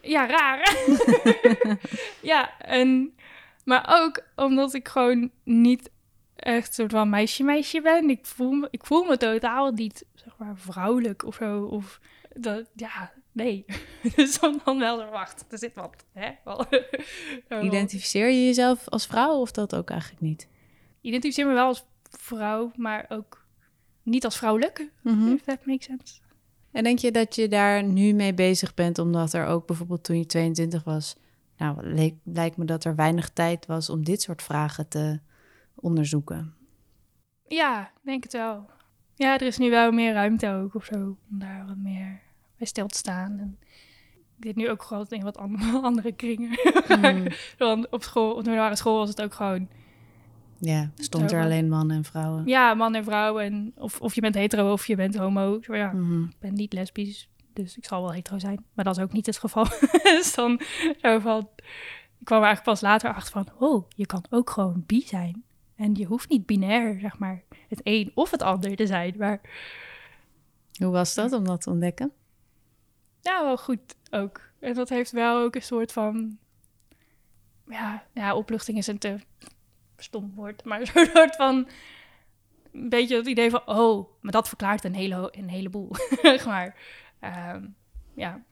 ja 0.03 0.27
raar. 0.27 0.77
ja, 2.33 2.59
en, 2.61 3.15
maar 3.65 3.85
ook 3.89 4.23
omdat 4.37 4.75
ik 4.75 4.89
gewoon 4.89 5.31
niet 5.45 5.91
echt 6.37 6.75
soort 6.75 6.93
van 6.93 7.09
meisje-meisje 7.11 7.81
ben. 7.81 8.11
Ik 8.11 8.27
voel, 8.27 8.51
me, 8.53 8.69
ik 8.71 8.87
voel 8.87 9.05
me 9.05 9.17
totaal 9.17 9.71
niet, 9.73 10.05
zeg 10.15 10.35
maar, 10.39 10.57
vrouwelijk 10.57 11.25
of 11.25 11.35
zo. 11.35 11.63
Of 11.65 12.01
dat, 12.35 12.65
ja, 12.75 13.13
nee. 13.33 13.65
dus 14.17 14.39
dan, 14.41 14.61
dan 14.65 14.79
wel 14.79 15.11
wacht, 15.11 15.45
er 15.51 15.59
zit 15.59 15.75
wat. 15.75 16.05
Hè? 16.13 16.31
Identificeer 17.63 18.29
je 18.31 18.45
jezelf 18.47 18.89
als 18.89 19.07
vrouw 19.07 19.41
of 19.41 19.51
dat 19.51 19.75
ook 19.75 19.91
eigenlijk 19.91 20.21
niet? 20.23 20.49
identificeer 21.01 21.47
me 21.47 21.53
wel 21.53 21.67
als 21.67 21.85
vrouw, 22.11 22.73
maar 22.77 23.07
ook 23.09 23.47
niet 24.03 24.25
als 24.25 24.37
vrouwelijk. 24.37 24.91
Mhm. 25.03 25.29
If 25.29 25.43
that 25.43 25.67
makes 25.67 25.87
sense. 25.87 26.21
En 26.73 26.85
denk 26.85 26.99
je 26.99 27.11
dat 27.11 27.35
je 27.35 27.49
daar 27.49 27.85
nu 27.85 28.13
mee 28.13 28.35
bezig 28.35 28.75
bent, 28.75 28.99
omdat 28.99 29.33
er 29.33 29.47
ook 29.47 29.67
bijvoorbeeld 29.67 30.05
toen 30.05 30.19
je 30.19 30.27
22 30.27 30.85
was, 30.85 31.17
nou, 31.57 31.87
leek, 31.87 32.15
lijkt 32.25 32.57
me 32.57 32.65
dat 32.65 32.85
er 32.85 32.95
weinig 32.95 33.31
tijd 33.31 33.67
was 33.67 33.91
om 33.91 34.05
dit 34.05 34.23
soort 34.23 34.43
vragen 34.43 34.89
te 34.89 35.21
onderzoeken. 35.75 36.55
Ja, 37.49 37.91
denk 38.03 38.23
het 38.23 38.33
wel. 38.33 38.67
Ja, 39.15 39.35
er 39.35 39.47
is 39.47 39.59
nu 39.59 39.71
wel 39.71 39.93
meer 39.93 40.13
ruimte 40.13 40.51
ook 40.51 40.75
of 40.75 40.85
zo, 40.85 41.17
om 41.31 41.39
daar 41.39 41.67
wat 41.67 41.77
meer 41.77 42.21
bij 42.57 42.67
stil 42.67 42.87
te 42.87 42.99
staan. 42.99 43.39
En 43.39 43.59
ik 44.39 44.45
zit 44.45 44.57
nu 44.57 44.71
ook 44.71 44.83
gewoon 44.83 45.07
in 45.09 45.23
wat 45.23 45.39
andere, 45.83 46.13
kringen. 46.13 46.59
Hmm. 46.87 47.27
Want 47.59 47.89
op 47.91 48.03
school, 48.03 48.31
op 48.31 48.37
de 48.37 48.51
middelbare 48.51 48.77
school 48.77 48.99
was 48.99 49.09
het 49.09 49.23
ook 49.23 49.35
gewoon, 49.35 49.69
Ja, 50.59 50.91
stond 50.97 51.33
er 51.33 51.43
alleen 51.43 51.69
mannen 51.69 51.97
en 51.97 52.05
vrouwen. 52.05 52.47
ja, 52.47 52.75
man 52.75 52.95
en 52.95 53.05
vrouw. 53.05 53.39
En 53.39 53.73
of, 53.77 54.01
of 54.01 54.15
je 54.15 54.21
bent 54.21 54.35
hetero 54.35 54.73
of 54.73 54.87
je 54.87 54.97
bent 54.97 55.17
homo. 55.17 55.59
Ja, 55.61 55.93
Mhm. 55.93 56.23
ik 56.23 56.37
ben 56.39 56.55
niet 56.55 56.73
lesbisch, 56.73 57.29
dus 57.53 57.77
ik 57.77 57.85
zal 57.85 58.03
wel 58.03 58.13
hetero 58.13 58.39
zijn. 58.39 58.65
Maar 58.75 58.85
dat 58.85 58.97
is 58.97 59.03
ook 59.03 59.13
niet 59.13 59.27
het 59.27 59.39
geval. 59.39 59.65
dus 60.03 60.35
dan 60.35 60.61
zo 61.03 61.19
van, 61.19 61.49
ik 62.19 62.25
kwam 62.25 62.39
er 62.41 62.47
eigenlijk 62.47 62.63
pas 62.63 62.81
later 62.81 63.15
achter 63.15 63.33
van, 63.33 63.49
oh, 63.69 63.87
je 63.97 64.07
kan 64.07 64.25
ook 64.31 64.51
gewoon 64.51 64.83
bi 64.87 65.01
zijn. 65.01 65.45
En 65.77 65.95
je 65.95 66.05
hoeft 66.05 66.29
niet 66.29 66.47
binair, 66.47 66.99
zeg 67.01 67.19
maar, 67.19 67.43
het 67.69 67.81
een 67.83 68.11
of 68.15 68.31
het 68.31 68.43
ander 68.43 68.77
te 68.77 68.87
zijn. 68.87 69.15
Maar 69.19 69.41
Hoe 70.79 70.91
was 70.91 71.15
dat 71.15 71.33
om 71.33 71.45
dat 71.45 71.61
te 71.61 71.71
ontdekken? 71.71 72.13
Ja, 73.21 73.45
wel 73.45 73.57
goed 73.57 73.81
ook. 74.11 74.41
En 74.61 74.75
dat 74.75 74.89
heeft 74.89 75.11
wel 75.11 75.43
ook 75.43 75.55
een 75.55 75.63
soort 75.63 75.93
van... 75.93 76.39
Ja, 77.69 78.03
ja 78.15 78.35
opluchting 78.35 78.79
is 78.79 78.87
een 78.87 78.99
te 78.99 79.17
stom 80.03 80.33
woord. 80.35 80.65
Maar 80.65 80.81
een 80.81 80.87
soort 81.15 81.37
van... 81.37 81.69
Een 82.73 82.89
beetje 82.89 83.17
het 83.17 83.27
idee 83.27 83.51
van... 83.51 83.63
Oh, 83.67 84.09
maar 84.21 84.33
dat 84.33 84.49
verklaart 84.49 84.85
een, 84.85 84.95
hele, 84.95 85.29
een 85.37 85.49
heleboel. 85.49 85.91
zeg 86.23 86.47
maar. 86.47 86.77
Ehm, 87.21 87.67
ja. 88.15 88.43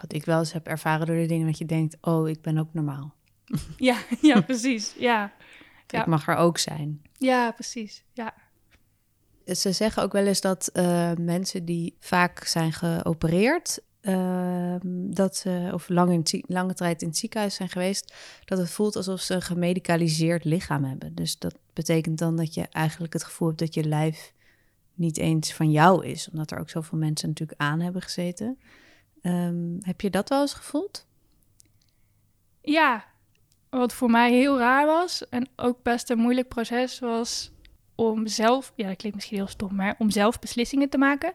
Wat 0.00 0.12
ik 0.12 0.24
wel 0.24 0.38
eens 0.38 0.52
heb 0.52 0.66
ervaren 0.66 1.06
door 1.06 1.16
de 1.16 1.26
dingen 1.26 1.46
dat 1.46 1.58
je 1.58 1.66
denkt... 1.66 1.96
oh, 2.00 2.28
ik 2.28 2.42
ben 2.42 2.58
ook 2.58 2.74
normaal. 2.74 3.14
Ja, 3.76 3.96
ja, 4.20 4.40
precies. 4.40 4.94
Ja. 4.98 5.32
Ja. 5.86 6.00
Ik 6.00 6.06
mag 6.06 6.28
er 6.28 6.36
ook 6.36 6.58
zijn. 6.58 7.02
ja, 7.18 7.50
precies. 7.50 8.04
Ja. 8.12 8.34
Ze 9.44 9.72
zeggen 9.72 10.02
ook 10.02 10.12
wel 10.12 10.26
eens 10.26 10.40
dat 10.40 10.68
eh, 10.68 11.12
mensen 11.12 11.64
die 11.64 11.96
vaak 11.98 12.44
zijn 12.44 12.72
geopereerd, 12.72 13.80
ehm, 14.00 14.80
dat 15.10 15.36
ze, 15.36 15.70
of 15.72 15.88
lang 15.88 16.12
in, 16.12 16.44
lange 16.46 16.74
tijd 16.74 17.02
in 17.02 17.08
het 17.08 17.16
ziekenhuis 17.16 17.54
zijn 17.54 17.68
geweest, 17.68 18.14
dat 18.44 18.58
het 18.58 18.70
voelt 18.70 18.96
alsof 18.96 19.20
ze 19.20 19.34
een 19.34 19.42
gemedicaliseerd 19.42 20.44
lichaam 20.44 20.84
hebben. 20.84 21.14
Dus 21.14 21.38
dat 21.38 21.54
betekent 21.72 22.18
dan 22.18 22.36
dat 22.36 22.54
je 22.54 22.66
eigenlijk 22.70 23.12
het 23.12 23.24
gevoel 23.24 23.48
hebt 23.48 23.60
dat 23.60 23.74
je 23.74 23.84
lijf 23.84 24.32
niet 24.94 25.18
eens 25.18 25.52
van 25.52 25.70
jou 25.70 26.06
is, 26.06 26.30
omdat 26.30 26.50
er 26.50 26.58
ook 26.58 26.70
zoveel 26.70 26.98
mensen 26.98 27.28
natuurlijk 27.28 27.60
aan 27.60 27.80
hebben 27.80 28.02
gezeten. 28.02 28.58
Ehm, 29.22 29.76
heb 29.80 30.00
je 30.00 30.10
dat 30.10 30.28
wel 30.28 30.40
eens 30.40 30.54
gevoeld? 30.54 31.06
Ja, 32.62 33.04
wat 33.70 33.92
voor 33.92 34.10
mij 34.10 34.32
heel 34.32 34.58
raar 34.58 34.86
was 34.86 35.28
en 35.28 35.48
ook 35.56 35.82
best 35.82 36.10
een 36.10 36.18
moeilijk 36.18 36.48
proces 36.48 36.98
was 36.98 37.52
om 37.94 38.26
zelf, 38.26 38.72
ja, 38.76 38.88
dat 38.88 38.96
klinkt 38.96 39.16
misschien 39.16 39.36
heel 39.36 39.46
stom, 39.46 39.74
maar 39.74 39.94
om 39.98 40.10
zelf 40.10 40.38
beslissingen 40.38 40.88
te 40.88 40.98
maken 40.98 41.32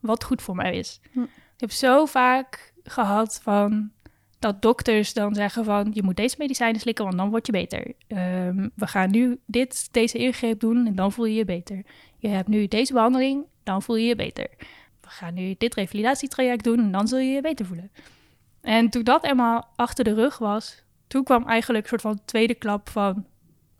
wat 0.00 0.24
goed 0.24 0.42
voor 0.42 0.54
mij 0.54 0.76
is. 0.76 1.00
Hm. 1.12 1.24
Ik 1.62 1.68
heb 1.68 1.76
zo 1.76 2.06
vaak 2.06 2.72
gehad 2.84 3.40
van 3.42 3.90
dat 4.38 4.62
dokters 4.62 5.12
dan 5.12 5.34
zeggen 5.34 5.64
van 5.64 5.90
je 5.92 6.02
moet 6.02 6.16
deze 6.16 6.36
medicijnen 6.38 6.80
slikken, 6.80 7.04
want 7.04 7.16
dan 7.16 7.30
word 7.30 7.46
je 7.46 7.52
beter. 7.52 7.92
Ehm, 8.06 8.68
we 8.74 8.86
gaan 8.86 9.10
nu 9.10 9.38
dit, 9.46 9.88
deze 9.92 10.18
ingreep 10.18 10.60
doen 10.60 10.86
en 10.86 10.94
dan 10.94 11.12
voel 11.12 11.24
je 11.24 11.34
je 11.34 11.44
beter. 11.44 11.82
Je 12.18 12.28
hebt 12.28 12.48
nu 12.48 12.68
deze 12.68 12.92
behandeling, 12.92 13.44
dan 13.62 13.82
voel 13.82 13.96
je 13.96 14.06
je 14.06 14.16
beter. 14.16 14.48
We 15.00 15.08
gaan 15.08 15.34
nu 15.34 15.54
dit 15.58 15.74
revalidatietraject 15.74 16.64
doen 16.64 16.78
en 16.78 16.92
dan 16.92 17.08
zul 17.08 17.18
je 17.18 17.32
je 17.32 17.40
beter 17.40 17.66
voelen. 17.66 17.90
En 18.60 18.90
toen 18.90 19.04
dat 19.04 19.24
eenmaal 19.24 19.68
achter 19.76 20.04
de 20.04 20.14
rug 20.14 20.38
was, 20.38 20.82
toen 21.06 21.24
kwam 21.24 21.46
eigenlijk 21.46 21.84
een 21.84 21.90
soort 21.90 22.14
van 22.14 22.24
tweede 22.24 22.54
klap 22.54 22.88
van... 22.88 23.26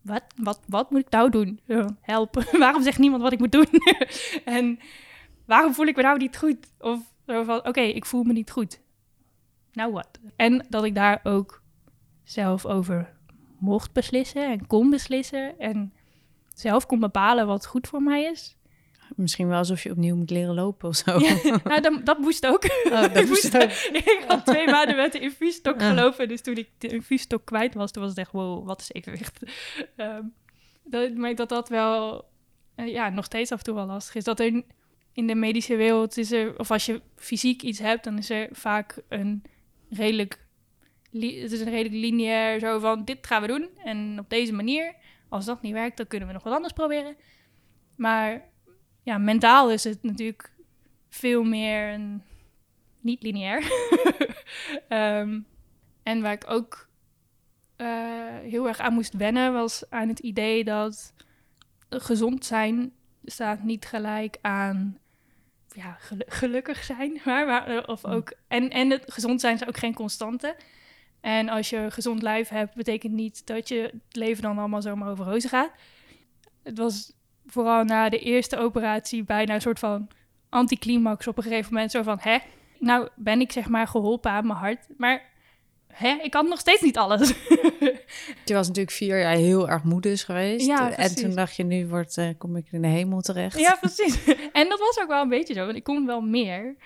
Wat, 0.02 0.22
wat, 0.36 0.60
wat 0.66 0.90
moet 0.90 1.00
ik 1.00 1.10
nou 1.10 1.30
doen? 1.30 1.60
Help. 2.00 2.44
waarom 2.58 2.82
zegt 2.82 2.98
niemand 2.98 3.22
wat 3.22 3.32
ik 3.32 3.38
moet 3.38 3.52
doen? 3.52 3.68
en 4.44 4.78
waarom 5.44 5.74
voel 5.74 5.86
ik 5.86 5.96
me 5.96 6.02
nou 6.02 6.18
niet 6.18 6.38
goed? 6.38 6.56
Of 6.78 7.10
zo 7.26 7.42
van, 7.42 7.66
oké, 7.66 7.80
ik 7.80 8.04
voel 8.04 8.22
me 8.22 8.32
niet 8.32 8.50
goed. 8.50 8.80
Nou 9.72 9.92
wat? 9.92 10.08
En 10.36 10.66
dat 10.68 10.84
ik 10.84 10.94
daar 10.94 11.20
ook 11.22 11.62
zelf 12.24 12.66
over 12.66 13.12
mocht 13.58 13.92
beslissen 13.92 14.50
en 14.50 14.66
kon 14.66 14.90
beslissen. 14.90 15.58
En 15.58 15.92
zelf 16.54 16.86
kon 16.86 17.00
bepalen 17.00 17.46
wat 17.46 17.66
goed 17.66 17.86
voor 17.88 18.02
mij 18.02 18.22
is. 18.24 18.56
Misschien 19.16 19.48
wel 19.48 19.58
alsof 19.58 19.82
je 19.82 19.90
opnieuw 19.90 20.16
moet 20.16 20.30
leren 20.30 20.54
lopen 20.54 20.88
of 20.88 20.96
zo. 20.96 21.18
Ja, 21.18 21.58
nou, 21.64 21.80
dat, 21.80 22.06
dat 22.06 22.18
moest 22.18 22.46
ook. 22.46 22.64
Oh, 22.84 22.90
dat 22.90 23.16
ik, 23.16 23.28
moest 23.28 23.52
moest- 23.52 23.56
ook. 23.62 23.70
ik 24.14 24.24
had 24.28 24.46
twee 24.46 24.66
maanden 24.66 24.96
met 24.96 25.12
de 25.12 25.18
infuusstok 25.18 25.80
Ja. 25.80 25.88
gelopen. 25.88 26.28
Dus 26.28 26.42
toen 26.42 26.56
ik 26.56 26.68
de 26.78 26.88
infuusstok 26.88 27.44
kwijt 27.44 27.74
was, 27.74 27.90
toen 27.90 28.02
was 28.02 28.10
het 28.10 28.20
echt, 28.20 28.32
wow, 28.32 28.66
wat 28.66 28.80
is 28.80 28.92
evenwicht. 28.92 29.42
Ehm 29.96 30.22
dat, 30.84 31.12
merk 31.14 31.36
dat 31.36 31.48
dat 31.48 31.68
wel, 31.68 32.24
eh, 32.74 32.92
ja, 32.92 33.08
nog 33.08 33.24
steeds 33.24 33.52
af 33.52 33.58
en 33.58 33.64
toe 33.64 33.74
wel 33.74 33.86
lastig 33.86 34.14
is. 34.14 34.24
Dat 34.24 34.40
er 34.40 34.62
in 35.12 35.26
de 35.26 35.34
medische 35.34 35.76
wereld 35.76 36.16
is 36.16 36.32
er, 36.32 36.58
of 36.58 36.70
als 36.70 36.86
je 36.86 37.00
fysiek 37.16 37.62
iets 37.62 37.78
hebt, 37.78 38.04
dan 38.04 38.18
is 38.18 38.30
er 38.30 38.48
vaak 38.52 39.02
een 39.08 39.42
redelijk, 39.90 40.46
li- 41.10 41.40
het 41.40 41.52
is 41.52 41.60
een 41.60 41.70
redelijk 41.70 41.94
lineair 41.94 42.60
zo 42.60 42.78
van, 42.78 43.04
dit 43.04 43.26
gaan 43.26 43.42
we 43.42 43.48
doen. 43.48 43.68
En 43.84 44.18
op 44.18 44.30
deze 44.30 44.52
manier, 44.52 44.94
als 45.28 45.44
dat 45.44 45.62
niet 45.62 45.72
werkt, 45.72 45.96
dan 45.96 46.06
kunnen 46.06 46.28
we 46.28 46.34
nog 46.34 46.42
wat 46.42 46.54
anders 46.54 46.72
proberen. 46.72 47.16
Maar 47.96 48.48
ja, 49.02 49.18
mentaal 49.18 49.70
is 49.70 49.84
het 49.84 50.02
natuurlijk 50.02 50.52
veel 51.08 51.42
meer 51.42 51.92
een, 51.92 52.22
niet 53.00 53.22
lineair. 53.22 53.62
Ehm, 54.88 55.40
en 56.02 56.22
waar 56.22 56.32
ik 56.32 56.50
ook 56.50 56.88
eh, 57.76 58.38
heel 58.42 58.68
erg 58.68 58.78
aan 58.78 58.92
moest 58.92 59.12
wennen, 59.12 59.52
was 59.52 59.90
aan 59.90 60.08
het 60.08 60.18
idee 60.18 60.64
dat 60.64 61.14
gezond 61.88 62.44
zijn 62.44 62.92
staat 63.24 63.62
niet 63.62 63.86
gelijk 63.86 64.38
aan 64.40 64.98
ja, 65.74 65.96
gelu- 66.00 66.24
gelukkig 66.26 66.84
zijn. 66.84 67.20
Maar, 67.24 67.46
maar, 67.46 67.66
eh, 67.66 67.82
of 67.86 68.04
ook, 68.04 68.32
en, 68.48 68.70
en 68.70 68.90
het 68.90 69.12
gezond 69.12 69.40
zijn 69.40 69.54
is 69.54 69.66
ook 69.66 69.76
geen 69.76 69.94
constante. 69.94 70.56
En 71.20 71.48
als 71.48 71.70
je 71.70 71.76
een 71.76 71.92
gezond 71.92 72.22
lijf 72.22 72.48
hebt, 72.48 72.74
betekent 72.74 73.12
niet 73.12 73.46
dat 73.46 73.68
je 73.68 73.80
het 73.80 74.16
leven 74.16 74.42
dan 74.42 74.58
allemaal 74.58 74.82
zomaar 74.82 75.10
over 75.10 75.24
rozen 75.24 75.50
gaat. 75.50 75.70
Het 76.62 76.78
was 76.78 77.12
vooral 77.46 77.84
na 77.84 78.08
de 78.08 78.18
eerste 78.18 78.58
operatie 78.58 79.24
bijna 79.24 79.54
een 79.54 79.60
soort 79.60 79.78
van 79.78 80.08
anticlimax 80.48 81.26
op 81.26 81.36
een 81.36 81.42
gegeven 81.42 81.72
moment. 81.72 81.90
Zo 81.90 82.02
van, 82.02 82.18
hè, 82.20 82.38
nou 82.78 83.08
ben 83.16 83.40
ik 83.40 83.52
zeg 83.52 83.68
maar 83.68 83.86
geholpen 83.86 84.30
aan 84.30 84.46
mijn 84.46 84.58
hart, 84.58 84.86
maar 84.96 85.31
hè, 85.92 86.18
ik 86.22 86.30
kan 86.30 86.48
nog 86.48 86.60
steeds 86.60 86.80
niet 86.80 86.98
alles. 86.98 87.28
Je 88.44 88.54
was 88.54 88.66
natuurlijk 88.66 88.96
vier 88.96 89.20
jaar 89.20 89.34
heel 89.34 89.68
erg 89.68 89.84
moe 89.84 90.00
dus 90.00 90.24
geweest. 90.24 90.66
Ja, 90.66 90.96
en 90.96 91.14
toen 91.14 91.34
dacht 91.34 91.56
je, 91.56 91.64
nu 91.64 91.86
wordt, 91.86 92.16
eh, 92.16 92.28
kom 92.38 92.56
ik 92.56 92.66
in 92.70 92.82
de 92.82 92.88
hemel 92.88 93.20
terecht. 93.20 93.58
ja, 93.58 93.76
precies. 93.80 94.24
En 94.52 94.68
dat 94.68 94.78
was 94.78 94.98
ook 95.02 95.08
wel 95.08 95.22
een 95.22 95.28
beetje 95.28 95.54
zo, 95.54 95.64
want 95.64 95.76
ik 95.76 95.84
kon 95.84 96.06
wel 96.06 96.20
meer. 96.20 96.76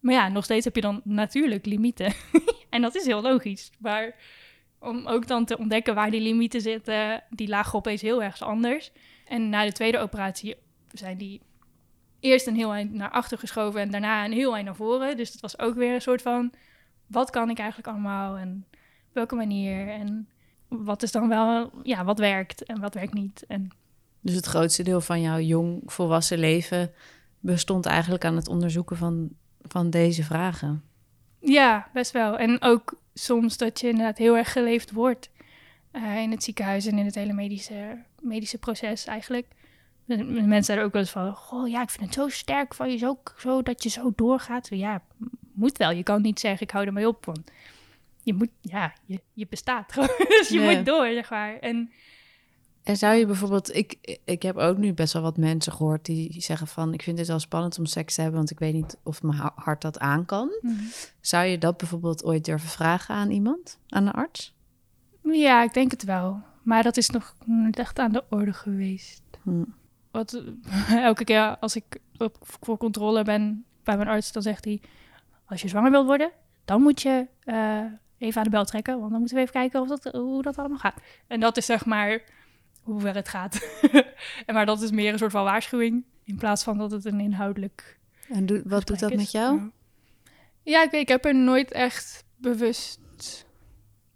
Maar 0.00 0.14
ja, 0.14 0.28
nog 0.28 0.44
steeds 0.44 0.64
heb 0.64 0.74
je 0.74 0.80
dan 0.80 1.00
natuurlijk 1.04 1.66
limieten. 1.66 2.12
en 2.70 2.82
dat 2.82 2.94
is 2.94 3.04
heel 3.04 3.22
logisch. 3.22 3.70
Maar 3.78 4.14
om 4.80 5.06
ook 5.06 5.26
dan 5.26 5.44
te 5.44 5.58
ontdekken 5.58 5.94
waar 5.94 6.10
die 6.10 6.20
limieten 6.20 6.60
zitten, 6.60 7.24
die 7.30 7.48
lagen 7.48 7.78
opeens 7.78 8.02
heel 8.02 8.22
ergens 8.22 8.42
anders. 8.42 8.92
En 9.24 9.48
na 9.48 9.64
de 9.64 9.72
tweede 9.72 9.98
operatie 9.98 10.56
zijn 10.92 11.16
die 11.16 11.40
eerst 12.20 12.46
een 12.46 12.56
heel 12.56 12.72
eind 12.72 12.92
naar 12.92 13.10
achter 13.10 13.38
geschoven 13.38 13.80
en 13.80 13.90
daarna 13.90 14.24
een 14.24 14.32
heel 14.32 14.54
eind 14.54 14.66
naar 14.66 14.76
voren. 14.76 15.16
Dus 15.16 15.32
dat 15.32 15.40
was 15.40 15.58
ook 15.58 15.74
weer 15.74 15.94
een 15.94 16.02
soort 16.02 16.22
van, 16.22 16.52
wat 17.06 17.30
kan 17.30 17.50
ik 17.50 17.58
eigenlijk 17.58 17.88
allemaal 17.88 18.36
en 18.36 18.64
op 19.08 19.14
welke 19.14 19.34
manier 19.34 19.88
en 19.88 20.28
wat 20.68 21.02
is 21.02 21.12
dan 21.12 21.28
wel, 21.28 21.70
ja, 21.82 22.04
wat 22.04 22.18
werkt 22.18 22.64
en 22.64 22.80
wat 22.80 22.94
werkt 22.94 23.14
niet. 23.14 23.44
En 23.48 23.70
Dus 24.20 24.34
het 24.34 24.46
grootste 24.46 24.82
deel 24.82 25.00
van 25.00 25.20
jouw 25.20 25.38
jong 25.38 25.82
volwassen 25.86 26.38
leven 26.38 26.92
bestond 27.40 27.86
eigenlijk 27.86 28.24
aan 28.24 28.36
het 28.36 28.48
onderzoeken 28.48 28.96
van, 28.96 29.28
van 29.62 29.90
deze 29.90 30.24
vragen. 30.24 30.82
Ja, 31.40 31.88
best 31.92 32.12
wel. 32.12 32.38
En 32.38 32.62
ook 32.62 32.94
soms 33.14 33.56
dat 33.56 33.80
je 33.80 33.88
inderdaad 33.88 34.18
heel 34.18 34.36
erg 34.36 34.52
geleefd 34.52 34.92
wordt 34.92 35.30
eh, 35.90 36.16
in 36.16 36.30
het 36.30 36.42
ziekenhuis 36.42 36.86
en 36.86 36.98
in 36.98 37.04
het 37.04 37.14
hele 37.14 37.32
medische, 37.32 38.02
medische 38.20 38.58
proces 38.58 39.04
eigenlijk. 39.04 39.46
Mensen 40.06 40.64
zeiden 40.64 40.86
ook 40.86 40.92
wel 40.92 41.02
eens 41.02 41.10
van, 41.10 41.34
goh, 41.34 41.68
ja, 41.68 41.82
ik 41.82 41.90
vind 41.90 42.04
het 42.04 42.14
zo 42.14 42.28
sterk 42.28 42.74
van 42.74 42.90
je, 42.90 42.96
zo, 42.96 43.18
zo 43.36 43.62
dat 43.62 43.82
je 43.82 43.88
zo 43.88 44.12
doorgaat. 44.16 44.68
Ja, 44.70 45.02
moet 45.56 45.78
wel. 45.78 45.90
Je 45.90 46.02
kan 46.02 46.22
niet 46.22 46.40
zeggen, 46.40 46.66
ik 46.66 46.70
hou 46.72 46.86
er 46.86 46.92
mee 46.92 47.08
op, 47.08 47.24
want 47.24 47.50
je 48.22 48.34
moet, 48.34 48.50
ja, 48.60 48.92
je, 49.04 49.20
je 49.32 49.46
bestaat 49.50 49.92
gewoon. 49.92 50.08
Dus 50.38 50.48
je 50.48 50.60
moet 50.60 50.86
door, 50.86 51.06
zeg 51.12 51.30
maar. 51.30 51.58
En 51.58 51.90
En 52.82 52.96
zou 52.96 53.14
je 53.14 53.26
bijvoorbeeld, 53.26 53.74
ik, 53.74 54.18
ik 54.24 54.42
heb 54.42 54.56
ook 54.56 54.76
nu 54.76 54.92
best 54.92 55.12
wel 55.12 55.22
wat 55.22 55.36
mensen 55.36 55.72
gehoord 55.72 56.04
die 56.04 56.40
zeggen 56.40 56.66
van, 56.66 56.92
ik 56.94 57.02
vind 57.02 57.18
het 57.18 57.28
wel 57.28 57.38
spannend 57.38 57.78
om 57.78 57.86
seks 57.86 58.14
te 58.14 58.20
hebben, 58.20 58.38
want 58.38 58.50
ik 58.50 58.58
weet 58.58 58.74
niet 58.74 58.96
of 59.02 59.22
mijn 59.22 59.38
ha- 59.38 59.52
hart 59.54 59.82
dat 59.82 59.98
aan 59.98 60.24
kan. 60.24 60.50
Zou 61.20 61.44
je 61.46 61.58
dat 61.58 61.76
bijvoorbeeld 61.76 62.24
ooit 62.24 62.44
durven 62.44 62.68
vragen 62.68 63.14
aan 63.14 63.30
iemand, 63.30 63.78
aan 63.88 64.06
een 64.06 64.12
arts? 64.12 64.54
Ja, 65.22 65.62
ik 65.62 65.72
denk 65.74 65.90
het 65.90 66.04
wel. 66.04 66.42
Maar 66.62 66.82
dat 66.82 66.96
is 66.96 67.10
nog 67.10 67.34
niet 67.44 67.78
echt 67.78 67.98
aan 67.98 68.12
de 68.12 68.24
orde 68.30 68.52
geweest. 68.52 69.22
Hm. 69.42 69.64
Wat, 70.10 70.42
elke 70.90 71.24
keer 71.24 71.56
als 71.58 71.76
ik 71.76 71.84
op, 72.18 72.36
voor 72.40 72.76
controle 72.76 73.24
ben 73.24 73.64
bij 73.84 73.96
mijn 73.96 74.08
arts, 74.08 74.32
dan 74.32 74.42
zegt 74.42 74.64
hij... 74.64 74.80
Als 75.46 75.62
je 75.62 75.68
zwanger 75.68 75.90
wilt 75.90 76.06
worden, 76.06 76.30
dan 76.64 76.82
moet 76.82 77.02
je 77.02 77.26
eh, 77.44 77.84
even 78.18 78.38
aan 78.38 78.44
de 78.44 78.50
bel 78.50 78.64
trekken. 78.64 78.98
Want 78.98 79.10
dan 79.10 79.18
moeten 79.18 79.36
we 79.36 79.42
even 79.42 79.54
kijken 79.54 79.80
of 79.80 79.88
dat, 79.88 80.04
hoe 80.14 80.42
dat 80.42 80.58
allemaal 80.58 80.78
gaat. 80.78 81.00
En 81.26 81.40
dat 81.40 81.56
is 81.56 81.66
zeg 81.66 81.84
maar 81.84 82.22
hoe 82.82 83.00
ver 83.00 83.14
het 83.14 83.28
gaat. 83.28 83.78
en 84.46 84.54
maar 84.54 84.66
dat 84.66 84.82
is 84.82 84.90
meer 84.90 85.12
een 85.12 85.18
soort 85.18 85.32
van 85.32 85.44
waarschuwing. 85.44 86.04
In 86.24 86.36
plaats 86.36 86.62
van 86.64 86.78
dat 86.78 86.90
het 86.90 87.04
een 87.04 87.20
inhoudelijk 87.20 87.98
En 88.28 88.62
wat 88.68 88.86
doet 88.86 88.98
dat 89.00 89.10
is. 89.10 89.16
met 89.16 89.30
jou? 89.30 89.56
Ja. 89.56 89.70
Ja, 90.62 90.82
ik, 90.82 90.90
weet, 90.90 91.00
ik 91.00 91.08
heb 91.08 91.24
er 91.24 91.34
nooit 91.34 91.72
echt 91.72 92.24
bewust. 92.36 93.00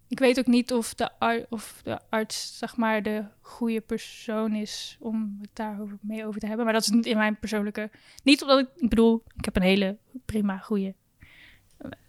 Ik 0.09 0.19
weet 0.19 0.39
ook 0.39 0.47
niet 0.47 0.73
of 0.73 0.95
de, 0.95 1.19
ar- 1.19 1.47
of 1.49 1.81
de 1.85 1.99
arts, 2.09 2.59
zeg 2.59 2.77
maar, 2.77 3.03
de 3.03 3.25
goede 3.41 3.81
persoon 3.81 4.55
is 4.55 4.97
om 5.01 5.39
het 5.41 5.51
daarover 5.53 5.99
mee 6.01 6.27
over 6.27 6.41
te 6.41 6.47
hebben. 6.47 6.65
Maar 6.65 6.75
dat 6.75 6.83
is 6.83 6.89
niet 6.89 7.07
in 7.07 7.17
mijn 7.17 7.39
persoonlijke. 7.39 7.91
Niet 8.23 8.43
omdat 8.43 8.59
ik, 8.59 8.69
ik 8.77 8.89
bedoel, 8.89 9.23
ik 9.37 9.45
heb 9.45 9.57
een 9.57 9.63
hele 9.63 9.97
prima, 10.25 10.59
goede 10.59 10.95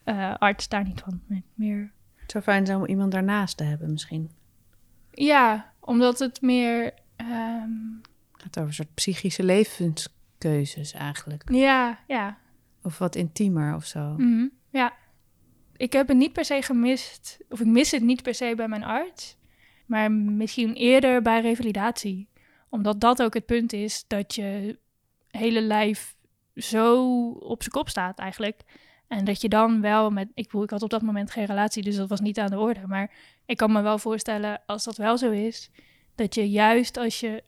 eh, 0.03 0.35
arts 0.37 0.67
daar 0.69 0.83
niet 0.83 0.99
van. 1.01 1.21
Nee, 1.27 1.43
Meer. 1.53 1.91
Het 2.15 2.31
zou 2.31 2.43
fijn 2.43 2.65
zijn 2.65 2.77
om 2.77 2.85
iemand 2.85 3.11
daarnaast 3.11 3.57
te 3.57 3.63
hebben 3.63 3.91
misschien. 3.91 4.31
Ja, 5.11 5.73
omdat 5.79 6.19
het 6.19 6.41
meer. 6.41 6.93
ehm, 7.15 7.69
Het 8.31 8.41
gaat 8.41 8.57
over 8.57 8.69
een 8.69 8.73
soort 8.73 8.93
psychische 8.93 9.43
levenskeuzes 9.43 10.91
eigenlijk. 10.93 11.51
ja, 11.51 11.99
ja. 12.07 12.37
Of 12.83 12.97
wat 12.97 13.15
intiemer 13.15 13.75
of 13.75 13.85
zo. 13.85 14.13
mhm. 14.17 14.47
Ja, 14.69 14.93
ik 15.75 15.93
heb 15.93 16.07
het 16.07 16.17
niet 16.17 16.33
per 16.33 16.45
se 16.45 16.61
gemist, 16.61 17.39
of 17.49 17.59
ik 17.59 17.65
mis 17.67 17.91
het 17.91 18.01
niet 18.03 18.21
per 18.23 18.33
se 18.35 18.53
bij 18.55 18.67
mijn 18.67 18.83
arts, 18.83 19.37
maar 19.85 20.11
misschien 20.11 20.73
eerder 20.73 21.21
bij 21.21 21.41
revalidatie. 21.41 22.29
Omdat 22.69 23.01
dat 23.01 23.21
ook 23.23 23.33
het 23.33 23.45
punt 23.45 23.73
is 23.73 24.03
dat 24.07 24.35
je 24.35 24.79
hele 25.27 25.61
lijf 25.61 26.15
zo 26.55 27.05
op 27.29 27.61
zijn 27.61 27.73
kop 27.75 27.89
staat 27.89 28.19
eigenlijk. 28.19 28.61
En 29.11 29.25
dat 29.25 29.41
je 29.41 29.49
dan 29.49 29.81
wel 29.81 30.09
met, 30.09 30.27
ik, 30.33 30.53
ik 30.53 30.69
had 30.69 30.81
op 30.81 30.89
dat 30.89 31.01
moment 31.01 31.31
geen 31.31 31.45
relatie, 31.45 31.83
dus 31.83 31.95
dat 31.95 32.09
was 32.09 32.19
niet 32.19 32.39
aan 32.39 32.49
de 32.49 32.59
orde. 32.59 32.87
Maar 32.87 33.11
ik 33.45 33.57
kan 33.57 33.71
me 33.71 33.81
wel 33.81 33.97
voorstellen, 33.97 34.61
als 34.65 34.83
dat 34.83 34.97
wel 34.97 35.17
zo 35.17 35.31
is, 35.31 35.71
dat 36.15 36.35
je 36.35 36.49
juist 36.49 36.97
als 36.97 37.19
je 37.19 37.43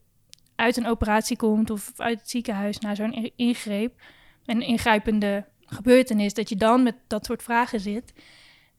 uit 0.55 0.77
een 0.77 0.87
operatie 0.87 1.37
komt 1.37 1.69
of 1.69 1.91
uit 1.95 2.19
het 2.19 2.29
ziekenhuis 2.29 2.79
naar 2.79 2.95
zo'n 2.95 3.31
ingreep, 3.35 4.01
een 4.45 4.61
ingrijpende 4.61 5.45
gebeurtenis, 5.65 6.33
dat 6.33 6.49
je 6.49 6.55
dan 6.55 6.83
met 6.83 6.95
dat 7.07 7.25
soort 7.25 7.43
vragen 7.43 7.79
zit. 7.79 8.13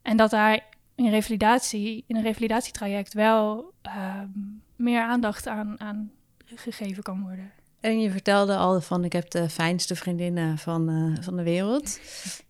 En 0.01 0.17
dat 0.17 0.29
daar 0.29 0.65
in 0.95 1.09
revalidatie, 1.09 2.03
in 2.07 2.15
een 2.15 2.23
revalidatietraject 2.23 3.13
wel 3.13 3.73
ehm, 3.81 4.29
meer 4.75 5.01
aandacht 5.01 5.47
aan, 5.47 5.79
aan 5.79 6.11
gegeven 6.45 7.03
kan 7.03 7.21
worden. 7.21 7.51
En 7.79 7.99
je 7.99 8.11
vertelde 8.11 8.55
al 8.55 8.81
van 8.81 9.03
ik 9.03 9.13
heb 9.13 9.29
de 9.29 9.49
fijnste 9.49 9.95
vriendinnen 9.95 10.57
van, 10.57 10.89
uh, 10.89 11.17
van 11.21 11.35
de 11.35 11.43
wereld. 11.43 11.99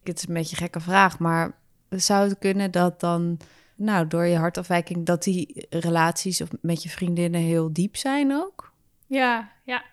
Het 0.03 0.17
is 0.17 0.27
een 0.27 0.33
beetje 0.33 0.55
een 0.55 0.61
gekke 0.61 0.79
vraag, 0.79 1.19
maar 1.19 1.55
zou 1.89 2.29
het 2.29 2.37
kunnen 2.39 2.71
dat 2.71 2.99
dan, 2.99 3.37
nou, 3.75 4.07
door 4.07 4.25
je 4.25 4.37
hartafwijking, 4.37 5.05
dat 5.05 5.23
die 5.23 5.65
relaties 5.69 6.41
met 6.61 6.83
je 6.83 6.89
vriendinnen 6.89 7.41
heel 7.41 7.73
diep 7.73 7.95
zijn 7.95 8.33
ook? 8.33 8.73
Ja, 9.07 9.51
ja. 9.63 9.83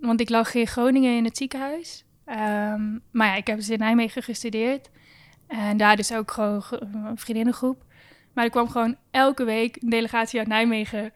Want 0.00 0.20
ik 0.20 0.28
lag 0.28 0.54
in 0.54 0.66
Groningen 0.66 1.16
in 1.16 1.24
het 1.24 1.36
ziekenhuis. 1.36 2.04
Ehm, 2.24 2.98
maar 3.10 3.26
ja, 3.26 3.34
ik 3.34 3.46
heb 3.46 3.56
dus 3.56 3.68
in 3.68 3.78
Nijmegen 3.78 4.22
gestudeerd. 4.22 4.90
En 5.46 5.76
daar 5.76 5.96
dus 5.96 6.12
ook 6.12 6.30
gewoon 6.30 6.62
een 6.70 7.18
vriendinnengroep. 7.18 7.84
Maar 8.32 8.44
er 8.44 8.50
kwam 8.50 8.68
gewoon 8.68 8.96
elke 9.10 9.44
week 9.44 9.82
een 9.82 9.90
delegatie 9.90 10.38
uit 10.38 10.48
Nijmegen. 10.48 11.12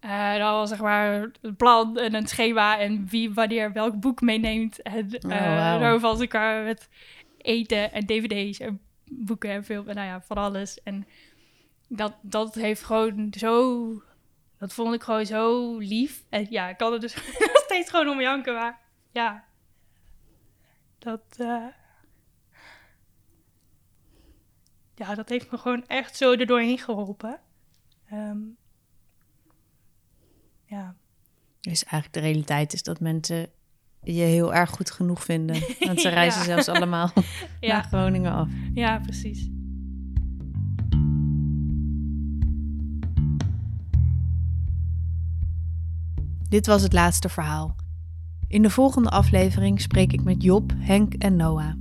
Uh, 0.00 0.32
dat 0.32 0.50
was 0.50 0.68
zeg 0.68 0.80
maar 0.80 1.30
een 1.40 1.56
plan 1.56 1.98
en 1.98 2.14
een 2.14 2.26
schema 2.26 2.78
en 2.78 3.06
wie 3.08 3.34
wanneer 3.34 3.72
welk 3.72 4.00
boek 4.00 4.20
meeneemt. 4.20 4.82
En 4.82 5.08
uh, 5.26 5.92
oh, 5.92 6.00
wow. 6.00 6.20
elkaar 6.20 6.64
met 6.64 6.88
eten 7.38 7.92
en 7.92 8.06
dvd's 8.06 8.58
en 8.58 8.80
boeken 9.10 9.50
en 9.50 9.64
filmen. 9.64 9.94
Nou 9.94 10.06
ja, 10.06 10.20
van 10.20 10.36
alles. 10.36 10.82
En 10.82 11.06
dat, 11.88 12.14
dat 12.20 12.54
heeft 12.54 12.82
gewoon 12.82 13.32
zo... 13.38 14.02
Dat 14.58 14.72
vond 14.72 14.94
ik 14.94 15.02
gewoon 15.02 15.26
zo 15.26 15.76
lief. 15.78 16.24
En 16.28 16.46
ja, 16.50 16.68
ik 16.68 16.76
kan 16.76 16.92
er 16.92 17.00
dus 17.00 17.16
steeds 17.66 17.90
gewoon 17.90 18.08
om 18.08 18.20
janken, 18.20 18.54
maar 18.54 18.80
ja, 19.12 19.44
dat, 20.98 21.22
uh, 21.38 21.66
ja, 24.94 25.14
dat 25.14 25.28
heeft 25.28 25.50
me 25.50 25.58
gewoon 25.58 25.86
echt 25.86 26.16
zo 26.16 26.32
er 26.32 26.46
doorheen 26.46 26.78
geholpen. 26.78 27.40
Um, 28.12 28.56
ja. 30.66 30.94
Dus 31.60 31.84
eigenlijk 31.84 32.12
de 32.12 32.20
realiteit 32.20 32.72
is 32.72 32.82
dat 32.82 33.00
mensen 33.00 33.48
je 34.02 34.22
heel 34.22 34.54
erg 34.54 34.70
goed 34.70 34.90
genoeg 34.90 35.24
vinden. 35.24 35.62
Want 35.86 36.00
ze 36.00 36.08
reizen 36.08 36.44
zelfs 36.44 36.68
allemaal 36.68 37.12
ja. 37.60 37.72
naar 37.72 37.84
Groningen 37.84 38.32
af. 38.32 38.48
Ja, 38.74 38.98
precies. 38.98 39.48
Dit 46.48 46.66
was 46.66 46.82
het 46.82 46.92
laatste 46.92 47.28
verhaal. 47.28 47.76
In 48.48 48.62
de 48.62 48.70
volgende 48.70 49.08
aflevering 49.08 49.80
spreek 49.80 50.12
ik 50.12 50.24
met 50.24 50.42
Job, 50.42 50.72
Henk 50.76 51.14
en 51.14 51.36
Noah. 51.36 51.74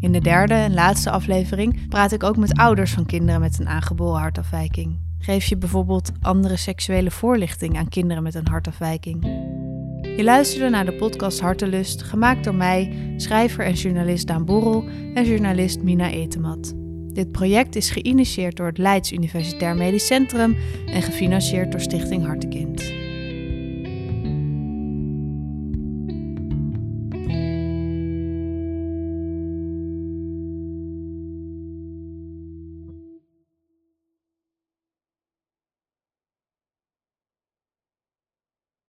In 0.00 0.12
de 0.12 0.20
derde 0.20 0.54
en 0.54 0.74
laatste 0.74 1.10
aflevering 1.10 1.88
praat 1.88 2.12
ik 2.12 2.22
ook 2.22 2.36
met 2.36 2.58
ouders 2.58 2.92
van 2.92 3.06
kinderen 3.06 3.40
met 3.40 3.58
een 3.58 3.68
aangeboren 3.68 4.20
hartafwijking. 4.20 5.05
Geef 5.26 5.46
je 5.46 5.56
bijvoorbeeld 5.56 6.12
andere 6.20 6.56
seksuele 6.56 7.10
voorlichting 7.10 7.76
aan 7.76 7.88
kinderen 7.88 8.22
met 8.22 8.34
een 8.34 8.48
hartafwijking? 8.48 9.24
Je 10.16 10.24
luisterde 10.24 10.68
naar 10.68 10.84
de 10.84 10.92
podcast 10.92 11.40
Hartelust, 11.40 12.02
gemaakt 12.02 12.44
door 12.44 12.54
mij, 12.54 13.14
schrijver 13.16 13.64
en 13.64 13.72
journalist 13.72 14.26
Daan 14.26 14.44
Borrel 14.44 14.84
en 15.14 15.24
journalist 15.24 15.82
Mina 15.82 16.10
Etemat. 16.10 16.72
Dit 17.12 17.32
project 17.32 17.76
is 17.76 17.90
geïnitieerd 17.90 18.56
door 18.56 18.66
het 18.66 18.78
Leids 18.78 19.12
Universitair 19.12 19.76
Medisch 19.76 20.06
Centrum 20.06 20.56
en 20.86 21.02
gefinancierd 21.02 21.70
door 21.72 21.80
Stichting 21.80 22.26
Hartekind. 22.26 23.05